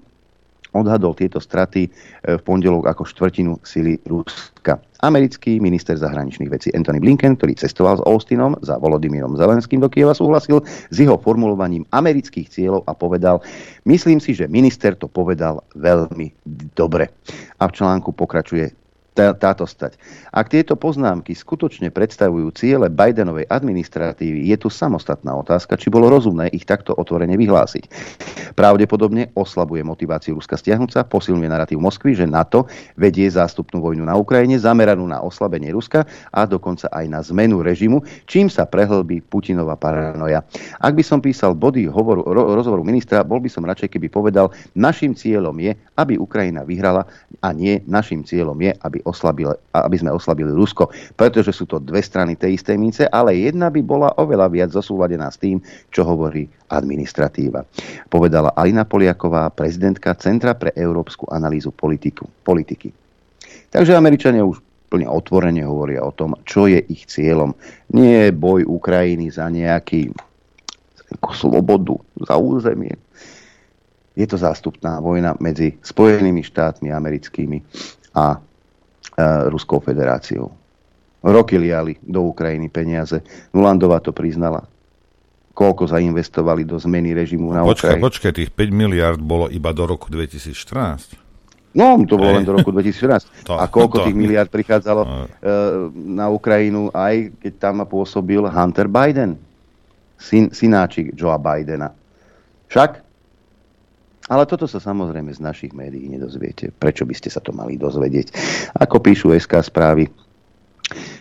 odhadol 0.74 1.16
tieto 1.16 1.40
straty 1.40 1.88
e, 1.88 1.90
v 2.38 2.42
pondelok 2.42 2.90
ako 2.90 3.08
štvrtinu 3.08 3.58
sily 3.64 3.98
Ruska. 4.06 4.78
Americký 5.04 5.60
minister 5.60 6.00
zahraničných 6.00 6.52
vecí 6.52 6.72
Anthony 6.72 7.00
Blinken, 7.00 7.36
ktorý 7.36 7.56
cestoval 7.60 8.00
s 8.00 8.06
Austinom 8.08 8.56
za 8.64 8.80
Volodymyrom 8.80 9.36
Zelenským 9.36 9.84
do 9.84 9.92
Kieva, 9.92 10.16
súhlasil 10.16 10.64
s 10.64 10.96
jeho 10.96 11.20
formulovaním 11.20 11.84
amerických 11.92 12.48
cieľov 12.48 12.88
a 12.88 12.96
povedal, 12.96 13.44
myslím 13.84 14.24
si, 14.24 14.32
že 14.32 14.48
minister 14.48 14.96
to 14.96 15.12
povedal 15.12 15.60
veľmi 15.76 16.32
dobre. 16.76 17.12
A 17.60 17.68
v 17.68 17.76
článku 17.76 18.16
pokračuje 18.16 18.83
táto 19.14 19.70
stať. 19.70 19.96
Ak 20.34 20.50
tieto 20.50 20.74
poznámky 20.74 21.38
skutočne 21.38 21.94
predstavujú 21.94 22.50
ciele 22.58 22.90
Bidenovej 22.90 23.46
administratívy, 23.48 24.50
je 24.50 24.58
tu 24.58 24.74
samostatná 24.74 25.38
otázka, 25.38 25.78
či 25.78 25.94
bolo 25.94 26.10
rozumné 26.10 26.50
ich 26.50 26.66
takto 26.66 26.98
otvorene 26.98 27.38
vyhlásiť. 27.38 27.86
Pravdepodobne 28.58 29.30
oslabuje 29.38 29.86
motiváciu 29.86 30.38
Ruska 30.38 30.58
stiahnuť 30.58 30.90
sa, 30.90 31.02
posilňuje 31.06 31.50
narratív 31.50 31.78
Moskvy, 31.78 32.18
že 32.18 32.26
NATO 32.26 32.66
vedie 32.98 33.30
zástupnú 33.30 33.82
vojnu 33.82 34.02
na 34.02 34.18
Ukrajine, 34.18 34.58
zameranú 34.58 35.06
na 35.06 35.22
oslabenie 35.22 35.70
Ruska 35.70 36.10
a 36.34 36.50
dokonca 36.50 36.90
aj 36.90 37.06
na 37.06 37.22
zmenu 37.22 37.62
režimu, 37.62 38.02
čím 38.26 38.50
sa 38.50 38.66
prehlbí 38.66 39.22
Putinova 39.22 39.78
paranoja. 39.78 40.42
Ak 40.82 40.98
by 40.98 41.04
som 41.06 41.22
písal 41.22 41.54
body 41.54 41.86
hovoru, 41.86 42.26
ro, 42.26 42.58
rozhovoru 42.58 42.82
ministra, 42.82 43.22
bol 43.22 43.38
by 43.38 43.50
som 43.50 43.66
radšej, 43.66 43.94
keby 43.94 44.10
povedal, 44.10 44.50
našim 44.74 45.14
cieľom 45.14 45.54
je, 45.62 45.78
aby 46.02 46.18
Ukrajina 46.18 46.66
vyhrala 46.66 47.06
a 47.44 47.54
nie 47.54 47.84
našim 47.86 48.26
cieľom 48.26 48.58
je, 48.58 48.74
aby 48.82 49.03
oslabili, 49.04 49.54
aby 49.76 49.98
sme 50.00 50.12
oslabili 50.12 50.52
Rusko, 50.52 50.90
pretože 51.14 51.52
sú 51.54 51.70
to 51.70 51.80
dve 51.80 52.02
strany 52.02 52.36
tej 52.36 52.58
istej 52.58 52.78
mince, 52.80 53.04
ale 53.08 53.36
jedna 53.38 53.70
by 53.70 53.82
bola 53.84 54.10
oveľa 54.18 54.48
viac 54.50 54.70
zosúladená 54.72 55.30
s 55.30 55.40
tým, 55.40 55.60
čo 55.92 56.08
hovorí 56.08 56.48
administratíva. 56.72 57.64
Povedala 58.10 58.56
Alina 58.58 58.88
Poliaková, 58.88 59.52
prezidentka 59.54 60.16
Centra 60.18 60.58
pre 60.58 60.74
európsku 60.74 61.30
analýzu 61.30 61.70
politiku, 61.70 62.26
politiky. 62.42 62.90
Takže 63.70 63.94
Američania 63.94 64.46
už 64.46 64.62
plne 64.94 65.10
otvorene 65.10 65.66
hovoria 65.66 66.06
o 66.06 66.14
tom, 66.14 66.38
čo 66.46 66.70
je 66.70 66.78
ich 66.78 67.10
cieľom. 67.10 67.58
Nie 67.98 68.30
je 68.30 68.38
boj 68.38 68.62
Ukrajiny 68.70 69.34
za 69.34 69.50
nejaký 69.50 70.14
slobodu, 71.34 71.98
za 72.22 72.38
územie. 72.38 72.94
Je 74.14 74.30
to 74.30 74.38
zástupná 74.38 75.02
vojna 75.02 75.34
medzi 75.42 75.74
Spojenými 75.82 76.46
štátmi 76.46 76.94
americkými 76.94 77.66
a 78.14 78.38
Ruskou 79.50 79.80
federáciou. 79.80 80.52
Roky 81.24 81.56
liali 81.56 81.96
do 82.04 82.28
Ukrajiny 82.28 82.68
peniaze. 82.68 83.24
Nulandová 83.56 84.04
to 84.04 84.12
priznala. 84.12 84.68
Koľko 85.54 85.86
zainvestovali 85.88 86.66
do 86.66 86.76
zmeny 86.82 87.14
režimu 87.14 87.54
na 87.54 87.62
počkaj, 87.64 87.96
Ukrajine. 87.96 88.04
Počkaj, 88.04 88.32
tých 88.34 88.52
5 88.52 88.74
miliard 88.74 89.22
bolo 89.22 89.48
iba 89.48 89.70
do 89.72 89.86
roku 89.86 90.10
2014. 90.10 91.24
No, 91.74 91.98
to 92.06 92.18
bolo 92.18 92.38
len 92.38 92.46
do 92.46 92.54
roku 92.54 92.70
2014. 92.74 93.30
To, 93.50 93.60
a 93.60 93.68
koľko 93.68 94.02
to. 94.02 94.06
tých 94.08 94.18
miliard 94.18 94.48
prichádzalo 94.48 95.02
uh, 95.04 95.10
na 96.20 96.32
Ukrajinu, 96.32 96.90
aj 96.92 97.38
keď 97.40 97.54
tam 97.60 97.76
pôsobil 97.86 98.40
Hunter 98.40 98.88
Biden, 98.90 99.36
syn, 100.18 100.50
synáčik 100.52 101.12
Joea 101.14 101.38
Bidena. 101.38 101.92
Však? 102.72 103.03
Ale 104.34 104.50
toto 104.50 104.66
sa 104.66 104.82
samozrejme 104.82 105.30
z 105.30 105.38
našich 105.46 105.78
médií 105.78 106.10
nedozviete. 106.10 106.74
Prečo 106.74 107.06
by 107.06 107.14
ste 107.14 107.30
sa 107.30 107.38
to 107.38 107.54
mali 107.54 107.78
dozvedieť? 107.78 108.34
Ako 108.82 108.98
píšu 108.98 109.30
SK 109.30 109.62
správy, 109.62 110.10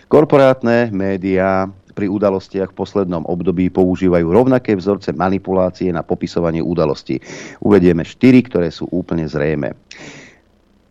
korporátne 0.08 0.88
médiá 0.88 1.68
pri 1.92 2.08
udalostiach 2.08 2.72
v 2.72 2.78
poslednom 2.80 3.28
období 3.28 3.68
používajú 3.68 4.32
rovnaké 4.32 4.72
vzorce 4.72 5.12
manipulácie 5.12 5.92
na 5.92 6.00
popisovanie 6.00 6.64
udalostí. 6.64 7.20
Uvedieme 7.60 8.00
štyri, 8.00 8.40
ktoré 8.48 8.72
sú 8.72 8.88
úplne 8.88 9.28
zrejme. 9.28 9.76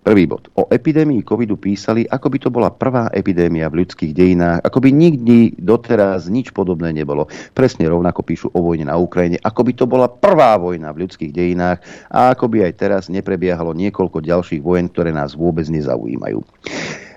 Prvý 0.02 0.26
bod. 0.26 0.50
O 0.58 0.66
epidémii 0.66 1.22
covidu 1.22 1.62
písali, 1.62 2.10
ako 2.10 2.28
by 2.34 2.38
to 2.42 2.50
bola 2.50 2.74
prvá 2.74 3.14
epidémia 3.14 3.70
v 3.70 3.86
ľudských 3.86 4.18
dejinách, 4.18 4.66
ako 4.66 4.82
by 4.82 4.90
nikdy 4.90 5.54
doteraz 5.62 6.26
nič 6.26 6.50
podobné 6.58 6.90
nebolo. 6.90 7.30
Presne 7.54 7.86
rovnako 7.86 8.26
píšu 8.26 8.48
o 8.50 8.60
vojne 8.66 8.90
na 8.90 8.98
Ukrajine, 8.98 9.38
ako 9.46 9.62
by 9.62 9.74
to 9.78 9.86
bola 9.86 10.10
prvá 10.10 10.58
vojna 10.58 10.90
v 10.90 11.06
ľudských 11.06 11.30
dejinách 11.30 11.86
a 12.10 12.34
ako 12.34 12.50
by 12.50 12.66
aj 12.66 12.74
teraz 12.82 13.04
neprebiehalo 13.14 13.78
niekoľko 13.78 14.26
ďalších 14.26 14.66
vojen, 14.66 14.90
ktoré 14.90 15.14
nás 15.14 15.38
vôbec 15.38 15.70
nezaujímajú. 15.70 16.42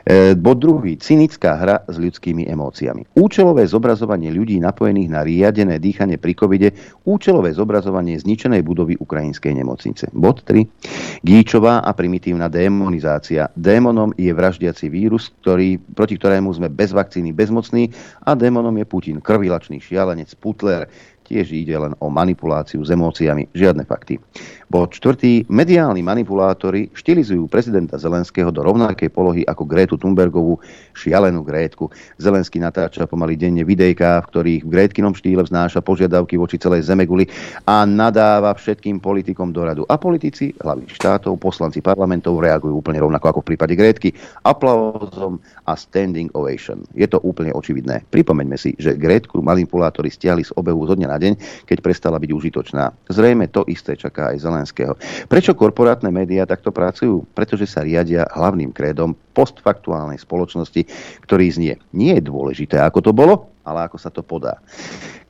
E, 0.04 0.36
bod 0.36 0.60
druhý. 0.60 1.00
Cynická 1.00 1.56
hra 1.56 1.76
s 1.88 1.96
ľudskými 1.96 2.44
emóciami. 2.44 3.16
Účelové 3.16 3.64
zobrazovanie 3.64 4.28
ľudí 4.28 4.60
napojených 4.60 5.08
na 5.08 5.24
riadené 5.24 5.80
dýchanie 5.80 6.20
pri 6.20 6.32
covide. 6.36 6.68
Účelové 7.08 7.56
zobrazovanie 7.56 8.20
zničenej 8.20 8.60
budovy 8.60 9.00
ukrajinskej 9.00 9.56
nemocnice. 9.56 10.12
Bod 10.12 10.44
3. 10.44 11.24
Gíčová 11.24 11.80
a 11.80 11.90
primitívna 11.96 12.52
démonizácia. 12.52 13.48
Démonom 13.56 14.12
je 14.20 14.28
vraždiaci 14.28 14.92
vírus, 14.92 15.32
ktorý, 15.40 15.80
proti 15.80 16.20
ktorému 16.20 16.52
sme 16.52 16.68
bez 16.68 16.92
vakcíny 16.92 17.32
bezmocní 17.32 17.88
a 18.28 18.36
démonom 18.36 18.76
je 18.76 18.84
Putin, 18.84 19.24
krvilačný 19.24 19.80
šialenec, 19.80 20.36
putler, 20.36 20.84
Tiež 21.24 21.56
ide 21.56 21.72
len 21.72 21.96
o 22.04 22.12
manipuláciu 22.12 22.84
s 22.84 22.92
emóciami, 22.92 23.48
žiadne 23.56 23.88
fakty. 23.88 24.20
Bod 24.68 24.92
čtvrtý, 24.92 25.48
mediálni 25.48 26.02
manipulátori 26.02 26.90
štilizujú 26.92 27.48
prezidenta 27.48 27.96
Zelenského 27.96 28.52
do 28.52 28.60
rovnakej 28.60 29.08
polohy 29.08 29.40
ako 29.46 29.62
Grétu 29.64 29.94
Thunbergovú, 29.96 30.60
šialenú 30.92 31.46
Grétku. 31.46 31.88
Zelenský 32.18 32.58
natáča 32.58 33.08
pomaly 33.08 33.38
denne 33.40 33.62
videjká, 33.62 34.20
v 34.24 34.28
ktorých 34.28 34.62
v 34.66 34.72
Grétkinom 34.74 35.14
štýle 35.14 35.46
vznáša 35.46 35.80
požiadavky 35.80 36.36
voči 36.36 36.60
celej 36.60 36.90
Zemeguli 36.90 37.24
a 37.70 37.86
nadáva 37.86 38.50
všetkým 38.52 38.98
politikom 38.98 39.54
do 39.54 39.62
radu. 39.62 39.82
A 39.88 39.94
politici, 39.94 40.50
hlavy 40.58 40.90
štátov, 40.90 41.38
poslanci 41.38 41.78
parlamentov 41.78 42.42
reagujú 42.42 42.74
úplne 42.82 42.98
rovnako 42.98 43.30
ako 43.30 43.40
v 43.46 43.48
prípade 43.54 43.78
Grétky, 43.78 44.10
aplauzom 44.42 45.38
a 45.70 45.72
standing 45.78 46.28
ovation. 46.34 46.82
Je 46.98 47.06
to 47.06 47.22
úplne 47.22 47.54
očividné. 47.54 48.10
Pripomeňme 48.10 48.58
si, 48.58 48.74
že 48.76 48.98
Grétku 48.98 49.38
manipulátori 49.38 50.10
stiahli 50.10 50.42
z 50.42 50.50
obehu 50.58 50.82
zo 50.82 50.98
dňa 50.98 51.13
na 51.14 51.18
deň, 51.22 51.32
keď 51.70 51.78
prestala 51.78 52.18
byť 52.18 52.30
užitočná. 52.34 52.90
Zrejme 53.06 53.46
to 53.54 53.62
isté 53.70 53.94
čaká 53.94 54.34
aj 54.34 54.42
Zelenského. 54.42 54.98
Prečo 55.30 55.54
korporátne 55.54 56.10
médiá 56.10 56.42
takto 56.42 56.74
pracujú? 56.74 57.22
Pretože 57.30 57.70
sa 57.70 57.86
riadia 57.86 58.26
hlavným 58.34 58.74
krédom 58.74 59.14
postfaktuálnej 59.34 60.18
spoločnosti, 60.18 60.82
ktorý 61.22 61.46
znie. 61.54 61.74
Nie 61.94 62.18
je 62.18 62.26
dôležité, 62.26 62.82
ako 62.82 62.98
to 63.00 63.12
bolo, 63.14 63.53
ale 63.64 63.88
ako 63.88 63.96
sa 63.98 64.12
to 64.12 64.20
podá. 64.20 64.60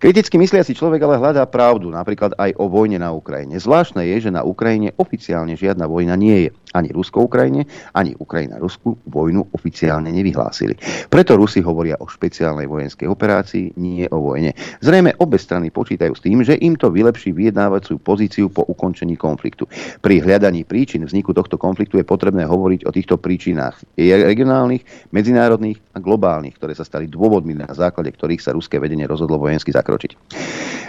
Kriticky 0.02 0.36
mysliaci 0.36 0.77
človek 0.77 1.01
ale 1.06 1.16
hľadá 1.16 1.48
pravdu, 1.48 1.89
napríklad 1.89 2.36
aj 2.36 2.52
o 2.61 2.69
vojne 2.69 3.01
na 3.01 3.15
Ukrajine. 3.15 3.56
Zvláštne 3.56 4.05
je, 4.05 4.28
že 4.28 4.31
na 4.35 4.44
Ukrajine 4.44 4.93
oficiálne 5.01 5.56
žiadna 5.56 5.89
vojna 5.89 6.12
nie 6.19 6.44
je. 6.44 6.51
Ani 6.74 6.90
Rusko-Ukrajine, 6.90 7.65
ani 7.94 8.19
Ukrajina-Rusku 8.19 9.06
vojnu 9.06 9.47
oficiálne 9.55 10.11
nevyhlásili. 10.11 10.74
Preto 11.06 11.39
Rusi 11.39 11.62
hovoria 11.62 11.94
o 12.02 12.11
špeciálnej 12.11 12.66
vojenskej 12.66 13.06
operácii, 13.06 13.78
nie 13.78 14.11
o 14.11 14.19
vojne. 14.19 14.59
Zrejme 14.82 15.15
obe 15.23 15.39
strany 15.39 15.70
počítajú 15.70 16.19
s 16.19 16.20
tým, 16.27 16.43
že 16.43 16.59
im 16.59 16.74
to 16.74 16.90
vylepší 16.90 17.31
vyjednávacú 17.31 18.02
pozíciu 18.02 18.51
po 18.51 18.66
ukončení 18.66 19.15
konfliktu. 19.15 19.70
Pri 20.02 20.19
hľadaní 20.19 20.66
príčin 20.66 21.06
vzniku 21.06 21.31
tohto 21.31 21.55
konfliktu 21.55 22.02
je 22.02 22.05
potrebné 22.05 22.43
hovoriť 22.43 22.85
o 22.85 22.90
týchto 22.90 23.23
príčinách 23.23 23.94
regionálnych, 23.94 25.15
medzinárodných 25.15 25.78
a 25.94 26.02
globálnych, 26.02 26.59
ktoré 26.59 26.74
sa 26.74 26.82
stali 26.82 27.06
dôvodmi, 27.06 27.55
na 27.55 27.70
základe 27.70 28.11
sa 28.40 28.56
ruské 28.56 28.80
vedenie 28.80 29.05
rozhodlo 29.05 29.36
vojensky 29.36 29.70
zakročiť. 29.70 30.16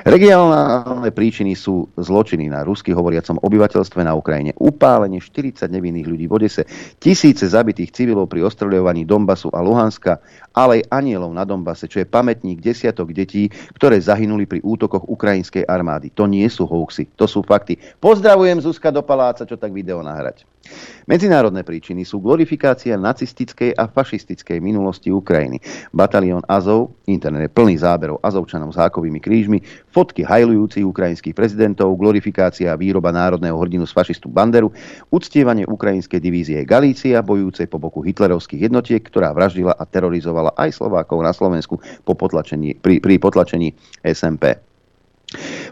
Regionálne 0.06 1.10
príčiny 1.10 1.57
sú 1.57 1.90
zločiny 1.98 2.45
na 2.45 2.62
rusky 2.62 2.94
hovoriacom 2.94 3.41
obyvateľstve 3.41 4.06
na 4.06 4.14
Ukrajine, 4.14 4.53
upálenie 4.62 5.18
40 5.18 5.66
nevinných 5.66 6.06
ľudí 6.06 6.30
v 6.30 6.34
Odese, 6.38 6.70
tisíce 7.02 7.49
zabitých 7.49 7.90
civilov 7.90 8.30
pri 8.30 8.45
ostreľovaní 8.45 9.02
Donbasu 9.02 9.49
a 9.49 9.66
Luhanska, 9.66 10.22
ale 10.53 10.86
aj 10.86 11.02
anielov 11.02 11.34
na 11.34 11.41
Donbase, 11.41 11.90
čo 11.90 11.99
je 11.99 12.07
pamätník 12.07 12.62
desiatok 12.62 13.18
detí, 13.18 13.49
ktoré 13.74 13.98
zahynuli 13.98 14.45
pri 14.45 14.62
útokoch 14.62 15.10
ukrajinskej 15.10 15.66
armády. 15.66 16.14
To 16.14 16.30
nie 16.30 16.45
sú 16.53 16.70
hoaxy, 16.70 17.10
to 17.18 17.26
sú 17.26 17.41
fakty. 17.41 17.74
Pozdravujem 17.98 18.62
Zuzka 18.62 18.94
do 18.94 19.02
paláca, 19.02 19.41
čo 19.41 19.57
tak 19.57 19.74
video 19.74 20.06
nahrať. 20.06 20.45
Medzinárodné 21.06 21.62
príčiny 21.62 22.02
sú 22.02 22.18
glorifikácia 22.18 22.98
nacistickej 22.98 23.78
a 23.78 23.86
fašistickej 23.86 24.57
minulosti 24.57 25.14
Ukrajiny. 25.14 25.62
Batalión 25.94 26.41
Azov, 26.49 26.98
internet 27.26 27.58
plný 27.58 27.82
záberov 27.82 28.22
Azovčanov 28.22 28.70
s 28.70 28.78
hákovými 28.78 29.18
krížmi, 29.18 29.66
fotky 29.90 30.22
hajlujúcich 30.22 30.86
ukrajinských 30.86 31.34
prezidentov, 31.34 31.98
glorifikácia 31.98 32.70
a 32.70 32.78
výroba 32.78 33.10
národného 33.10 33.58
hrdinu 33.58 33.90
z 33.90 33.98
fašistu 33.98 34.30
Banderu, 34.30 34.70
uctievanie 35.10 35.66
ukrajinskej 35.66 36.22
divízie 36.22 36.62
Galícia, 36.62 37.26
bojúcej 37.26 37.66
po 37.66 37.82
boku 37.82 38.06
hitlerovských 38.06 38.70
jednotiek, 38.70 39.02
ktorá 39.02 39.34
vraždila 39.34 39.74
a 39.74 39.84
terorizovala 39.90 40.54
aj 40.54 40.78
Slovákov 40.78 41.18
na 41.26 41.34
Slovensku 41.34 41.82
po 42.06 42.14
potlačení, 42.14 42.78
pri, 42.78 43.02
pri 43.02 43.18
potlačení 43.18 43.74
SMP. 44.06 44.75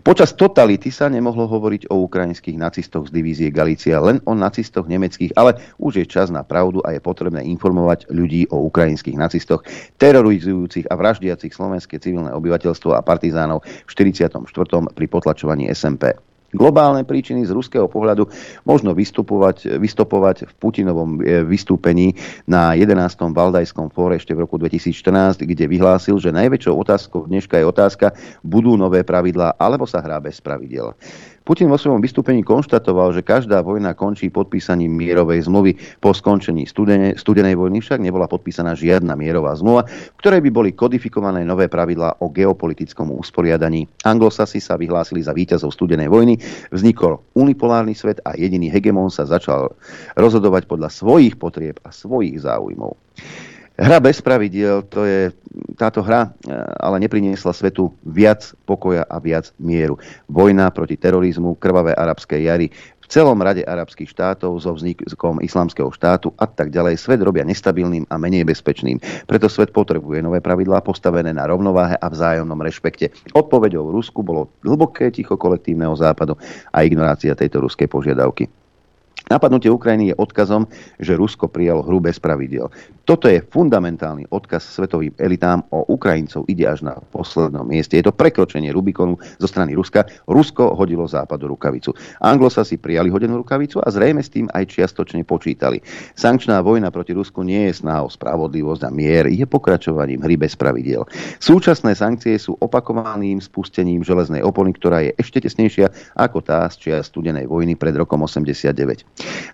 Počas 0.03 0.35
totality 0.35 0.91
sa 0.91 1.07
nemohlo 1.07 1.47
hovoriť 1.47 1.87
o 1.87 2.03
ukrajinských 2.03 2.59
nacistoch 2.59 3.07
z 3.07 3.15
divízie 3.15 3.49
Galícia, 3.53 4.03
len 4.03 4.19
o 4.27 4.35
nacistoch 4.35 4.89
nemeckých, 4.89 5.33
ale 5.39 5.55
už 5.79 6.03
je 6.03 6.05
čas 6.07 6.27
na 6.27 6.43
pravdu 6.43 6.83
a 6.83 6.91
je 6.91 6.99
potrebné 6.99 7.45
informovať 7.47 8.11
ľudí 8.11 8.49
o 8.51 8.67
ukrajinských 8.67 9.15
nacistoch, 9.15 9.63
terorizujúcich 10.01 10.91
a 10.91 10.99
vraždiacich 10.99 11.55
slovenské 11.55 12.01
civilné 12.01 12.35
obyvateľstvo 12.35 12.91
a 12.91 13.05
partizánov 13.05 13.63
v 13.63 13.91
44. 13.91 14.43
pri 14.91 15.05
potlačovaní 15.07 15.71
SMP 15.71 16.32
globálne 16.53 17.03
príčiny 17.03 17.43
z 17.43 17.51
ruského 17.51 17.89
pohľadu 17.89 18.29
možno 18.63 18.93
vystupovať, 18.93 19.81
vystupovať 19.81 20.47
v 20.47 20.53
Putinovom 20.61 21.19
e, 21.19 21.41
vystúpení 21.43 22.15
na 22.45 22.77
11. 22.77 22.95
Valdajskom 23.33 23.89
fóre 23.89 24.21
ešte 24.21 24.37
v 24.37 24.45
roku 24.45 24.61
2014, 24.61 25.43
kde 25.43 25.65
vyhlásil, 25.67 26.15
že 26.21 26.31
najväčšou 26.31 26.73
otázkou 26.77 27.25
dneška 27.27 27.59
je 27.59 27.65
otázka, 27.65 28.07
budú 28.45 28.77
nové 28.77 29.01
pravidlá 29.01 29.57
alebo 29.57 29.89
sa 29.89 29.99
hrá 29.99 30.21
bez 30.21 30.39
pravidel. 30.39 30.93
Putin 31.43 31.67
vo 31.67 31.75
svojom 31.75 31.99
vystúpení 31.99 32.39
konštatoval, 32.39 33.11
že 33.11 33.19
každá 33.19 33.59
vojna 33.59 33.91
končí 33.91 34.31
podpísaním 34.31 34.95
mierovej 34.95 35.43
zmluvy. 35.43 35.75
Po 35.99 36.15
skončení 36.15 36.63
studene, 36.63 37.19
studenej 37.19 37.59
vojny 37.59 37.83
však 37.83 37.99
nebola 37.99 38.31
podpísaná 38.31 38.79
žiadna 38.79 39.19
mierová 39.19 39.51
zmluva, 39.59 39.83
v 39.83 40.17
ktorej 40.23 40.39
by 40.39 40.49
boli 40.55 40.69
kodifikované 40.71 41.43
nové 41.43 41.67
pravidlá 41.67 42.23
o 42.23 42.31
geopolitickom 42.31 43.11
usporiadaní. 43.11 43.83
Anglosasi 44.07 44.63
sa 44.63 44.79
vyhlásili 44.79 45.19
za 45.19 45.35
víťazov 45.35 45.75
studenej 45.75 46.07
vojny, 46.07 46.39
vznikol 46.71 47.19
unipolárny 47.35 47.91
svet 47.91 48.23
a 48.23 48.39
jediný 48.39 48.71
hegemon 48.71 49.11
sa 49.11 49.27
začal 49.27 49.75
rozhodovať 50.15 50.63
podľa 50.63 50.87
svojich 50.95 51.35
potrieb 51.35 51.75
a 51.83 51.91
svojich 51.91 52.39
záujmov. 52.39 52.95
Hra 53.73 53.97
bez 53.97 54.21
pravidiel, 54.21 54.85
to 54.85 55.01
je, 55.01 55.33
táto 55.81 56.05
hra 56.05 56.29
e, 56.29 56.53
ale 56.77 57.01
nepriniesla 57.01 57.49
svetu 57.57 57.89
viac 58.05 58.53
pokoja 58.69 59.01
a 59.01 59.17
viac 59.17 59.49
mieru. 59.57 59.97
Vojna 60.29 60.69
proti 60.69 60.93
terorizmu, 60.93 61.57
krvavé 61.57 61.97
arabské 61.97 62.45
jary, 62.45 62.69
v 63.03 63.05
celom 63.09 63.41
rade 63.41 63.65
arabských 63.65 64.13
štátov 64.13 64.61
so 64.61 64.77
vznikom 64.77 65.41
islamského 65.41 65.89
štátu 65.89 66.31
a 66.37 66.45
tak 66.45 66.69
ďalej 66.69 67.01
svet 67.01 67.19
robia 67.25 67.41
nestabilným 67.41 68.05
a 68.13 68.15
menej 68.21 68.45
bezpečným. 68.45 69.01
Preto 69.25 69.49
svet 69.49 69.73
potrebuje 69.73 70.21
nové 70.21 70.37
pravidlá 70.37 70.85
postavené 70.85 71.33
na 71.33 71.49
rovnováhe 71.49 71.97
a 71.97 72.07
vzájomnom 72.13 72.61
rešpekte. 72.61 73.09
Odpovedou 73.33 73.89
Rusku 73.89 74.21
bolo 74.21 74.53
hlboké 74.61 75.09
ticho 75.09 75.33
kolektívneho 75.33 75.97
západu 75.97 76.37
a 76.69 76.85
ignorácia 76.85 77.33
tejto 77.33 77.65
ruskej 77.65 77.89
požiadavky. 77.89 78.47
Napadnutie 79.31 79.71
Ukrajiny 79.71 80.11
je 80.11 80.19
odkazom, 80.19 80.67
že 80.99 81.15
Rusko 81.15 81.47
prijalo 81.47 81.79
hru 81.79 82.03
bez 82.03 82.19
pravidel. 82.19 82.67
Toto 83.03 83.27
je 83.27 83.43
fundamentálny 83.43 84.31
odkaz 84.31 84.63
svetovým 84.79 85.11
elitám 85.19 85.59
o 85.75 85.83
Ukrajincov. 85.91 86.47
Ide 86.47 86.63
až 86.63 86.87
na 86.87 86.95
poslednom 86.95 87.67
mieste. 87.67 87.99
Je 87.99 88.07
to 88.07 88.15
prekročenie 88.15 88.71
Rubikonu 88.71 89.19
zo 89.19 89.43
strany 89.43 89.75
Ruska. 89.75 90.07
Rusko 90.23 90.71
hodilo 90.71 91.03
západu 91.03 91.51
rukavicu. 91.51 91.91
Anglosasi 92.23 92.79
prijali 92.79 93.11
hodenú 93.11 93.43
rukavicu 93.43 93.83
a 93.83 93.91
zrejme 93.91 94.23
s 94.23 94.31
tým 94.31 94.47
aj 94.55 94.71
čiastočne 94.71 95.27
počítali. 95.27 95.83
Sankčná 96.15 96.63
vojna 96.63 96.95
proti 96.95 97.11
Rusku 97.11 97.43
nie 97.43 97.67
je 97.67 97.83
snahou 97.83 98.07
spravodlivosť 98.07 98.87
a 98.87 98.89
mier, 98.95 99.27
je 99.27 99.43
pokračovaním 99.43 100.23
hry 100.23 100.39
bez 100.39 100.55
pravidiel. 100.55 101.03
Súčasné 101.43 101.99
sankcie 101.99 102.39
sú 102.39 102.55
opakovaným 102.55 103.43
spustením 103.43 103.99
železnej 104.07 104.39
opony, 104.47 104.71
ktorá 104.71 105.03
je 105.03 105.11
ešte 105.19 105.43
tesnejšia 105.43 106.15
ako 106.15 106.39
tá 106.39 106.71
z 106.71 106.75
čia 106.79 106.97
studenej 107.03 107.51
vojny 107.51 107.75
pred 107.75 107.99
rokom 107.99 108.23
89. 108.23 109.03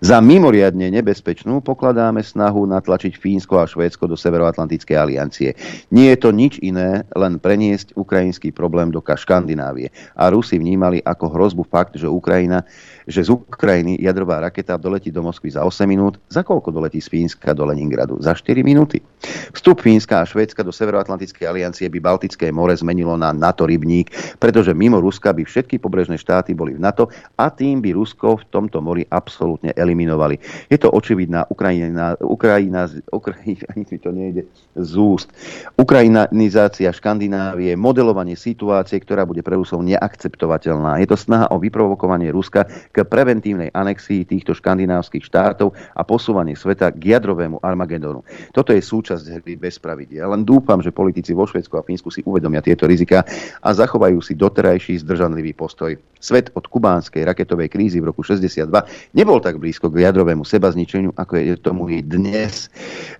Za 0.06 0.22
mimoriadne 0.22 0.86
nebezpečnú 1.02 1.66
pokladáme 1.66 2.22
snahu 2.22 2.62
natlačiť 2.70 3.18
Fínsko 3.40 3.56
a 3.56 3.64
Švédsko 3.64 4.04
do 4.04 4.20
Severoatlantickej 4.20 5.00
aliancie. 5.00 5.56
Nie 5.88 6.12
je 6.12 6.18
to 6.20 6.28
nič 6.28 6.60
iné, 6.60 7.08
len 7.16 7.40
preniesť 7.40 7.96
ukrajinský 7.96 8.52
problém 8.52 8.92
do 8.92 9.00
Škandinávie. 9.00 9.88
A 10.12 10.28
Rusi 10.28 10.60
vnímali 10.60 11.00
ako 11.00 11.32
hrozbu 11.32 11.64
fakt, 11.64 11.96
že 11.96 12.04
Ukrajina 12.04 12.68
že 13.10 13.26
z 13.26 13.34
Ukrajiny 13.34 13.98
jadrová 13.98 14.38
raketa 14.38 14.78
doletí 14.78 15.10
do 15.10 15.26
Moskvy 15.26 15.50
za 15.50 15.66
8 15.66 15.82
minút. 15.90 16.22
Za 16.30 16.46
koľko 16.46 16.70
doletí 16.70 17.02
z 17.02 17.10
Fínska 17.10 17.50
do 17.50 17.66
Leningradu? 17.66 18.22
Za 18.22 18.38
4 18.38 18.62
minúty. 18.62 19.02
Vstup 19.50 19.82
Fínska 19.82 20.22
a 20.22 20.28
Švédska 20.28 20.62
do 20.62 20.70
Severoatlantickej 20.70 21.50
aliancie 21.50 21.90
by 21.90 21.98
Baltické 21.98 22.54
more 22.54 22.72
zmenilo 22.78 23.18
na 23.18 23.34
NATO 23.34 23.66
rybník, 23.66 24.14
pretože 24.38 24.70
mimo 24.70 25.02
Ruska 25.02 25.34
by 25.34 25.42
všetky 25.42 25.82
pobrežné 25.82 26.22
štáty 26.22 26.54
boli 26.54 26.78
v 26.78 26.80
NATO 26.86 27.10
a 27.34 27.50
tým 27.50 27.82
by 27.82 27.90
Rusko 27.98 28.38
v 28.40 28.44
tomto 28.54 28.78
mori 28.78 29.02
absolútne 29.10 29.74
eliminovali. 29.74 30.38
Je 30.70 30.78
to 30.78 30.94
očividná 30.94 31.50
Ukrajina, 31.50 32.14
Ukrajina, 32.22 32.86
Ukrajina 33.10 33.29
ani 33.72 33.82
mi 33.86 33.98
to 33.98 34.10
nejde 34.12 34.42
z 34.76 34.92
úst. 34.96 35.28
Ukrajinizácia 35.76 36.90
Škandinávie, 36.94 37.74
modelovanie 37.74 38.34
situácie, 38.34 39.00
ktorá 39.00 39.26
bude 39.26 39.40
pre 39.40 39.56
Rusov 39.56 39.82
neakceptovateľná. 39.86 41.00
Je 41.02 41.08
to 41.08 41.16
snaha 41.18 41.48
o 41.50 41.58
vyprovokovanie 41.58 42.30
Ruska 42.30 42.66
k 42.68 42.96
preventívnej 43.06 43.70
anexii 43.74 44.26
týchto 44.26 44.54
škandinávskych 44.54 45.24
štátov 45.26 45.74
a 45.94 46.02
posúvanie 46.04 46.54
sveta 46.54 46.92
k 46.94 47.16
jadrovému 47.16 47.62
Armagedonu. 47.62 48.22
Toto 48.50 48.70
je 48.74 48.82
súčasť 48.82 49.42
hry 49.42 49.54
bez 49.56 49.78
pravidiel. 49.80 50.30
Len 50.30 50.42
dúfam, 50.46 50.78
že 50.78 50.94
politici 50.94 51.34
vo 51.34 51.48
Švedsku 51.48 51.74
a 51.78 51.86
Fínsku 51.86 52.12
si 52.12 52.22
uvedomia 52.24 52.62
tieto 52.62 52.84
rizika 52.86 53.24
a 53.60 53.68
zachovajú 53.72 54.18
si 54.22 54.36
doterajší 54.36 55.02
zdržanlivý 55.02 55.56
postoj. 55.56 55.96
Svet 56.20 56.52
od 56.52 56.68
kubánskej 56.68 57.24
raketovej 57.24 57.72
krízy 57.72 57.96
v 58.04 58.12
roku 58.12 58.20
62 58.20 58.68
nebol 59.16 59.40
tak 59.40 59.56
blízko 59.56 59.88
k 59.88 60.04
jadrovému 60.04 60.44
sebazničeniu, 60.44 61.16
ako 61.16 61.32
je 61.40 61.56
tomu 61.56 61.88
i 61.88 62.04
dnes. 62.04 62.68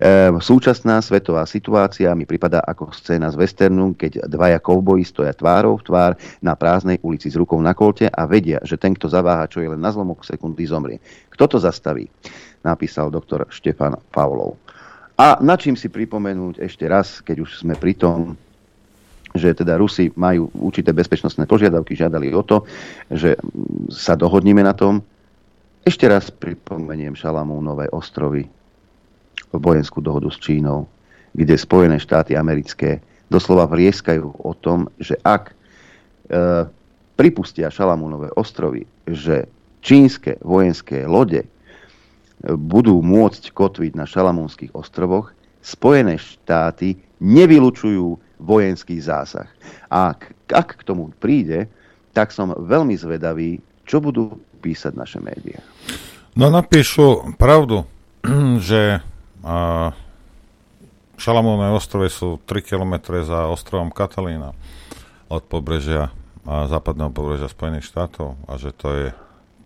E, 0.01 0.33
súčasná 0.41 0.97
svetová 0.97 1.45
situácia 1.45 2.09
mi 2.17 2.25
pripadá 2.25 2.65
ako 2.65 2.89
scéna 2.89 3.29
z 3.29 3.37
westernu, 3.37 3.93
keď 3.93 4.25
dvaja 4.25 4.57
kovboji 4.57 5.05
stoja 5.05 5.29
tvárou 5.29 5.77
v 5.77 5.85
tvár 5.85 6.11
na 6.41 6.57
prázdnej 6.57 6.97
ulici 7.05 7.29
s 7.29 7.37
rukou 7.37 7.61
na 7.61 7.77
kolte 7.77 8.09
a 8.09 8.25
vedia, 8.25 8.57
že 8.65 8.81
ten, 8.81 8.97
kto 8.97 9.05
zaváha, 9.05 9.45
čo 9.45 9.61
je 9.61 9.69
len 9.69 9.77
na 9.77 9.93
zlomok 9.93 10.25
sekundy, 10.25 10.65
zomrie. 10.65 10.97
Kto 11.29 11.45
to 11.45 11.57
zastaví? 11.61 12.09
Napísal 12.65 13.13
doktor 13.13 13.45
Štefan 13.53 13.93
Pavlov. 14.09 14.57
A 15.21 15.37
na 15.37 15.53
čím 15.53 15.77
si 15.77 15.85
pripomenúť 15.85 16.57
ešte 16.65 16.89
raz, 16.89 17.21
keď 17.21 17.45
už 17.45 17.61
sme 17.61 17.77
pri 17.77 17.93
tom, 17.93 18.33
že 19.37 19.53
teda 19.53 19.77
Rusi 19.77 20.09
majú 20.17 20.49
určité 20.57 20.97
bezpečnostné 20.97 21.45
požiadavky, 21.45 21.93
žiadali 21.93 22.33
o 22.33 22.41
to, 22.41 22.65
že 23.05 23.37
sa 23.93 24.17
dohodníme 24.17 24.65
na 24.65 24.73
tom. 24.73 25.05
Ešte 25.85 26.09
raz 26.09 26.33
pripomeniem 26.33 27.13
Šalamúnové 27.13 27.85
ostrovy, 27.93 28.49
vojenskú 29.51 29.99
dohodu 29.99 30.31
s 30.31 30.39
Čínou, 30.39 30.87
kde 31.31 31.55
Spojené 31.55 31.99
štáty 31.99 32.35
americké 32.35 32.99
doslova 33.31 33.67
vrieskajú 33.67 34.43
o 34.43 34.51
tom, 34.55 34.91
že 34.99 35.15
ak 35.23 35.51
e, 35.51 35.53
pripustia 37.15 37.71
Šalamúnové 37.71 38.31
ostrovy, 38.35 38.83
že 39.07 39.47
čínske 39.79 40.35
vojenské 40.43 41.07
lode 41.07 41.47
budú 42.43 42.99
môcť 42.99 43.53
kotviť 43.53 43.93
na 43.95 44.03
Šalamúnskych 44.09 44.73
ostrovoch, 44.73 45.31
Spojené 45.61 46.17
štáty 46.17 46.97
nevylučujú 47.21 48.17
vojenský 48.41 48.97
zásah. 48.97 49.45
A 49.93 50.17
ak, 50.17 50.33
ak 50.49 50.67
k 50.81 50.85
tomu 50.85 51.13
príde, 51.21 51.69
tak 52.17 52.33
som 52.33 52.51
veľmi 52.57 52.97
zvedavý, 52.97 53.61
čo 53.85 54.01
budú 54.01 54.41
písať 54.59 54.97
naše 54.97 55.21
médiá. 55.21 55.61
No 56.33 56.49
napíšu 56.49 57.37
pravdu, 57.37 57.85
že 58.67 59.05
a, 59.45 59.91
Šalamónové 61.21 61.69
ostrovy 61.77 62.09
sú 62.09 62.41
3 62.49 62.65
km 62.65 63.21
za 63.21 63.45
ostrovom 63.45 63.93
Katalína 63.93 64.57
od 65.29 65.43
pobrežia 65.45 66.09
a 66.41 66.65
západného 66.65 67.13
pobrežia 67.13 67.45
Spojených 67.45 67.85
štátov 67.85 68.33
a 68.49 68.57
že 68.57 68.73
to 68.73 68.89
je 68.89 69.07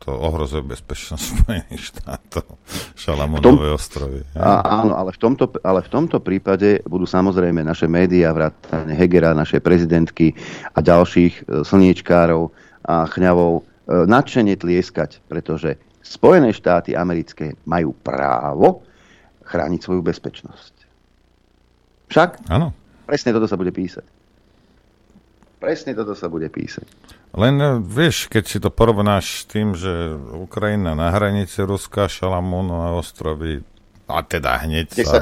to 0.05 0.13
ohrozuje 0.13 0.61
bezpečnosť 0.61 1.23
Spojených 1.41 1.83
štátov, 1.95 2.45
Šalamónové 2.93 3.73
ostrovy. 3.73 4.21
A, 4.37 4.61
áno, 4.61 4.93
ale 4.93 5.09
v, 5.15 5.19
tomto, 5.19 5.49
ale 5.65 5.81
v 5.81 5.89
tomto 5.89 6.21
prípade 6.21 6.85
budú 6.85 7.09
samozrejme 7.09 7.65
naše 7.65 7.89
médiá, 7.89 8.29
vrátane 8.29 8.93
Hegera, 8.93 9.33
našej 9.33 9.65
prezidentky 9.65 10.37
a 10.77 10.79
ďalších 10.83 11.33
e, 11.33 11.63
slniečkárov 11.65 12.53
a 12.85 13.09
chňavov 13.09 13.51
e, 13.57 13.61
nadšene 14.05 14.53
tlieskať, 14.59 15.25
pretože 15.25 15.81
Spojené 16.05 16.53
štáty 16.53 16.93
americké 16.93 17.57
majú 17.65 17.97
právo 18.05 18.85
chrániť 19.45 19.79
svoju 19.79 20.01
bezpečnosť. 20.01 20.73
Však? 22.09 22.49
Áno. 22.49 22.73
Presne 23.05 23.31
toto 23.31 23.45
sa 23.45 23.57
bude 23.57 23.69
písať. 23.69 24.05
Presne 25.61 25.97
toto 25.97 26.13
sa 26.17 26.27
bude 26.29 26.49
písať. 26.49 26.85
Len 27.35 27.55
eh, 27.57 27.77
vieš, 27.81 28.27
keď 28.29 28.43
si 28.45 28.57
to 28.57 28.69
porovnáš 28.73 29.45
s 29.45 29.49
tým, 29.49 29.73
že 29.77 30.17
Ukrajina 30.35 30.97
na 30.97 31.09
hranici 31.13 31.61
Ruska, 31.61 32.09
a 32.09 32.39
ostrovy, 32.97 33.61
a 34.05 34.21
teda 34.21 34.61
hneď 34.65 34.93
za, 34.93 35.21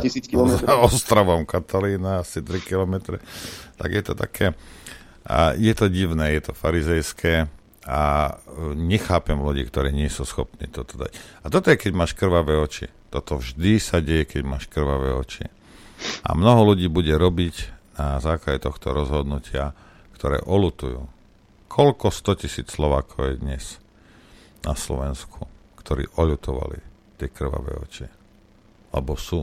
za 0.59 0.73
ostrovom 0.83 1.47
Katalína, 1.47 2.23
asi 2.23 2.43
3 2.43 2.59
km, 2.59 3.15
tak 3.79 3.89
je 3.91 4.03
to 4.03 4.13
také, 4.15 4.51
a 5.23 5.55
je 5.55 5.71
to 5.71 5.87
divné, 5.87 6.35
je 6.35 6.51
to 6.51 6.53
farizejské 6.53 7.47
a 7.88 8.31
eh, 8.31 8.38
nechápem 8.76 9.39
ľudí, 9.39 9.68
ktorí 9.68 9.91
nie 9.91 10.07
sú 10.07 10.23
schopní 10.23 10.68
toto 10.72 10.99
dať. 10.99 11.11
A 11.43 11.51
toto 11.51 11.69
je, 11.69 11.77
keď 11.80 11.91
máš 11.95 12.15
krvavé 12.15 12.60
oči. 12.60 12.88
Toto 13.14 13.38
vždy 13.38 13.77
sa 13.77 14.01
deje, 14.01 14.26
keď 14.26 14.41
máš 14.45 14.65
krvavé 14.72 15.14
oči. 15.14 15.45
A 16.26 16.34
mnoho 16.34 16.73
ľudí 16.73 16.89
bude 16.89 17.14
robiť 17.14 17.55
na 17.95 18.18
základe 18.18 18.65
tohto 18.65 18.89
rozhodnutia, 18.91 19.77
ktoré 20.18 20.41
olutujú 20.41 21.14
Koľko 21.73 22.14
100 22.14 22.45
tisíc 22.45 22.69
Slovákov 22.69 23.34
je 23.34 23.41
dnes 23.41 23.64
na 24.61 24.77
Slovensku, 24.77 25.49
ktorí 25.81 26.05
oľutovali 26.22 26.77
tie 27.18 27.34
krvavé 27.34 27.73
oči? 27.81 28.05
Alebo 28.93 29.18
sú. 29.18 29.41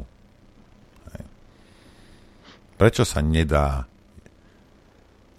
Hej. 1.11 1.27
Prečo 2.79 3.03
sa 3.03 3.19
nedá 3.19 3.83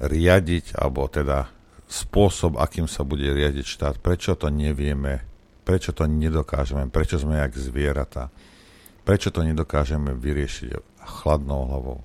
riadiť, 0.03 0.75
alebo 0.75 1.07
teda 1.07 1.47
spôsob, 1.91 2.55
akým 2.55 2.87
sa 2.87 3.03
bude 3.03 3.27
riadiť 3.27 3.65
štát, 3.67 3.95
prečo 3.99 4.39
to 4.39 4.47
nevieme, 4.47 5.27
prečo 5.67 5.91
to 5.91 6.07
nedokážeme, 6.07 6.87
prečo 6.87 7.19
sme 7.19 7.43
jak 7.43 7.51
zvieratá, 7.59 8.31
prečo 9.03 9.29
to 9.29 9.43
nedokážeme 9.43 10.15
vyriešiť 10.15 11.03
chladnou 11.03 11.67
hlavou. 11.67 11.99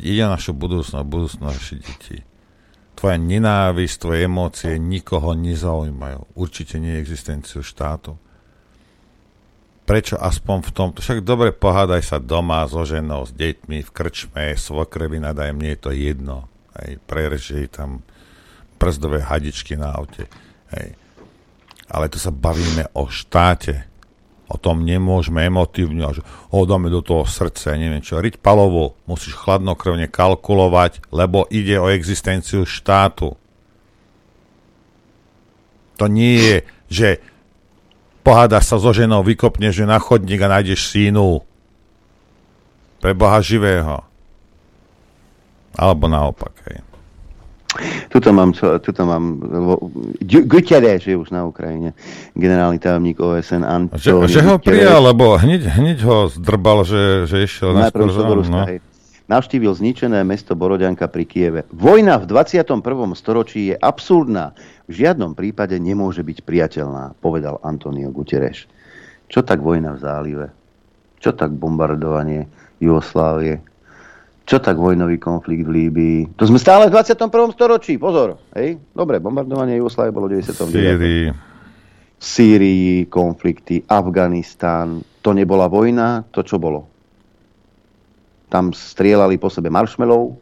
Ide 0.00 0.26
našu 0.26 0.56
budúcnosť, 0.56 1.06
budúcnosť 1.06 1.44
našich 1.44 1.80
detí 1.84 2.18
tvoja 2.94 3.20
nenávisť, 3.20 4.00
tvoje 4.00 4.20
emócie 4.24 4.72
nikoho 4.80 5.36
nezaujímajú. 5.36 6.24
Určite 6.38 6.80
nie 6.80 6.96
existenciu 6.96 7.60
štátu. 7.60 8.16
Prečo 9.84 10.16
aspoň 10.16 10.56
v 10.64 10.70
tomto? 10.72 10.98
Však 11.04 11.20
dobre, 11.20 11.52
pohádaj 11.52 12.00
sa 12.00 12.16
doma 12.16 12.64
so 12.64 12.80
ženou, 12.88 13.28
s 13.28 13.36
deťmi, 13.36 13.84
v 13.84 13.90
krčme, 13.92 14.56
svokrevi 14.56 15.20
nadaj, 15.20 15.52
mne 15.52 15.76
je 15.76 15.80
to 15.84 15.92
jedno. 15.92 16.48
Hej, 16.80 16.96
prerežej 17.04 17.76
tam 17.76 18.00
przdové 18.84 19.24
hadičky 19.24 19.80
na 19.80 19.96
aute. 19.96 20.28
Hej. 20.76 20.92
Ale 21.88 22.12
tu 22.12 22.20
sa 22.20 22.28
bavíme 22.28 22.92
o 22.92 23.08
štáte, 23.08 23.88
O 24.44 24.60
tom 24.60 24.84
nemôžeme 24.84 25.48
emotívne, 25.48 26.04
že 26.12 26.20
ho 26.52 26.68
dáme 26.68 26.92
do 26.92 27.00
toho 27.00 27.24
srdca, 27.24 27.80
neviem 27.80 28.04
čo. 28.04 28.20
Riť 28.20 28.44
palovo 28.44 28.92
musíš 29.08 29.40
chladnokrvne 29.40 30.04
kalkulovať, 30.12 31.08
lebo 31.08 31.48
ide 31.48 31.80
o 31.80 31.88
existenciu 31.88 32.68
štátu. 32.68 33.40
To 35.96 36.04
nie 36.06 36.36
je, 36.36 36.56
že 36.92 37.08
pohádaš 38.20 38.68
sa 38.68 38.76
so 38.76 38.92
ženou, 38.92 39.24
vykopneš 39.24 39.80
že 39.80 39.88
na 39.88 39.96
chodník 39.96 40.44
a 40.44 40.60
nájdeš 40.60 40.92
sínu. 40.92 41.40
Pre 43.00 43.12
Boha 43.16 43.40
živého. 43.40 44.04
Alebo 45.72 46.04
naopak, 46.04 46.52
hej. 46.68 46.93
Tuto 48.08 48.30
mám, 48.30 48.54
tuto 48.54 49.02
mám 49.02 49.42
Guterres 50.22 51.02
je 51.02 51.18
už 51.18 51.34
na 51.34 51.42
Ukrajine, 51.42 51.90
generálny 52.38 52.78
tajomník 52.78 53.18
OSN 53.18 53.66
Antonio 53.66 54.26
Že, 54.26 54.30
že 54.30 54.40
ho 54.46 54.56
prijal, 54.62 55.02
lebo 55.02 55.34
hneď, 55.34 55.66
hneď 55.74 55.98
ho 56.06 56.30
zdrbal, 56.30 56.86
že, 56.86 57.26
že 57.26 57.42
išiel 57.42 57.74
na 57.74 57.90
no. 57.90 58.62
Navštívil 59.24 59.72
zničené 59.72 60.20
mesto 60.20 60.52
Borodianka 60.52 61.08
pri 61.08 61.24
Kieve. 61.24 61.60
Vojna 61.72 62.20
v 62.20 62.28
21. 62.28 62.84
storočí 63.16 63.72
je 63.72 63.76
absurdná. 63.80 64.52
V 64.84 65.00
žiadnom 65.00 65.32
prípade 65.32 65.80
nemôže 65.80 66.20
byť 66.20 66.44
priateľná, 66.44 67.16
povedal 67.24 67.56
Antonio 67.64 68.12
Guterres. 68.12 68.68
Čo 69.32 69.40
tak 69.40 69.64
vojna 69.64 69.96
v 69.96 70.00
zálive? 70.04 70.46
Čo 71.24 71.32
tak 71.32 71.56
bombardovanie 71.56 72.44
Jugoslávie? 72.84 73.64
Čo 74.44 74.60
tak 74.60 74.76
vojnový 74.76 75.16
konflikt 75.16 75.64
v 75.64 75.88
Líbii? 75.88 76.36
To 76.36 76.44
sme 76.44 76.60
stále 76.60 76.92
v 76.92 77.00
21. 77.00 77.32
storočí, 77.56 77.96
pozor. 77.96 78.36
Hej? 78.52 78.76
Dobre, 78.92 79.16
bombardovanie 79.16 79.80
Jugoslávie 79.80 80.12
bolo 80.12 80.28
v 80.28 80.44
99. 80.44 80.68
Sýrii. 80.68 81.24
Sýrii, 82.20 83.08
konflikty, 83.08 83.80
Afganistán. 83.88 85.00
To 85.24 85.32
nebola 85.32 85.64
vojna, 85.72 86.28
to 86.28 86.44
čo 86.44 86.60
bolo? 86.60 86.84
Tam 88.52 88.76
strieľali 88.76 89.40
po 89.40 89.48
sebe 89.48 89.72
marshmallow, 89.72 90.36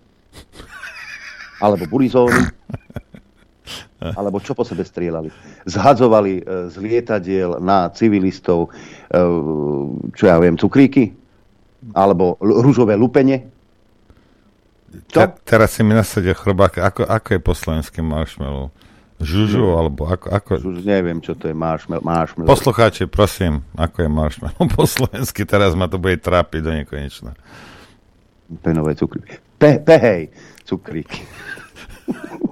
alebo 1.62 1.86
burizóny, 1.86 2.42
alebo 4.18 4.42
čo 4.42 4.58
po 4.58 4.66
sebe 4.66 4.82
strieľali. 4.82 5.30
Zhadzovali 5.62 6.42
e, 6.42 6.66
z 6.70 6.74
lietadiel 6.82 7.62
na 7.62 7.86
civilistov, 7.94 8.66
e, 8.66 8.70
čo 10.18 10.24
ja 10.26 10.42
viem, 10.42 10.58
cukríky, 10.58 11.14
alebo 11.94 12.34
rúžové 12.42 12.98
lupenie? 12.98 13.61
Te, 15.08 15.24
teraz 15.48 15.72
si 15.72 15.80
mi 15.80 15.96
nasadil 15.96 16.36
chrobák. 16.36 16.76
Ako, 16.76 17.08
ako 17.08 17.28
je 17.32 17.40
po 17.40 17.52
slovensky 17.56 18.04
marshmallow? 18.04 18.68
Žužu, 19.22 19.78
alebo 19.78 20.04
ako... 20.10 20.26
ako... 20.28 20.50
Žuž, 20.58 20.82
neviem, 20.82 21.22
čo 21.22 21.32
to 21.38 21.48
je 21.48 21.54
marshmallow. 21.54 22.04
marshmallow. 22.04 22.50
Poslucháči, 22.50 23.06
prosím, 23.06 23.62
ako 23.78 24.04
je 24.04 24.08
marshmallow 24.10 24.64
po 24.76 24.84
slovensky? 24.84 25.46
Teraz 25.48 25.72
ma 25.72 25.86
to 25.88 25.96
bude 25.96 26.20
trápiť 26.20 26.60
do 26.60 26.72
nekonečna. 26.74 27.32
Penové 28.60 28.92
cukríky. 28.98 29.40
Pe, 29.56 29.80
pehej, 29.80 30.28
cukríky. 30.68 31.24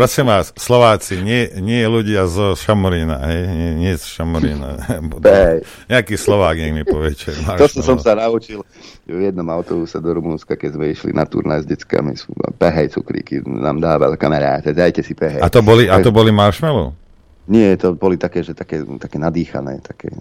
Prosím 0.00 0.32
vás, 0.32 0.48
Slováci, 0.56 1.20
nie, 1.20 1.60
nie 1.60 1.84
ľudia 1.84 2.24
zo 2.24 2.56
Šamorína, 2.56 3.20
hej? 3.20 3.40
Nie, 3.52 3.70
nie 3.76 3.92
z 4.00 4.08
Šamorína. 4.08 4.80
Nejaký 5.92 6.16
Slovák, 6.16 6.56
nech 6.56 6.72
mi 6.72 6.84
povie, 6.88 7.12
čo 7.12 7.36
je 7.36 7.44
To 7.44 7.68
som 7.68 8.00
sa 8.00 8.16
naučil 8.16 8.64
v 9.04 9.28
jednom 9.28 9.44
autobuse 9.52 10.00
do 10.00 10.08
Rumúnska, 10.16 10.56
keď 10.56 10.70
sme 10.72 10.96
išli 10.96 11.12
na 11.12 11.28
turnaj 11.28 11.60
s 11.60 11.66
deckami. 11.68 12.16
Pehej 12.56 12.96
cukríky 12.96 13.44
nám 13.44 13.84
dával 13.84 14.16
kamaráte, 14.16 14.72
dajte 14.72 15.04
si 15.04 15.12
pehej. 15.12 15.44
A 15.44 15.52
to 15.52 15.60
boli, 15.60 15.84
a 15.84 16.00
to 16.00 16.08
boli 16.08 16.32
marshmallow? 16.32 16.96
Nie, 17.44 17.76
to 17.76 17.92
boli 17.92 18.16
také, 18.16 18.40
že 18.40 18.56
také, 18.56 18.80
také 18.96 19.20
nadýchané. 19.20 19.84
Také... 19.84 20.16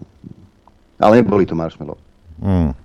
Ale 0.99 1.23
neboli 1.23 1.47
to 1.47 1.55
marshmallow. 1.55 1.95
Mm. 2.43 2.75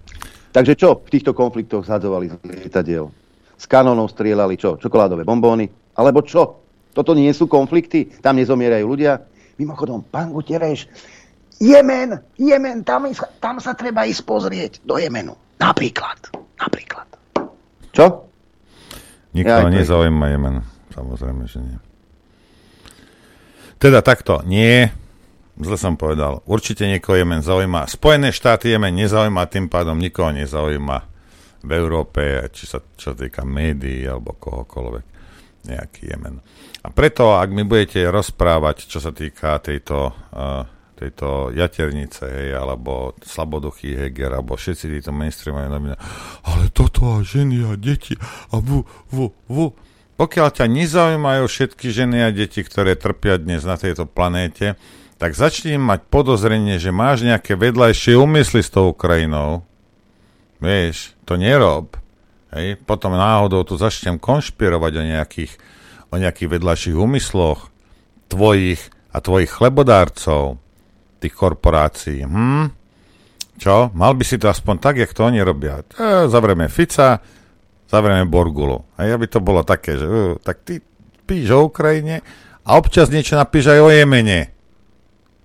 Takže 0.54 0.78
čo 0.78 1.02
v 1.02 1.10
týchto 1.10 1.34
konfliktoch 1.34 1.90
zhadzovali 1.90 2.30
z 2.30 2.34
lietadiel? 2.46 3.10
S 3.58 3.66
kanónov 3.66 4.14
strieľali 4.14 4.54
čo? 4.54 4.78
Čokoládové 4.78 5.26
bombóny? 5.26 5.66
Alebo 5.98 6.22
čo? 6.22 6.63
Toto 6.94 7.12
nie 7.12 7.34
sú 7.34 7.50
konflikty? 7.50 8.06
Tam 8.22 8.38
nezomierajú 8.38 8.86
ľudia? 8.86 9.18
Mimochodom, 9.58 10.06
pán 10.06 10.30
Guterres, 10.30 10.86
Jemen, 11.58 12.18
Jemen, 12.38 12.82
tam, 12.82 13.10
tam 13.38 13.58
sa 13.58 13.74
treba 13.74 14.06
ísť 14.06 14.22
pozrieť 14.26 14.72
do 14.86 14.98
Jemenu. 14.98 15.34
Napríklad. 15.58 16.18
Napríklad. 16.58 17.06
Čo? 17.94 18.26
Nikoho 19.34 19.70
ja, 19.70 19.74
nezaujíma 19.74 20.26
Jemen. 20.30 20.56
Samozrejme, 20.94 21.42
že 21.46 21.58
nie. 21.62 21.78
Teda 23.78 24.02
takto, 24.02 24.42
nie. 24.46 24.86
Zle 25.54 25.78
som 25.78 25.94
povedal. 25.94 26.42
Určite 26.46 26.86
niekoho 26.86 27.18
Jemen 27.18 27.42
zaujíma. 27.42 27.86
Spojené 27.86 28.34
štáty 28.34 28.74
Jemen 28.74 28.94
nezaujíma, 28.94 29.46
tým 29.46 29.70
pádom 29.70 29.98
nikoho 29.98 30.34
nezaujíma 30.34 30.98
v 31.62 31.70
Európe, 31.70 32.50
či 32.50 32.66
sa 32.66 32.82
čo 32.98 33.14
týka 33.14 33.46
médií 33.46 34.02
alebo 34.06 34.34
kohokoľvek 34.34 35.13
nejaký 35.64 36.12
Jemen. 36.12 36.40
A 36.84 36.92
preto, 36.92 37.40
ak 37.40 37.48
mi 37.48 37.64
budete 37.64 38.04
rozprávať, 38.08 38.84
čo 38.88 39.00
sa 39.00 39.10
týka 39.10 39.56
tejto, 39.64 40.12
uh, 40.12 40.68
tejto 40.94 41.50
jaternice, 41.56 42.28
hej, 42.28 42.50
alebo 42.52 43.16
slaboduchy 43.24 43.96
Heger, 43.96 44.36
alebo 44.36 44.54
všetci 44.54 44.92
títo 45.00 45.10
mainstreamové 45.10 45.72
noviny, 45.72 45.96
ale 46.44 46.68
toto 46.70 47.18
a 47.18 47.24
ženy 47.24 47.64
a 47.64 47.74
deti 47.80 48.14
a 48.52 48.60
vu, 48.60 48.84
vu, 49.08 49.32
vu. 49.48 49.72
Pokiaľ 50.14 50.48
ťa 50.54 50.66
nezaujímajú 50.70 51.44
všetky 51.50 51.90
ženy 51.90 52.22
a 52.22 52.30
deti, 52.30 52.62
ktoré 52.62 52.94
trpia 52.94 53.40
dnes 53.40 53.66
na 53.66 53.74
tejto 53.74 54.06
planéte, 54.06 54.78
tak 55.18 55.34
začni 55.34 55.80
mať 55.80 56.06
podozrenie, 56.06 56.78
že 56.78 56.94
máš 56.94 57.24
nejaké 57.24 57.56
vedľajšie 57.58 58.14
úmysly 58.14 58.62
s 58.62 58.70
tou 58.70 58.92
Ukrajinou. 58.92 59.66
Vieš, 60.62 61.16
to 61.26 61.34
nerob. 61.40 62.03
Hej, 62.54 62.78
potom 62.86 63.18
náhodou 63.18 63.66
tu 63.66 63.74
začnem 63.74 64.14
konšpirovať 64.22 64.92
o 64.94 65.02
nejakých, 65.02 65.52
o 66.10 66.16
nejakých 66.22 66.48
vedľajších 66.54 66.94
úmysloch 66.94 67.74
tvojich 68.30 68.78
a 69.10 69.18
tvojich 69.18 69.50
chlebodárcov, 69.50 70.62
tých 71.18 71.34
korporácií. 71.34 72.22
Hm? 72.22 72.70
Čo? 73.58 73.90
Mal 73.94 74.12
by 74.14 74.24
si 74.26 74.38
to 74.38 74.50
aspoň 74.50 74.74
tak, 74.78 74.94
jak 75.02 75.10
to 75.14 75.26
oni 75.26 75.42
robia. 75.42 75.82
E, 75.82 76.26
zavrieme 76.30 76.70
Fica, 76.70 77.18
zavrieme 77.90 78.26
Borgulu. 78.26 78.82
A 78.98 79.06
aby 79.06 79.26
to 79.30 79.38
bolo 79.42 79.62
také, 79.62 79.94
že 79.98 80.06
uh, 80.06 80.34
tak 80.42 80.66
ty 80.66 80.82
píš 81.26 81.54
o 81.54 81.70
Ukrajine 81.70 82.22
a 82.66 82.74
občas 82.74 83.10
niečo 83.10 83.38
napíš 83.38 83.70
aj 83.70 83.80
o 83.82 83.90
Jemene. 83.90 84.50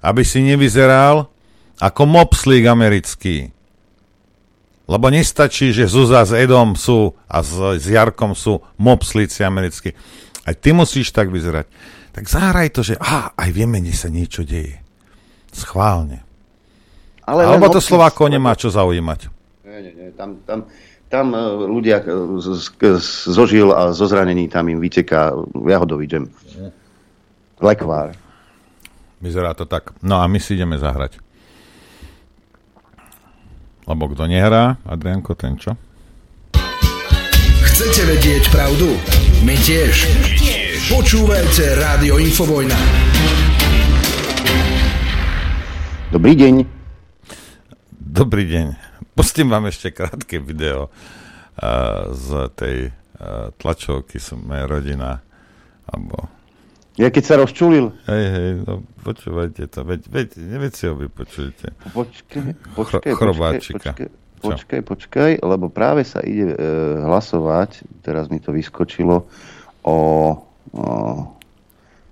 Aby 0.01 0.25
si 0.25 0.41
nevyzeral 0.41 1.29
ako 1.77 2.01
mopslík 2.05 2.65
americký. 2.65 3.53
Lebo 4.89 5.13
nestačí, 5.13 5.69
že 5.69 5.85
Zuza 5.85 6.25
s 6.25 6.33
Edom 6.33 6.73
sú 6.73 7.13
a 7.29 7.45
s, 7.45 7.53
s 7.77 7.85
Jarkom 7.85 8.33
sú 8.33 8.57
mopslíci 8.81 9.45
americkí. 9.45 9.93
Aj 10.49 10.57
ty 10.57 10.73
musíš 10.73 11.13
tak 11.13 11.29
vyzerať. 11.29 11.69
Tak 12.09 12.25
zahraj 12.25 12.73
to, 12.73 12.81
že 12.81 12.97
á, 12.97 13.29
aj 13.37 13.49
v 13.53 13.57
Jemene 13.61 13.93
sa 13.93 14.09
niečo 14.09 14.41
deje. 14.41 14.81
Schválne. 15.53 16.25
Ale 17.21 17.45
Alebo 17.45 17.69
to 17.69 17.77
Slovákov 17.77 18.33
nemá 18.33 18.57
čo 18.57 18.73
zaujímať. 18.73 19.29
Nie, 19.61 19.79
nie, 19.85 19.93
nie. 19.93 20.09
Tam, 20.17 20.41
tam, 20.49 20.65
tam 21.05 21.37
e, 21.37 21.41
ľudia 21.69 22.01
zožil 23.29 23.69
a 23.69 23.93
zo 23.93 24.09
zranení 24.09 24.49
tam 24.49 24.65
im 24.73 24.81
vyteká 24.81 25.37
jahodový 25.53 26.09
džem. 26.09 26.25
Lekvár. 27.61 28.17
Vyzerá 29.21 29.53
to 29.53 29.69
tak. 29.69 29.93
No 30.01 30.17
a 30.17 30.25
my 30.25 30.41
si 30.41 30.57
ideme 30.57 30.81
zahrať. 30.81 31.21
Lebo 33.89 34.05
kto 34.13 34.29
nehrá, 34.29 34.77
Adrianko, 34.85 35.33
ten 35.33 35.57
čo? 35.57 35.73
Chcete 37.65 38.05
vedieť 38.05 38.53
pravdu? 38.53 38.93
My 39.41 39.57
tiež. 39.57 40.05
Počúvajte 40.93 41.73
Rádio 41.73 42.21
Infovojna. 42.21 42.77
Dobrý 46.13 46.37
deň. 46.37 46.55
Dobrý 47.97 48.45
deň. 48.45 48.77
Pustím 49.17 49.49
vám 49.49 49.73
ešte 49.73 49.89
krátke 49.89 50.37
video 50.37 50.93
uh, 50.93 52.13
z 52.13 52.29
tej 52.53 52.77
uh, 52.93 53.49
tlačovky 53.57 54.21
Sme 54.21 54.69
rodina 54.69 55.17
alebo 55.89 56.38
ja 56.99 57.07
keď 57.07 57.23
sa 57.23 57.35
rozčulil. 57.39 57.95
Hej, 58.11 58.25
hej, 58.27 58.49
no 58.67 58.83
počúvajte 59.07 59.71
to, 59.71 59.87
veď, 59.87 60.01
veď, 60.11 60.27
neveď 60.35 60.71
si 60.75 60.83
ho 60.91 60.93
vypočujte. 60.99 61.71
Počkaj, 61.95 62.75
počkaj, 62.75 63.13
počkaj, 63.15 63.59
počkaj, 63.79 64.07
počkaj, 64.43 64.81
počkaj, 64.83 65.31
lebo 65.39 65.71
práve 65.71 66.03
sa 66.03 66.19
ide 66.19 66.51
e, 66.51 66.57
hlasovať, 66.99 68.03
teraz 68.03 68.27
mi 68.27 68.43
to 68.43 68.51
vyskočilo, 68.51 69.23
o, 69.87 69.97
o 70.75 70.85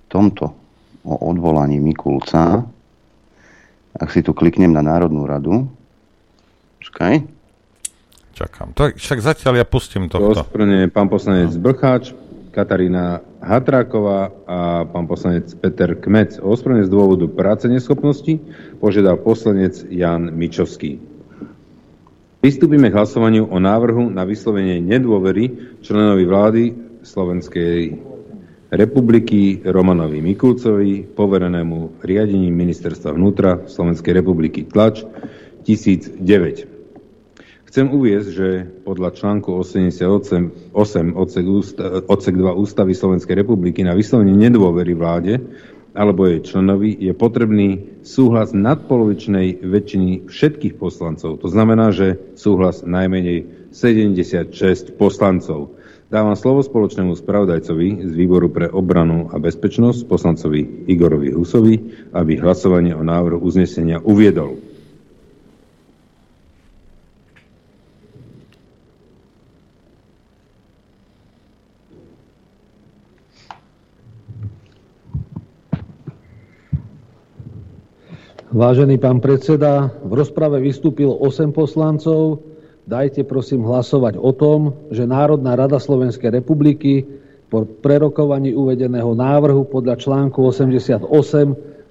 tomto, 0.08 0.56
o 1.04 1.14
odvolaní 1.20 1.84
Mikulca. 1.84 2.64
Ak 3.98 4.10
si 4.14 4.24
tu 4.24 4.32
kliknem 4.32 4.72
na 4.72 4.86
Národnú 4.86 5.28
radu, 5.28 5.68
počkaj. 6.80 7.28
Čakám. 8.38 8.78
To, 8.78 8.94
však 8.94 9.20
zatiaľ 9.20 9.60
ja 9.60 9.66
pustím 9.66 10.08
tohto. 10.08 10.46
Osprne 10.46 10.86
pán 10.94 11.10
poslanec 11.10 11.50
no. 11.58 11.62
Blcháč, 11.66 12.14
Katarína 12.54 13.26
Hatráková 13.38 14.34
a 14.50 14.86
pán 14.90 15.06
poslanec 15.06 15.54
Peter 15.62 15.94
Kmec. 15.94 16.42
O 16.42 16.54
ospravedlnenie 16.54 16.90
z 16.90 16.94
dôvodu 16.94 17.26
práce 17.30 17.70
neschopnosti 17.70 18.42
požiadal 18.82 19.22
poslanec 19.22 19.86
Jan 19.88 20.34
Mičovský. 20.34 20.98
Pristúpime 22.42 22.94
k 22.94 22.98
hlasovaniu 22.98 23.50
o 23.50 23.58
návrhu 23.58 24.10
na 24.14 24.26
vyslovenie 24.26 24.82
nedôvery 24.82 25.78
členovi 25.82 26.24
vlády 26.26 26.64
Slovenskej 27.02 27.98
republiky 28.74 29.64
Romanovi 29.64 30.22
Mikulcovi, 30.22 31.08
poverenému 31.08 32.04
riadením 32.04 32.54
ministerstva 32.54 33.16
vnútra 33.16 33.66
Slovenskej 33.66 34.14
republiky 34.18 34.68
tlač 34.68 35.02
1009. 35.66 36.77
Chcem 37.78 37.94
uviezť, 37.94 38.30
že 38.34 38.50
podľa 38.90 39.14
článku 39.14 39.54
88 39.54 40.74
odsek, 41.14 41.46
odsek 42.10 42.34
2 42.34 42.58
Ústavy 42.58 42.98
Slovenskej 42.98 43.38
republiky 43.38 43.86
na 43.86 43.94
vyslovenie 43.94 44.34
nedôvery 44.34 44.98
vláde 44.98 45.38
alebo 45.94 46.26
jej 46.26 46.42
členovi 46.42 46.98
je 46.98 47.14
potrebný 47.14 48.02
súhlas 48.02 48.50
nadpolovičnej 48.58 49.62
väčšiny 49.62 50.26
všetkých 50.26 50.82
poslancov. 50.82 51.38
To 51.38 51.48
znamená, 51.54 51.94
že 51.94 52.18
súhlas 52.34 52.82
najmenej 52.82 53.70
76 53.70 54.98
poslancov. 54.98 55.78
Dávam 56.10 56.34
slovo 56.34 56.66
spoločnému 56.66 57.14
spravodajcovi 57.14 58.10
z 58.10 58.12
Výboru 58.18 58.50
pre 58.50 58.74
obranu 58.74 59.30
a 59.30 59.38
bezpečnosť, 59.38 60.10
poslancovi 60.10 60.90
Igorovi 60.90 61.30
Husovi, 61.30 62.10
aby 62.18 62.42
hlasovanie 62.42 62.98
o 62.98 63.06
návrhu 63.06 63.38
uznesenia 63.38 64.02
uviedol. 64.02 64.77
Vážený 78.58 78.98
pán 78.98 79.22
predseda, 79.22 79.94
v 80.02 80.18
rozprave 80.18 80.58
vystúpilo 80.58 81.14
8 81.14 81.54
poslancov. 81.54 82.42
Dajte 82.90 83.22
prosím 83.22 83.62
hlasovať 83.62 84.18
o 84.18 84.34
tom, 84.34 84.74
že 84.90 85.06
Národná 85.06 85.54
rada 85.54 85.78
Slovenskej 85.78 86.42
republiky 86.42 87.06
po 87.54 87.70
prerokovaní 87.70 88.58
uvedeného 88.58 89.14
návrhu 89.14 89.62
podľa 89.70 90.02
článku 90.02 90.42
88 90.42 91.06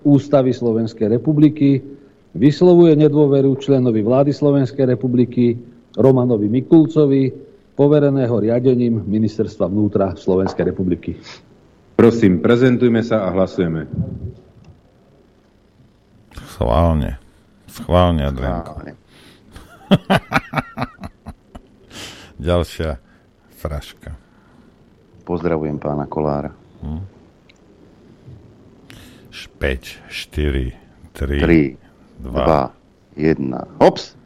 Ústavy 0.02 0.50
Slovenskej 0.50 1.06
republiky 1.06 1.86
vyslovuje 2.34 2.98
nedôveru 2.98 3.54
členovi 3.62 4.02
vlády 4.02 4.34
Slovenskej 4.34 4.90
republiky 4.90 5.54
Romanovi 5.94 6.50
Mikulcovi, 6.50 7.30
povereného 7.78 8.42
riadením 8.42 9.06
Ministerstva 9.06 9.70
vnútra 9.70 10.18
Slovenskej 10.18 10.66
republiky. 10.66 11.14
Prosím, 11.94 12.42
prezentujme 12.42 13.06
sa 13.06 13.22
a 13.22 13.30
hlasujeme. 13.30 13.86
Schválne. 16.56 17.20
Schválne, 17.68 18.24
Adrianko. 18.24 18.80
Ďalšia 22.48 22.96
fraška. 23.60 24.16
Pozdravujem 25.28 25.76
pána 25.76 26.08
Kolára. 26.08 26.56
Hm. 26.80 27.04
5, 29.36 30.08
4, 30.08 30.72
3, 31.12 31.44
3, 31.44 32.24
2, 32.24 32.24
1. 32.24 33.76
Hops! 33.84 34.16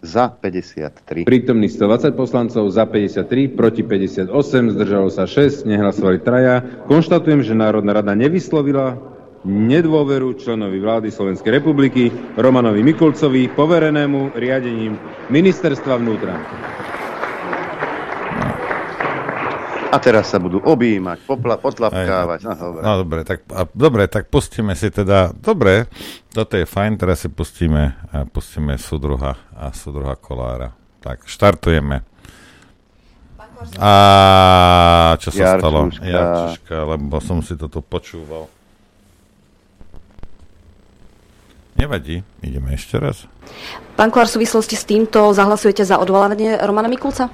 Za 0.00 0.32
53. 0.32 1.28
Prítomných 1.28 1.72
120 1.76 2.16
poslancov, 2.16 2.64
za 2.72 2.88
53, 2.88 3.52
proti 3.52 3.84
58, 3.84 4.32
zdržalo 4.72 5.12
sa 5.12 5.28
6, 5.28 5.68
nehlasovali 5.68 6.24
traja. 6.24 6.64
Konštatujem, 6.88 7.44
že 7.44 7.52
Národná 7.52 7.92
rada 8.00 8.16
nevyslovila 8.16 9.07
nedôveru 9.46 10.34
členovi 10.34 10.78
vlády 10.82 11.08
Slovenskej 11.14 11.62
republiky 11.62 12.10
Romanovi 12.34 12.82
Mikulcovi, 12.82 13.52
poverenému 13.52 14.34
riadením 14.34 14.98
ministerstva 15.30 15.94
vnútra. 15.98 16.34
A 19.88 19.96
teraz 20.04 20.28
sa 20.28 20.36
budú 20.36 20.60
objímať, 20.60 21.24
popla, 21.24 21.56
potlapkávať. 21.56 22.44
No, 22.44 22.52
dobre. 22.60 22.82
no 22.84 22.92
dobre, 23.00 23.20
tak, 23.24 23.38
a, 23.48 23.64
dobre, 23.72 24.04
tak 24.04 24.28
pustíme 24.28 24.76
si 24.76 24.92
teda, 24.92 25.32
dobre, 25.32 25.88
toto 26.28 26.60
je 26.60 26.68
fajn, 26.68 27.00
teraz 27.00 27.24
si 27.24 27.32
pustíme, 27.32 27.96
a 28.12 28.28
pustíme 28.28 28.76
súdruha 28.76 29.40
a 29.56 29.72
súdruha 29.72 30.12
Kolára. 30.20 30.76
Tak, 31.00 31.24
štartujeme. 31.24 32.04
A 33.80 33.92
čo 35.18 35.32
sa 35.32 35.56
Jarčuška. 35.56 35.62
stalo? 35.64 35.80
Jarčuška, 36.04 36.76
lebo 36.84 37.16
som 37.24 37.40
si 37.40 37.56
toto 37.56 37.80
počúval. 37.80 38.57
Nevadí, 41.78 42.26
ideme 42.42 42.74
ešte 42.74 42.98
raz. 42.98 43.30
Pán 43.94 44.10
Kolár, 44.10 44.26
v 44.26 44.42
súvislosti 44.42 44.74
s 44.74 44.82
týmto 44.82 45.30
zahlasujete 45.30 45.86
za 45.86 46.02
odvolávanie 46.02 46.58
Romana 46.58 46.90
Mikulca? 46.90 47.30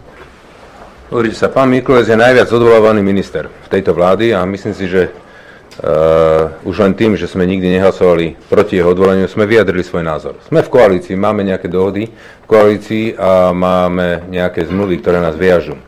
Pozrite 1.09 1.33
sa, 1.33 1.49
pán 1.49 1.73
Mikulec 1.73 2.05
je 2.05 2.13
najviac 2.13 2.53
odvolávaný 2.53 3.01
minister 3.01 3.49
v 3.49 3.69
tejto 3.73 3.97
vlády 3.97 4.37
a 4.37 4.45
myslím 4.45 4.77
si, 4.77 4.85
že 4.85 5.09
uh, 5.09 6.61
už 6.61 6.77
len 6.77 6.93
tým, 6.93 7.17
že 7.17 7.25
sme 7.25 7.49
nikdy 7.49 7.73
nehlasovali 7.73 8.37
proti 8.53 8.77
jeho 8.77 8.93
odvolaniu, 8.93 9.25
sme 9.33 9.49
vyjadrili 9.49 9.81
svoj 9.81 10.05
názor. 10.05 10.37
Sme 10.45 10.61
v 10.61 10.69
koalícii, 10.69 11.17
máme 11.17 11.41
nejaké 11.41 11.73
dohody 11.73 12.13
v 12.13 12.47
koalícii 12.47 13.17
a 13.17 13.49
máme 13.49 14.29
nejaké 14.29 14.69
zmluvy, 14.69 15.01
ktoré 15.01 15.25
nás 15.25 15.41
viažu. 15.41 15.81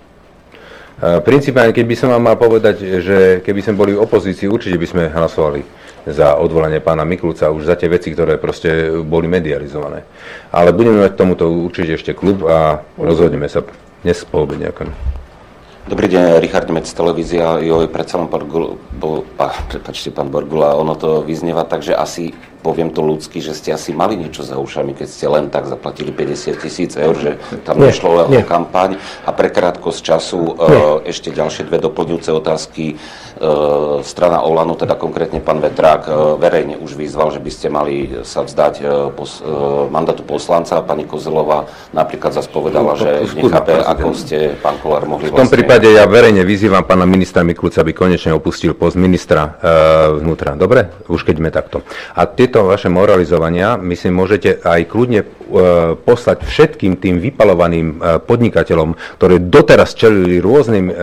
Uh, 0.97 1.21
Principiálne, 1.21 1.77
keď 1.77 1.85
by 1.93 1.97
som 2.01 2.09
vám 2.09 2.25
mal 2.25 2.41
povedať, 2.41 3.05
že 3.05 3.45
keby 3.45 3.61
sme 3.61 3.77
boli 3.77 3.93
v 3.93 4.01
opozícii, 4.01 4.49
určite 4.49 4.81
by 4.81 4.87
sme 4.89 5.03
hlasovali 5.13 5.76
za 6.07 6.39
odvolanie 6.39 6.79
pána 6.79 7.03
Mikulca 7.03 7.51
už 7.51 7.67
za 7.67 7.75
tie 7.75 7.91
veci, 7.91 8.15
ktoré 8.15 8.39
proste 8.39 8.95
boli 9.03 9.27
medializované. 9.27 10.07
Ale 10.55 10.71
budeme 10.71 11.03
mať 11.03 11.19
tomuto 11.19 11.51
určite 11.51 11.99
ešte 11.99 12.15
klub 12.15 12.47
a 12.47 12.87
rozhodneme 12.95 13.51
sa 13.51 13.67
dnes 14.07 14.23
po 14.23 14.47
obede. 14.47 14.71
Dobrý 15.87 16.11
deň, 16.11 16.43
Richard 16.43 16.67
Nemec, 16.67 16.91
televízia. 16.91 17.63
Jo, 17.63 17.87
predsa 17.87 18.19
len 18.19 18.27
pán 18.27 18.43
Borgula, 20.31 20.75
ono 20.75 20.95
to 20.99 21.23
vyznieva 21.23 21.63
tak, 21.63 21.87
že 21.87 21.95
asi 21.95 22.35
poviem 22.67 22.91
to 22.91 23.07
ľudsky, 23.07 23.39
že 23.39 23.55
ste 23.55 23.71
asi 23.71 23.95
mali 23.95 24.19
niečo 24.19 24.43
za 24.43 24.59
ušami, 24.59 24.99
keď 24.99 25.07
ste 25.07 25.27
len 25.31 25.47
tak 25.47 25.71
zaplatili 25.71 26.11
50 26.11 26.59
tisíc 26.59 26.99
eur, 26.99 27.15
že 27.15 27.39
tam 27.63 27.79
nie, 27.79 27.95
nešlo 27.95 28.27
len 28.27 28.27
o 28.27 28.43
kampaň. 28.43 28.99
A 29.23 29.31
pre 29.31 29.55
krátkosť 29.55 30.01
času 30.03 30.41
nie. 30.43 31.15
ešte 31.15 31.31
ďalšie 31.31 31.71
dve 31.71 31.79
doplňujúce 31.79 32.31
otázky. 32.35 32.99
E, 33.37 34.03
strana 34.03 34.43
Olano, 34.43 34.75
teda 34.75 34.99
konkrétne 34.99 35.39
pán 35.39 35.63
Vetrák, 35.63 36.03
e, 36.09 36.13
verejne 36.43 36.75
už 36.83 36.99
vyzval, 36.99 37.31
že 37.31 37.39
by 37.39 37.51
ste 37.53 37.67
mali 37.71 37.97
sa 38.27 38.43
vzdať 38.43 38.75
e, 38.81 38.85
pos, 39.15 39.45
mandátu 39.93 40.27
poslanca. 40.27 40.83
Pani 40.83 41.05
Kozelová 41.07 41.71
napríklad 41.95 42.33
zase 42.35 42.49
povedala, 42.49 42.97
no, 42.97 42.99
že 42.99 43.29
nechápe, 43.37 43.77
ako 43.77 44.09
ste, 44.17 44.57
pán 44.59 44.81
Kolár, 44.81 45.05
mohli 45.05 45.29
V 45.29 45.37
tom 45.37 45.45
vlastne... 45.45 45.55
prípade 45.55 45.87
ja 45.93 46.09
verejne 46.09 46.43
vyzývam 46.43 46.83
pána 46.83 47.05
ministra 47.05 47.45
Mikulca, 47.45 47.85
aby 47.85 47.93
konečne 47.93 48.33
opustil 48.33 48.73
post 48.73 48.97
ministra 48.97 49.61
e, 49.61 50.21
vnútra. 50.25 50.57
Dobre? 50.57 50.89
Už 51.13 51.23
keď 51.23 51.35
sme 51.37 51.51
takto. 51.53 51.85
A 52.17 52.25
tieto 52.25 52.56
vaše 52.65 52.89
moralizovania, 52.89 53.77
myslím, 53.77 54.25
môžete 54.25 54.65
aj 54.65 54.89
kľudne 54.89 55.21
e, 55.21 55.27
poslať 55.99 56.49
všetkým 56.49 56.97
tým 56.97 57.21
vypalovaným 57.21 57.87
e, 57.93 57.95
podnikateľom, 58.25 58.97
ktorí 59.21 59.53
doteraz 59.53 59.93
čelili 59.93 60.41
rôznym 60.41 60.89
e, 60.89 60.95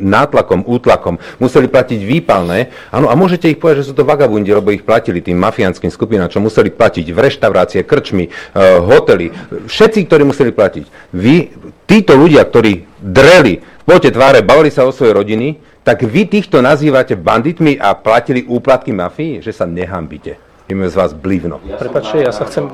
nátlakom, 0.00 0.64
útlakom, 0.64 1.20
museli 1.42 1.68
platiť 1.68 2.00
výpalné. 2.00 2.72
Áno, 2.94 3.10
a 3.10 3.14
môžete 3.18 3.52
ich 3.52 3.60
povedať, 3.60 3.84
že 3.84 3.88
sú 3.90 3.94
to 3.98 4.08
vagabundi, 4.08 4.48
lebo 4.54 4.72
ich 4.72 4.86
platili 4.86 5.20
tým 5.20 5.36
mafiánskym 5.36 5.90
skupinám, 5.92 6.30
čo 6.30 6.38
museli 6.38 6.70
platiť 6.72 7.10
v 7.10 7.18
reštaurácie, 7.18 7.82
krčmy, 7.82 8.30
eh, 8.30 8.78
hotely. 8.78 9.34
Všetci, 9.68 10.06
ktorí 10.06 10.22
museli 10.22 10.54
platiť. 10.54 11.12
Vy, 11.12 11.50
títo 11.90 12.14
ľudia, 12.14 12.46
ktorí 12.46 12.86
dreli 13.02 13.58
v 13.58 13.84
pote 13.84 14.14
tváre, 14.14 14.46
bavili 14.46 14.70
sa 14.70 14.86
o 14.86 14.94
svoje 14.94 15.10
rodiny, 15.10 15.58
tak 15.82 16.06
vy 16.06 16.30
týchto 16.30 16.62
nazývate 16.62 17.18
banditmi 17.18 17.74
a 17.74 17.98
platili 17.98 18.46
úplatky 18.46 18.94
mafii, 18.94 19.42
že 19.42 19.50
sa 19.50 19.66
nehambíte. 19.66 20.51
Je 20.72 20.88
z 20.88 20.96
vás 20.96 21.12
blivno. 21.12 21.60
Prepačte, 21.60 22.24
ja 22.24 22.32
sa 22.32 22.48
chcem... 22.48 22.64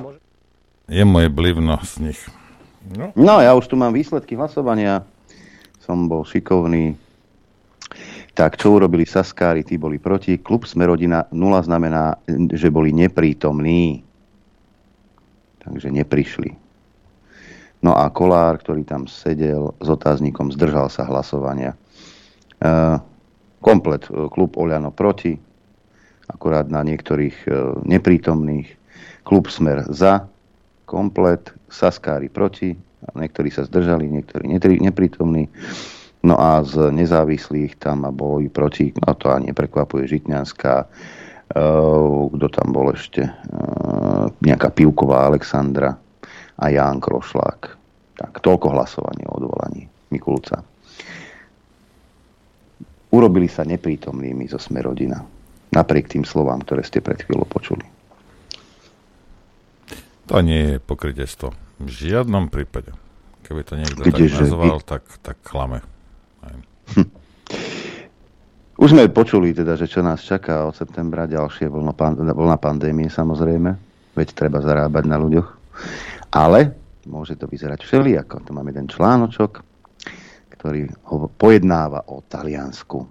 Je 0.86 1.02
moje 1.02 1.26
blivno 1.34 1.82
z 1.82 2.06
nich. 2.06 2.20
No. 2.94 3.10
no, 3.18 3.42
ja 3.42 3.58
už 3.58 3.66
tu 3.66 3.74
mám 3.74 3.90
výsledky 3.90 4.38
hlasovania. 4.38 5.02
Som 5.82 6.06
bol 6.06 6.22
šikovný, 6.22 6.94
tak 8.38 8.54
čo 8.54 8.78
urobili 8.78 9.02
Saskári, 9.02 9.66
tí 9.66 9.74
boli 9.82 9.98
proti. 9.98 10.38
Klub 10.38 10.62
Smerodina 10.62 11.26
0 11.34 11.66
znamená, 11.66 12.22
že 12.54 12.70
boli 12.70 12.94
neprítomní. 12.94 14.06
Takže 15.58 15.90
neprišli. 15.90 16.54
No 17.82 17.98
a 17.98 18.06
Kolár, 18.14 18.62
ktorý 18.62 18.86
tam 18.86 19.10
sedel 19.10 19.74
s 19.82 19.88
otáznikom, 19.90 20.54
zdržal 20.54 20.86
sa 20.86 21.02
hlasovania. 21.02 21.74
E, 22.62 22.68
komplet 23.58 24.06
e, 24.06 24.30
klub 24.30 24.54
Oľano 24.54 24.94
proti, 24.94 25.47
akorát 26.28 26.68
na 26.68 26.84
niektorých 26.84 27.36
e, 27.44 27.50
neprítomných. 27.88 28.68
Klub 29.24 29.48
Smer 29.52 29.84
za, 29.92 30.24
komplet, 30.88 31.52
Saskári 31.68 32.32
proti, 32.32 32.72
niektorí 33.12 33.52
sa 33.52 33.68
zdržali, 33.68 34.08
niektorí 34.40 34.80
neprítomní. 34.80 35.52
No 36.24 36.34
a 36.40 36.64
z 36.64 36.90
nezávislých 36.90 37.76
tam 37.76 38.08
boli 38.10 38.48
proti, 38.48 38.90
no 39.04 39.12
to 39.14 39.30
ani 39.30 39.52
neprekvapuje, 39.52 40.08
Žitňanská, 40.08 40.74
uh, 40.82 42.26
kto 42.34 42.46
tam 42.50 42.68
bol 42.74 42.90
ešte, 42.90 43.28
uh, 43.28 44.32
nejaká 44.42 44.74
Pivková 44.74 45.30
Alexandra 45.30 45.94
a 46.58 46.64
Ján 46.72 46.98
Krošlák. 46.98 47.60
Tak, 48.18 48.42
toľko 48.42 48.74
hlasovanie 48.74 49.28
o 49.30 49.38
odvolaní 49.38 49.86
Mikulca. 50.10 50.58
Urobili 53.14 53.46
sa 53.46 53.62
neprítomnými 53.62 54.50
zo 54.50 54.58
Smerodina. 54.58 55.37
Napriek 55.72 56.08
tým 56.08 56.24
slovám, 56.24 56.64
ktoré 56.64 56.80
ste 56.82 57.04
pred 57.04 57.20
chvíľou 57.20 57.44
počuli. 57.44 57.84
To 60.28 60.40
nie 60.44 60.76
je 60.76 60.76
pokrytectvo. 60.80 61.56
V 61.80 61.88
žiadnom 61.88 62.52
prípade. 62.52 62.92
Keby 63.44 63.64
to 63.64 63.74
niekto 63.80 64.00
Kde, 64.04 64.28
tak 64.28 64.44
nazval, 64.44 64.78
tak, 64.84 65.04
tak 65.24 65.36
klame. 65.40 65.80
Hm. 66.92 67.08
Už 68.78 68.94
sme 68.94 69.10
počuli 69.10 69.50
teda, 69.56 69.74
že 69.74 69.90
čo 69.90 70.04
nás 70.04 70.22
čaká 70.22 70.68
od 70.68 70.76
septembra, 70.76 71.26
ďalšie 71.26 71.66
vlna 71.72 72.56
pandémie 72.60 73.10
samozrejme, 73.10 73.74
veď 74.14 74.28
treba 74.36 74.62
zarábať 74.62 75.04
na 75.08 75.16
ľuďoch. 75.18 75.48
Ale 76.30 76.76
môže 77.08 77.34
to 77.34 77.48
vyzerať 77.48 77.82
všelijako. 77.82 78.44
Tu 78.44 78.50
máme 78.52 78.70
jeden 78.70 78.86
článočok, 78.86 79.64
ktorý 80.58 80.90
ho 81.06 81.30
pojednáva 81.38 82.02
o 82.10 82.26
Taliansku 82.26 83.06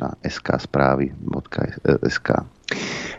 na 0.00 0.16
sksprávy.sk. 0.24 2.28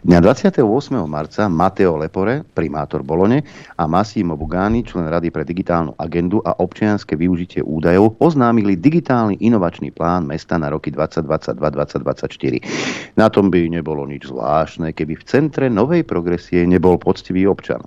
Dňa 0.04 0.20
28. 0.20 0.60
marca 1.08 1.48
Mateo 1.48 1.96
Lepore, 1.96 2.44
primátor 2.44 3.00
Bolone, 3.02 3.48
a 3.80 3.88
Massimo 3.88 4.36
Bugani, 4.36 4.84
člen 4.84 5.08
Rady 5.08 5.32
pre 5.32 5.48
digitálnu 5.48 5.96
agendu 5.96 6.44
a 6.44 6.60
občianske 6.60 7.16
využitie 7.16 7.64
údajov, 7.64 8.20
oznámili 8.20 8.76
digitálny 8.76 9.40
inovačný 9.40 9.96
plán 9.96 10.28
mesta 10.28 10.60
na 10.60 10.68
roky 10.68 10.92
2022-2024. 10.92 13.16
Na 13.16 13.32
tom 13.32 13.48
by 13.48 13.72
nebolo 13.72 14.04
nič 14.04 14.28
zvláštne, 14.28 14.92
keby 14.92 15.16
v 15.16 15.24
centre 15.24 15.72
novej 15.72 16.04
progresie 16.04 16.68
nebol 16.68 17.00
poctivý 17.00 17.48
občan. 17.48 17.80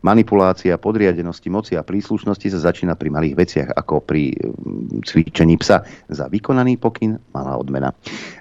Manipulácia 0.00 0.80
podriadenosti 0.80 1.52
moci 1.52 1.76
a 1.76 1.84
príslušnosti 1.84 2.48
sa 2.56 2.72
začína 2.72 2.96
pri 2.96 3.12
malých 3.12 3.34
veciach, 3.36 3.68
ako 3.76 4.00
pri 4.00 4.32
mm, 4.32 5.04
cvičení 5.04 5.60
psa. 5.60 5.84
Za 6.08 6.32
vykonaný 6.32 6.80
pokyn 6.80 7.20
malá 7.36 7.60
odmena. 7.60 7.92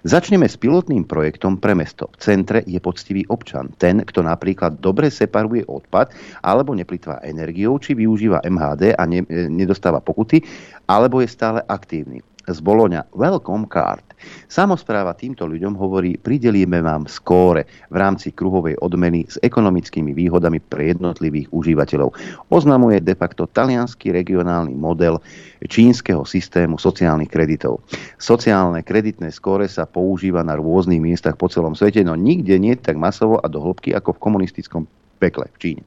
Začneme 0.07 0.47
s 0.47 0.55
pilotným 0.55 1.03
projektom 1.03 1.59
pre 1.59 1.75
mesto. 1.75 2.07
V 2.15 2.17
centre 2.23 2.63
je 2.63 2.79
poctivý 2.79 3.27
občan. 3.27 3.75
Ten, 3.75 4.07
kto 4.07 4.23
napríklad 4.23 4.79
dobre 4.79 5.11
separuje 5.11 5.67
odpad, 5.67 6.15
alebo 6.47 6.71
neplitvá 6.71 7.19
energiou, 7.27 7.75
či 7.75 7.91
využíva 7.91 8.39
MHD 8.47 8.95
a 8.95 9.03
ne, 9.03 9.27
nedostáva 9.51 9.99
pokuty, 9.99 10.39
alebo 10.87 11.19
je 11.19 11.27
stále 11.27 11.59
aktívny 11.67 12.23
z 12.49 12.59
Boloňa 12.65 13.05
Welcome 13.13 13.69
Card. 13.69 14.09
Samozpráva 14.51 15.15
týmto 15.15 15.47
ľuďom 15.47 15.77
hovorí, 15.79 16.19
pridelíme 16.19 16.81
vám 16.83 17.07
skóre 17.07 17.69
v 17.87 17.95
rámci 17.95 18.35
kruhovej 18.35 18.75
odmeny 18.83 19.23
s 19.29 19.39
ekonomickými 19.39 20.11
výhodami 20.11 20.59
pre 20.59 20.91
jednotlivých 20.91 21.47
užívateľov. 21.53 22.11
Oznamuje 22.51 22.99
de 22.99 23.15
facto 23.15 23.47
talianský 23.47 24.11
regionálny 24.11 24.75
model 24.75 25.21
čínskeho 25.63 26.27
systému 26.27 26.75
sociálnych 26.81 27.31
kreditov. 27.31 27.85
Sociálne 28.19 28.83
kreditné 28.83 29.31
skóre 29.31 29.69
sa 29.71 29.87
používa 29.87 30.43
na 30.43 30.57
rôznych 30.57 30.99
miestach 30.99 31.37
po 31.37 31.47
celom 31.47 31.77
svete, 31.77 32.03
no 32.03 32.17
nikde 32.17 32.57
nie 32.59 32.75
tak 32.75 32.99
masovo 32.99 33.39
a 33.39 33.47
do 33.47 33.63
hĺbky 33.63 33.95
ako 33.95 34.17
v 34.17 34.23
komunistickom 34.25 34.83
pekle 35.21 35.47
v 35.55 35.59
Číne. 35.61 35.83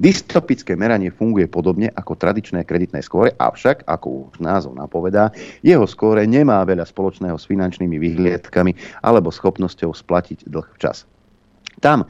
Dystopické 0.00 0.74
meranie 0.74 1.12
funguje 1.12 1.46
podobne 1.46 1.92
ako 1.92 2.16
tradičné 2.16 2.64
kreditné 2.64 3.04
skóre, 3.04 3.36
avšak, 3.36 3.84
ako 3.84 4.32
už 4.32 4.40
názov 4.40 4.76
napovedá, 4.76 5.30
jeho 5.60 5.84
skóre 5.84 6.24
nemá 6.24 6.64
veľa 6.64 6.88
spoločného 6.88 7.36
s 7.36 7.48
finančnými 7.48 7.96
vyhliadkami 8.00 9.02
alebo 9.04 9.28
schopnosťou 9.28 9.92
splatiť 9.92 10.48
dlh 10.48 10.68
včas. 10.76 11.04
Tam, 11.80 12.04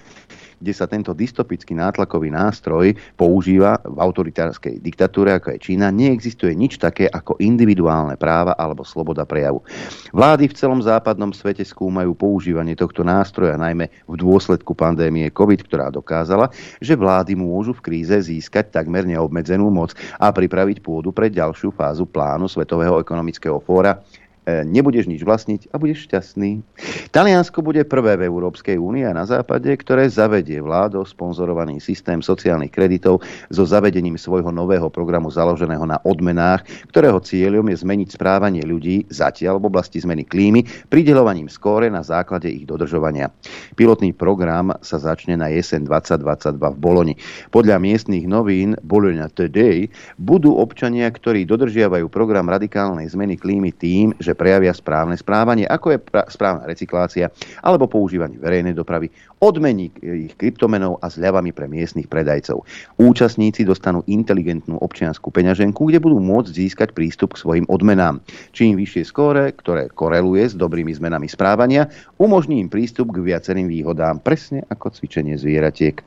kde 0.61 0.73
sa 0.77 0.85
tento 0.85 1.17
dystopický 1.17 1.73
nátlakový 1.73 2.29
nástroj 2.29 2.93
používa 3.17 3.81
v 3.81 3.97
autoritárskej 3.97 4.85
diktatúre, 4.85 5.33
ako 5.33 5.57
je 5.57 5.73
Čína, 5.73 5.89
neexistuje 5.89 6.53
nič 6.53 6.77
také 6.77 7.09
ako 7.09 7.41
individuálne 7.41 8.21
práva 8.21 8.53
alebo 8.61 8.85
sloboda 8.85 9.25
prejavu. 9.25 9.65
Vlády 10.13 10.53
v 10.53 10.57
celom 10.57 10.85
západnom 10.85 11.33
svete 11.33 11.65
skúmajú 11.65 12.13
používanie 12.13 12.77
tohto 12.77 13.01
nástroja, 13.01 13.57
najmä 13.57 13.89
v 14.05 14.15
dôsledku 14.21 14.77
pandémie 14.77 15.33
COVID, 15.33 15.65
ktorá 15.65 15.89
dokázala, 15.89 16.53
že 16.79 16.93
vlády 16.93 17.33
môžu 17.35 17.73
v 17.73 17.85
kríze 17.91 18.17
získať 18.21 18.69
takmer 18.69 19.09
neobmedzenú 19.09 19.73
moc 19.73 19.97
a 20.21 20.29
pripraviť 20.29 20.85
pôdu 20.85 21.11
pre 21.11 21.33
ďalšiu 21.33 21.73
fázu 21.73 22.05
plánu 22.05 22.47
Svetového 22.47 23.01
ekonomického 23.01 23.57
fóra 23.65 24.05
nebudeš 24.47 25.07
nič 25.07 25.21
vlastniť 25.23 25.71
a 25.71 25.77
budeš 25.77 26.09
šťastný. 26.09 26.65
Taliansko 27.13 27.61
bude 27.61 27.85
prvé 27.85 28.17
v 28.17 28.27
Európskej 28.27 28.81
únii 28.81 29.05
a 29.07 29.17
na 29.17 29.25
západe, 29.29 29.69
ktoré 29.69 30.09
zavedie 30.09 30.63
vládou 30.63 31.05
sponzorovaný 31.05 31.79
systém 31.83 32.25
sociálnych 32.25 32.73
kreditov 32.73 33.23
so 33.53 33.63
zavedením 33.67 34.17
svojho 34.17 34.49
nového 34.51 34.89
programu 34.89 35.31
založeného 35.31 35.85
na 35.87 36.01
odmenách, 36.03 36.65
ktorého 36.91 37.21
cieľom 37.23 37.69
je 37.71 37.77
zmeniť 37.83 38.09
správanie 38.17 38.63
ľudí 38.65 39.07
zatiaľ 39.13 39.63
v 39.63 39.69
oblasti 39.71 40.03
zmeny 40.03 40.27
klímy 40.27 40.65
pridelovaním 40.89 41.47
skóre 41.47 41.93
na 41.93 42.03
základe 42.03 42.51
ich 42.51 42.67
dodržovania. 42.67 43.31
Pilotný 43.79 44.11
program 44.17 44.75
sa 44.83 44.99
začne 44.99 45.39
na 45.39 45.53
jeseň 45.53 45.87
2022 45.87 46.57
v 46.59 46.79
Boloni. 46.79 47.15
Podľa 47.55 47.79
miestnych 47.79 48.27
novín 48.27 48.75
Bologna 48.83 49.31
Today 49.31 49.91
budú 50.19 50.59
občania, 50.59 51.07
ktorí 51.11 51.47
dodržiavajú 51.47 52.11
program 52.11 52.51
radikálnej 52.51 53.07
zmeny 53.11 53.39
klímy 53.39 53.71
tým, 53.75 54.13
že 54.19 54.30
že 54.31 54.39
prejavia 54.39 54.71
správne 54.71 55.19
správanie, 55.19 55.67
ako 55.67 55.91
je 55.91 55.99
správna 56.31 56.63
recyklácia 56.71 57.35
alebo 57.67 57.91
používanie 57.91 58.39
verejnej 58.39 58.79
dopravy, 58.79 59.11
odmení 59.43 59.91
ich 59.99 60.39
kryptomenov 60.39 61.03
a 61.03 61.11
zľavami 61.11 61.51
pre 61.51 61.67
miestnych 61.67 62.07
predajcov. 62.07 62.63
Účastníci 63.03 63.67
dostanú 63.67 64.07
inteligentnú 64.07 64.79
občianskú 64.79 65.35
peňaženku, 65.35 65.91
kde 65.91 65.99
budú 65.99 66.23
môcť 66.23 66.53
získať 66.55 66.89
prístup 66.95 67.35
k 67.35 67.43
svojim 67.43 67.67
odmenám. 67.67 68.23
Čím 68.55 68.79
vyššie 68.79 69.03
skóre, 69.09 69.51
ktoré 69.51 69.91
koreluje 69.91 70.47
s 70.47 70.55
dobrými 70.55 70.95
zmenami 70.95 71.27
správania, 71.27 71.91
umožní 72.21 72.63
im 72.63 72.71
prístup 72.71 73.11
k 73.11 73.25
viacerým 73.25 73.67
výhodám, 73.67 74.23
presne 74.23 74.63
ako 74.69 74.95
cvičenie 74.95 75.35
zvieratiek. 75.41 75.99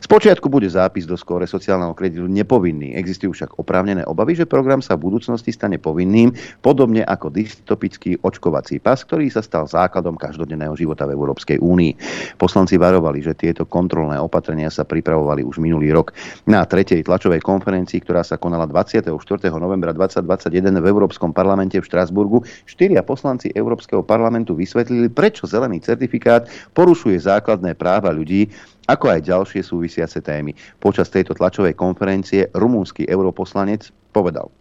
Spočiatku 0.00 0.46
bude 0.48 0.70
zápis 0.70 1.04
do 1.04 1.18
skóre 1.18 1.44
sociálneho 1.44 1.92
kreditu 1.92 2.30
nepovinný. 2.30 2.94
Existujú 2.94 3.34
však 3.34 3.58
oprávnené 3.58 4.06
obavy, 4.06 4.38
že 4.38 4.46
program 4.46 4.78
sa 4.78 4.94
v 4.94 5.10
budúcnosti 5.10 5.50
stane 5.50 5.82
povinným, 5.82 6.30
podobne 6.62 7.02
ako 7.02 7.34
dystopický 7.66 8.22
očkovací 8.22 8.78
pas, 8.78 9.02
ktorý 9.02 9.26
sa 9.26 9.42
stal 9.42 9.66
základom 9.66 10.14
každodenného 10.14 10.78
života 10.78 11.02
v 11.02 11.18
Európskej 11.18 11.58
únii. 11.58 11.98
Poslanci 12.38 12.78
varovali, 12.78 13.18
že 13.26 13.34
tieto 13.34 13.66
kontrolné 13.66 14.22
opatrenia 14.22 14.70
sa 14.70 14.86
pripravovali 14.86 15.42
už 15.42 15.58
minulý 15.58 15.90
rok. 15.90 16.14
Na 16.46 16.62
tretej 16.62 17.02
tlačovej 17.02 17.42
konferencii, 17.42 18.06
ktorá 18.06 18.22
sa 18.22 18.38
konala 18.38 18.70
24. 18.70 19.10
novembra 19.58 19.90
2021 19.90 20.78
v 20.78 20.86
Európskom 20.86 21.34
parlamente 21.34 21.82
v 21.82 21.82
Štrasburgu, 21.82 22.46
štyria 22.70 23.02
poslanci 23.02 23.50
Európskeho 23.50 24.06
parlamentu 24.06 24.54
vysvetlili, 24.54 25.10
prečo 25.10 25.50
zelený 25.50 25.82
certifikát 25.82 26.46
porušuje 26.70 27.18
základné 27.18 27.74
práva 27.74 28.14
ľudí, 28.14 28.46
ako 28.86 29.10
aj 29.10 29.26
ďalšie 29.26 29.66
súvisiace 29.66 30.22
témy. 30.22 30.54
Počas 30.78 31.10
tejto 31.10 31.34
tlačovej 31.34 31.74
konferencie 31.74 32.46
rumúnsky 32.54 33.10
europoslanec 33.10 33.90
povedal, 34.14 34.54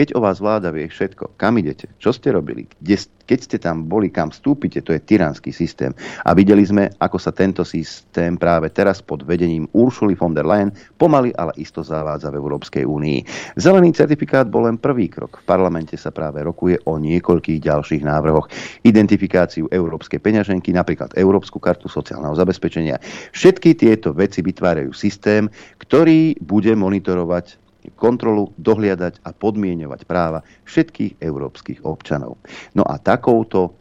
keď 0.00 0.16
o 0.16 0.24
vás 0.24 0.40
vláda 0.40 0.72
vie 0.72 0.88
všetko, 0.88 1.36
kam 1.36 1.60
idete, 1.60 1.84
čo 2.00 2.08
ste 2.08 2.32
robili, 2.32 2.64
kde, 2.80 2.96
keď 3.28 3.38
ste 3.44 3.60
tam 3.60 3.84
boli, 3.84 4.08
kam 4.08 4.32
vstúpite, 4.32 4.80
to 4.80 4.96
je 4.96 5.04
tyranský 5.04 5.52
systém. 5.52 5.92
A 6.24 6.32
videli 6.32 6.64
sme, 6.64 6.88
ako 6.96 7.20
sa 7.20 7.36
tento 7.36 7.68
systém 7.68 8.40
práve 8.40 8.72
teraz 8.72 9.04
pod 9.04 9.28
vedením 9.28 9.68
Uršuly 9.76 10.16
von 10.16 10.32
der 10.32 10.48
Leyen 10.48 10.72
pomaly, 10.96 11.36
ale 11.36 11.52
isto 11.60 11.84
zavádza 11.84 12.32
v 12.32 12.40
Európskej 12.40 12.88
únii. 12.88 13.28
Zelený 13.60 13.92
certifikát 13.92 14.48
bol 14.48 14.72
len 14.72 14.80
prvý 14.80 15.12
krok. 15.12 15.44
V 15.44 15.52
parlamente 15.52 16.00
sa 16.00 16.08
práve 16.08 16.40
rokuje 16.40 16.80
o 16.88 16.96
niekoľkých 16.96 17.60
ďalších 17.60 18.00
návrhoch. 18.00 18.48
Identifikáciu 18.88 19.68
európskej 19.68 20.16
peňaženky, 20.16 20.72
napríklad 20.72 21.12
Európsku 21.12 21.60
kartu 21.60 21.92
sociálneho 21.92 22.32
zabezpečenia. 22.32 22.96
Všetky 23.36 23.76
tieto 23.76 24.16
veci 24.16 24.40
vytvárajú 24.40 24.96
systém, 24.96 25.52
ktorý 25.76 26.40
bude 26.40 26.72
monitorovať 26.72 27.68
kontrolu, 27.96 28.52
dohliadať 28.58 29.22
a 29.24 29.30
podmienovať 29.34 30.00
práva 30.04 30.44
všetkých 30.66 31.18
európskych 31.22 31.82
občanov. 31.86 32.38
No 32.74 32.86
a 32.86 32.98
takouto 32.98 33.80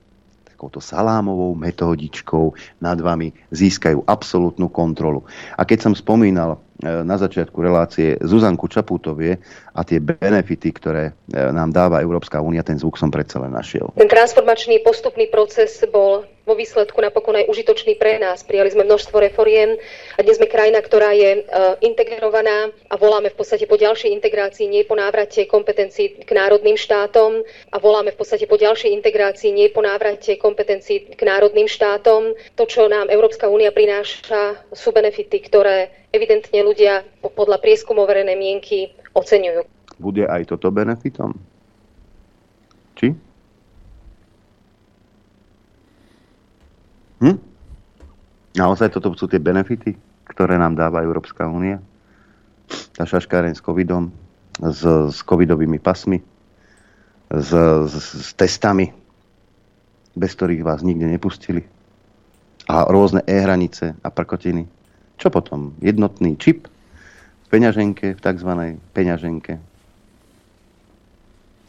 takouto 0.59 0.83
salámovou 0.83 1.55
metódičkou 1.55 2.51
nad 2.83 2.99
vami 2.99 3.31
získajú 3.55 4.03
absolútnu 4.03 4.67
kontrolu. 4.67 5.23
A 5.55 5.63
keď 5.63 5.87
som 5.87 5.93
spomínal 5.95 6.59
e, 6.83 6.99
na 7.07 7.15
začiatku 7.15 7.55
relácie 7.63 8.19
Zuzanku 8.19 8.67
Čaputovie 8.67 9.39
a 9.71 9.87
tie 9.87 10.03
benefity, 10.03 10.75
ktoré 10.75 11.03
e, 11.07 11.11
nám 11.55 11.71
dáva 11.71 12.03
Európska 12.03 12.43
únia, 12.43 12.59
ten 12.59 12.75
zvuk 12.75 12.99
som 12.99 13.07
predsa 13.07 13.39
len 13.39 13.55
našiel. 13.55 13.95
Ten 13.95 14.11
transformačný 14.11 14.83
postupný 14.83 15.31
proces 15.31 15.79
bol 15.87 16.27
vo 16.49 16.57
výsledku 16.57 16.97
napokon 16.97 17.37
aj 17.37 17.45
užitočný 17.45 17.93
pre 18.01 18.17
nás. 18.17 18.41
Prijali 18.41 18.73
sme 18.73 18.89
množstvo 18.89 19.21
reforiem 19.21 19.77
a 20.17 20.25
dnes 20.25 20.41
sme 20.41 20.49
krajina, 20.49 20.81
ktorá 20.81 21.13
je 21.13 21.45
uh, 21.45 21.77
integrovaná 21.85 22.73
a 22.89 22.97
voláme 22.97 23.29
v 23.29 23.37
podstate 23.37 23.69
po 23.69 23.77
ďalšej 23.77 24.09
integrácii, 24.17 24.65
nie 24.65 24.81
po 24.81 24.97
návrate 24.97 25.45
kompetencií 25.45 26.25
k 26.25 26.31
národným 26.33 26.73
štátom 26.73 27.45
a 27.69 27.77
voláme 27.77 28.09
v 28.09 28.17
podstate 28.17 28.49
po 28.49 28.57
ďalšej 28.57 28.89
integrácii, 28.97 29.53
nie 29.53 29.69
po 29.69 29.85
návrate 29.85 30.41
kompetencií 30.41 31.13
k 31.13 31.21
národným 31.21 31.69
štátom. 31.69 32.33
To, 32.57 32.63
čo 32.65 32.89
nám 32.89 33.13
Európska 33.13 33.45
únia 33.45 33.69
prináša, 33.69 34.65
sú 34.73 34.89
benefity, 34.89 35.37
ktoré 35.45 35.93
evidentne 36.09 36.65
ľudia 36.65 37.05
podľa 37.21 37.61
prieskumov 37.61 38.09
verejnej 38.09 38.33
mienky 38.33 38.97
oceňujú. 39.13 39.69
Bude 40.01 40.25
aj 40.25 40.49
toto 40.49 40.73
benefitom? 40.73 41.37
Či? 42.97 43.29
Hm? 47.19 47.37
Naozaj 48.55 48.95
toto 48.95 49.13
sú 49.13 49.27
tie 49.29 49.39
benefity, 49.39 49.95
ktoré 50.27 50.55
nám 50.55 50.75
dáva 50.75 51.05
Európska 51.05 51.47
únia. 51.47 51.79
Tá 52.95 53.03
šaškáreň 53.03 53.55
s 53.57 53.61
covidom, 53.63 54.11
s, 54.59 54.81
s 55.13 55.19
covidovými 55.23 55.79
pasmi, 55.79 56.19
s, 57.29 57.51
s, 57.87 57.93
s 58.25 58.29
testami, 58.33 58.89
bez 60.17 60.31
ktorých 60.35 60.65
vás 60.65 60.81
nikde 60.81 61.07
nepustili. 61.07 61.63
A 62.69 62.85
rôzne 62.85 63.25
e-hranice 63.25 63.97
a 64.01 64.07
prkotiny. 64.13 64.69
Čo 65.17 65.33
potom? 65.33 65.73
Jednotný 65.81 66.37
čip 66.37 66.69
v 66.69 67.47
peňaženke, 67.49 68.13
v 68.15 68.21
tzv. 68.21 68.51
peňaženke. 68.93 69.53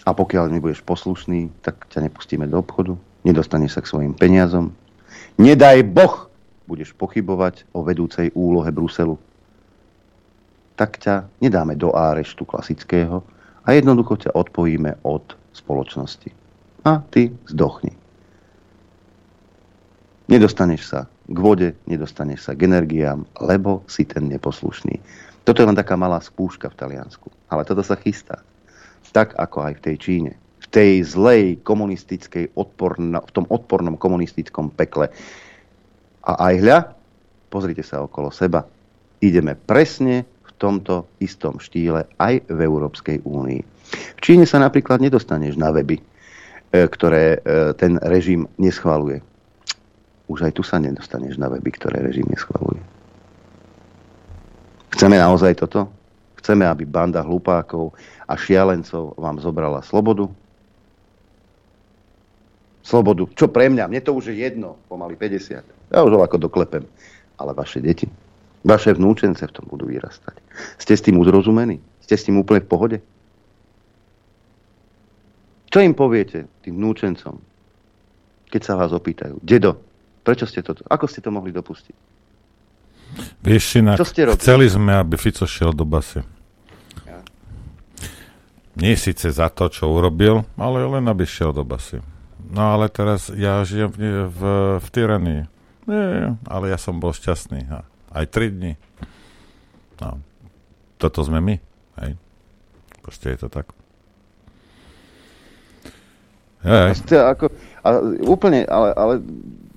A 0.05 0.11
pokiaľ 0.17 0.53
nebudeš 0.53 0.81
poslušný, 0.85 1.53
tak 1.61 1.89
ťa 1.93 2.09
nepustíme 2.09 2.49
do 2.49 2.61
obchodu, 2.61 2.97
nedostaneš 3.25 3.77
sa 3.77 3.81
k 3.85 3.91
svojim 3.91 4.13
peniazom. 4.17 4.73
Nedaj 5.41 5.83
Boh, 5.89 6.31
budeš 6.71 6.95
pochybovať 6.95 7.67
o 7.75 7.83
vedúcej 7.83 8.31
úlohe 8.37 8.71
Bruselu. 8.71 9.19
Tak 10.79 11.03
ťa 11.03 11.29
nedáme 11.43 11.75
do 11.75 11.93
áreštu 11.93 12.47
klasického 12.47 13.27
a 13.67 13.69
jednoducho 13.75 14.17
ťa 14.17 14.31
odpojíme 14.33 15.03
od 15.03 15.35
spoločnosti. 15.53 16.31
A 16.87 17.05
ty 17.13 17.35
zdochni. 17.51 17.93
Nedostaneš 20.31 20.83
sa 20.87 21.01
k 21.27 21.39
vode, 21.43 21.75
nedostaneš 21.91 22.47
sa 22.47 22.53
k 22.55 22.71
energiám, 22.71 23.27
lebo 23.43 23.83
si 23.91 24.07
ten 24.07 24.31
neposlušný. 24.31 25.03
Toto 25.43 25.59
je 25.61 25.67
len 25.67 25.75
taká 25.75 25.99
malá 25.99 26.23
spúška 26.23 26.71
v 26.71 26.79
Taliansku. 26.79 27.29
Ale 27.51 27.67
toto 27.67 27.83
sa 27.83 27.99
chystá. 27.99 28.39
Tak 29.11 29.35
ako 29.35 29.67
aj 29.67 29.83
v 29.83 29.85
tej 29.91 29.97
Číne. 29.99 30.33
Tej 30.71 31.03
zlej 31.03 31.59
komunistickej 31.67 32.55
odporno, 32.55 33.21
v 33.27 33.31
tom 33.35 33.47
odpornom 33.51 33.99
komunistickom 33.99 34.71
pekle. 34.71 35.11
A 36.23 36.33
aj 36.51 36.55
hľa, 36.63 36.79
pozrite 37.51 37.83
sa 37.83 38.07
okolo 38.07 38.31
seba. 38.31 38.63
Ideme 39.19 39.59
presne 39.59 40.25
v 40.47 40.51
tomto 40.57 41.11
istom 41.19 41.59
štýle 41.59 42.07
aj 42.17 42.47
v 42.47 42.59
Európskej 42.63 43.27
únii. 43.27 43.63
V 43.91 44.21
Číne 44.23 44.47
sa 44.47 44.63
napríklad 44.63 45.03
nedostaneš 45.03 45.59
na 45.59 45.75
weby, 45.75 45.99
e, 45.99 46.03
ktoré 46.87 47.43
e, 47.43 47.75
ten 47.75 47.99
režim 48.07 48.47
neschvaluje. 48.55 49.19
Už 50.31 50.47
aj 50.47 50.55
tu 50.55 50.63
sa 50.63 50.79
nedostaneš 50.79 51.35
na 51.35 51.51
weby, 51.51 51.75
ktoré 51.75 51.99
režim 51.99 52.31
neschvaluje. 52.31 52.79
Chceme 54.95 55.19
naozaj 55.19 55.59
toto? 55.59 55.91
Chceme, 56.39 56.65
aby 56.65 56.87
banda 56.87 57.21
hlupákov 57.21 57.93
a 58.25 58.35
šialencov 58.39 59.19
vám 59.19 59.43
zobrala 59.43 59.83
slobodu? 59.83 60.31
Slobodu. 62.81 63.29
Čo 63.37 63.53
pre 63.53 63.69
mňa? 63.69 63.87
Mne 63.87 64.01
to 64.01 64.17
už 64.17 64.33
je 64.33 64.41
jedno, 64.41 64.81
pomaly 64.89 65.15
50. 65.15 65.93
Ja 65.93 66.01
už 66.01 66.13
ho 66.17 66.21
ako 66.25 66.41
doklepem. 66.41 66.89
Ale 67.37 67.53
vaše 67.53 67.81
deti, 67.81 68.09
vaše 68.65 68.93
vnúčence 68.93 69.45
v 69.45 69.53
tom 69.53 69.65
budú 69.69 69.89
vyrastať. 69.89 70.37
Ste 70.81 70.93
s 70.97 71.03
tým 71.05 71.21
uzrozumení? 71.21 71.81
Ste 72.05 72.15
s 72.17 72.25
tým 72.29 72.41
úplne 72.41 72.61
v 72.65 72.69
pohode? 72.69 72.99
Čo 75.71 75.79
im 75.81 75.95
poviete, 75.95 76.51
tým 76.67 76.75
vnúčencom, 76.77 77.39
keď 78.51 78.61
sa 78.65 78.75
vás 78.75 78.91
opýtajú? 78.91 79.39
Dedo, 79.39 79.79
prečo 80.27 80.43
ste 80.45 80.67
to, 80.67 80.75
ako 80.91 81.07
ste 81.07 81.23
to 81.23 81.31
mohli 81.31 81.55
dopustiť? 81.55 81.95
Vieš, 83.43 83.65
inak, 83.79 83.97
Čo 83.99 84.07
ste 84.07 84.21
robili? 84.27 84.39
chceli 84.39 84.67
sme, 84.67 84.93
aby 84.99 85.15
Fico 85.15 85.47
šiel 85.47 85.71
do 85.75 85.87
basy. 85.87 86.23
Ja. 87.07 87.23
Nie 88.75 88.95
síce 88.95 89.31
za 89.31 89.51
to, 89.51 89.71
čo 89.71 89.91
urobil, 89.91 90.43
ale 90.55 90.83
len 90.87 91.07
aby 91.07 91.23
šiel 91.27 91.55
do 91.55 91.63
basy. 91.63 92.03
No 92.51 92.75
ale 92.75 92.91
teraz 92.91 93.31
ja 93.31 93.63
žijem 93.63 93.95
v, 93.95 94.27
v, 94.27 94.41
v 94.83 94.89
tyranii. 94.91 95.43
Nie, 95.87 96.35
ale 96.51 96.71
ja 96.71 96.79
som 96.79 96.99
bol 96.99 97.15
šťastný. 97.15 97.71
A 97.71 97.87
aj 98.11 98.27
tri 98.31 98.51
dni. 98.51 98.75
No. 100.03 100.19
Toto 100.99 101.23
sme 101.23 101.39
my. 101.39 101.57
Hej. 102.03 102.19
Proste 103.01 103.33
je 103.33 103.39
to 103.47 103.49
tak. 103.49 103.71
Hej. 106.67 107.07
Ako, 107.09 107.49
a 107.81 107.89
úplne, 108.29 108.69
ale, 108.69 108.93
ale 108.93 109.15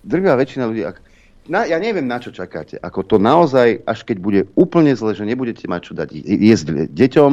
drvá 0.04 0.36
väčšina 0.36 0.68
ľudí, 0.68 0.84
ak, 0.84 1.00
na, 1.44 1.68
ja 1.68 1.76
neviem, 1.76 2.08
na 2.08 2.24
čo 2.24 2.32
čakáte. 2.32 2.80
Ako 2.80 3.04
to 3.04 3.20
naozaj, 3.20 3.84
až 3.84 4.00
keď 4.08 4.18
bude 4.24 4.42
úplne 4.56 4.96
zle, 4.96 5.12
že 5.12 5.28
nebudete 5.28 5.68
mať 5.68 5.82
čo 5.84 5.94
dať 5.94 6.10
jesť 6.24 6.88
deťom, 6.88 7.32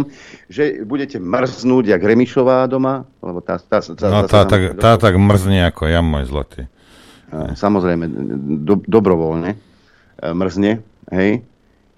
že 0.51 0.83
budete 0.83 1.23
mrznúť, 1.23 1.95
jak 1.95 2.03
Remišová 2.03 2.67
doma, 2.67 3.07
lebo 3.23 3.39
tá, 3.39 3.63
tá, 3.63 3.79
tá, 3.79 4.07
no, 4.11 4.27
tá, 4.27 4.27
tá, 4.27 4.41
tak, 4.51 4.63
tá 4.83 4.93
tak 4.99 5.15
mrzne 5.15 5.71
ako 5.71 5.87
ja, 5.87 6.03
môj 6.03 6.27
zlatý. 6.27 6.67
Samozrejme, 7.31 8.11
do, 8.67 8.83
dobrovoľne 8.83 9.55
e, 9.55 9.59
mrzne, 10.35 10.83
hej. 11.15 11.47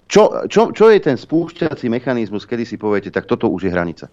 Čo, 0.05 0.45
čo, 0.45 0.69
čo 0.69 0.93
je 0.93 1.01
ten 1.01 1.17
spúšťací 1.17 1.89
mechanizmus, 1.89 2.45
kedy 2.45 2.69
si 2.69 2.77
poviete, 2.77 3.09
tak 3.09 3.25
toto 3.25 3.49
už 3.49 3.65
je 3.65 3.73
hranica? 3.73 4.05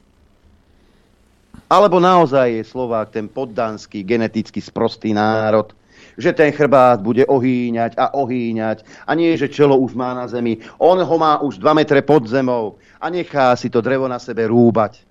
Alebo 1.69 2.01
naozaj 2.01 2.57
je 2.57 2.65
Slovák 2.65 3.13
ten 3.13 3.29
poddanský, 3.29 4.01
geneticky 4.01 4.65
sprostý 4.65 5.13
národ, 5.13 5.77
že 6.19 6.33
ten 6.33 6.51
chrbát 6.51 7.03
bude 7.03 7.27
ohýňať 7.27 7.99
a 7.99 8.15
ohýňať 8.17 8.83
a 9.07 9.11
nie, 9.15 9.37
že 9.37 9.53
čelo 9.53 9.79
už 9.79 9.95
má 9.95 10.15
na 10.15 10.27
zemi. 10.27 10.59
On 10.79 10.99
ho 10.99 11.17
má 11.19 11.39
už 11.43 11.59
2 11.59 11.75
metre 11.75 12.01
pod 12.03 12.27
zemou 12.27 12.79
a 12.99 13.07
nechá 13.11 13.55
si 13.55 13.71
to 13.71 13.85
drevo 13.85 14.09
na 14.09 14.19
sebe 14.19 14.47
rúbať. 14.49 15.03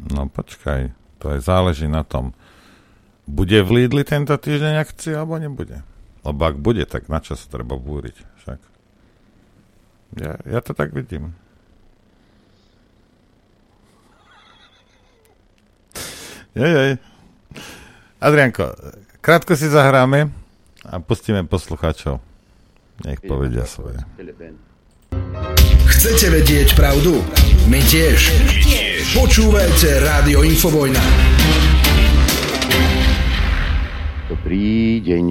No 0.00 0.28
počkaj, 0.28 0.90
to 1.20 1.36
aj 1.36 1.40
záleží 1.44 1.86
na 1.88 2.04
tom. 2.04 2.32
Bude 3.28 3.62
v 3.62 3.84
Lidli 3.84 4.02
tento 4.02 4.34
týždeň 4.34 4.80
akcia 4.80 5.22
alebo 5.22 5.38
nebude? 5.38 5.84
Lebo 6.26 6.40
ak 6.44 6.56
bude, 6.60 6.84
tak 6.84 7.08
na 7.08 7.22
čo 7.22 7.38
sa 7.38 7.46
treba 7.48 7.76
búriť? 7.80 8.16
Však. 8.42 8.58
Ja, 10.18 10.34
ja 10.42 10.60
to 10.60 10.74
tak 10.74 10.90
vidím. 10.90 11.32
Jej, 16.50 16.72
jej. 16.74 16.92
Adrianko, 18.18 18.74
Krátko 19.20 19.52
si 19.52 19.68
zahráme 19.68 20.32
a 20.80 20.96
pustíme 20.96 21.44
poslucháčov. 21.44 22.24
Nech 23.04 23.20
povedia 23.20 23.68
svoje. 23.68 24.00
Chcete 25.92 26.32
vedieť 26.32 26.72
pravdu? 26.72 27.20
My 27.68 27.84
tiež. 27.84 28.16
tiež. 28.64 29.12
Počúvajte 29.12 30.00
Rádio 30.00 30.40
Infovojna. 30.40 31.04
Dobrý 34.32 35.04
deň. 35.04 35.26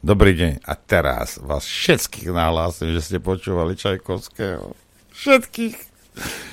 Dobrý 0.00 0.32
deň. 0.40 0.64
A 0.64 0.72
teraz 0.80 1.36
vás 1.36 1.68
všetkých 1.68 2.32
nahlásim, 2.32 2.96
že 2.96 3.04
ste 3.04 3.20
počúvali 3.20 3.76
Čajkovského. 3.76 4.72
Všetkých. 5.12 5.93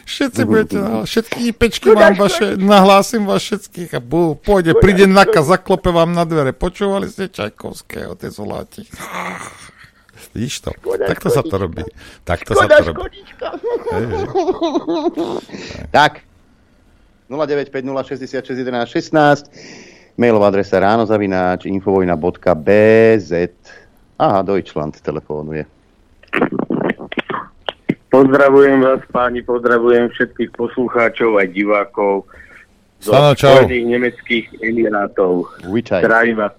Všetci 0.06 0.44
budete, 0.44 0.78
no, 0.82 1.06
všetky 1.06 1.54
pečky 1.54 1.94
vám 1.94 2.18
vaše, 2.18 2.58
nahlásim 2.58 3.24
vás 3.24 3.42
všetkých 3.46 3.94
a 3.96 4.00
bu, 4.02 4.36
pôjde, 4.36 4.74
príde 4.76 5.08
Naka, 5.08 5.42
zaklope 5.46 5.92
vám 5.94 6.12
na 6.12 6.26
dvere. 6.26 6.52
Počúvali 6.52 7.08
ste 7.08 7.30
Čajkovského, 7.30 8.16
tie 8.18 8.30
zoláti. 8.34 8.84
Vidíš 10.34 10.62
to? 10.68 10.72
Takto 11.08 11.30
sa 11.30 11.42
to 11.46 11.58
robí. 11.58 11.84
Takto 12.26 12.56
sa 12.58 12.68
to 12.68 12.84
robí. 12.92 13.24
Tak. 15.96 16.22
0950661116 17.32 19.48
mailová 20.20 20.52
adresa 20.52 20.84
ráno 20.84 21.08
zavináč 21.08 21.64
infovojna.bz 21.66 23.32
Aha, 24.22 24.46
Deutschland 24.46 25.02
telefonuje. 25.02 25.66
Pozdravujem 28.12 28.84
vás 28.84 29.00
páni, 29.08 29.40
pozdravujem 29.40 30.12
všetkých 30.12 30.52
poslucháčov 30.52 31.40
aj 31.40 31.48
divákov 31.56 32.28
zo 33.00 33.16
Spojených 33.40 33.88
nemeckých 33.88 34.46
emirátov. 34.60 35.48
Zdravím 35.64 36.44
vás. 36.44 36.52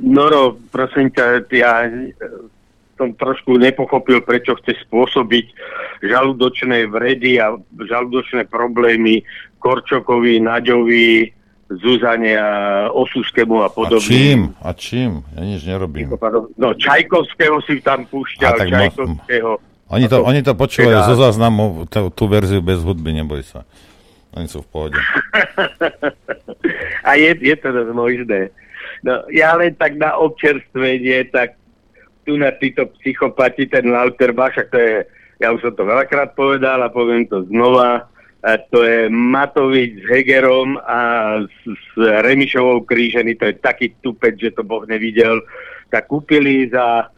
Noro, 0.00 0.56
prosím 0.72 1.12
ťa, 1.12 1.44
ja 1.52 1.84
som 2.96 3.12
trošku 3.12 3.60
nepochopil, 3.60 4.24
prečo 4.24 4.56
chce 4.64 4.80
spôsobiť 4.88 5.52
žalúdočné 6.08 6.88
vredy 6.88 7.36
a 7.36 7.52
žalúdočné 7.76 8.48
problémy 8.48 9.20
Korčokovi, 9.60 10.40
Naďovi, 10.40 11.28
Zuzane 11.68 12.32
a 12.40 12.48
Osuskému 12.88 13.60
a 13.60 13.68
podobne. 13.68 14.00
A 14.00 14.08
čím? 14.08 14.40
A 14.64 14.70
čím? 14.72 15.10
Ja 15.36 15.44
nič 15.44 15.68
nerobím. 15.68 16.16
No, 16.56 16.72
Čajkovského 16.72 17.60
si 17.68 17.84
tam 17.84 18.08
púšťal, 18.08 18.56
Čajkovského. 18.64 19.60
Mo- 19.60 19.71
oni 19.92 20.08
to, 20.08 20.18
oni 20.24 20.40
to 20.40 20.56
počúvajú 20.56 20.98
teda... 21.04 21.08
zo 21.12 21.16
záznamu, 21.20 21.84
tú, 21.86 22.08
tú 22.08 22.24
verziu 22.24 22.64
bez 22.64 22.80
hudby, 22.80 23.12
neboj 23.12 23.44
sa. 23.44 23.68
Oni 24.32 24.48
sú 24.48 24.64
v 24.64 24.68
pohode. 24.72 24.98
A 27.08 27.20
je, 27.20 27.36
je 27.36 27.56
to 27.60 27.68
možné. 27.92 28.48
No, 29.04 29.26
ja 29.28 29.52
len 29.58 29.76
tak 29.76 30.00
na 30.00 30.16
občerstvenie, 30.16 31.28
tak 31.28 31.60
tu 32.24 32.38
na 32.38 32.54
títo 32.54 32.86
psychopati, 32.98 33.66
ten 33.66 33.90
Lauterbach, 33.90 34.54
to 34.70 34.78
je, 34.78 35.04
ja 35.42 35.50
už 35.50 35.60
som 35.60 35.74
to 35.74 35.84
veľakrát 35.84 36.38
povedal 36.38 36.80
a 36.80 36.88
poviem 36.88 37.26
to 37.26 37.42
znova, 37.50 38.06
a 38.42 38.58
to 38.70 38.82
je 38.82 39.06
Matovič 39.10 40.02
s 40.02 40.04
Hegerom 40.10 40.78
a 40.82 40.98
s, 41.46 41.58
s 41.66 41.92
Remišovou 41.98 42.82
krížený, 42.86 43.38
to 43.38 43.50
je 43.50 43.54
taký 43.58 43.94
tupec, 44.02 44.34
že 44.38 44.54
to 44.54 44.66
Boh 44.66 44.86
nevidel, 44.86 45.42
tak 45.90 46.10
kúpili 46.10 46.70
za 46.70 47.10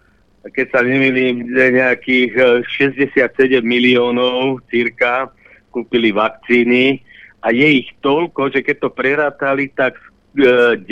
keď 0.52 0.66
sa 0.72 0.80
nemýlim, 0.84 1.48
nejakých 1.48 2.64
67 2.68 3.64
miliónov 3.64 4.60
cirka 4.68 5.32
kúpili 5.72 6.12
vakcíny 6.12 7.00
a 7.40 7.48
je 7.52 7.84
ich 7.84 7.88
toľko, 8.04 8.52
že 8.52 8.60
keď 8.60 8.76
to 8.84 8.90
prerátali, 8.92 9.72
tak 9.72 9.96
10 10.34 10.84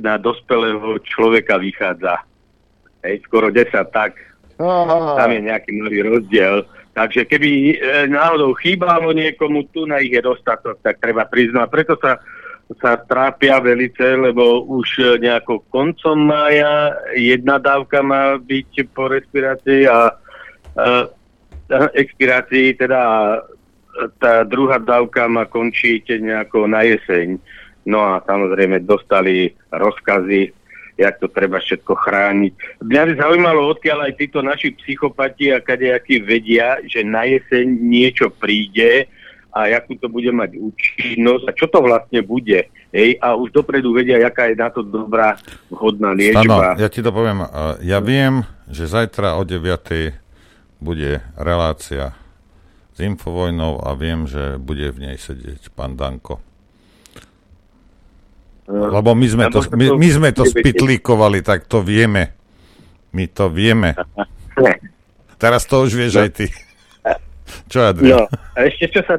na 0.00 0.16
dospelého 0.16 1.02
človeka 1.02 1.58
vychádza. 1.58 2.22
Hej, 3.02 3.22
skoro 3.26 3.50
10 3.50 3.70
tak. 3.90 4.16
Aha. 4.56 5.20
Tam 5.20 5.30
je 5.34 5.40
nejaký 5.44 5.70
malý 5.76 5.98
rozdiel. 6.06 6.64
Takže 6.96 7.28
keby 7.28 7.50
e, 7.50 7.74
náhodou 8.08 8.56
chýbalo 8.56 9.12
niekomu, 9.12 9.68
tu 9.68 9.84
na 9.84 10.00
ich 10.00 10.16
je 10.16 10.24
dostatok, 10.24 10.80
tak 10.80 10.96
treba 10.96 11.28
priznať. 11.28 11.68
Preto 11.68 11.94
sa, 12.00 12.16
sa 12.82 12.98
trápia 12.98 13.62
velice, 13.62 14.18
lebo 14.18 14.66
už 14.66 14.88
e, 14.98 15.02
nejako 15.22 15.62
koncom 15.70 16.18
mája 16.18 16.98
jedna 17.14 17.62
dávka 17.62 18.02
má 18.02 18.34
byť 18.42 18.90
po 18.90 19.06
respirácii 19.06 19.86
a, 19.86 20.10
a 20.10 20.86
expirácii, 21.94 22.74
teda 22.74 23.02
tá 24.18 24.44
druhá 24.44 24.82
dávka 24.82 25.30
má 25.30 25.46
končiť 25.46 26.18
nejako 26.18 26.66
na 26.66 26.82
jeseň. 26.82 27.38
No 27.86 28.02
a 28.02 28.18
samozrejme 28.26 28.82
dostali 28.82 29.54
rozkazy 29.70 30.50
jak 30.96 31.20
to 31.20 31.28
treba 31.28 31.60
všetko 31.60 31.92
chrániť. 31.92 32.80
Mňa 32.80 33.02
by 33.04 33.12
zaujímalo, 33.20 33.68
odkiaľ 33.68 34.08
aj 34.08 34.12
títo 34.16 34.40
naši 34.40 34.72
psychopati 34.80 35.52
a 35.52 35.60
kadejakí 35.60 36.24
vedia, 36.24 36.80
že 36.88 37.04
na 37.04 37.28
jeseň 37.28 37.68
niečo 37.68 38.32
príde 38.32 39.04
a 39.56 39.72
akú 39.72 39.96
to 39.96 40.12
bude 40.12 40.28
mať 40.28 40.60
účinnosť 40.60 41.44
a 41.48 41.52
čo 41.56 41.66
to 41.72 41.80
vlastne 41.80 42.20
bude. 42.20 42.68
Hej, 42.92 43.16
a 43.24 43.32
už 43.32 43.56
dopredu 43.56 43.96
vedia, 43.96 44.20
aká 44.20 44.52
je 44.52 44.56
na 44.60 44.68
to 44.68 44.84
dobrá, 44.84 45.40
vhodná 45.72 46.12
liečba. 46.12 46.44
Stano, 46.44 46.76
ja 46.76 46.88
ti 46.92 47.00
to 47.00 47.08
poviem. 47.08 47.48
Ja 47.80 48.04
viem, 48.04 48.44
že 48.68 48.84
zajtra 48.84 49.40
o 49.40 49.48
9. 49.48 50.12
bude 50.84 51.24
relácia 51.40 52.12
s 52.92 52.98
Infovojnou 53.00 53.80
a 53.80 53.96
viem, 53.96 54.28
že 54.28 54.60
bude 54.60 54.92
v 54.92 55.08
nej 55.08 55.16
sedieť 55.16 55.72
pán 55.72 55.96
Danko. 55.96 56.44
Lebo 58.68 59.16
my 59.16 59.26
sme 59.30 59.44
to, 59.48 59.64
my, 59.72 59.96
my 59.96 60.08
sme 60.12 60.28
to 60.36 60.44
spitlíkovali, 60.44 61.40
tak 61.40 61.64
to 61.64 61.80
vieme. 61.80 62.34
My 63.14 63.24
to 63.32 63.48
vieme. 63.48 63.96
Teraz 65.42 65.64
to 65.64 65.86
už 65.86 65.96
vieš 65.96 66.20
no. 66.20 66.22
aj 66.28 66.30
ty. 66.34 66.46
Čo, 67.70 67.94
Adrian? 67.94 68.26
No, 68.26 68.28
a 68.28 68.58
ešte 68.66 68.90
čo 68.90 69.00
sa... 69.06 69.16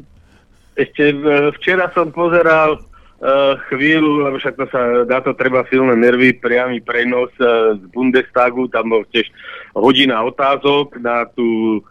Ešte 0.78 1.10
včera 1.58 1.90
som 1.98 2.14
pozeral 2.14 2.78
uh, 2.78 3.58
chvíľu, 3.74 4.30
lebo 4.30 4.38
však 4.38 4.56
to 4.62 4.66
sa, 4.70 5.10
na 5.10 5.20
to 5.26 5.34
treba 5.34 5.66
silné 5.74 5.98
nervy, 5.98 6.38
priamy 6.38 6.86
prenos 6.86 7.34
uh, 7.42 7.74
z 7.74 7.84
Bundestagu, 7.90 8.70
tam 8.70 8.94
bol 8.94 9.02
tiež 9.10 9.26
hodina 9.74 10.22
otázok 10.22 11.02
na 11.02 11.26
tú 11.34 11.82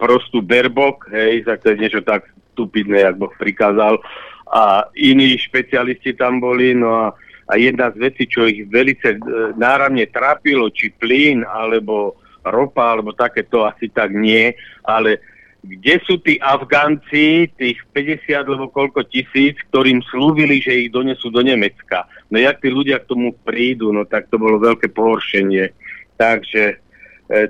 prostú 0.00 0.40
Berbok, 0.40 1.12
hej, 1.12 1.44
tak 1.44 1.60
to 1.60 1.76
je 1.76 1.80
niečo 1.84 2.00
tak 2.00 2.24
stupidné, 2.56 3.04
jak 3.04 3.20
Boh 3.20 3.32
prikázal. 3.36 4.00
A 4.48 4.88
iní 4.96 5.36
špecialisti 5.36 6.16
tam 6.16 6.40
boli, 6.40 6.72
no 6.72 6.88
a, 6.88 7.06
a 7.48 7.52
jedna 7.60 7.92
z 7.92 8.08
vecí, 8.08 8.24
čo 8.26 8.48
ich 8.48 8.66
velice 8.66 9.14
e, 9.14 9.20
náramne 9.54 10.08
trápilo, 10.08 10.72
či 10.72 10.90
plyn, 10.96 11.44
alebo 11.44 12.16
ropa, 12.42 12.96
alebo 12.96 13.12
také, 13.12 13.44
to 13.44 13.68
asi 13.68 13.92
tak 13.92 14.10
nie, 14.16 14.56
ale 14.88 15.20
kde 15.60 16.00
sú 16.08 16.16
tí 16.24 16.40
Afgánci, 16.40 17.52
tých 17.60 17.78
50 17.92 18.48
alebo 18.48 18.72
koľko 18.72 19.04
tisíc, 19.12 19.60
ktorým 19.68 20.00
slúbili, 20.08 20.60
že 20.64 20.86
ich 20.86 20.90
donesú 20.92 21.28
do 21.28 21.44
Nemecka. 21.44 22.08
No 22.32 22.40
jak 22.40 22.64
tí 22.64 22.72
ľudia 22.72 23.00
k 23.04 23.08
tomu 23.12 23.36
prídu, 23.44 23.92
no 23.92 24.08
tak 24.08 24.32
to 24.32 24.40
bolo 24.40 24.56
veľké 24.56 24.88
pohoršenie. 24.88 25.68
Takže 26.16 26.62
e, 26.72 26.74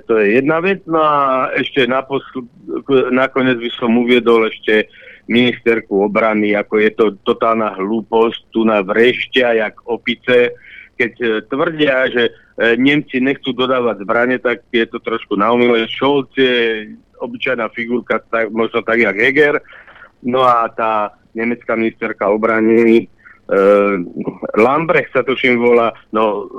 to 0.03 0.19
je 0.19 0.43
jedna 0.43 0.59
vec. 0.59 0.83
No 0.83 0.99
a 0.99 1.15
ešte 1.55 1.87
naposl- 1.87 2.47
nakoniec 3.15 3.63
by 3.63 3.71
som 3.79 3.95
uviedol 3.95 4.51
ešte 4.51 4.91
ministerku 5.31 6.03
obrany, 6.03 6.51
ako 6.51 6.75
je 6.83 6.91
to 6.91 7.05
totálna 7.23 7.79
hlúposť, 7.79 8.51
tu 8.51 8.67
na 8.67 8.83
vrešťa, 8.83 9.47
jak 9.63 9.75
opice, 9.87 10.51
keď 10.99 11.13
e, 11.17 11.27
tvrdia, 11.47 12.11
že 12.11 12.23
e, 12.27 12.31
Nemci 12.75 13.23
nechcú 13.23 13.55
dodávať 13.55 14.03
zbranie, 14.03 14.37
tak 14.37 14.67
je 14.69 14.83
to 14.83 14.99
trošku 14.99 15.39
naumilé. 15.39 15.87
Je 15.87 15.95
obyčajná 17.21 17.69
figurka, 17.69 18.19
tak, 18.25 18.49
možno 18.49 18.81
tak 18.81 18.97
jak 18.97 19.15
Heger, 19.15 19.61
no 20.25 20.41
a 20.43 20.65
tá 20.73 21.13
nemecká 21.37 21.77
ministerka 21.77 22.27
obrany 22.27 23.05
e, 23.05 23.05
Lambrecht 24.57 25.13
sa 25.13 25.23
tuším 25.23 25.61
volá, 25.61 25.93
no 26.11 26.49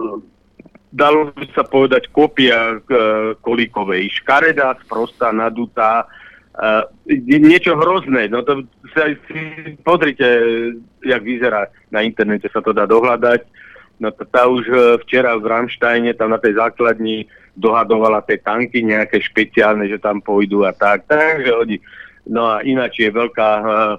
dalo 0.93 1.35
by 1.35 1.47
sa 1.53 1.67
povedať 1.67 2.09
kopia 2.15 2.79
e, 2.79 2.97
Kolíkovej. 3.43 4.23
Škaredá, 4.23 4.79
sprostá, 4.87 5.35
nadutá, 5.35 6.07
Uh, 6.53 6.85
niečo 7.25 7.73
hrozné, 7.81 8.29
no 8.29 8.45
to 8.45 8.69
sa 8.93 9.09
si 9.09 9.41
pozrite, 9.81 10.29
jak 11.01 11.25
vyzerá 11.25 11.73
na 11.89 12.05
internete, 12.05 12.45
sa 12.53 12.61
to 12.61 12.77
dá 12.77 12.85
dohľadať. 12.85 13.41
No 13.97 14.13
tá 14.13 14.45
už 14.53 14.65
uh, 14.69 15.01
včera 15.01 15.33
v 15.41 15.49
Ramštajne, 15.49 16.13
tam 16.13 16.29
na 16.29 16.37
tej 16.37 16.61
základni 16.61 17.25
dohadovala 17.53 18.25
tie 18.25 18.41
tanky 18.41 18.81
nejaké 18.85 19.21
špeciálne, 19.21 19.85
že 19.89 20.01
tam 20.01 20.25
pôjdu 20.25 20.65
a 20.65 20.73
tak. 20.73 21.05
Takže 21.09 21.51
oni, 21.53 21.77
no 22.29 22.49
a 22.49 22.65
ináč 22.65 23.05
je 23.05 23.11
veľká 23.13 23.51
uh, 23.61 23.97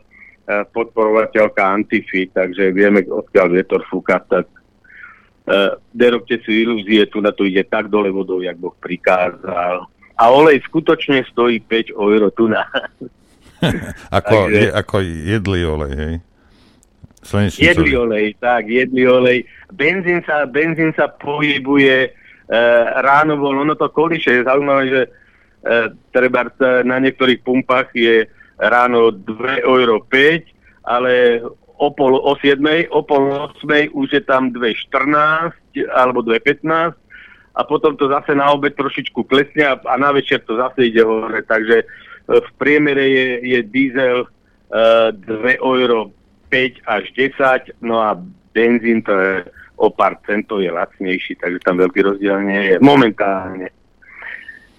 podporovateľka 0.73 1.61
Antify, 1.61 2.27
takže 2.33 2.73
vieme, 2.73 3.05
odkiaľ 3.05 3.47
vietor 3.53 3.81
fúka, 3.85 4.19
tak 4.25 4.49
uh, 4.49 5.77
nerobte 5.93 6.41
si 6.41 6.65
ilúzie, 6.65 7.05
tu 7.07 7.21
na 7.21 7.29
to 7.29 7.45
ide 7.45 7.63
tak 7.69 7.87
dole 7.93 8.09
vodou, 8.09 8.41
jak 8.41 8.57
Boh 8.57 8.73
prikázal 8.81 9.85
a 10.17 10.23
olej 10.29 10.61
skutočne 10.69 11.25
stojí 11.25 11.59
5 11.65 11.97
euro 11.97 12.29
tu 12.29 12.45
na. 12.47 12.63
ako, 14.17 14.35
Takže, 14.47 14.59
je, 14.59 14.67
ako 14.69 14.95
jedlý 15.03 15.61
olej, 15.65 15.93
hej? 15.97 16.15
Slnečný 17.23 17.61
jedlý 17.63 17.91
olej, 17.97 18.25
tak, 18.37 18.67
jedlý 18.67 19.03
olej. 19.07 19.39
Benzín 19.71 20.19
sa, 20.27 20.43
benzín 20.43 20.91
sa 20.93 21.07
pohybuje 21.07 22.11
ráno 23.01 23.37
bol, 23.37 23.65
ono 23.65 23.73
to 23.75 23.89
koliše, 23.89 24.41
je 24.41 24.47
zaujímavé, 24.47 24.83
že 24.89 25.01
e, 25.03 25.09
treba 26.13 26.45
na 26.85 27.01
niektorých 27.01 27.41
pumpách 27.41 27.89
je 27.97 28.29
ráno 28.61 29.09
2,05 29.09 29.65
euro, 29.65 29.95
ale 30.83 31.41
o 31.77 31.89
pol 31.91 32.13
o 32.15 32.33
7, 32.37 32.61
o 32.93 33.01
pol 33.01 33.49
8 33.57 33.91
už 33.91 34.07
je 34.13 34.23
tam 34.23 34.53
2,14 34.53 35.89
alebo 35.89 36.21
2,15 36.21 36.93
a 37.53 37.61
potom 37.63 37.97
to 37.97 38.09
zase 38.09 38.33
na 38.33 38.49
obed 38.53 38.73
trošičku 38.77 39.25
klesne 39.29 39.65
a, 39.65 39.77
na 39.97 40.09
večer 40.13 40.41
to 40.45 40.57
zase 40.57 40.89
ide 40.89 41.01
hore. 41.05 41.41
Takže 41.41 41.77
e, 41.81 41.85
v 42.27 42.49
priemere 42.57 43.05
je, 43.09 43.27
je 43.41 43.59
diesel 43.65 44.25
uh, 44.25 45.09
2 45.13 45.61
euro 45.61 46.09
5 46.49 46.85
až 46.85 47.03
10, 47.17 47.81
no 47.81 48.01
a 48.01 48.17
benzín 48.53 49.01
to 49.01 49.13
je 49.17 49.33
o 49.77 49.87
pár 49.89 50.19
centov 50.25 50.61
je 50.61 50.69
lacnejší, 50.69 51.37
takže 51.37 51.59
tam 51.65 51.81
veľký 51.81 51.99
rozdiel 52.03 52.37
nie 52.45 52.61
je 52.73 52.75
momentálne. 52.79 53.69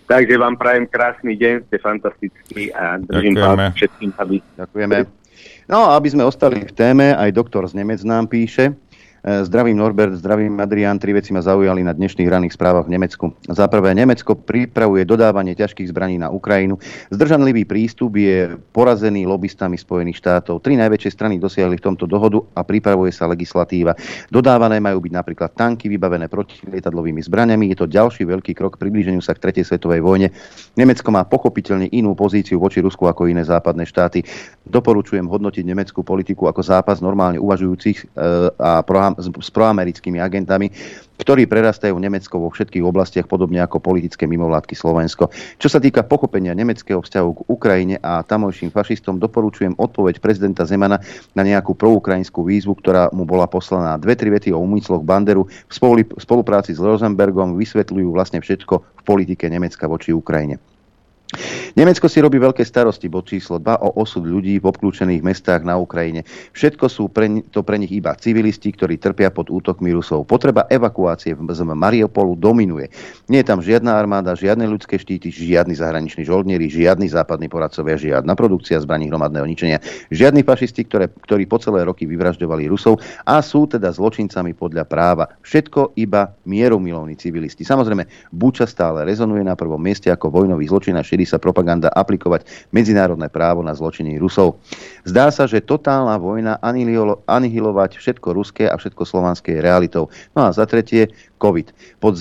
Takže 0.04 0.36
vám 0.36 0.60
prajem 0.60 0.84
krásny 0.84 1.32
deň, 1.32 1.64
ste 1.64 1.76
fantastickí 1.80 2.68
a 2.76 3.00
držím 3.00 3.40
vás 3.40 3.72
všetkým, 3.72 4.12
aby... 4.20 4.36
Ďakujeme. 4.60 4.96
No 5.64 5.88
a 5.88 5.96
aby 5.96 6.08
sme 6.12 6.28
ostali 6.28 6.60
v 6.60 6.72
téme, 6.76 7.16
aj 7.16 7.32
doktor 7.32 7.64
z 7.64 7.72
Nemec 7.80 8.04
nám 8.04 8.28
píše, 8.28 8.76
zdravím 9.24 9.80
Norbert, 9.80 10.20
zdravím 10.20 10.60
Adrian. 10.60 11.00
Tri 11.00 11.16
veci 11.16 11.32
ma 11.32 11.40
zaujali 11.40 11.80
na 11.80 11.96
dnešných 11.96 12.28
ranných 12.28 12.52
správach 12.52 12.84
v 12.84 12.92
Nemecku. 12.92 13.32
Za 13.48 13.64
prvé, 13.72 13.96
Nemecko 13.96 14.36
pripravuje 14.36 15.08
dodávanie 15.08 15.56
ťažkých 15.56 15.88
zbraní 15.88 16.20
na 16.20 16.28
Ukrajinu. 16.28 16.76
Zdržanlivý 17.08 17.64
prístup 17.64 18.20
je 18.20 18.52
porazený 18.76 19.24
lobbystami 19.24 19.80
Spojených 19.80 20.20
štátov. 20.20 20.60
Tri 20.60 20.76
najväčšie 20.76 21.08
strany 21.08 21.40
dosiahli 21.40 21.80
v 21.80 21.84
tomto 21.88 22.04
dohodu 22.04 22.36
a 22.52 22.60
pripravuje 22.60 23.16
sa 23.16 23.24
legislatíva. 23.24 23.96
Dodávané 24.28 24.76
majú 24.76 25.00
byť 25.00 25.12
napríklad 25.16 25.56
tanky 25.56 25.88
vybavené 25.88 26.28
protilietadlovými 26.28 27.24
zbraniami. 27.24 27.72
Je 27.72 27.80
to 27.80 27.88
ďalší 27.88 28.28
veľký 28.28 28.52
krok 28.52 28.76
k 28.76 28.82
priblíženiu 28.84 29.24
sa 29.24 29.32
k 29.32 29.48
tretej 29.48 29.64
svetovej 29.64 30.04
vojne. 30.04 30.36
Nemecko 30.76 31.08
má 31.08 31.24
pochopiteľne 31.24 31.88
inú 31.96 32.12
pozíciu 32.12 32.60
voči 32.60 32.84
Rusku 32.84 33.08
ako 33.08 33.32
iné 33.32 33.40
západné 33.40 33.88
štáty. 33.88 34.20
Doporučujem 34.68 35.24
hodnotiť 35.24 35.64
nemeckú 35.64 36.04
politiku 36.04 36.44
ako 36.44 36.60
zápas 36.60 37.00
normálne 37.00 37.40
uvažujúcich 37.40 37.98
e, 38.04 38.06
a 38.60 38.84
s 39.18 39.48
proamerickými 39.54 40.18
agentami, 40.18 40.70
ktorí 41.14 41.46
prerastajú 41.46 41.94
Nemecko 41.94 42.42
vo 42.42 42.50
všetkých 42.50 42.82
oblastiach, 42.82 43.30
podobne 43.30 43.62
ako 43.62 43.78
politické 43.78 44.26
mimovládky 44.26 44.74
Slovensko. 44.74 45.30
Čo 45.62 45.68
sa 45.70 45.78
týka 45.78 46.02
pochopenia 46.02 46.58
nemeckého 46.58 46.98
vzťahu 46.98 47.30
k 47.30 47.40
Ukrajine 47.46 47.96
a 48.02 48.26
tamojším 48.26 48.74
fašistom, 48.74 49.22
doporučujem 49.22 49.78
odpoveď 49.78 50.18
prezidenta 50.18 50.66
Zemana 50.66 50.98
na 51.38 51.42
nejakú 51.46 51.78
proukrajinskú 51.78 52.42
výzvu, 52.42 52.74
ktorá 52.82 53.14
mu 53.14 53.22
bola 53.22 53.46
poslaná. 53.46 53.94
Dve, 53.94 54.18
tri 54.18 54.34
vety 54.34 54.50
o 54.50 54.58
úmysloch 54.58 55.06
Banderu 55.06 55.46
v 55.46 55.74
spolupráci 56.18 56.74
s 56.74 56.82
Rosenbergom 56.82 57.54
vysvetľujú 57.54 58.10
vlastne 58.10 58.42
všetko 58.42 58.74
v 58.82 59.02
politike 59.06 59.46
Nemecka 59.46 59.86
voči 59.86 60.10
Ukrajine. 60.10 60.58
Nemecko 61.74 62.06
si 62.06 62.22
robí 62.22 62.38
veľké 62.38 62.62
starosti, 62.62 63.10
bod 63.10 63.26
číslo 63.26 63.58
2, 63.58 63.82
o 63.82 64.00
osud 64.00 64.24
ľudí 64.24 64.62
v 64.62 64.68
obklúčených 64.70 65.22
mestách 65.24 65.62
na 65.66 65.74
Ukrajine. 65.76 66.22
Všetko 66.54 66.86
sú 66.86 67.10
pre, 67.10 67.42
to 67.50 67.66
pre 67.66 67.76
nich 67.80 67.90
iba 67.90 68.14
civilisti, 68.14 68.70
ktorí 68.70 68.96
trpia 69.00 69.34
pod 69.34 69.50
útokmi 69.50 69.90
Rusov. 69.90 70.24
Potreba 70.24 70.64
evakuácie 70.70 71.34
z 71.34 71.60
Mariupolu 71.66 72.38
dominuje. 72.38 72.88
Nie 73.28 73.42
je 73.42 73.48
tam 73.50 73.60
žiadna 73.60 73.96
armáda, 73.98 74.38
žiadne 74.38 74.64
ľudské 74.70 74.96
štíty, 74.96 75.28
žiadni 75.28 75.74
zahraniční 75.74 76.24
žoldnieri, 76.24 76.70
žiadni 76.70 77.10
západní 77.10 77.50
poradcovia, 77.50 77.98
žiadna 77.98 78.32
produkcia 78.38 78.80
zbraní 78.80 79.10
hromadného 79.10 79.44
ničenia, 79.44 79.78
žiadni 80.14 80.46
fašisti, 80.46 80.86
ktoré, 80.86 81.10
ktorí 81.10 81.44
po 81.50 81.58
celé 81.58 81.82
roky 81.84 82.06
vyvražďovali 82.06 82.70
Rusov 82.70 83.02
a 83.26 83.42
sú 83.42 83.66
teda 83.66 83.90
zločincami 83.90 84.54
podľa 84.54 84.84
práva. 84.86 85.24
Všetko 85.42 85.98
iba 85.98 86.32
mieromilovní 86.46 87.18
civilisti. 87.18 87.66
Samozrejme, 87.66 88.06
Buča 88.30 88.64
stále 88.64 89.04
rezonuje 89.04 89.42
na 89.42 89.58
prvom 89.58 89.80
mieste 89.80 90.08
ako 90.08 90.30
vojnový 90.30 90.68
zločin 90.68 90.96
a 90.96 91.02
šíri 91.02 91.23
sa 91.26 91.40
propaganda 91.40 91.90
aplikovať 91.90 92.46
medzinárodné 92.70 93.28
právo 93.32 93.64
na 93.64 93.74
zločiny 93.74 94.16
Rusov. 94.16 94.60
Zdá 95.04 95.28
sa, 95.28 95.44
že 95.44 95.64
totálna 95.64 96.16
vojna 96.20 96.60
anihilovať 97.26 97.98
všetko 97.98 98.28
ruské 98.32 98.64
a 98.70 98.78
všetko 98.78 99.02
slovanské 99.04 99.58
je 99.58 99.64
realitou. 99.64 100.08
No 100.32 100.46
a 100.46 100.54
za 100.54 100.64
tretie, 100.64 101.10
COVID. 101.34 102.00
Pod 102.00 102.16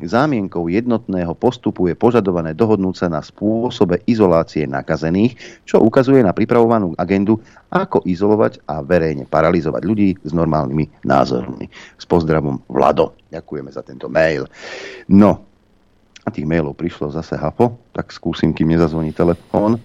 zámienkou 0.00 0.64
jednotného 0.72 1.36
postupu 1.36 1.92
je 1.92 1.98
požadované 1.98 2.56
dohodnúť 2.56 3.04
sa 3.04 3.08
na 3.12 3.20
spôsobe 3.20 4.00
izolácie 4.08 4.64
nakazených, 4.64 5.36
čo 5.68 5.84
ukazuje 5.84 6.24
na 6.24 6.32
pripravovanú 6.32 6.96
agendu, 6.96 7.36
ako 7.68 8.00
izolovať 8.08 8.64
a 8.64 8.80
verejne 8.80 9.28
paralizovať 9.28 9.82
ľudí 9.84 10.16
s 10.24 10.32
normálnymi 10.32 11.04
názormi. 11.04 11.68
S 12.00 12.08
pozdravom 12.08 12.64
Vlado. 12.72 13.12
Ďakujeme 13.28 13.70
za 13.76 13.84
tento 13.84 14.08
mail. 14.08 14.48
No, 15.12 15.49
a 16.24 16.28
tých 16.28 16.44
mailov 16.44 16.76
prišlo 16.76 17.12
zase 17.12 17.36
hafo, 17.36 17.80
tak 17.96 18.12
skúsim, 18.12 18.52
kým 18.52 18.72
nezazvoní 18.72 19.12
telefón. 19.12 19.80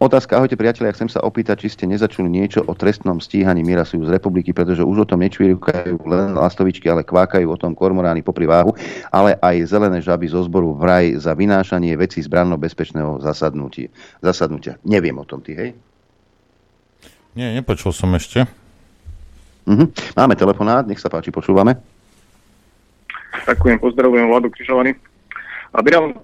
Otázka, 0.00 0.40
ahojte 0.40 0.56
priatelia, 0.56 0.96
chcem 0.96 1.12
sa 1.12 1.20
opýtať, 1.20 1.60
či 1.60 1.76
ste 1.76 1.84
nezačuli 1.84 2.24
niečo 2.24 2.64
o 2.64 2.72
trestnom 2.72 3.20
stíhaní 3.20 3.60
Mirasu 3.60 4.00
z 4.00 4.08
republiky, 4.08 4.48
pretože 4.48 4.80
už 4.80 5.04
o 5.04 5.08
tom 5.08 5.20
nečvírukajú 5.20 6.00
len 6.08 6.32
lastovičky, 6.32 6.88
ale 6.88 7.04
kvákajú 7.04 7.44
o 7.44 7.60
tom 7.60 7.76
kormorány 7.76 8.24
popri 8.24 8.48
váhu, 8.48 8.72
ale 9.12 9.36
aj 9.44 9.68
zelené 9.68 10.00
žaby 10.00 10.24
zo 10.32 10.40
zboru 10.40 10.72
vraj 10.72 11.20
za 11.20 11.36
vynášanie 11.36 11.92
veci 12.00 12.24
zbranno 12.24 12.56
bezpečného 12.56 13.20
zasadnutia. 13.20 13.92
zasadnutia. 14.24 14.80
Neviem 14.88 15.20
o 15.20 15.28
tom, 15.28 15.44
ty, 15.44 15.52
hej? 15.52 15.76
Nie, 17.36 17.52
nepočul 17.52 17.92
som 17.92 18.08
ešte. 18.16 18.48
Uh-huh. 19.68 19.84
Máme 20.16 20.32
telefonát, 20.32 20.88
nech 20.88 20.96
sa 20.96 21.12
páči, 21.12 21.28
počúvame. 21.28 21.76
Ďakujem, 23.30 23.78
pozdravujem 23.78 24.26
Vladu 24.26 24.48
Križovaný. 24.50 24.94
Aby 25.70 25.88
nám 25.94 26.18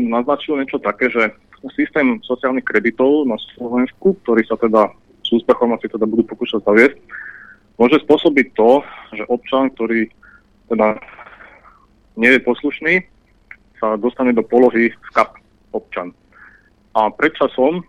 naznačil 0.00 0.56
niečo 0.56 0.80
také, 0.80 1.12
že 1.12 1.32
systém 1.76 2.18
sociálnych 2.24 2.66
kreditov 2.66 3.28
na 3.28 3.38
Slovensku, 3.54 4.18
ktorý 4.24 4.42
sa 4.48 4.58
teda 4.58 4.90
s 5.22 5.28
úspechom 5.30 5.70
asi 5.76 5.86
teda 5.86 6.08
budú 6.08 6.26
pokúšať 6.26 6.66
zaviesť, 6.66 6.98
môže 7.78 8.02
spôsobiť 8.02 8.46
to, 8.58 8.82
že 9.14 9.24
občan, 9.30 9.70
ktorý 9.70 10.10
teda 10.66 10.98
nie 12.18 12.30
je 12.34 12.40
poslušný, 12.42 12.94
sa 13.78 13.94
dostane 13.96 14.34
do 14.34 14.42
polohy 14.42 14.90
skap 15.10 15.38
občan. 15.72 16.12
A 16.92 17.08
predčasom 17.08 17.80
e, 17.80 17.84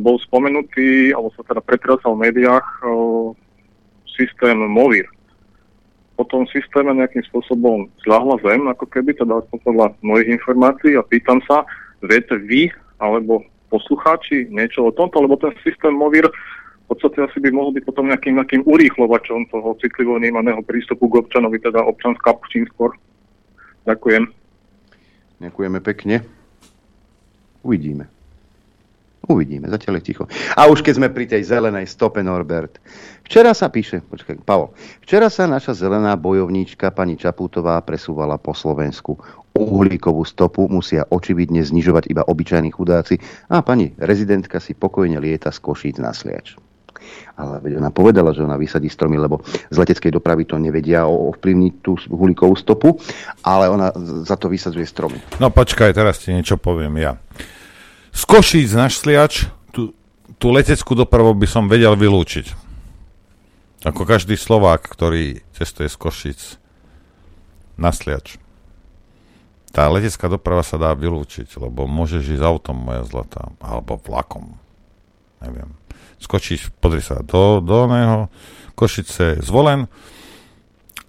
bol 0.00 0.16
spomenutý, 0.24 1.12
alebo 1.12 1.28
sa 1.36 1.44
teda 1.44 1.60
pretrasal 1.60 2.16
v 2.16 2.30
médiách 2.30 2.64
e, 2.64 2.84
systém 4.16 4.56
MOVIR, 4.56 5.06
po 6.16 6.24
tom 6.24 6.48
systéme 6.48 6.96
nejakým 6.96 7.22
spôsobom 7.28 7.92
zľahla 8.08 8.40
zem, 8.40 8.64
ako 8.72 8.88
keby, 8.88 9.12
teda 9.12 9.44
podľa 9.62 9.92
mojich 10.00 10.32
informácií 10.32 10.96
a 10.96 11.04
pýtam 11.04 11.44
sa, 11.44 11.68
viete 12.00 12.40
vy 12.40 12.72
alebo 12.96 13.44
poslucháči 13.68 14.48
niečo 14.48 14.88
o 14.88 14.94
tomto, 14.96 15.20
lebo 15.20 15.36
ten 15.36 15.52
systém 15.60 15.92
MOVIR 15.92 16.32
v 16.86 16.94
podstate 16.94 17.18
asi 17.18 17.38
by 17.42 17.50
mohol 17.50 17.74
byť 17.74 17.84
potom 17.84 18.08
nejakým, 18.08 18.38
nejakým 18.38 18.62
urýchlovačom 18.64 19.50
toho 19.50 19.74
citlivo 19.82 20.16
vnímaného 20.16 20.62
prístupu 20.62 21.10
k 21.10 21.18
občanovi, 21.20 21.58
teda 21.60 21.82
občanská 21.82 22.32
čím 22.48 22.64
skôr. 22.70 22.94
Ďakujem. 23.84 24.30
Ďakujeme 25.42 25.78
pekne. 25.82 26.22
Uvidíme. 27.66 28.15
Uvidíme, 29.26 29.66
zatiaľ 29.66 29.98
je 29.98 30.06
ticho. 30.06 30.24
A 30.54 30.70
už 30.70 30.86
keď 30.86 30.94
sme 31.02 31.08
pri 31.10 31.26
tej 31.26 31.42
zelenej 31.42 31.90
stope, 31.90 32.22
Norbert. 32.22 32.78
Včera 33.26 33.50
sa 33.58 33.66
píše, 33.74 33.98
počkaj, 34.06 34.38
Pavol, 34.46 34.70
včera 35.02 35.26
sa 35.26 35.50
naša 35.50 35.74
zelená 35.74 36.14
bojovníčka 36.14 36.94
pani 36.94 37.18
Čaputová 37.18 37.82
presúvala 37.82 38.38
po 38.38 38.54
Slovensku. 38.54 39.18
Uhlíkovú 39.58 40.22
stopu 40.22 40.70
musia 40.70 41.02
očividne 41.10 41.66
znižovať 41.66 42.06
iba 42.06 42.22
obyčajní 42.22 42.70
chudáci 42.70 43.18
a 43.50 43.66
pani 43.66 43.90
rezidentka 43.98 44.62
si 44.62 44.78
pokojne 44.78 45.18
lieta 45.18 45.50
z 45.50 45.58
Košíc 45.58 45.98
na 45.98 46.14
Sliač. 46.14 46.54
Ale 47.34 47.58
veď 47.58 47.82
ona 47.82 47.90
povedala, 47.90 48.30
že 48.30 48.46
ona 48.46 48.54
vysadí 48.54 48.86
stromy, 48.86 49.18
lebo 49.18 49.42
z 49.46 49.76
leteckej 49.76 50.14
dopravy 50.14 50.46
to 50.46 50.54
nevedia 50.58 51.06
ovplyvniť 51.06 51.72
tú 51.82 51.98
uhlíkovú 51.98 52.54
stopu, 52.54 52.94
ale 53.42 53.66
ona 53.66 53.90
za 54.22 54.38
to 54.38 54.46
vysadzuje 54.46 54.86
stromy. 54.86 55.18
No 55.42 55.50
počkaj, 55.50 55.90
teraz 55.98 56.22
ti 56.22 56.30
niečo 56.30 56.56
poviem 56.60 56.94
ja. 57.02 57.18
Z 58.16 58.24
Košíc 58.24 58.72
na 58.72 58.88
Šliač 58.88 59.44
tú, 59.76 59.92
tú 60.40 60.48
leteckú 60.48 60.96
dopravu 60.96 61.36
by 61.36 61.44
som 61.44 61.68
vedel 61.68 61.92
vylúčiť. 61.92 62.64
Ako 63.84 64.08
každý 64.08 64.40
Slovák, 64.40 64.88
ktorý 64.88 65.44
cestuje 65.52 65.92
z 65.92 65.96
Košíc 66.00 66.40
na 67.76 67.92
Sliač. 67.92 68.40
Tá 69.68 69.92
letecká 69.92 70.32
doprava 70.32 70.64
sa 70.64 70.80
dá 70.80 70.96
vylúčiť, 70.96 71.60
lebo 71.60 71.84
môžeš 71.84 72.40
ísť 72.40 72.44
autom, 72.48 72.88
moja 72.88 73.04
zlatá, 73.04 73.52
alebo 73.60 74.00
vlakom. 74.00 74.56
Neviem. 75.44 75.76
Skočíš, 76.16 76.72
pozri 76.80 77.04
sa, 77.04 77.20
do, 77.20 77.60
do 77.60 77.84
oného, 77.84 78.32
Košice 78.72 79.44
zvolen, 79.44 79.92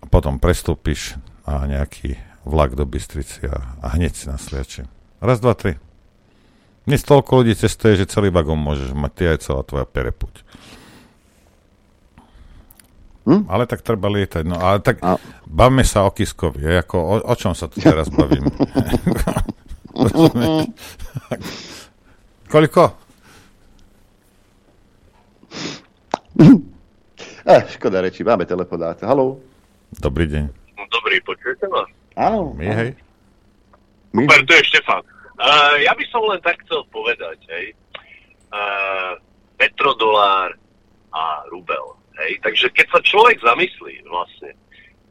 a 0.03 0.05
potom 0.11 0.43
prestúpiš 0.43 1.15
a 1.47 1.63
nejaký 1.63 2.19
vlak 2.43 2.75
do 2.75 2.83
Bystrici 2.83 3.47
a, 3.47 3.79
a 3.79 3.95
hneď 3.95 4.11
si 4.11 4.27
na 4.27 4.35
Sliači. 4.35 4.83
Raz, 5.23 5.39
dva, 5.39 5.55
tri. 5.55 5.79
Dnes 6.87 7.03
toľko 7.03 7.43
ľudí 7.43 7.51
cestuje, 7.51 7.99
že 7.99 8.07
celý 8.07 8.31
vagón 8.31 8.63
môžeš 8.63 8.95
mať, 8.95 9.11
ty 9.11 9.23
aj 9.27 9.43
celá 9.43 9.59
tvoja 9.67 9.83
perepuť. 9.83 10.39
Hm? 13.27 13.43
Ale 13.51 13.67
tak 13.67 13.83
treba 13.83 14.07
lietať. 14.07 14.47
No 14.47 14.55
ale 14.55 14.79
tak 14.79 15.03
a... 15.03 15.19
bavme 15.43 15.83
sa 15.83 16.07
o 16.07 16.15
Kiskovi. 16.15 16.63
Ako, 16.79 16.95
o, 16.95 17.15
o 17.27 17.33
čom 17.35 17.51
sa 17.51 17.67
tu 17.67 17.83
teraz 17.83 18.07
bavím? 18.07 18.47
Koľko? 22.53 22.83
Eh, 27.47 27.63
škoda 27.71 28.03
reči, 28.03 28.27
máme 28.27 28.43
telefonát. 28.43 28.99
Haló? 29.07 29.39
Dobrý 30.03 30.27
deň. 30.27 30.51
Dobrý, 30.91 31.15
počujete 31.23 31.63
ma? 31.71 31.87
Áno. 32.19 32.51
My, 32.59 32.67
hej. 32.75 32.91
Super, 34.11 34.43
to 34.43 34.51
je 34.51 34.63
Štefán. 34.67 34.99
Uh, 35.37 35.77
ja 35.85 35.93
by 35.93 36.05
som 36.09 36.25
len 36.25 36.41
tak 36.41 36.57
chcel 36.65 36.81
povedať, 36.89 37.37
hej. 37.53 37.77
Uh, 38.49 39.21
petrodolár 39.57 40.57
a 41.13 41.45
rubel. 41.53 41.93
Hej. 42.17 42.41
Takže 42.41 42.67
keď 42.73 42.87
sa 42.89 42.99
človek 43.05 43.37
zamyslí 43.45 44.01
vlastne, 44.09 44.57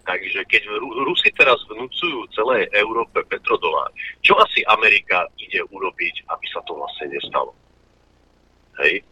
takže 0.02 0.42
keď 0.50 0.66
Rusi 1.06 1.30
teraz 1.34 1.58
vnúcujú 1.70 2.26
celej 2.34 2.66
Európe 2.74 3.22
petrodolár, 3.30 3.90
čo 4.22 4.34
asi 4.38 4.66
Amerika 4.66 5.30
ide 5.38 5.62
urobiť, 5.70 6.26
aby 6.26 6.46
sa 6.50 6.58
to 6.66 6.74
vlastne 6.74 7.06
nestalo? 7.10 7.54
Hej. 8.82 9.02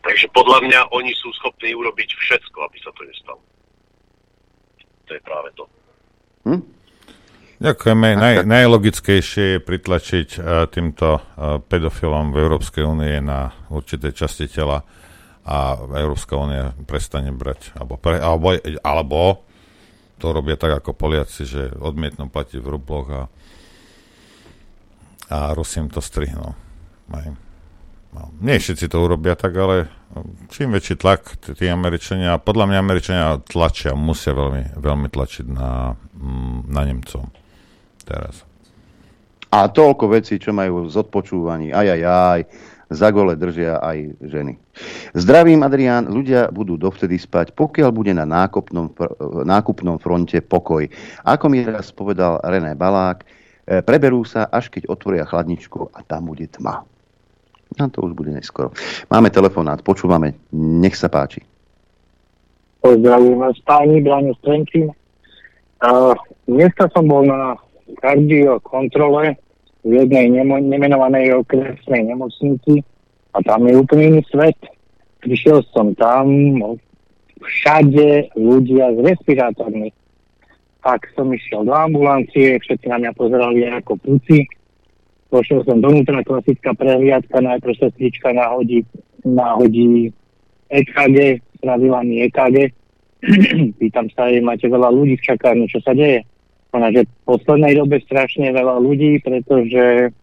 Takže 0.00 0.26
podľa 0.32 0.64
mňa 0.64 0.80
oni 0.96 1.12
sú 1.16 1.28
schopní 1.36 1.76
urobiť 1.76 2.08
všetko, 2.16 2.58
aby 2.68 2.78
sa 2.80 2.92
to 2.96 3.02
nestalo. 3.04 3.42
To 5.08 5.10
je 5.12 5.20
práve 5.20 5.48
to. 5.56 5.64
Hm? 6.48 6.62
Ďakujeme. 7.60 8.16
Naj, 8.16 8.34
najlogickejšie 8.48 9.44
je 9.44 9.58
pritlačiť 9.60 10.28
uh, 10.40 10.64
týmto 10.72 11.20
uh, 11.20 11.60
pedofilom 11.60 12.32
v 12.32 12.40
Európskej 12.40 12.88
únie 12.88 13.20
na 13.20 13.52
určité 13.68 14.16
časti 14.16 14.48
tela 14.48 14.80
a 15.44 15.76
Európska 15.76 16.40
únia 16.40 16.72
prestane 16.88 17.28
brať. 17.36 17.76
Alebo, 17.76 18.00
pre, 18.00 18.16
alebo, 18.16 18.56
alebo 18.80 19.44
to 20.16 20.32
robia 20.32 20.56
tak 20.56 20.80
ako 20.80 20.96
Poliaci, 20.96 21.44
že 21.44 21.76
odmietnú 21.76 22.32
platiť 22.32 22.64
v 22.64 22.70
rubloch 22.72 23.08
a, 23.12 23.22
a 25.28 25.38
Rusim 25.52 25.92
to 25.92 26.00
strihnú. 26.00 26.56
Aj. 27.12 27.28
No, 28.16 28.32
nie 28.40 28.56
všetci 28.56 28.88
to 28.88 29.04
urobia 29.04 29.36
tak, 29.36 29.52
ale 29.60 29.92
čím 30.48 30.72
väčší 30.72 30.96
tlak 30.96 31.36
tí 31.44 31.68
Američania, 31.68 32.40
podľa 32.40 32.72
mňa 32.72 32.78
Američania 32.80 33.26
tlačia, 33.44 33.92
musia 33.92 34.32
veľmi, 34.32 34.80
veľmi 34.80 35.08
tlačiť 35.12 35.46
na, 35.52 35.92
mm, 36.16 36.72
na 36.72 36.82
Nemcov 36.88 37.39
teraz. 38.10 38.42
A 39.54 39.70
toľko 39.70 40.18
vecí, 40.18 40.42
čo 40.42 40.50
majú 40.50 40.90
z 40.90 40.98
odpočúvaní. 40.98 41.70
Aj, 41.70 41.86
aj, 41.86 42.02
aj. 42.02 42.42
Za 42.90 43.14
gole 43.14 43.38
držia 43.38 43.78
aj 43.78 44.18
ženy. 44.18 44.58
Zdravím, 45.14 45.62
Adrián. 45.62 46.10
Ľudia 46.10 46.50
budú 46.50 46.74
dovtedy 46.74 47.22
spať, 47.22 47.54
pokiaľ 47.54 47.90
bude 47.94 48.10
na 48.10 48.26
nákupnom, 48.26 48.90
nákupnom 49.46 50.02
fronte 50.02 50.42
pokoj. 50.42 50.90
Ako 51.22 51.46
mi 51.46 51.62
raz 51.62 51.94
povedal 51.94 52.42
René 52.42 52.74
Balák, 52.74 53.22
preberú 53.86 54.26
sa, 54.26 54.50
až 54.50 54.74
keď 54.74 54.90
otvoria 54.90 55.22
chladničku 55.22 55.94
a 55.94 56.02
tam 56.02 56.34
bude 56.34 56.50
tma. 56.50 56.82
A 57.78 57.86
to 57.86 58.02
už 58.02 58.18
bude 58.18 58.34
neskoro. 58.34 58.74
Máme 59.06 59.30
telefonát, 59.30 59.78
počúvame, 59.86 60.34
nech 60.50 60.98
sa 60.98 61.06
páči. 61.06 61.46
Pozdravujem 62.82 63.38
vás, 63.38 63.54
páni, 63.62 64.02
Braňo 64.02 64.34
Strenčín. 64.42 64.90
Uh, 65.78 66.18
dneska 66.50 66.90
som 66.90 67.06
bol 67.06 67.22
na 67.22 67.54
kardio 67.98 68.60
kontrole 68.62 69.34
v 69.82 70.04
jednej 70.04 70.30
nemo- 70.30 70.62
nemenovanej 70.62 71.40
okresnej 71.42 72.06
nemocnici 72.06 72.84
a 73.34 73.38
tam 73.42 73.66
je 73.66 73.74
úplne 73.74 74.04
iný 74.16 74.22
svet. 74.28 74.58
Prišiel 75.20 75.64
som 75.74 75.92
tam, 75.96 76.30
všade 77.40 78.36
ľudia 78.36 78.92
s 78.94 78.98
respirátormi. 79.00 79.90
Tak 80.80 81.12
som 81.12 81.28
išiel 81.28 81.64
do 81.68 81.76
ambulancie, 81.76 82.56
všetci 82.56 82.86
na 82.88 82.96
mňa 83.00 83.12
pozerali 83.12 83.68
ako 83.68 84.00
puci 84.00 84.48
Pošiel 85.30 85.62
som 85.62 85.78
donútra, 85.78 86.26
klasická 86.26 86.74
prehliadka, 86.74 87.38
najprv 87.38 87.78
sestrička 87.78 88.34
nahodí, 88.34 88.82
nahodí 89.22 90.10
EKG, 90.66 91.38
spravila 91.62 92.02
mi 92.02 92.26
EKG. 92.26 92.74
Pýtam 93.78 94.10
sa 94.10 94.26
jej, 94.26 94.42
máte 94.42 94.66
veľa 94.66 94.90
ľudí 94.90 95.14
v 95.22 95.26
čakárni, 95.30 95.70
čo 95.70 95.78
sa 95.86 95.94
deje? 95.94 96.26
Že 96.70 97.02
v 97.02 97.12
poslednej 97.26 97.74
dobe 97.74 97.98
strašne 98.06 98.54
veľa 98.54 98.78
ľudí, 98.78 99.18
pretože 99.26 100.14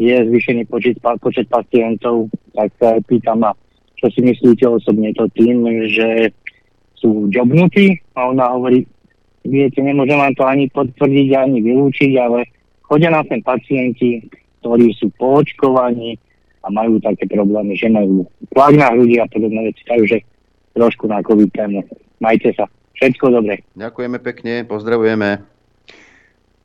je 0.00 0.16
zvýšený 0.24 0.64
počet, 0.66 0.96
počet 1.00 1.46
pacientov, 1.52 2.32
tak 2.56 2.72
sa 2.80 2.96
pýtam 3.04 3.44
a 3.44 3.52
čo 4.00 4.08
si 4.10 4.24
myslíte 4.24 4.66
osobne 4.66 5.14
to 5.14 5.28
tým, 5.36 5.62
že 5.86 6.32
sú 6.98 7.28
jobnutí 7.30 8.02
a 8.18 8.32
ona 8.32 8.50
hovorí, 8.50 8.82
viete, 9.46 9.78
nemôžem 9.78 10.18
vám 10.18 10.34
to 10.34 10.42
ani 10.42 10.66
potvrdiť, 10.72 11.28
ani 11.38 11.58
vylúčiť, 11.62 12.12
ale 12.18 12.48
chodia 12.82 13.10
na 13.14 13.22
ten 13.22 13.44
pacienti, 13.44 14.26
ktorí 14.62 14.90
sú 14.98 15.10
po 15.14 15.42
očkovaní 15.42 16.18
a 16.62 16.70
majú 16.70 16.98
také 17.02 17.26
problémy, 17.26 17.74
že 17.74 17.90
majú 17.90 18.26
tlak 18.54 18.74
na 18.78 18.90
hrudi 18.94 19.18
a 19.18 19.26
podobné 19.26 19.70
veci. 19.70 19.82
Takže 19.86 20.16
trošku 20.78 21.10
na 21.10 21.22
COVID 21.22 21.50
tému. 21.50 21.82
Majte 22.22 22.54
sa. 22.54 22.70
Všetko 22.98 23.34
dobre. 23.34 23.66
Ďakujeme 23.74 24.18
pekne, 24.22 24.62
pozdravujeme. 24.62 25.42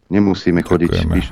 Nemusíme 0.08 0.64
chodiť. 0.64 0.92
Píš... 1.12 1.28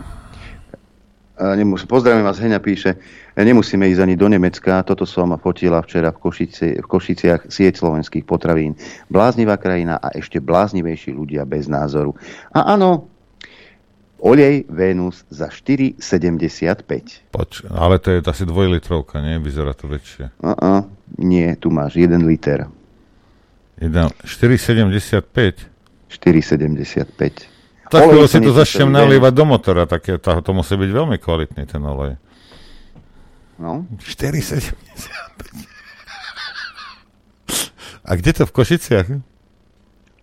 Nemus... 1.36 1.84
Pozdravujem 1.84 2.24
vás, 2.24 2.40
Heňa 2.40 2.64
píše. 2.64 2.96
Nemusíme 3.36 3.92
ísť 3.92 4.02
ani 4.08 4.16
do 4.16 4.32
Nemecka. 4.32 4.80
Toto 4.88 5.04
som 5.04 5.36
fotila 5.36 5.84
včera 5.84 6.16
v, 6.16 6.20
Košici, 6.24 6.80
v 6.80 6.88
Košiciach 6.88 7.52
sieť 7.52 7.84
slovenských 7.84 8.24
potravín. 8.24 8.80
Bláznivá 9.12 9.60
krajina 9.60 10.00
a 10.00 10.16
ešte 10.16 10.40
bláznivejší 10.40 11.12
ľudia 11.12 11.44
bez 11.44 11.68
názoru. 11.68 12.16
A 12.56 12.72
áno, 12.80 13.12
Olej 14.24 14.64
Venus 14.72 15.28
za 15.28 15.52
4,75. 15.52 17.36
Poč, 17.36 17.68
ale 17.68 18.00
to 18.00 18.16
je 18.16 18.24
asi 18.24 18.48
dvojlitrovka, 18.48 19.20
nie? 19.20 19.36
Vyzerá 19.44 19.76
to 19.76 19.92
väčšie. 19.92 20.32
Uh-uh, 20.40 20.88
nie, 21.20 21.52
tu 21.60 21.68
máš 21.68 22.00
1 22.00 22.24
liter. 22.24 22.72
4,75? 24.24 25.68
4,75. 26.08 27.55
Tak 27.90 28.10
si 28.26 28.42
to 28.42 28.52
začnem 28.54 28.90
nalievať 28.90 29.34
do 29.34 29.46
motora, 29.46 29.86
tak 29.86 30.10
je, 30.10 30.18
to, 30.18 30.52
musí 30.52 30.74
byť 30.74 30.90
veľmi 30.90 31.18
kvalitný 31.22 31.64
ten 31.70 31.82
olej. 31.86 32.18
No. 33.62 33.86
4,75. 34.02 34.74
A 38.06 38.12
kde 38.16 38.32
to 38.38 38.44
v 38.46 38.52
Košiciach? 38.54 39.08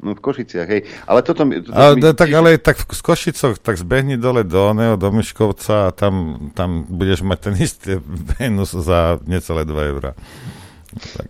No 0.02 0.18
v 0.18 0.20
Košiciach, 0.22 0.68
hej. 0.70 0.82
Ale 1.06 1.22
toto... 1.22 1.46
toto 1.46 1.70
ale, 1.74 1.94
mi... 1.94 2.02
tak, 2.14 2.30
ale 2.34 2.58
tak 2.58 2.82
v 2.82 3.02
Košicoch, 3.02 3.58
tak 3.58 3.78
zbehni 3.78 4.18
dole 4.18 4.42
do 4.42 4.58
Oneo, 4.70 4.98
do 4.98 5.10
Myškovca 5.14 5.90
a 5.90 5.94
tam, 5.94 6.46
tam 6.58 6.86
budeš 6.90 7.22
mať 7.22 7.38
ten 7.38 7.54
istý 7.58 7.90
Venus 8.02 8.74
za 8.74 9.22
necelé 9.26 9.62
2 9.62 9.90
eurá. 9.94 10.18
Tak. 10.94 11.28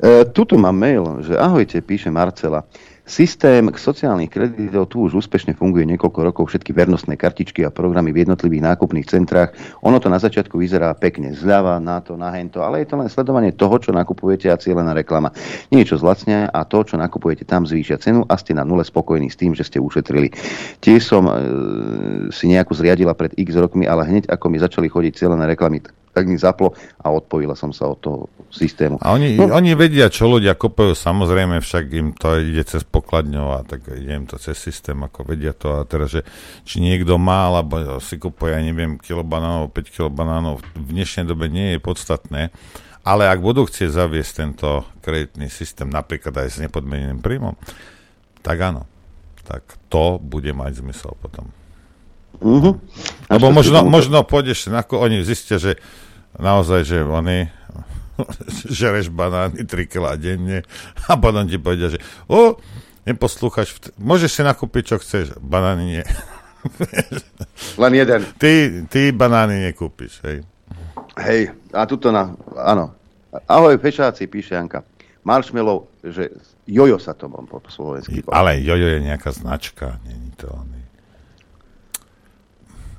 E, 0.00 0.24
tuto 0.32 0.56
mám 0.56 0.76
mail, 0.76 1.24
že 1.24 1.36
ahojte, 1.36 1.80
píše 1.84 2.08
Marcela. 2.08 2.64
Systém 3.06 3.70
sociálnych 3.70 4.34
kreditov 4.34 4.90
tu 4.90 5.06
už 5.06 5.22
úspešne 5.22 5.54
funguje 5.54 5.86
niekoľko 5.94 6.20
rokov, 6.26 6.50
všetky 6.50 6.74
vernostné 6.74 7.14
kartičky 7.14 7.62
a 7.62 7.70
programy 7.70 8.10
v 8.10 8.26
jednotlivých 8.26 8.66
nákupných 8.66 9.06
centrách. 9.06 9.54
Ono 9.86 10.02
to 10.02 10.10
na 10.10 10.18
začiatku 10.18 10.58
vyzerá 10.58 10.90
pekne 10.98 11.30
zľava, 11.30 11.78
na 11.78 12.02
to, 12.02 12.18
na 12.18 12.34
hento, 12.34 12.66
ale 12.66 12.82
je 12.82 12.90
to 12.90 12.98
len 12.98 13.06
sledovanie 13.06 13.54
toho, 13.54 13.78
čo 13.78 13.94
nakupujete 13.94 14.50
a 14.50 14.58
cieľená 14.58 14.90
reklama. 14.90 15.30
Niečo 15.70 16.02
zlacne 16.02 16.50
a 16.50 16.66
to, 16.66 16.82
čo 16.82 16.98
nakupujete 16.98 17.46
tam 17.46 17.62
zvýšia 17.62 18.02
cenu 18.02 18.26
a 18.26 18.34
ste 18.34 18.58
na 18.58 18.66
nule 18.66 18.82
spokojní 18.82 19.30
s 19.30 19.38
tým, 19.38 19.54
že 19.54 19.62
ste 19.62 19.78
ušetrili. 19.78 20.34
Tiež 20.82 21.06
som 21.06 21.30
e, 21.30 21.32
si 22.34 22.50
nejakú 22.50 22.74
zriadila 22.74 23.14
pred 23.14 23.30
x 23.38 23.54
rokmi, 23.54 23.86
ale 23.86 24.02
hneď 24.02 24.34
ako 24.34 24.50
mi 24.50 24.58
začali 24.58 24.90
chodiť 24.90 25.14
cieľené 25.14 25.46
reklamy, 25.54 25.78
tak 26.16 26.24
mi 26.24 26.40
zaplo 26.40 26.72
a 26.96 27.12
odpojila 27.12 27.52
som 27.52 27.76
sa 27.76 27.92
od 27.92 28.00
toho 28.00 28.18
systému. 28.48 28.96
A 29.04 29.12
oni, 29.12 29.36
no. 29.36 29.52
oni 29.52 29.76
vedia, 29.76 30.08
čo 30.08 30.32
ľudia 30.32 30.56
kupujú, 30.56 30.96
samozrejme, 30.96 31.60
však 31.60 31.84
im 31.92 32.08
to 32.16 32.40
ide 32.40 32.64
cez 32.64 32.88
pokladňov 32.88 33.48
a 33.52 33.60
tak 33.68 33.84
ide 33.92 34.16
im 34.16 34.24
to 34.24 34.40
cez 34.40 34.56
systém, 34.56 34.96
ako 34.96 35.28
vedia 35.28 35.52
to. 35.52 35.76
A 35.76 35.84
teraz, 35.84 36.16
že 36.16 36.24
či 36.64 36.80
niekto 36.80 37.20
má, 37.20 37.52
alebo 37.52 38.00
si 38.00 38.16
kupuje, 38.16 38.56
ja 38.56 38.64
neviem, 38.64 38.96
kilo 38.96 39.20
banánov, 39.20 39.76
5 39.76 39.92
kilo 39.92 40.08
banánov, 40.08 40.64
v 40.72 40.88
dnešnej 40.96 41.28
dobe 41.28 41.52
nie 41.52 41.76
je 41.76 41.84
podstatné. 41.84 42.48
Ale 43.04 43.28
ak 43.28 43.44
budú 43.44 43.68
chcieť 43.68 43.92
zaviesť 43.92 44.32
tento 44.32 44.88
kreditný 45.04 45.52
systém, 45.52 45.86
napríklad 45.86 46.32
aj 46.32 46.48
s 46.48 46.56
nepodmieneným 46.64 47.20
príjmom, 47.20 47.54
tak 48.40 48.56
áno, 48.64 48.88
tak 49.44 49.62
to 49.92 50.16
bude 50.16 50.50
mať 50.56 50.80
zmysel 50.80 51.12
potom. 51.20 51.52
Mm-hmm. 52.40 52.74
Lebo 53.32 53.46
možno, 53.48 53.86
možno 53.86 54.20
pôjdeš, 54.26 54.68
ako 54.68 55.06
oni 55.06 55.24
zistia, 55.24 55.56
že 55.56 55.80
naozaj, 56.40 56.80
že 56.84 56.98
oni 57.04 57.48
žereš 58.78 59.12
banány 59.12 59.64
3 59.64 59.92
kg 59.92 60.16
denne 60.16 60.64
a 61.08 61.12
potom 61.16 61.44
ti 61.44 61.60
povedia, 61.60 61.92
že 61.92 62.00
o, 62.28 62.56
neposlúchaš, 63.04 63.76
môžeš 64.00 64.30
si 64.30 64.42
nakúpiť, 64.42 64.82
čo 64.94 64.96
chceš, 65.00 65.36
banány 65.40 65.84
nie. 65.98 66.04
Len 67.82 67.92
jeden. 67.94 68.20
Ty, 68.40 68.52
ty 68.88 69.12
banány 69.12 69.70
nekúpiš, 69.70 70.20
hej. 70.26 70.42
Hej, 71.16 71.56
a 71.72 71.88
tuto 71.88 72.12
na, 72.12 72.36
áno. 72.60 72.92
Ahoj, 73.48 73.76
fešáci, 73.76 74.28
píše 74.28 74.56
Janka. 74.56 74.84
Marshmallow, 75.26 75.90
že 76.06 76.30
jojo 76.64 77.02
sa 77.02 77.12
to 77.12 77.26
mám 77.26 77.50
po 77.50 77.58
slovensky. 77.66 78.22
Ale 78.30 78.62
jojo 78.62 78.96
je 78.96 79.00
nejaká 79.02 79.34
značka, 79.34 79.98
není 80.06 80.30
to. 80.38 80.48
Ne. 80.70 80.86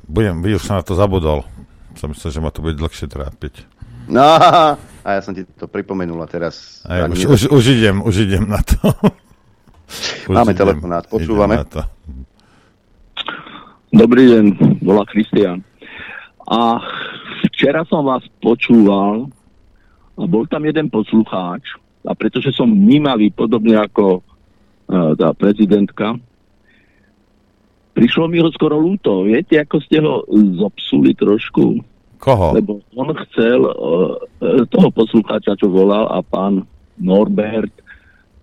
Budem, 0.08 0.40
už 0.44 0.64
som 0.64 0.80
na 0.80 0.84
to 0.84 0.96
zabudol. 0.96 1.44
Som 1.98 2.14
myslel, 2.14 2.30
že 2.30 2.40
ma 2.40 2.54
to 2.54 2.62
bude 2.62 2.78
dlhšie 2.78 3.10
trápiť. 3.10 3.66
No, 4.08 4.24
a 5.04 5.08
ja 5.10 5.20
som 5.20 5.36
ti 5.36 5.44
to 5.44 5.68
pripomenul 5.68 6.22
a 6.24 6.28
teraz... 6.30 6.86
Aj, 6.88 7.10
už, 7.10 7.28
už, 7.28 7.42
už, 7.52 7.64
idem, 7.74 8.00
už 8.06 8.24
idem 8.24 8.46
na 8.48 8.62
to. 8.62 8.88
už 10.32 10.36
Máme 10.36 10.54
idem, 10.54 10.62
telefonát, 10.62 11.04
počúvame. 11.10 11.60
Dobrý 13.92 14.24
deň, 14.30 14.46
volá 14.86 15.04
Kristian. 15.10 15.66
A 16.48 16.80
včera 17.50 17.84
som 17.90 18.06
vás 18.06 18.24
počúval 18.40 19.28
a 20.16 20.24
bol 20.24 20.46
tam 20.48 20.64
jeden 20.64 20.88
poslucháč 20.88 21.76
a 22.08 22.16
pretože 22.16 22.56
som 22.56 22.72
vnímavý 22.72 23.34
podobne 23.34 23.76
ako 23.76 24.22
uh, 24.22 25.12
tá 25.18 25.36
prezidentka, 25.36 26.16
prišlo 27.98 28.30
mi 28.30 28.38
ho 28.38 28.54
skoro 28.54 28.78
ľúto. 28.78 29.26
Viete, 29.26 29.58
ako 29.58 29.82
ste 29.82 29.98
ho 30.06 30.22
zopsuli 30.62 31.18
trošku? 31.18 31.82
Koho? 32.22 32.54
Lebo 32.54 32.86
on 32.94 33.10
chcel 33.26 33.66
uh, 33.66 34.14
toho 34.70 34.90
poslucháča, 34.94 35.58
čo 35.58 35.74
volal 35.74 36.06
a 36.14 36.22
pán 36.22 36.62
Norbert 37.02 37.74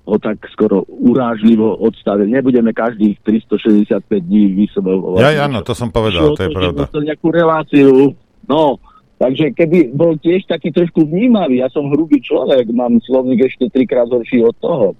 ho 0.04 0.20
tak 0.20 0.36
skoro 0.52 0.84
urážlivo 0.84 1.80
odstavil. 1.80 2.28
Nebudeme 2.28 2.76
každých 2.76 3.24
365 3.24 4.04
dní 4.20 4.52
vyslovovať. 4.52 5.22
Ja, 5.24 5.48
áno, 5.48 5.64
to 5.64 5.72
som 5.72 5.88
povedal, 5.88 6.36
to 6.36 6.44
je 6.44 6.52
pravda. 6.52 6.84
nejakú 6.92 7.28
reláciu. 7.32 8.12
No, 8.44 8.76
takže 9.16 9.56
keby 9.56 9.96
bol 9.96 10.20
tiež 10.20 10.44
taký 10.44 10.76
trošku 10.76 11.08
vnímavý, 11.08 11.64
ja 11.64 11.72
som 11.72 11.88
hrubý 11.88 12.20
človek, 12.20 12.68
mám 12.76 13.00
slovník 13.00 13.48
ešte 13.48 13.72
trikrát 13.72 14.12
horší 14.12 14.44
od 14.44 14.56
toho. 14.60 14.92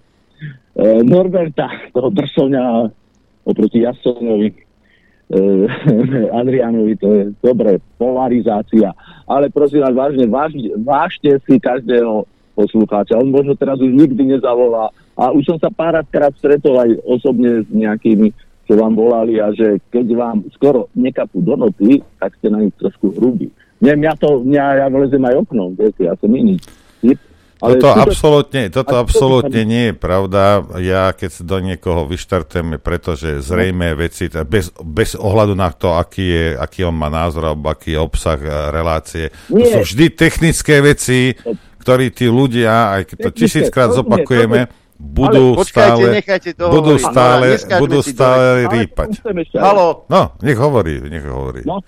E, 0.72 1.04
Norberta, 1.04 1.68
toho 1.92 2.08
drsovňa 2.08 2.88
oproti 3.44 3.84
Jasonovi, 3.84 4.50
e, 4.50 5.40
Adrianovi, 6.40 6.96
to 6.96 7.08
je 7.12 7.22
dobré, 7.44 7.78
polarizácia. 7.96 8.92
Ale 9.28 9.48
prosím 9.52 9.84
vás, 9.84 10.12
vážne, 10.28 10.72
vážte 10.80 11.30
si 11.44 11.60
každého 11.60 12.28
poslucháča. 12.56 13.18
On 13.18 13.28
možno 13.28 13.56
teraz 13.56 13.80
už 13.80 13.92
nikdy 13.92 14.36
nezavolá. 14.38 14.88
A 15.14 15.30
už 15.30 15.46
som 15.46 15.58
sa 15.58 15.70
párkrát 15.70 16.34
stretol 16.38 16.74
aj 16.78 16.90
osobne 17.06 17.62
s 17.62 17.68
nejakými, 17.70 18.34
čo 18.66 18.74
vám 18.80 18.96
volali 18.96 19.38
a 19.38 19.52
že 19.52 19.78
keď 19.92 20.06
vám 20.16 20.38
skoro 20.56 20.88
nekapú 20.96 21.44
do 21.44 21.54
noty, 21.54 22.00
tak 22.18 22.34
ste 22.40 22.50
na 22.50 22.64
nich 22.64 22.74
trošku 22.80 23.14
hrubí. 23.14 23.52
Nie, 23.84 23.94
mňa 23.98 24.12
to, 24.16 24.40
mňa, 24.40 24.64
ja 24.80 24.86
vlezem 24.88 25.20
aj 25.20 25.44
oknom, 25.44 25.76
viete, 25.76 26.08
ja 26.08 26.16
som 26.16 26.32
iný. 26.32 26.56
Ale 27.64 27.80
toto 27.80 27.88
absolútne, 27.96 28.62
toto 28.68 28.94
absolútne 29.00 29.62
nie 29.64 29.84
je 29.90 29.94
pravda. 29.96 30.60
Ja 30.78 31.16
keď 31.16 31.30
sa 31.32 31.42
do 31.48 31.58
niekoho 31.64 32.04
vyštartujem, 32.04 32.76
pretože 32.78 33.40
zrejme 33.40 33.96
veci, 33.96 34.28
bez, 34.28 34.68
bez 34.84 35.16
ohľadu 35.16 35.56
na 35.56 35.72
to, 35.72 35.96
aký, 35.96 36.24
je, 36.28 36.46
aký 36.60 36.84
on 36.84 36.92
má 36.92 37.08
názor, 37.08 37.48
alebo 37.48 37.72
aký 37.72 37.96
je 37.96 38.00
obsah 38.00 38.36
eh, 38.36 38.52
relácie, 38.68 39.24
to 39.48 39.56
Nie. 39.56 39.72
sú 39.72 39.78
vždy 39.88 40.06
technické 40.12 40.84
veci, 40.84 41.32
ktoré 41.80 42.12
tí 42.12 42.28
ľudia, 42.28 43.00
aj 43.00 43.02
keď 43.08 43.16
to 43.18 43.30
tisíckrát 43.32 43.90
zopakujeme, 43.92 44.68
budú 44.94 45.58
stále, 45.66 46.22
budú 46.56 46.94
stále, 46.96 47.58
No, 47.60 47.76
budú 47.82 47.98
stále 48.00 48.70
rýpať. 48.70 49.20
Halo, 49.58 50.06
No, 50.08 50.38
nech 50.40 50.56
hovorí, 50.56 51.02
nech 51.02 51.26
hovorí. 51.26 51.66
No, 51.66 51.82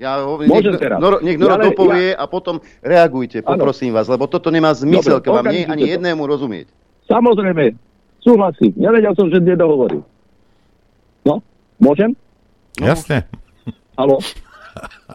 ja 0.00 0.24
hovorím, 0.24 0.48
Môžem 0.48 0.72
nech, 0.74 0.80
teraz. 0.80 0.96
Noro, 0.96 1.20
nech 1.20 1.36
Noro 1.36 1.54
Ale 1.54 1.64
dopovie 1.68 2.08
a 2.10 2.24
potom 2.24 2.56
reagujte, 2.80 3.44
poprosím 3.44 3.92
vás, 3.92 4.08
lebo 4.08 4.24
toto 4.24 4.48
nemá 4.48 4.72
zmysel, 4.72 5.20
Dobre, 5.20 5.24
keď 5.28 5.32
vám 5.36 5.46
nie 5.52 5.62
ani 5.68 5.84
to. 5.84 5.90
jednému 5.94 6.22
rozumieť. 6.24 6.66
Samozrejme, 7.04 7.76
súhlasím. 8.18 8.72
Nevedel 8.74 9.12
som, 9.12 9.28
že 9.28 9.38
nedohovoril. 9.38 10.00
No, 11.22 11.44
môžem? 11.76 12.16
Jasne. 12.74 13.28
Halo? 13.92 14.24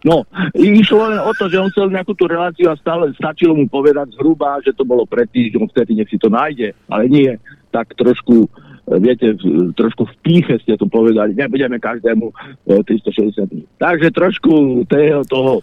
No, 0.03 0.21
i- 0.53 0.77
išlo 0.77 1.09
len 1.09 1.17
o 1.17 1.31
to, 1.33 1.47
že 1.47 1.57
on 1.57 1.71
chcel 1.71 1.89
nejakú 1.89 2.13
tú 2.13 2.29
reláciu 2.29 2.69
a 2.69 2.77
stále 2.77 3.09
stačilo 3.15 3.55
mu 3.55 3.65
povedať 3.65 4.13
zhruba, 4.13 4.61
že 4.61 4.75
to 4.75 4.85
bolo 4.85 5.07
pred 5.07 5.25
týždňom, 5.31 5.71
vtedy 5.71 5.97
nech 5.97 6.11
si 6.11 6.19
to 6.19 6.29
nájde, 6.29 6.75
ale 6.85 7.09
nie, 7.09 7.31
tak 7.71 7.95
trošku, 7.95 8.45
viete, 8.87 9.33
trošku 9.73 10.05
v 10.05 10.15
píche 10.21 10.55
ste 10.59 10.75
to 10.75 10.85
povedali, 10.85 11.33
nebudeme 11.33 11.77
každému 11.77 12.29
e, 12.65 12.73
360 12.79 13.45
dní. 13.45 13.63
Takže 13.75 14.07
trošku 14.09 14.53
toho, 14.83 15.21
toho 15.23 15.53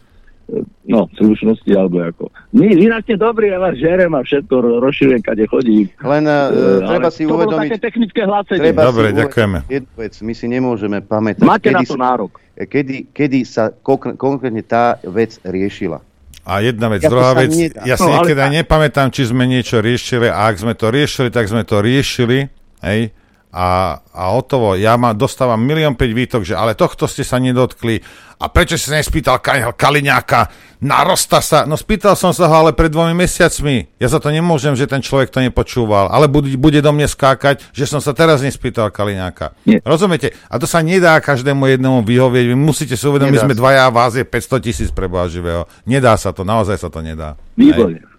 e, 0.48 0.58
no, 0.84 1.06
slušnosti, 1.12 1.70
alebo 1.70 2.00
ako. 2.00 2.24
My, 2.52 2.66
vy 2.68 2.86
ste 3.00 3.14
dobrí, 3.14 3.48
ja 3.48 3.58
vás 3.58 3.74
žerem 3.74 4.10
a 4.10 4.20
všetko 4.20 4.54
ro- 4.54 4.78
rozširujem, 4.80 5.20
kade 5.20 5.46
chodím. 5.46 5.86
Len 5.98 6.24
uh, 6.24 6.50
E, 6.50 6.84
treba 6.84 7.08
ale 7.08 7.10
si 7.10 7.22
to 7.22 7.32
uvedomiť... 7.32 7.68
také 7.70 7.78
technické 7.80 8.20
hlásenie. 8.22 8.62
Treba 8.68 8.82
Dobre, 8.84 9.06
si 9.06 9.14
ďakujeme. 9.16 9.58
Jednu 9.70 9.92
vec, 9.96 10.14
my 10.18 10.32
si 10.32 10.46
nemôžeme 10.48 10.98
pamätať, 11.00 11.42
Máte 11.42 11.68
na 11.68 11.78
kedy, 11.78 11.84
to 11.84 11.94
sa- 11.94 12.02
nárok. 12.02 12.32
kedy, 12.58 12.96
kedy 13.08 13.38
sa 13.42 13.70
konkr- 13.72 14.14
konkrétne 14.14 14.60
tá 14.60 14.98
vec 15.00 15.38
riešila. 15.40 16.02
A 16.42 16.58
jedna 16.58 16.90
vec, 16.90 16.98
Ja 16.98 17.06
to 17.06 17.14
druhá 17.14 17.38
vec, 17.38 17.54
nedá. 17.54 17.86
ja 17.86 17.94
si 17.94 18.02
No, 18.02 18.10
ale 18.10 18.14
niekedy 18.18 18.40
tak- 18.40 18.54
nepamätám, 18.58 19.08
či 19.08 19.22
sme 19.24 19.46
niečo 19.46 19.78
riešili 19.78 20.26
a 20.26 20.50
ak 20.50 20.58
sme 20.58 20.74
to 20.74 20.90
riešili, 20.90 21.30
tak 21.30 21.46
sme 21.46 21.62
to 21.62 21.78
riešili, 21.78 22.50
hej, 22.82 23.14
a, 23.52 24.00
a 24.16 24.22
hotovo. 24.32 24.72
Ja 24.80 24.96
ma, 24.96 25.12
dostávam 25.12 25.60
milión 25.60 25.92
5 25.92 26.00
výtok, 26.00 26.42
že 26.42 26.56
ale 26.56 26.72
tohto 26.72 27.04
ste 27.04 27.20
sa 27.20 27.36
nedotkli 27.36 28.00
a 28.40 28.48
prečo 28.48 28.80
si 28.80 28.88
sa 28.88 28.96
nespýtal 28.96 29.44
Ka- 29.44 29.76
Kaliňáka, 29.76 30.48
narosta 30.80 31.44
sa, 31.44 31.68
no 31.68 31.76
spýtal 31.76 32.16
som 32.16 32.32
sa 32.32 32.48
ho 32.48 32.54
ale 32.64 32.72
pred 32.72 32.88
dvomi 32.88 33.12
mesiacmi. 33.12 33.92
Ja 34.00 34.08
za 34.08 34.18
to 34.18 34.32
nemôžem, 34.32 34.72
že 34.72 34.88
ten 34.88 35.04
človek 35.04 35.28
to 35.28 35.44
nepočúval, 35.44 36.08
ale 36.08 36.32
bude, 36.32 36.48
bude 36.56 36.80
do 36.80 36.90
mňa 36.96 37.12
skákať, 37.12 37.60
že 37.76 37.84
som 37.84 38.00
sa 38.00 38.16
teraz 38.16 38.40
nespýtal 38.40 38.88
Kaliňáka. 38.88 39.52
Nie. 39.68 39.84
Rozumiete? 39.84 40.32
A 40.48 40.56
to 40.56 40.64
sa 40.64 40.80
nedá 40.80 41.20
každému 41.20 41.68
jednému 41.76 42.00
vyhovieť. 42.08 42.44
Vy 42.50 42.56
musíte 42.56 42.96
si 42.96 43.04
uvedomiť, 43.04 43.36
my 43.36 43.44
sme 43.52 43.54
dvaja 43.54 43.86
a 43.86 43.94
vás 43.94 44.16
je 44.16 44.24
500 44.24 44.64
tisíc 44.64 44.88
pre 44.88 45.12
Boha 45.12 45.28
živého. 45.28 45.68
Nedá 45.84 46.16
sa 46.16 46.32
to, 46.32 46.40
naozaj 46.42 46.80
sa 46.80 46.88
to 46.88 47.04
nedá. 47.04 47.36
Výborne. 47.54 48.11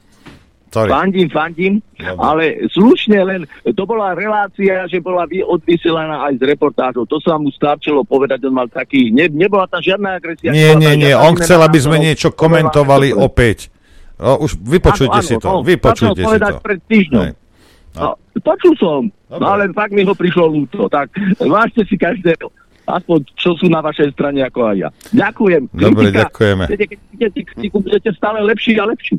Sorry. 0.74 0.90
Fandím, 0.90 1.30
fandím, 1.30 1.74
ale 2.18 2.66
slušne 2.74 3.22
len, 3.22 3.42
to 3.78 3.86
bola 3.86 4.18
relácia, 4.18 4.90
že 4.90 4.98
bola 4.98 5.30
vy- 5.30 5.46
odvysielaná 5.46 6.26
aj 6.26 6.42
z 6.42 6.50
reportážov. 6.50 7.06
To 7.06 7.22
sa 7.22 7.38
mu 7.38 7.54
stačilo 7.54 8.02
povedať, 8.02 8.42
on 8.50 8.58
mal 8.58 8.66
taký, 8.66 9.14
ne, 9.14 9.30
nebola 9.30 9.70
tam 9.70 9.86
žiadna 9.86 10.18
agresia. 10.18 10.50
Nie, 10.50 10.74
nie, 10.74 10.98
nie, 10.98 11.14
on 11.14 11.38
chcel, 11.38 11.62
aby 11.62 11.78
sme 11.78 12.02
niečo 12.02 12.34
komentovali 12.34 13.14
opäť. 13.14 13.70
No, 14.18 14.42
už 14.42 14.58
vypočujte 14.58 15.20
Áno, 15.22 15.26
si 15.26 15.36
to, 15.38 15.46
no, 15.46 15.62
vypočujte 15.62 16.22
si 16.26 16.38
to. 16.42 16.58
pred 16.66 16.82
týždňom. 16.90 17.26
No, 17.94 18.18
počul 18.42 18.74
som, 18.74 19.14
Dobre. 19.30 19.42
no 19.42 19.46
ale 19.46 19.64
fakt 19.78 19.94
mi 19.94 20.02
ho 20.02 20.18
prišlo 20.18 20.50
ľúto. 20.50 20.90
Tak 20.90 21.14
vážte 21.38 21.86
si 21.86 21.94
každého. 21.94 22.50
Aspoň 22.84 23.24
čo 23.38 23.56
sú 23.56 23.70
na 23.72 23.80
vašej 23.80 24.12
strane 24.12 24.44
ako 24.44 24.74
aj 24.74 24.76
ja. 24.76 24.90
Ďakujem. 25.14 25.72
Dobre, 25.72 26.10
Kritika, 26.10 26.20
ďakujeme. 26.28 26.66
Kritiku, 27.48 27.78
budete 27.80 28.10
stále 28.18 28.44
lepší 28.44 28.76
a 28.76 28.90
lepší. 28.90 29.16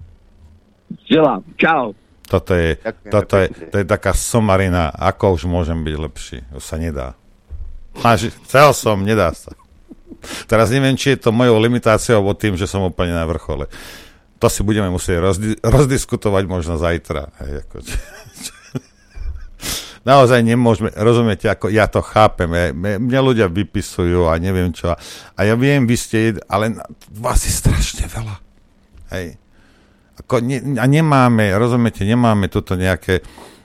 Želám. 1.04 1.40
Čau. 1.56 1.92
Toto 2.24 2.56
je, 2.56 2.80
toto 3.12 3.36
je, 3.36 3.52
to 3.68 3.76
je 3.84 3.86
taká 3.86 4.16
somarina, 4.16 4.88
ako 4.88 5.36
už 5.36 5.44
môžem 5.44 5.84
byť 5.84 5.94
lepší. 6.00 6.38
To 6.56 6.60
sa 6.60 6.80
nedá. 6.80 7.12
Máš, 8.00 8.32
chcel 8.48 8.72
som, 8.72 9.04
nedá 9.04 9.28
sa. 9.36 9.52
Teraz 10.48 10.72
neviem, 10.72 10.96
či 10.96 11.14
je 11.14 11.28
to 11.28 11.36
mojou 11.36 11.60
limitáciou, 11.60 12.24
alebo 12.24 12.32
tým, 12.32 12.56
že 12.56 12.64
som 12.64 12.80
úplne 12.80 13.12
na 13.12 13.28
vrchole. 13.28 13.68
To 14.40 14.48
si 14.48 14.64
budeme 14.64 14.88
musieť 14.88 15.20
rozdi- 15.20 15.60
rozdiskutovať 15.60 16.44
možno 16.48 16.80
zajtra. 16.80 17.28
Hej, 17.44 17.68
ako, 17.68 17.76
Naozaj 20.04 20.44
nemôžeme, 20.44 20.92
rozumiete, 20.96 21.48
ako 21.48 21.72
ja 21.72 21.88
to 21.88 22.04
chápem, 22.04 22.52
ja, 22.52 22.76
mňa 23.00 23.20
ľudia 23.24 23.46
vypisujú 23.48 24.28
a 24.28 24.36
neviem 24.36 24.68
čo. 24.68 24.92
A 24.92 25.40
ja 25.40 25.56
viem, 25.56 25.88
vy 25.88 25.96
ste, 25.96 26.36
ale 26.44 26.76
vás 27.08 27.40
je 27.40 27.52
strašne 27.52 28.04
veľa. 28.04 28.36
Hej. 29.16 29.40
Ako 30.22 30.38
ne, 30.38 30.78
a 30.78 30.86
nemáme, 30.86 31.50
rozumiete, 31.58 32.06
nemáme 32.06 32.46
tuto 32.46 32.78
nejaké, 32.78 33.24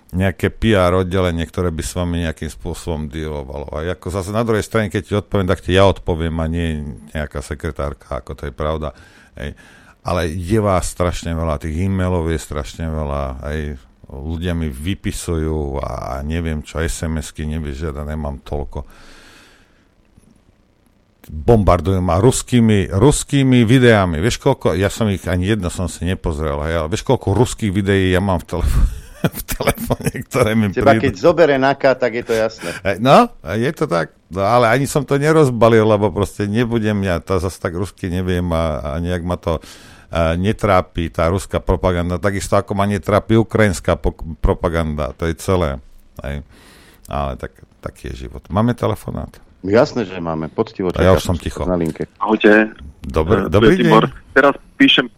nejaké 0.10 0.50
PR 0.50 0.98
oddelenie, 0.98 1.46
ktoré 1.46 1.70
by 1.70 1.84
s 1.86 1.94
vami 1.94 2.26
nejakým 2.26 2.50
spôsobom 2.50 3.06
dealovalo. 3.06 3.70
A 3.70 3.86
ako 3.94 4.10
zase 4.10 4.34
na 4.34 4.42
druhej 4.42 4.66
strane, 4.66 4.90
keď 4.90 5.02
ti 5.06 5.14
odpoviem, 5.14 5.48
tak 5.50 5.62
ti 5.62 5.78
ja 5.78 5.86
odpoviem 5.86 6.34
a 6.42 6.46
nie 6.50 6.98
nejaká 7.14 7.46
sekretárka, 7.46 8.18
ako 8.18 8.34
to 8.34 8.44
je 8.50 8.54
pravda. 8.54 8.98
Hej. 9.38 9.54
Ale 10.02 10.26
je 10.32 10.60
vás 10.64 10.90
strašne 10.90 11.38
veľa, 11.38 11.62
tých 11.62 11.86
e-mailov 11.86 12.32
je 12.34 12.40
strašne 12.42 12.88
veľa, 12.90 13.46
hej. 13.52 13.78
ľudia 14.10 14.58
mi 14.58 14.72
vypisujú 14.72 15.84
a, 15.86 16.18
a 16.18 16.26
neviem 16.26 16.66
čo, 16.66 16.82
SMS-ky 16.82 17.46
nevyžiada, 17.46 18.08
nemám 18.08 18.42
toľko 18.42 18.90
bombardujú 21.30 22.02
ma 22.02 22.18
ruskými, 22.18 22.90
ruskými 22.90 23.62
videami. 23.62 24.18
Vieš 24.18 24.42
koľko, 24.42 24.74
ja 24.74 24.90
som 24.90 25.06
ich 25.14 25.22
ani 25.30 25.54
jedno 25.54 25.70
som 25.70 25.86
si 25.86 26.02
nepozrel, 26.02 26.58
hej, 26.66 26.76
ale 26.84 26.88
vieš 26.90 27.06
koľko 27.06 27.38
ruských 27.38 27.70
videí 27.70 28.10
ja 28.10 28.18
mám 28.18 28.42
v, 28.42 28.58
telefóne, 28.58 28.90
v 29.40 29.44
telefóne, 29.46 30.10
ktoré 30.26 30.52
mi 30.58 30.66
Teba 30.74 30.98
prídu. 30.98 31.06
keď 31.06 31.14
zobere 31.22 31.56
NAKA, 31.62 32.02
tak 32.02 32.12
je 32.18 32.24
to 32.26 32.34
jasné. 32.34 32.70
No, 32.98 33.30
je 33.46 33.72
to 33.78 33.86
tak. 33.86 34.18
No, 34.34 34.42
ale 34.42 34.74
ani 34.74 34.90
som 34.90 35.06
to 35.06 35.22
nerozbalil, 35.22 35.86
lebo 35.86 36.10
proste 36.10 36.50
nebudem 36.50 36.98
ja, 37.06 37.22
to 37.22 37.38
zase 37.38 37.62
tak 37.62 37.78
rusky 37.78 38.10
neviem 38.10 38.50
a, 38.50 38.98
a 38.98 38.98
nejak 38.98 39.22
ma 39.22 39.38
to 39.38 39.62
a 40.10 40.34
netrápi 40.34 41.14
tá 41.14 41.30
ruská 41.30 41.62
propaganda, 41.62 42.18
takisto 42.18 42.58
ako 42.58 42.74
ma 42.74 42.90
netrápi 42.90 43.38
ukrajinská 43.38 43.94
propaganda, 44.42 45.14
to 45.14 45.30
je 45.30 45.38
celé. 45.38 45.78
Hej. 46.26 46.42
Ale 47.06 47.38
tak, 47.38 47.54
taký 47.78 48.10
je 48.10 48.26
život. 48.26 48.42
Máme 48.50 48.74
telefonát? 48.74 49.49
Jasné, 49.62 50.06
že 50.06 50.18
máme. 50.18 50.48
Poctivo 50.48 50.88
A 50.90 51.02
ja 51.02 51.12
už 51.12 51.22
som 51.22 51.36
ticho. 51.36 51.64
na 51.64 51.76
linke. 51.76 52.08
Ahojte. 52.18 52.72
Dobre, 53.02 53.44
Eh, 53.44 53.50
dobrý 53.50 53.76
deň. 53.76 53.84
Tibor. 53.84 54.06
Teraz 54.32 54.56
píšem, 54.76 55.12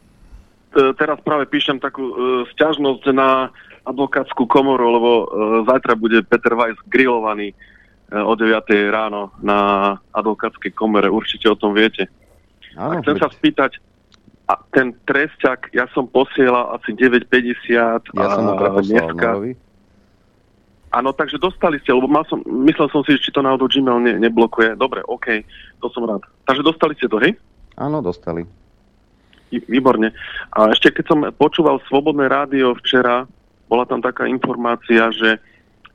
t- 0.71 0.93
teraz 0.95 1.21
práve 1.21 1.45
píšem 1.45 1.77
takú 1.77 2.01
uh, 2.03 2.15
sťažnosť 2.49 3.03
na 3.11 3.53
advokátsku 3.83 4.45
komoru, 4.45 4.85
lebo 4.91 5.11
uh, 5.11 5.25
zajtra 5.63 5.93
bude 5.93 6.21
Peter 6.23 6.53
Weiss 6.53 6.77
grillovaný 6.85 7.53
uh, 8.09 8.23
o 8.23 8.33
9 8.33 8.49
ráno 8.89 9.29
na 9.39 9.59
advokátskej 10.11 10.71
komore. 10.71 11.05
Určite 11.05 11.45
o 11.45 11.55
tom 11.55 11.73
viete. 11.73 12.09
Áno, 12.73 12.97
a 12.97 13.01
chcem 13.01 13.17
sa 13.17 13.27
spýtať, 13.27 13.77
a 14.47 14.57
ten 14.69 14.91
tresťak, 15.05 15.69
ja 15.71 15.85
som 15.91 16.05
posielal 16.05 16.75
asi 16.75 16.91
9,50 16.91 17.71
Ja 17.71 18.01
a 18.17 18.25
som 18.31 18.43
ho 18.47 18.55
dneska- 18.79 19.37
Norovi. 19.37 19.53
Áno, 20.91 21.15
takže 21.15 21.39
dostali 21.39 21.79
ste, 21.79 21.95
lebo 21.95 22.11
mal 22.11 22.27
som, 22.27 22.43
myslel 22.67 22.91
som 22.91 22.99
si, 23.07 23.15
či 23.15 23.31
to 23.31 23.39
náhodou 23.39 23.71
Gmail 23.71 24.03
ne, 24.03 24.13
neblokuje. 24.19 24.75
Dobre, 24.75 24.99
OK, 25.07 25.39
to 25.79 25.87
som 25.95 26.03
rád. 26.03 26.19
Takže 26.43 26.67
dostali 26.67 26.93
ste 26.99 27.07
to, 27.07 27.15
hej? 27.23 27.31
Áno, 27.79 28.03
dostali. 28.03 28.43
Vý- 29.47 29.63
Výborne. 29.71 30.11
A 30.51 30.67
ešte 30.75 30.91
keď 30.91 31.05
som 31.07 31.19
počúval 31.31 31.79
Slobodné 31.87 32.27
rádio 32.27 32.75
včera, 32.83 33.23
bola 33.71 33.87
tam 33.87 34.03
taká 34.03 34.27
informácia, 34.27 35.07
že, 35.15 35.39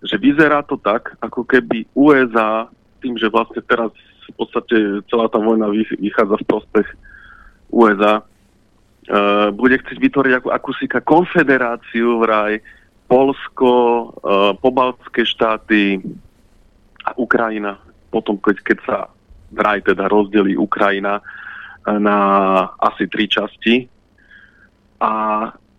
že 0.01 0.17
vyzerá 0.17 0.65
to 0.65 0.81
tak, 0.81 1.13
ako 1.21 1.45
keby 1.45 1.85
USA, 1.93 2.65
tým, 3.05 3.21
že 3.21 3.29
vlastne 3.29 3.61
teraz 3.69 3.93
v 4.27 4.33
podstate 4.33 4.77
celá 5.13 5.29
tá 5.29 5.37
vojna 5.37 5.69
vy- 5.69 6.01
vychádza 6.01 6.41
v 6.41 6.49
prospech 6.49 6.89
USA, 7.69 8.25
uh, 8.25 9.53
bude 9.53 9.77
chcieť 9.77 9.99
vytvoriť 10.01 10.33
akú, 10.41 10.49
akúsi 10.57 10.89
konfederáciu 10.89 12.17
vraj 12.25 12.65
Polsko, 13.07 13.71
uh, 13.71 14.53
pobaltské 14.59 15.23
štáty 15.23 16.03
a 17.07 17.15
Ukrajina. 17.15 17.79
Potom, 18.11 18.39
keď, 18.39 18.57
keď 18.67 18.79
sa 18.83 18.99
vraj 19.55 19.83
teda 19.83 20.11
rozdelí 20.11 20.59
Ukrajina 20.59 21.23
eh, 21.23 21.99
na 21.99 22.19
asi 22.83 23.07
tri 23.07 23.31
časti. 23.31 23.87
A 24.99 25.13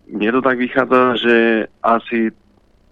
mne 0.08 0.30
to 0.32 0.40
tak 0.40 0.56
vychádza, 0.56 1.02
že 1.20 1.36
asi 1.84 2.32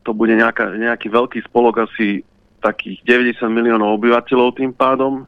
to 0.04 0.12
bude 0.12 0.36
nejaká, 0.36 0.76
nejaký 0.76 1.08
veľký 1.08 1.40
spolok, 1.48 1.88
asi 1.88 2.22
takých 2.60 3.02
90 3.40 3.46
miliónov 3.50 3.98
obyvateľov 3.98 4.58
tým 4.58 4.70
pádom, 4.70 5.22
e, 5.22 5.24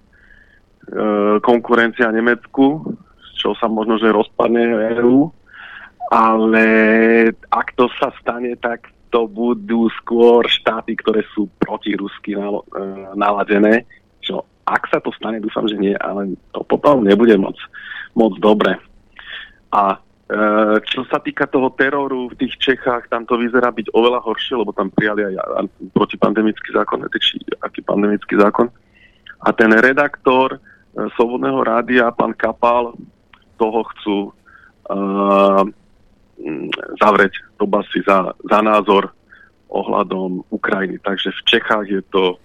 konkurencia 1.43 2.11
Nemecku, 2.15 2.83
čo 3.39 3.59
sa 3.59 3.67
možno, 3.67 3.99
že 3.99 4.15
rozpadne 4.15 4.95
EU. 4.99 5.31
ale 6.09 6.65
ak 7.53 7.77
to 7.77 7.91
sa 8.01 8.09
stane, 8.23 8.57
tak 8.57 8.89
to 9.09 9.29
budú 9.29 9.89
skôr 10.01 10.45
štáty, 10.47 10.97
ktoré 10.97 11.25
sú 11.33 11.49
proti 11.61 11.97
rusky 11.97 12.37
e, 12.37 12.41
naladené. 13.17 13.89
Čo 14.21 14.45
ak 14.69 14.93
sa 14.93 14.99
to 15.01 15.09
stane, 15.17 15.41
dúfam, 15.41 15.65
že 15.65 15.81
nie, 15.81 15.97
ale 15.97 16.37
to 16.53 16.61
potom 16.65 17.05
nebude 17.05 17.33
moc, 17.41 17.57
moc 18.13 18.37
dobre. 18.37 18.77
A 19.73 19.97
e, 19.97 19.99
čo 20.85 21.09
sa 21.09 21.21
týka 21.21 21.49
toho 21.49 21.73
teroru 21.73 22.29
v 22.29 22.39
tých 22.45 22.55
Čechách, 22.61 23.09
tam 23.09 23.25
to 23.25 23.41
vyzerá 23.41 23.73
byť 23.73 23.93
oveľa 23.97 24.21
horšie, 24.25 24.61
lebo 24.61 24.77
tam 24.77 24.93
prijali 24.93 25.25
aj 25.33 25.67
protipandemický 25.97 26.77
zákon, 26.77 27.05
či 27.17 27.41
aký 27.65 27.81
pandemický 27.81 28.37
zákon. 28.37 28.69
A 29.45 29.49
ten 29.57 29.73
redaktor 29.73 30.57
e, 30.57 30.59
Slobodného 31.17 31.65
rádia, 31.65 32.13
pán 32.13 32.37
Kapal, 32.37 32.93
toho 33.59 33.83
chcú 33.91 34.17
uh, 34.87 35.67
zavrieť 37.03 37.35
do 37.59 37.67
basy 37.67 38.01
za, 38.07 38.33
za 38.47 38.59
názor 38.63 39.11
ohľadom 39.69 40.49
Ukrajiny. 40.49 41.03
Takže 41.03 41.35
v 41.35 41.43
Čechách 41.45 41.87
je 41.91 42.03
to 42.09 42.41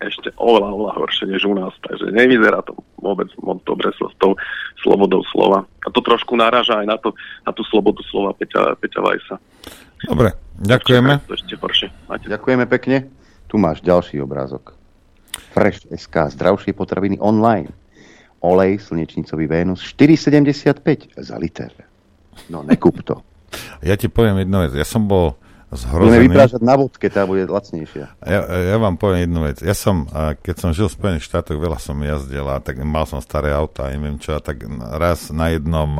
ešte 0.00 0.32
oveľa, 0.40 0.68
oveľa 0.72 0.92
horšie 0.96 1.28
než 1.28 1.44
u 1.44 1.52
nás. 1.52 1.76
Takže 1.84 2.08
nevyzerá 2.10 2.64
to 2.64 2.72
vôbec 2.98 3.28
moc 3.44 3.60
dobre 3.68 3.92
so 4.00 4.08
s 4.08 4.16
tou 4.16 4.32
slobodou 4.80 5.20
slova. 5.28 5.68
A 5.84 5.88
to 5.92 6.00
trošku 6.00 6.34
naraža 6.40 6.80
aj 6.80 6.86
na, 6.88 6.96
to, 6.96 7.12
na 7.44 7.52
tú 7.52 7.60
slobodu 7.68 8.00
slova 8.08 8.32
Peťa, 8.32 8.80
Peťa 8.80 9.00
Vajsa. 9.04 9.36
Dobre, 10.08 10.32
ďakujeme. 10.56 11.20
To 11.28 11.36
ešte 11.36 11.54
horšie. 11.60 11.88
Máte. 12.08 12.32
Ďakujeme 12.32 12.64
pekne. 12.64 13.12
Tu 13.52 13.60
máš 13.60 13.84
ďalší 13.84 14.24
obrázok. 14.24 14.72
Fresh 15.52 15.84
SK, 15.92 16.32
zdravšie 16.32 16.72
potraviny 16.72 17.20
online. 17.20 17.68
Olej 18.40 18.80
slnečnicový 18.80 19.44
Vénus 19.44 19.84
4,75 19.84 21.12
za 21.20 21.36
liter. 21.36 21.89
No, 22.48 22.64
nekup 22.64 23.04
to. 23.04 23.20
Ja 23.84 23.98
ti 23.98 24.06
poviem 24.06 24.40
jednu 24.46 24.64
vec. 24.64 24.72
Ja 24.78 24.86
som 24.86 25.10
bol 25.10 25.36
zhrozený. 25.70 26.26
Budeme 26.26 26.26
vyprážať 26.34 26.62
na 26.62 26.74
vodke, 26.74 27.06
tá 27.06 27.22
bude 27.26 27.46
lacnejšia. 27.46 28.06
Ja, 28.26 28.40
ja 28.46 28.76
vám 28.78 28.98
poviem 28.98 29.30
jednu 29.30 29.40
vec. 29.46 29.58
Ja 29.62 29.74
som, 29.74 30.06
keď 30.42 30.56
som 30.58 30.70
žil 30.74 30.90
v 30.90 30.96
Spojených 30.98 31.26
štátoch, 31.26 31.58
veľa 31.58 31.78
som 31.78 31.98
jazdil 32.02 32.46
a 32.50 32.58
tak 32.58 32.82
mal 32.82 33.06
som 33.06 33.22
staré 33.22 33.54
auta 33.54 33.86
a 33.86 33.92
neviem 33.94 34.18
čo, 34.18 34.34
a 34.34 34.42
tak 34.42 34.66
raz 34.98 35.30
na 35.30 35.54
jednom, 35.54 35.90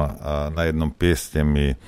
na 0.54 0.62
jednom 0.66 0.90
pieste 0.90 1.46
mi 1.46 1.78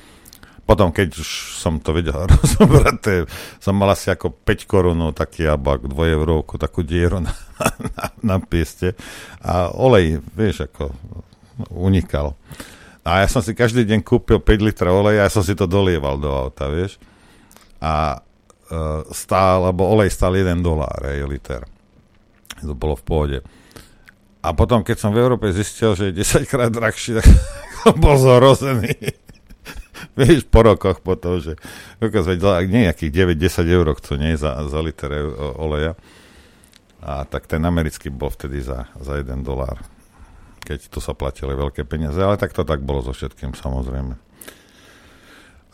potom, 0.62 0.94
keď 0.94 1.18
už 1.18 1.58
som 1.58 1.82
to 1.82 1.90
vedel 1.90 2.14
rozobrať, 2.30 3.26
som 3.58 3.74
mal 3.74 3.90
asi 3.90 4.14
ako 4.14 4.30
5 4.46 4.70
korunov 4.70 5.18
taký 5.18 5.50
abak, 5.50 5.90
2 5.90 6.16
eurovku, 6.16 6.54
takú 6.54 6.86
dieru 6.86 7.18
na, 7.18 7.34
na, 7.98 8.04
na 8.22 8.36
pieste 8.38 8.94
a 9.42 9.74
olej, 9.74 10.22
vieš, 10.38 10.70
ako 10.70 10.94
unikal. 11.74 12.38
A 13.02 13.26
ja 13.26 13.28
som 13.28 13.42
si 13.42 13.50
každý 13.50 13.82
deň 13.82 14.06
kúpil 14.06 14.38
5 14.38 14.66
litrov 14.66 15.02
oleja 15.02 15.26
a 15.26 15.26
ja 15.26 15.34
som 15.34 15.42
si 15.42 15.58
to 15.58 15.66
dolieval 15.66 16.22
do 16.22 16.30
auta, 16.30 16.70
vieš. 16.70 17.02
A 17.82 18.22
uh, 18.70 19.02
stál, 19.10 19.66
lebo 19.66 19.90
olej 19.90 20.14
stál 20.14 20.38
1 20.38 20.62
dolár, 20.62 21.02
aj 21.02 21.26
liter. 21.26 21.62
To 22.62 22.78
bolo 22.78 22.94
v 22.94 23.04
pohode. 23.04 23.38
A 24.42 24.54
potom, 24.54 24.86
keď 24.86 24.96
som 25.02 25.10
v 25.10 25.22
Európe 25.22 25.50
zistil, 25.50 25.98
že 25.98 26.10
je 26.10 26.22
10 26.22 26.46
krát 26.46 26.70
drahší, 26.70 27.18
tak 27.18 27.26
bol 28.02 28.14
zhrozený. 28.14 28.94
Vieš, 30.18 30.46
po 30.46 30.62
rokoch 30.62 31.02
potom, 31.02 31.42
že 31.42 31.58
nejakých 32.02 33.10
9-10 33.38 33.66
eur 33.66 33.86
chcú, 33.98 34.14
nie, 34.18 34.38
za, 34.38 34.62
za 34.66 34.78
liter 34.78 35.10
oleja. 35.58 35.98
A 37.02 37.26
tak 37.26 37.50
ten 37.50 37.62
americký 37.66 38.14
bol 38.14 38.30
vtedy 38.30 38.62
za, 38.62 38.86
za 39.02 39.18
1 39.18 39.42
dolár. 39.42 39.82
Keď 40.72 40.88
to 40.88 41.04
sa 41.04 41.12
platili 41.12 41.52
veľké 41.52 41.84
peniaze, 41.84 42.16
ale 42.16 42.40
tak 42.40 42.56
to 42.56 42.64
tak 42.64 42.80
bolo 42.80 43.04
so 43.04 43.12
všetkým, 43.12 43.52
samozrejme. 43.52 44.16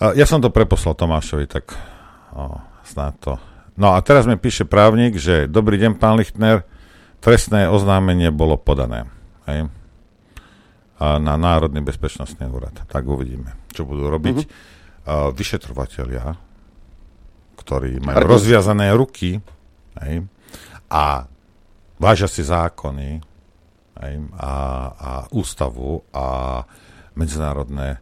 A 0.03 0.05
ja 0.19 0.27
som 0.27 0.43
to 0.43 0.51
preposlal 0.51 0.99
Tomášovi, 0.99 1.47
tak 1.47 1.70
o, 2.35 2.59
snáď 2.83 3.15
to. 3.23 3.33
No 3.79 3.95
a 3.95 4.03
teraz 4.03 4.27
mi 4.27 4.35
píše 4.35 4.66
právnik, 4.66 5.15
že 5.15 5.47
dobrý 5.47 5.79
deň, 5.79 6.03
pán 6.03 6.19
Lichtner, 6.19 6.66
trestné 7.23 7.70
oznámenie 7.70 8.35
bolo 8.35 8.59
podané. 8.59 9.07
Hej? 9.47 9.70
na 10.99 11.39
Národný 11.39 11.79
bezpečnostný 11.79 12.51
úrad. 12.51 12.75
Tak 12.91 13.07
uvidíme, 13.07 13.55
čo 13.70 13.87
budú 13.87 14.11
robiť 14.11 14.37
uh-huh. 14.43 15.31
vyšetrovateľia, 15.31 16.35
ktorí 17.55 18.03
majú 18.03 18.19
rozviazané 18.27 18.91
ruky 18.99 19.39
hej, 20.03 20.27
a 20.91 21.31
vážia 22.03 22.27
si 22.27 22.43
zákony 22.43 23.23
a, 23.99 24.53
a 24.95 25.11
ústavu 25.35 26.07
a 26.15 26.62
medzinárodné 27.19 27.99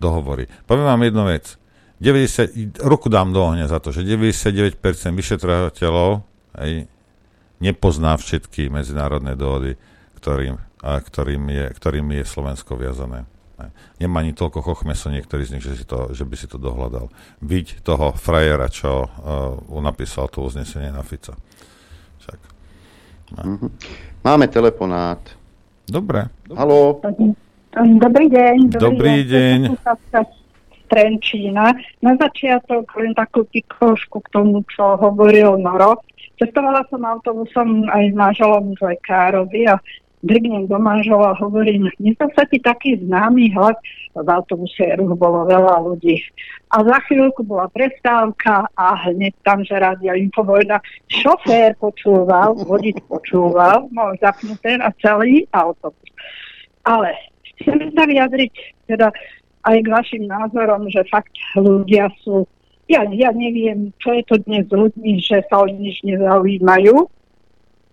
dohovory. 0.00 0.48
Poviem 0.64 0.88
vám 0.88 1.02
jednu 1.04 1.24
vec. 1.28 1.44
90, 2.00 2.84
ruku 2.84 3.08
dám 3.08 3.32
do 3.32 3.40
ohňa 3.40 3.70
za 3.70 3.78
to, 3.78 3.94
že 3.94 4.04
99% 4.04 4.80
vyšetrovateľov 5.14 6.10
hej, 6.60 6.90
nepozná 7.62 8.18
všetky 8.18 8.68
medzinárodné 8.68 9.38
dohody, 9.38 9.78
ktorým 10.18 10.58
ktorým 10.84 11.48
je, 11.48 11.66
ktorým 11.72 12.06
je 12.12 12.24
Slovensko 12.28 12.76
viazané. 12.76 13.24
Nemá 14.02 14.20
ani 14.20 14.34
toľko 14.34 14.60
chochmeso 14.66 15.08
niektorý 15.08 15.46
z 15.46 15.52
nich, 15.56 15.64
že, 15.64 15.78
si 15.78 15.84
to, 15.86 16.10
že 16.10 16.26
by 16.26 16.36
si 16.36 16.50
to 16.50 16.58
dohľadal. 16.58 17.08
Byť 17.40 17.86
toho 17.86 18.12
frajera, 18.12 18.66
čo 18.68 19.06
uh, 19.06 19.80
napísal 19.80 20.28
to 20.28 20.42
uznesenie 20.44 20.90
na 20.90 21.06
Fica. 21.06 21.38
Mm-hmm. 23.34 23.70
Máme 24.24 24.46
telefonát. 24.48 25.20
Dobre. 25.84 26.30
Haló. 26.56 27.02
Dobrý 27.74 28.26
deň. 28.30 28.56
Dobrý, 28.70 28.80
dobrý 28.80 29.16
deň. 29.26 29.58
deň. 29.74 30.24
Trenčína. 30.88 31.74
Na 32.04 32.12
začiatok 32.14 32.86
len 33.00 33.12
takú 33.18 33.42
pikošku 33.50 34.22
k 34.24 34.28
tomu, 34.30 34.62
čo 34.70 34.94
hovoril 35.00 35.58
Noro. 35.58 35.98
Cestovala 36.38 36.86
som 36.90 37.02
autobusom 37.02 37.86
aj 37.90 38.10
s 38.10 38.14
manželom 38.14 38.74
z 38.78 38.94
lekárovi 38.94 39.70
a 39.70 39.78
drgnem 40.24 40.66
do 40.66 40.78
manžela 40.80 41.36
a 41.36 41.38
hovorím, 41.38 41.92
nezdá 42.00 42.26
sa 42.32 42.48
ti 42.48 42.58
taký 42.58 42.96
známy 42.96 43.52
hlas, 43.52 43.76
v 44.14 44.28
autobuse 44.30 44.94
bolo 45.18 45.42
veľa 45.50 45.82
ľudí. 45.82 46.22
A 46.70 46.86
za 46.86 46.98
chvíľku 47.10 47.42
bola 47.42 47.66
prestávka 47.70 48.70
a 48.78 48.86
hneď 49.10 49.34
tam, 49.42 49.66
že 49.66 49.74
rádia 49.74 50.14
infovojna, 50.14 50.78
šofér 51.10 51.74
počúval, 51.82 52.54
vodič 52.62 52.98
počúval, 53.10 53.90
mal 53.90 54.14
zapnuté 54.22 54.78
na 54.78 54.94
celý 55.02 55.50
autobus. 55.50 56.10
Ale 56.86 57.10
chcem 57.58 57.90
sa 57.90 58.06
vyjadriť 58.06 58.54
teda 58.86 59.10
aj 59.64 59.76
k 59.80 59.88
vašim 59.88 60.24
názorom, 60.28 60.86
že 60.92 61.02
fakt 61.10 61.34
ľudia 61.58 62.12
sú 62.22 62.46
ja, 62.84 63.00
ja 63.16 63.32
neviem, 63.32 63.96
čo 63.96 64.12
je 64.12 64.22
to 64.28 64.36
dnes 64.44 64.68
s 64.68 64.74
ľuďmi, 64.76 65.16
že 65.16 65.40
sa 65.48 65.64
o 65.64 65.66
nič 65.68 66.04
nezaujímajú, 66.04 67.08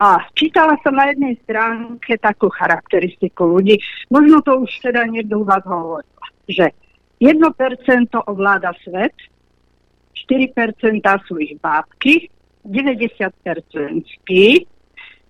a 0.01 0.17
čítala 0.33 0.81
som 0.81 0.97
na 0.97 1.13
jednej 1.13 1.37
stránke 1.45 2.17
takú 2.17 2.49
charakteristiku 2.49 3.45
ľudí, 3.45 3.77
možno 4.09 4.41
to 4.41 4.65
už 4.65 4.81
teda 4.81 5.05
niekto 5.05 5.37
u 5.37 5.45
vás 5.45 5.61
hovoril, 5.61 6.09
že 6.49 6.73
1% 7.21 7.37
ovláda 8.25 8.73
svet, 8.81 9.13
4% 10.25 11.05
sú 11.29 11.37
ich 11.37 11.53
bábky, 11.61 12.33
90% 12.65 13.29
spí, 14.09 14.65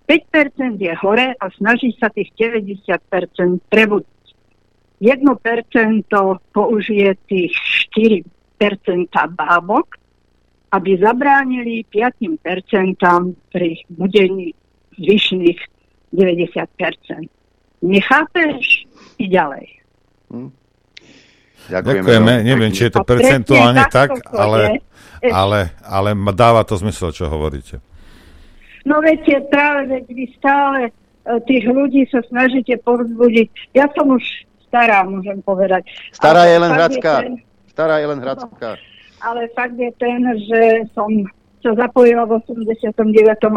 5% 0.08 0.80
je 0.80 0.94
hore 1.04 1.36
a 1.36 1.44
snaží 1.52 1.92
sa 2.00 2.08
tých 2.08 2.32
90% 2.32 3.68
prebudiť. 3.68 4.24
1% 5.04 5.20
použije 6.48 7.10
tých 7.28 7.52
4% 7.92 8.24
bábok, 9.36 10.00
aby 10.72 10.90
zabránili 10.96 11.84
5% 11.84 12.96
pri 13.52 13.70
budení 13.92 14.56
zvyšných 14.96 15.58
90%. 16.12 17.28
Nechápeš? 17.82 18.86
I 19.18 19.26
ďalej. 19.28 19.66
Hm. 20.30 20.50
Ďakujeme. 21.70 22.02
Ďakujeme. 22.02 22.32
Neviem, 22.42 22.70
či 22.74 22.90
je 22.90 22.92
to 22.92 23.06
percentuálne 23.06 23.84
tak, 23.86 24.10
ale, 24.34 24.82
ale, 25.30 25.70
ale 25.86 26.10
dáva 26.34 26.66
to 26.66 26.74
zmysel, 26.74 27.14
čo 27.14 27.30
hovoríte. 27.30 27.78
No 28.82 28.98
viete, 28.98 29.38
práve 29.46 29.86
veď 29.94 30.04
vy 30.10 30.26
stále 30.34 30.90
e, 30.90 30.92
tých 31.46 31.70
ľudí 31.70 32.02
sa 32.10 32.18
snažíte 32.26 32.82
povzbudiť. 32.82 33.78
Ja 33.78 33.86
som 33.94 34.10
už 34.10 34.22
stará, 34.66 35.06
môžem 35.06 35.38
povedať. 35.46 35.86
Stará 36.10 36.50
je 36.50 36.58
len 36.58 36.72
Hradská. 36.74 37.14
Stará 37.70 38.02
je 38.02 38.06
len 38.10 38.18
Hradská. 38.18 38.70
Ale 39.22 39.46
fakt 39.54 39.78
je 39.78 39.90
ten, 40.02 40.18
že 40.50 40.90
som 40.98 41.06
sa 41.62 41.78
zapojila 41.78 42.26
v 42.26 42.42
89. 42.42 42.90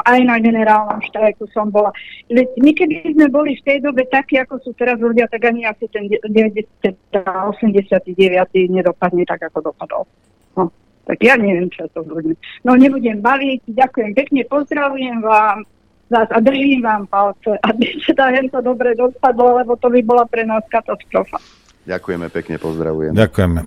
aj 0.06 0.20
na 0.24 0.38
generálnom 0.38 1.02
štrajku 1.10 1.50
som 1.52 1.74
bola. 1.74 1.90
Keby 2.30 3.18
sme 3.18 3.28
boli 3.34 3.58
v 3.58 3.66
tej 3.66 3.78
dobe 3.82 4.06
takí, 4.08 4.38
ako 4.38 4.62
sú 4.62 4.72
teraz 4.78 5.02
ľudia, 5.02 5.26
tak 5.26 5.50
ani 5.50 5.66
asi 5.66 5.90
ten 5.90 6.06
90, 6.08 6.70
89. 7.12 8.14
nedopadne 8.70 9.26
tak, 9.26 9.50
ako 9.50 9.74
dopadol. 9.74 10.04
No, 10.54 10.70
tak 11.10 11.18
ja 11.26 11.34
neviem, 11.36 11.68
čo 11.74 11.90
to 11.92 12.06
ľudia. 12.06 12.38
No 12.62 12.78
nebudem 12.78 13.20
baviť, 13.20 13.74
ďakujem 13.74 14.12
pekne, 14.14 14.42
pozdravujem 14.46 15.20
vám 15.26 15.66
zás 16.10 16.30
a 16.30 16.40
držím 16.40 16.86
vám 16.86 17.10
palce, 17.10 17.58
aby 17.66 17.86
sa 18.06 18.30
to 18.30 18.60
dobre 18.62 18.94
dopadlo, 18.94 19.58
lebo 19.58 19.74
to 19.76 19.90
by 19.90 20.02
bola 20.06 20.24
pre 20.30 20.46
nás 20.46 20.62
katastrofa. 20.70 21.42
Ďakujeme 21.86 22.28
pekne, 22.34 22.56
pozdravujem. 22.58 23.14
Ďakujeme. 23.14 23.60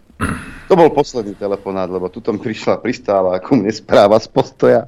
To 0.69 0.75
bol 0.75 0.91
posledný 0.91 1.39
telefonát, 1.39 1.87
lebo 1.87 2.11
tuto 2.11 2.35
mi 2.35 2.43
prišla, 2.43 2.83
pristála 2.83 3.39
ako 3.39 3.63
mne 3.63 3.73
správa 3.73 4.19
z 4.19 4.29
postoja 4.29 4.81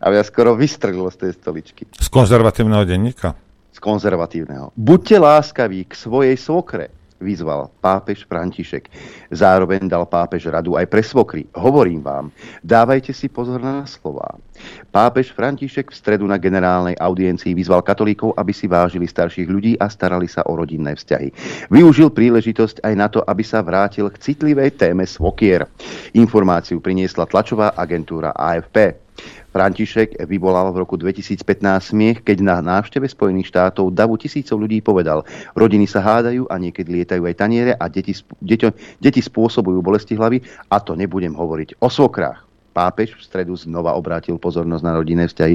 a 0.00 0.04
ja 0.10 0.24
skoro 0.24 0.56
vystrelilo 0.56 1.12
z 1.12 1.28
tej 1.28 1.32
stoličky. 1.38 1.82
Z 1.92 2.08
konzervatívneho 2.08 2.88
denníka? 2.88 3.36
Z 3.70 3.78
konzervatívneho. 3.78 4.72
Buďte 4.74 5.16
láskaví 5.20 5.84
k 5.86 5.92
svojej 5.92 6.36
svokre 6.40 7.03
vyzval 7.24 7.72
pápež 7.80 8.28
František. 8.28 8.92
Zároveň 9.32 9.88
dal 9.88 10.04
pápež 10.04 10.52
radu 10.52 10.76
aj 10.76 10.84
pre 10.92 11.00
svokry. 11.00 11.48
Hovorím 11.56 12.04
vám, 12.04 12.28
dávajte 12.60 13.16
si 13.16 13.32
pozor 13.32 13.64
na 13.64 13.88
slová. 13.88 14.36
Pápež 14.92 15.34
František 15.34 15.90
v 15.90 15.98
stredu 15.98 16.28
na 16.28 16.38
generálnej 16.38 16.94
audiencii 17.00 17.56
vyzval 17.56 17.82
katolíkov, 17.82 18.36
aby 18.38 18.52
si 18.54 18.68
vážili 18.70 19.08
starších 19.08 19.48
ľudí 19.48 19.72
a 19.80 19.90
starali 19.90 20.28
sa 20.30 20.46
o 20.46 20.54
rodinné 20.54 20.94
vzťahy. 20.94 21.32
Využil 21.72 22.14
príležitosť 22.14 22.84
aj 22.86 22.94
na 22.94 23.08
to, 23.10 23.24
aby 23.26 23.42
sa 23.42 23.64
vrátil 23.64 24.06
k 24.12 24.20
citlivej 24.20 24.78
téme 24.78 25.02
svokier. 25.08 25.66
Informáciu 26.14 26.78
priniesla 26.78 27.26
tlačová 27.26 27.74
agentúra 27.74 28.30
AFP. 28.36 29.03
František 29.54 30.26
vyvolal 30.26 30.74
v 30.74 30.82
roku 30.82 30.98
2015 30.98 31.94
smiech, 31.94 32.26
keď 32.26 32.42
na 32.42 32.56
návšteve 32.58 33.06
Spojených 33.06 33.54
štátov 33.54 33.94
davu 33.94 34.18
tisícov 34.18 34.58
ľudí 34.58 34.82
povedal, 34.82 35.22
rodiny 35.54 35.86
sa 35.86 36.02
hádajú 36.02 36.50
a 36.50 36.58
niekedy 36.58 36.90
lietajú 36.90 37.22
aj 37.22 37.38
taniere 37.38 37.72
a 37.78 37.86
deti, 37.86 38.18
deťo, 38.18 38.98
deti 38.98 39.22
spôsobujú 39.22 39.78
bolesti 39.78 40.18
hlavy 40.18 40.42
a 40.74 40.82
to 40.82 40.98
nebudem 40.98 41.38
hovoriť 41.38 41.78
o 41.78 41.86
svokrách. 41.86 42.53
Pápež 42.74 43.14
v 43.14 43.22
stredu 43.22 43.54
znova 43.54 43.94
obrátil 43.94 44.34
pozornosť 44.34 44.82
na 44.82 44.98
rodinné 44.98 45.30
vzťahy 45.30 45.54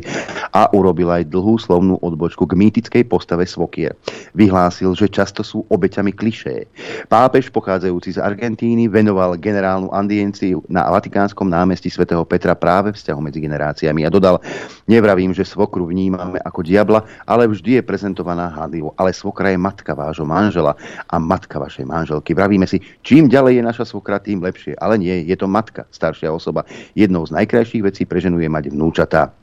a 0.55 0.71
urobil 0.71 1.11
aj 1.11 1.27
dlhú 1.27 1.59
slovnú 1.59 1.99
odbočku 1.99 2.47
k 2.47 2.55
mýtickej 2.55 3.03
postave 3.11 3.43
Svokier. 3.43 3.91
Vyhlásil, 4.31 4.95
že 4.95 5.11
často 5.11 5.43
sú 5.43 5.67
obeťami 5.67 6.15
klišé. 6.15 6.71
Pápež, 7.11 7.51
pochádzajúci 7.51 8.15
z 8.15 8.23
Argentíny, 8.23 8.87
venoval 8.87 9.35
generálnu 9.35 9.91
audienciu 9.91 10.63
na 10.71 10.87
Vatikánskom 10.87 11.51
námestí 11.51 11.91
svätého 11.91 12.23
Petra 12.23 12.55
práve 12.55 12.95
vzťahu 12.95 13.19
medzi 13.19 13.43
generáciami 13.43 14.07
a 14.07 14.09
dodal, 14.09 14.39
nevravím, 14.87 15.35
že 15.35 15.43
svokru 15.43 15.91
vnímame 15.91 16.39
ako 16.39 16.63
diabla, 16.63 17.03
ale 17.27 17.51
vždy 17.51 17.83
je 17.83 17.83
prezentovaná 17.83 18.47
hádlivo. 18.47 18.95
Ale 18.95 19.11
svokra 19.11 19.51
je 19.51 19.59
matka 19.59 19.91
vášho 19.91 20.23
manžela 20.23 20.79
a 21.11 21.19
matka 21.19 21.59
vašej 21.59 21.83
manželky. 21.83 22.31
Vravíme 22.31 22.63
si, 22.63 22.79
čím 23.03 23.27
ďalej 23.27 23.59
je 23.59 23.63
naša 23.67 23.85
svokra, 23.91 24.23
tým 24.23 24.39
lepšie. 24.39 24.79
Ale 24.79 24.95
nie, 24.95 25.27
je 25.27 25.35
to 25.35 25.51
matka, 25.51 25.83
staršia 25.91 26.31
osoba. 26.31 26.63
Je 26.95 27.08
jednou 27.09 27.25
z 27.25 27.33
najkrajších 27.33 27.81
vecí 27.81 28.05
pre 28.05 28.21
ženu 28.21 28.37
je 28.37 28.45
mať 28.45 28.69
vnúčatá. 28.69 29.33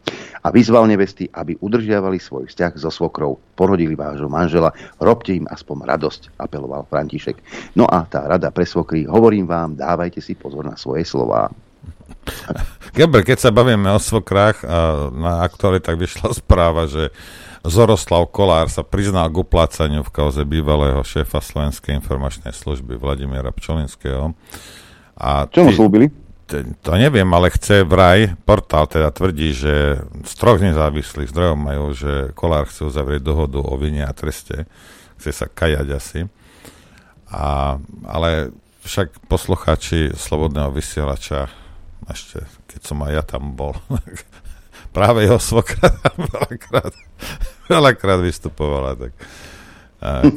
A 0.47 0.55
vyzval 0.55 0.87
nevesty, 0.87 1.27
aby 1.35 1.59
udržiavali 1.59 2.23
svoj 2.23 2.47
vzťah 2.47 2.79
so 2.79 2.95
svokrou. 2.95 3.35
Porodili 3.59 3.99
vášho 3.99 4.31
manžela, 4.31 4.71
robte 5.03 5.35
im 5.35 5.51
aspoň 5.51 5.99
radosť, 5.99 6.39
apeloval 6.39 6.87
František. 6.87 7.43
No 7.75 7.91
a 7.91 8.07
tá 8.07 8.23
rada 8.31 8.55
pre 8.55 8.63
svokry, 8.63 9.11
hovorím 9.11 9.51
vám, 9.51 9.75
dávajte 9.75 10.23
si 10.23 10.39
pozor 10.39 10.63
na 10.63 10.79
svoje 10.79 11.03
slová. 11.03 11.51
Geber, 12.95 13.27
keď 13.27 13.39
sa 13.43 13.51
bavíme 13.51 13.91
o 13.91 13.99
svokrách, 13.99 14.63
na 15.11 15.43
aktuáli 15.43 15.83
tak 15.83 15.99
vyšla 15.99 16.31
správa, 16.39 16.87
že 16.87 17.11
Zoroslav 17.67 18.31
Kolár 18.31 18.71
sa 18.71 18.87
priznal 18.87 19.27
k 19.27 19.43
uplácaniu 19.43 20.07
v 20.07 20.15
kauze 20.15 20.47
bývalého 20.47 21.03
šéfa 21.03 21.43
Slovenskej 21.43 21.99
informačnej 21.99 22.55
služby 22.55 22.95
Vladimíra 22.95 23.51
Pčolinského. 23.51 24.39
A 25.19 25.51
Čo 25.51 25.67
mu 25.67 25.75
slúbili? 25.75 26.07
To 26.47 26.95
neviem, 26.95 27.27
ale 27.35 27.51
chce 27.51 27.83
vraj, 27.83 28.39
portál 28.47 28.87
teda 28.87 29.11
tvrdí, 29.11 29.51
že 29.51 29.99
z 30.23 30.33
troch 30.39 30.63
nezávislých 30.63 31.35
zdrojov 31.35 31.59
majú, 31.59 31.85
že 31.91 32.31
Kolár 32.39 32.71
chce 32.71 32.87
uzavrieť 32.87 33.23
dohodu 33.27 33.59
o 33.59 33.75
vine 33.75 34.07
a 34.07 34.15
treste. 34.15 34.71
Chce 35.19 35.31
sa 35.35 35.47
kajať 35.51 35.89
asi. 35.91 36.21
A, 37.35 37.77
ale 38.07 38.55
však 38.87 39.27
poslucháči 39.27 40.15
Slobodného 40.15 40.71
vysielača, 40.71 41.51
ešte 42.07 42.47
keď 42.71 42.81
som 42.87 43.03
aj 43.03 43.13
ja 43.19 43.23
tam 43.27 43.59
bol, 43.59 43.75
práve 44.97 45.27
jeho 45.27 45.43
svokra 45.43 45.91
veľakrát, 46.15 46.95
veľakrát 47.75 48.21
vystupovala, 48.23 48.95
tak 48.95 49.13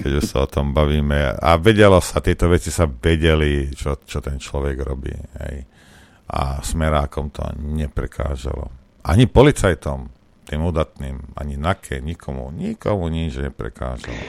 keď 0.02 0.12
už 0.24 0.26
sa 0.26 0.42
o 0.42 0.50
tom 0.50 0.74
bavíme. 0.74 1.38
A 1.38 1.54
vedelo 1.62 2.02
sa, 2.02 2.18
tieto 2.24 2.50
veci 2.50 2.74
sa 2.74 2.90
vedeli, 2.90 3.70
čo, 3.78 4.02
čo 4.02 4.18
ten 4.18 4.42
človek 4.42 4.82
robí. 4.82 5.14
Hej 5.46 5.79
a 6.30 6.62
smerákom 6.62 7.34
to 7.34 7.42
neprekážalo. 7.58 8.70
Ani 9.02 9.26
policajtom, 9.26 10.14
tým 10.46 10.62
udatným, 10.62 11.34
ani 11.34 11.58
NAKE, 11.58 12.02
nikomu, 12.06 12.54
nikomu 12.54 13.10
nič 13.10 13.42
neprekážalo. 13.42 14.22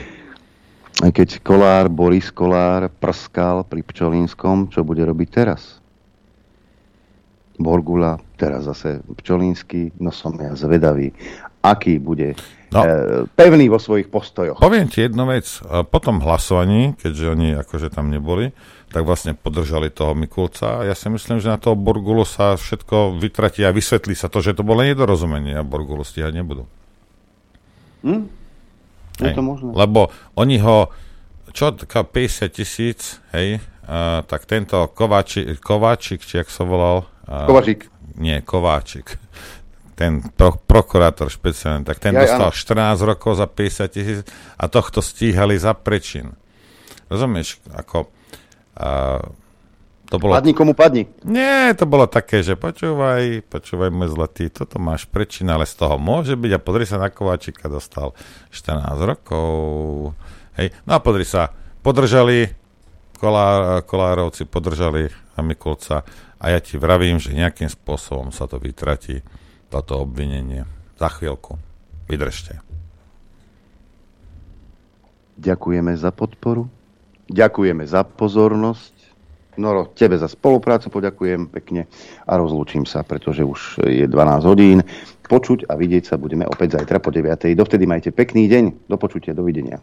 Keď 1.01 1.41
Kolár, 1.41 1.89
Boris 1.89 2.29
Kolár 2.29 2.89
prskal 2.89 3.65
pri 3.65 3.81
Pčolínskom, 3.81 4.69
čo 4.69 4.85
bude 4.85 5.01
robiť 5.01 5.29
teraz? 5.29 5.81
Borgula, 7.61 8.17
teraz 8.37 8.65
zase 8.65 9.01
Pčolínsky, 9.21 9.93
no 10.01 10.09
som 10.09 10.33
ja 10.41 10.53
zvedavý, 10.57 11.13
aký 11.61 12.01
bude 12.01 12.33
no, 12.73 12.81
e, 12.81 12.89
pevný 13.37 13.69
vo 13.69 13.77
svojich 13.77 14.09
postojoch. 14.09 14.57
Poviem 14.57 14.89
ti 14.89 15.05
jednu 15.05 15.29
vec, 15.29 15.45
po 15.89 15.99
tom 16.01 16.21
hlasovaní, 16.21 16.97
keďže 16.97 17.25
oni 17.33 17.47
akože 17.61 17.93
tam 17.93 18.09
neboli, 18.09 18.49
tak 18.91 19.07
vlastne 19.07 19.31
podržali 19.31 19.87
toho 19.87 20.11
Mikulca 20.11 20.83
a 20.83 20.85
ja 20.85 20.91
si 20.91 21.07
myslím, 21.07 21.39
že 21.39 21.47
na 21.47 21.55
toho 21.55 21.79
Borgulu 21.79 22.27
sa 22.27 22.59
všetko 22.59 23.15
vytratí 23.15 23.63
a 23.63 23.71
vysvetlí 23.71 24.11
sa 24.13 24.27
to, 24.27 24.43
že 24.43 24.51
to 24.51 24.67
bolo 24.67 24.83
nedorozumenie 24.83 25.55
a 25.55 25.63
Borgulu 25.63 26.03
stíhať 26.03 26.35
nebudú. 26.35 26.67
Hm? 28.03 28.27
Je 29.23 29.31
to 29.31 29.43
možné. 29.43 29.71
Lebo 29.71 30.11
oni 30.35 30.59
ho, 30.59 30.91
čo, 31.55 31.71
50 31.71 32.51
tisíc, 32.51 33.23
hej, 33.31 33.63
a, 33.87 34.27
tak 34.27 34.43
tento 34.43 34.91
Kováči, 34.91 35.55
Kováčik, 35.55 36.27
či 36.27 36.43
jak 36.43 36.51
sa 36.51 36.67
volal? 36.67 37.07
A, 37.31 37.47
Kováčik. 37.47 37.87
Nie, 38.19 38.43
Kováčik. 38.43 39.15
Ten 39.95 40.19
pro, 40.35 40.57
prokurátor 40.57 41.31
špeciálny, 41.31 41.87
tak 41.87 42.01
ten 42.03 42.11
ja, 42.17 42.27
dostal 42.27 42.51
áno. 42.51 42.99
14 42.99 43.07
rokov 43.07 43.39
za 43.39 43.47
50 43.47 43.87
tisíc 43.87 44.19
a 44.59 44.65
tohto 44.67 44.99
stíhali 44.99 45.55
za 45.55 45.77
prečin. 45.77 46.35
Rozumieš, 47.07 47.61
ako 47.71 48.09
a 48.75 49.19
to 50.11 50.19
bolo... 50.19 50.35
Padni 50.35 50.51
komu 50.51 50.75
padni. 50.75 51.07
Nie, 51.23 51.71
to 51.71 51.87
bolo 51.87 52.03
také, 52.03 52.43
že 52.43 52.59
počúvaj, 52.59 53.47
počúvaj 53.47 53.87
môj 53.95 54.11
zlatý, 54.11 54.51
toto 54.51 54.75
máš 54.75 55.07
prečin, 55.07 55.47
ale 55.47 55.63
z 55.63 55.79
toho 55.79 55.95
môže 55.95 56.35
byť 56.35 56.51
a 56.51 56.59
podri 56.59 56.83
sa 56.83 56.99
na 56.99 57.07
Kováčika, 57.07 57.71
dostal 57.71 58.11
14 58.51 58.91
rokov. 59.07 59.47
Hej, 60.59 60.75
no 60.83 60.95
a 60.95 60.99
podri 60.99 61.23
sa, 61.23 61.55
podržali, 61.79 62.51
kolár, 63.15 63.87
kolárovci 63.87 64.43
podržali 64.43 65.07
a 65.37 65.39
Mikulca 65.39 66.03
a 66.35 66.45
ja 66.51 66.59
ti 66.59 66.75
vravím, 66.75 67.15
že 67.15 67.31
nejakým 67.31 67.71
spôsobom 67.71 68.35
sa 68.35 68.51
to 68.51 68.59
vytratí, 68.59 69.23
toto 69.71 70.03
obvinenie. 70.03 70.67
Za 70.99 71.07
chvíľku. 71.07 71.55
Vydržte. 72.11 72.59
Ďakujeme 75.39 75.95
za 75.95 76.11
podporu. 76.11 76.67
Ďakujeme 77.31 77.87
za 77.87 78.03
pozornosť. 78.03 78.93
Noro, 79.59 79.91
tebe 79.91 80.15
za 80.15 80.31
spoluprácu 80.31 80.87
poďakujem 80.87 81.51
pekne 81.51 81.87
a 82.23 82.39
rozlúčim 82.39 82.87
sa, 82.87 83.03
pretože 83.03 83.43
už 83.43 83.83
je 83.83 84.07
12 84.07 84.47
hodín. 84.47 84.79
Počuť 85.27 85.67
a 85.71 85.79
vidieť 85.79 86.11
sa 86.11 86.15
budeme 86.19 86.43
opäť 86.43 86.79
zajtra 86.79 86.99
po 86.99 87.11
9. 87.11 87.55
Dovtedy 87.55 87.87
majte 87.87 88.11
pekný 88.11 88.51
deň. 88.51 88.87
Do 88.91 88.95
počutia, 88.99 89.31
dovidenia. 89.31 89.79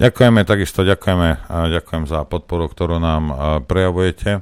Ďakujeme, 0.00 0.44
takisto 0.48 0.80
ďakujeme 0.84 1.28
a 1.44 1.56
ďakujem 1.72 2.04
za 2.08 2.24
podporu, 2.24 2.68
ktorú 2.72 2.96
nám 2.96 3.24
prejavujete. 3.68 4.40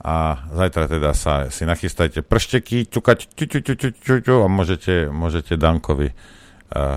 A 0.00 0.16
zajtra 0.56 0.88
teda 0.88 1.12
sa 1.12 1.52
si 1.52 1.68
nachystajte 1.68 2.24
pršteky, 2.24 2.88
ťukať 2.88 3.36
ťu, 3.36 3.44
ťu, 3.44 3.60
ťu, 3.60 3.74
ťu, 3.76 3.88
ťu, 3.92 4.14
ťu, 4.24 4.34
a 4.40 4.48
môžete, 4.48 5.12
môžete 5.12 5.60
Dankovi 5.60 6.16
uh, 6.72 6.96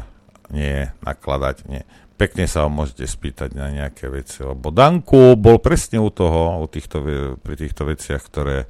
nie 0.56 0.88
nakladať, 1.04 1.68
nie 1.68 1.84
pekne 2.24 2.48
sa 2.48 2.64
ho 2.64 2.70
môžete 2.72 3.04
spýtať 3.04 3.52
na 3.52 3.68
nejaké 3.68 4.08
veci, 4.08 4.40
lebo 4.48 4.72
Danko 4.72 5.36
bol 5.36 5.60
presne 5.60 6.00
u 6.00 6.08
toho, 6.08 6.64
u 6.64 6.72
týchto, 6.72 7.04
pri 7.44 7.56
týchto 7.60 7.84
veciach, 7.84 8.24
ktoré 8.24 8.64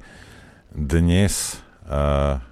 dnes 0.74 1.62
uh, 1.86 2.42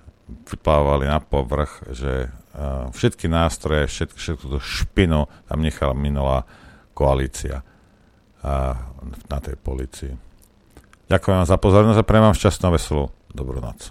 vyplávali 0.47 1.11
na 1.11 1.19
povrch, 1.19 1.91
že 1.91 2.31
uh, 2.31 2.87
všetky 2.95 3.27
nástroje, 3.27 3.91
všetko, 3.91 4.15
všetko 4.15 4.45
to 4.47 4.59
špinu 4.63 5.27
tam 5.51 5.59
nechala 5.59 5.91
minulá 5.99 6.47
koalícia 6.95 7.67
uh, 7.67 8.79
na 9.27 9.39
tej 9.43 9.59
policii. 9.59 10.15
Ďakujem 11.11 11.37
vám 11.43 11.51
za 11.51 11.59
pozornosť 11.59 11.99
a 11.99 12.07
prejem 12.07 12.27
vám 12.31 12.39
šťastnú 12.39 12.69
veselú 12.71 13.11
dobrú 13.35 13.59
noc. 13.59 13.91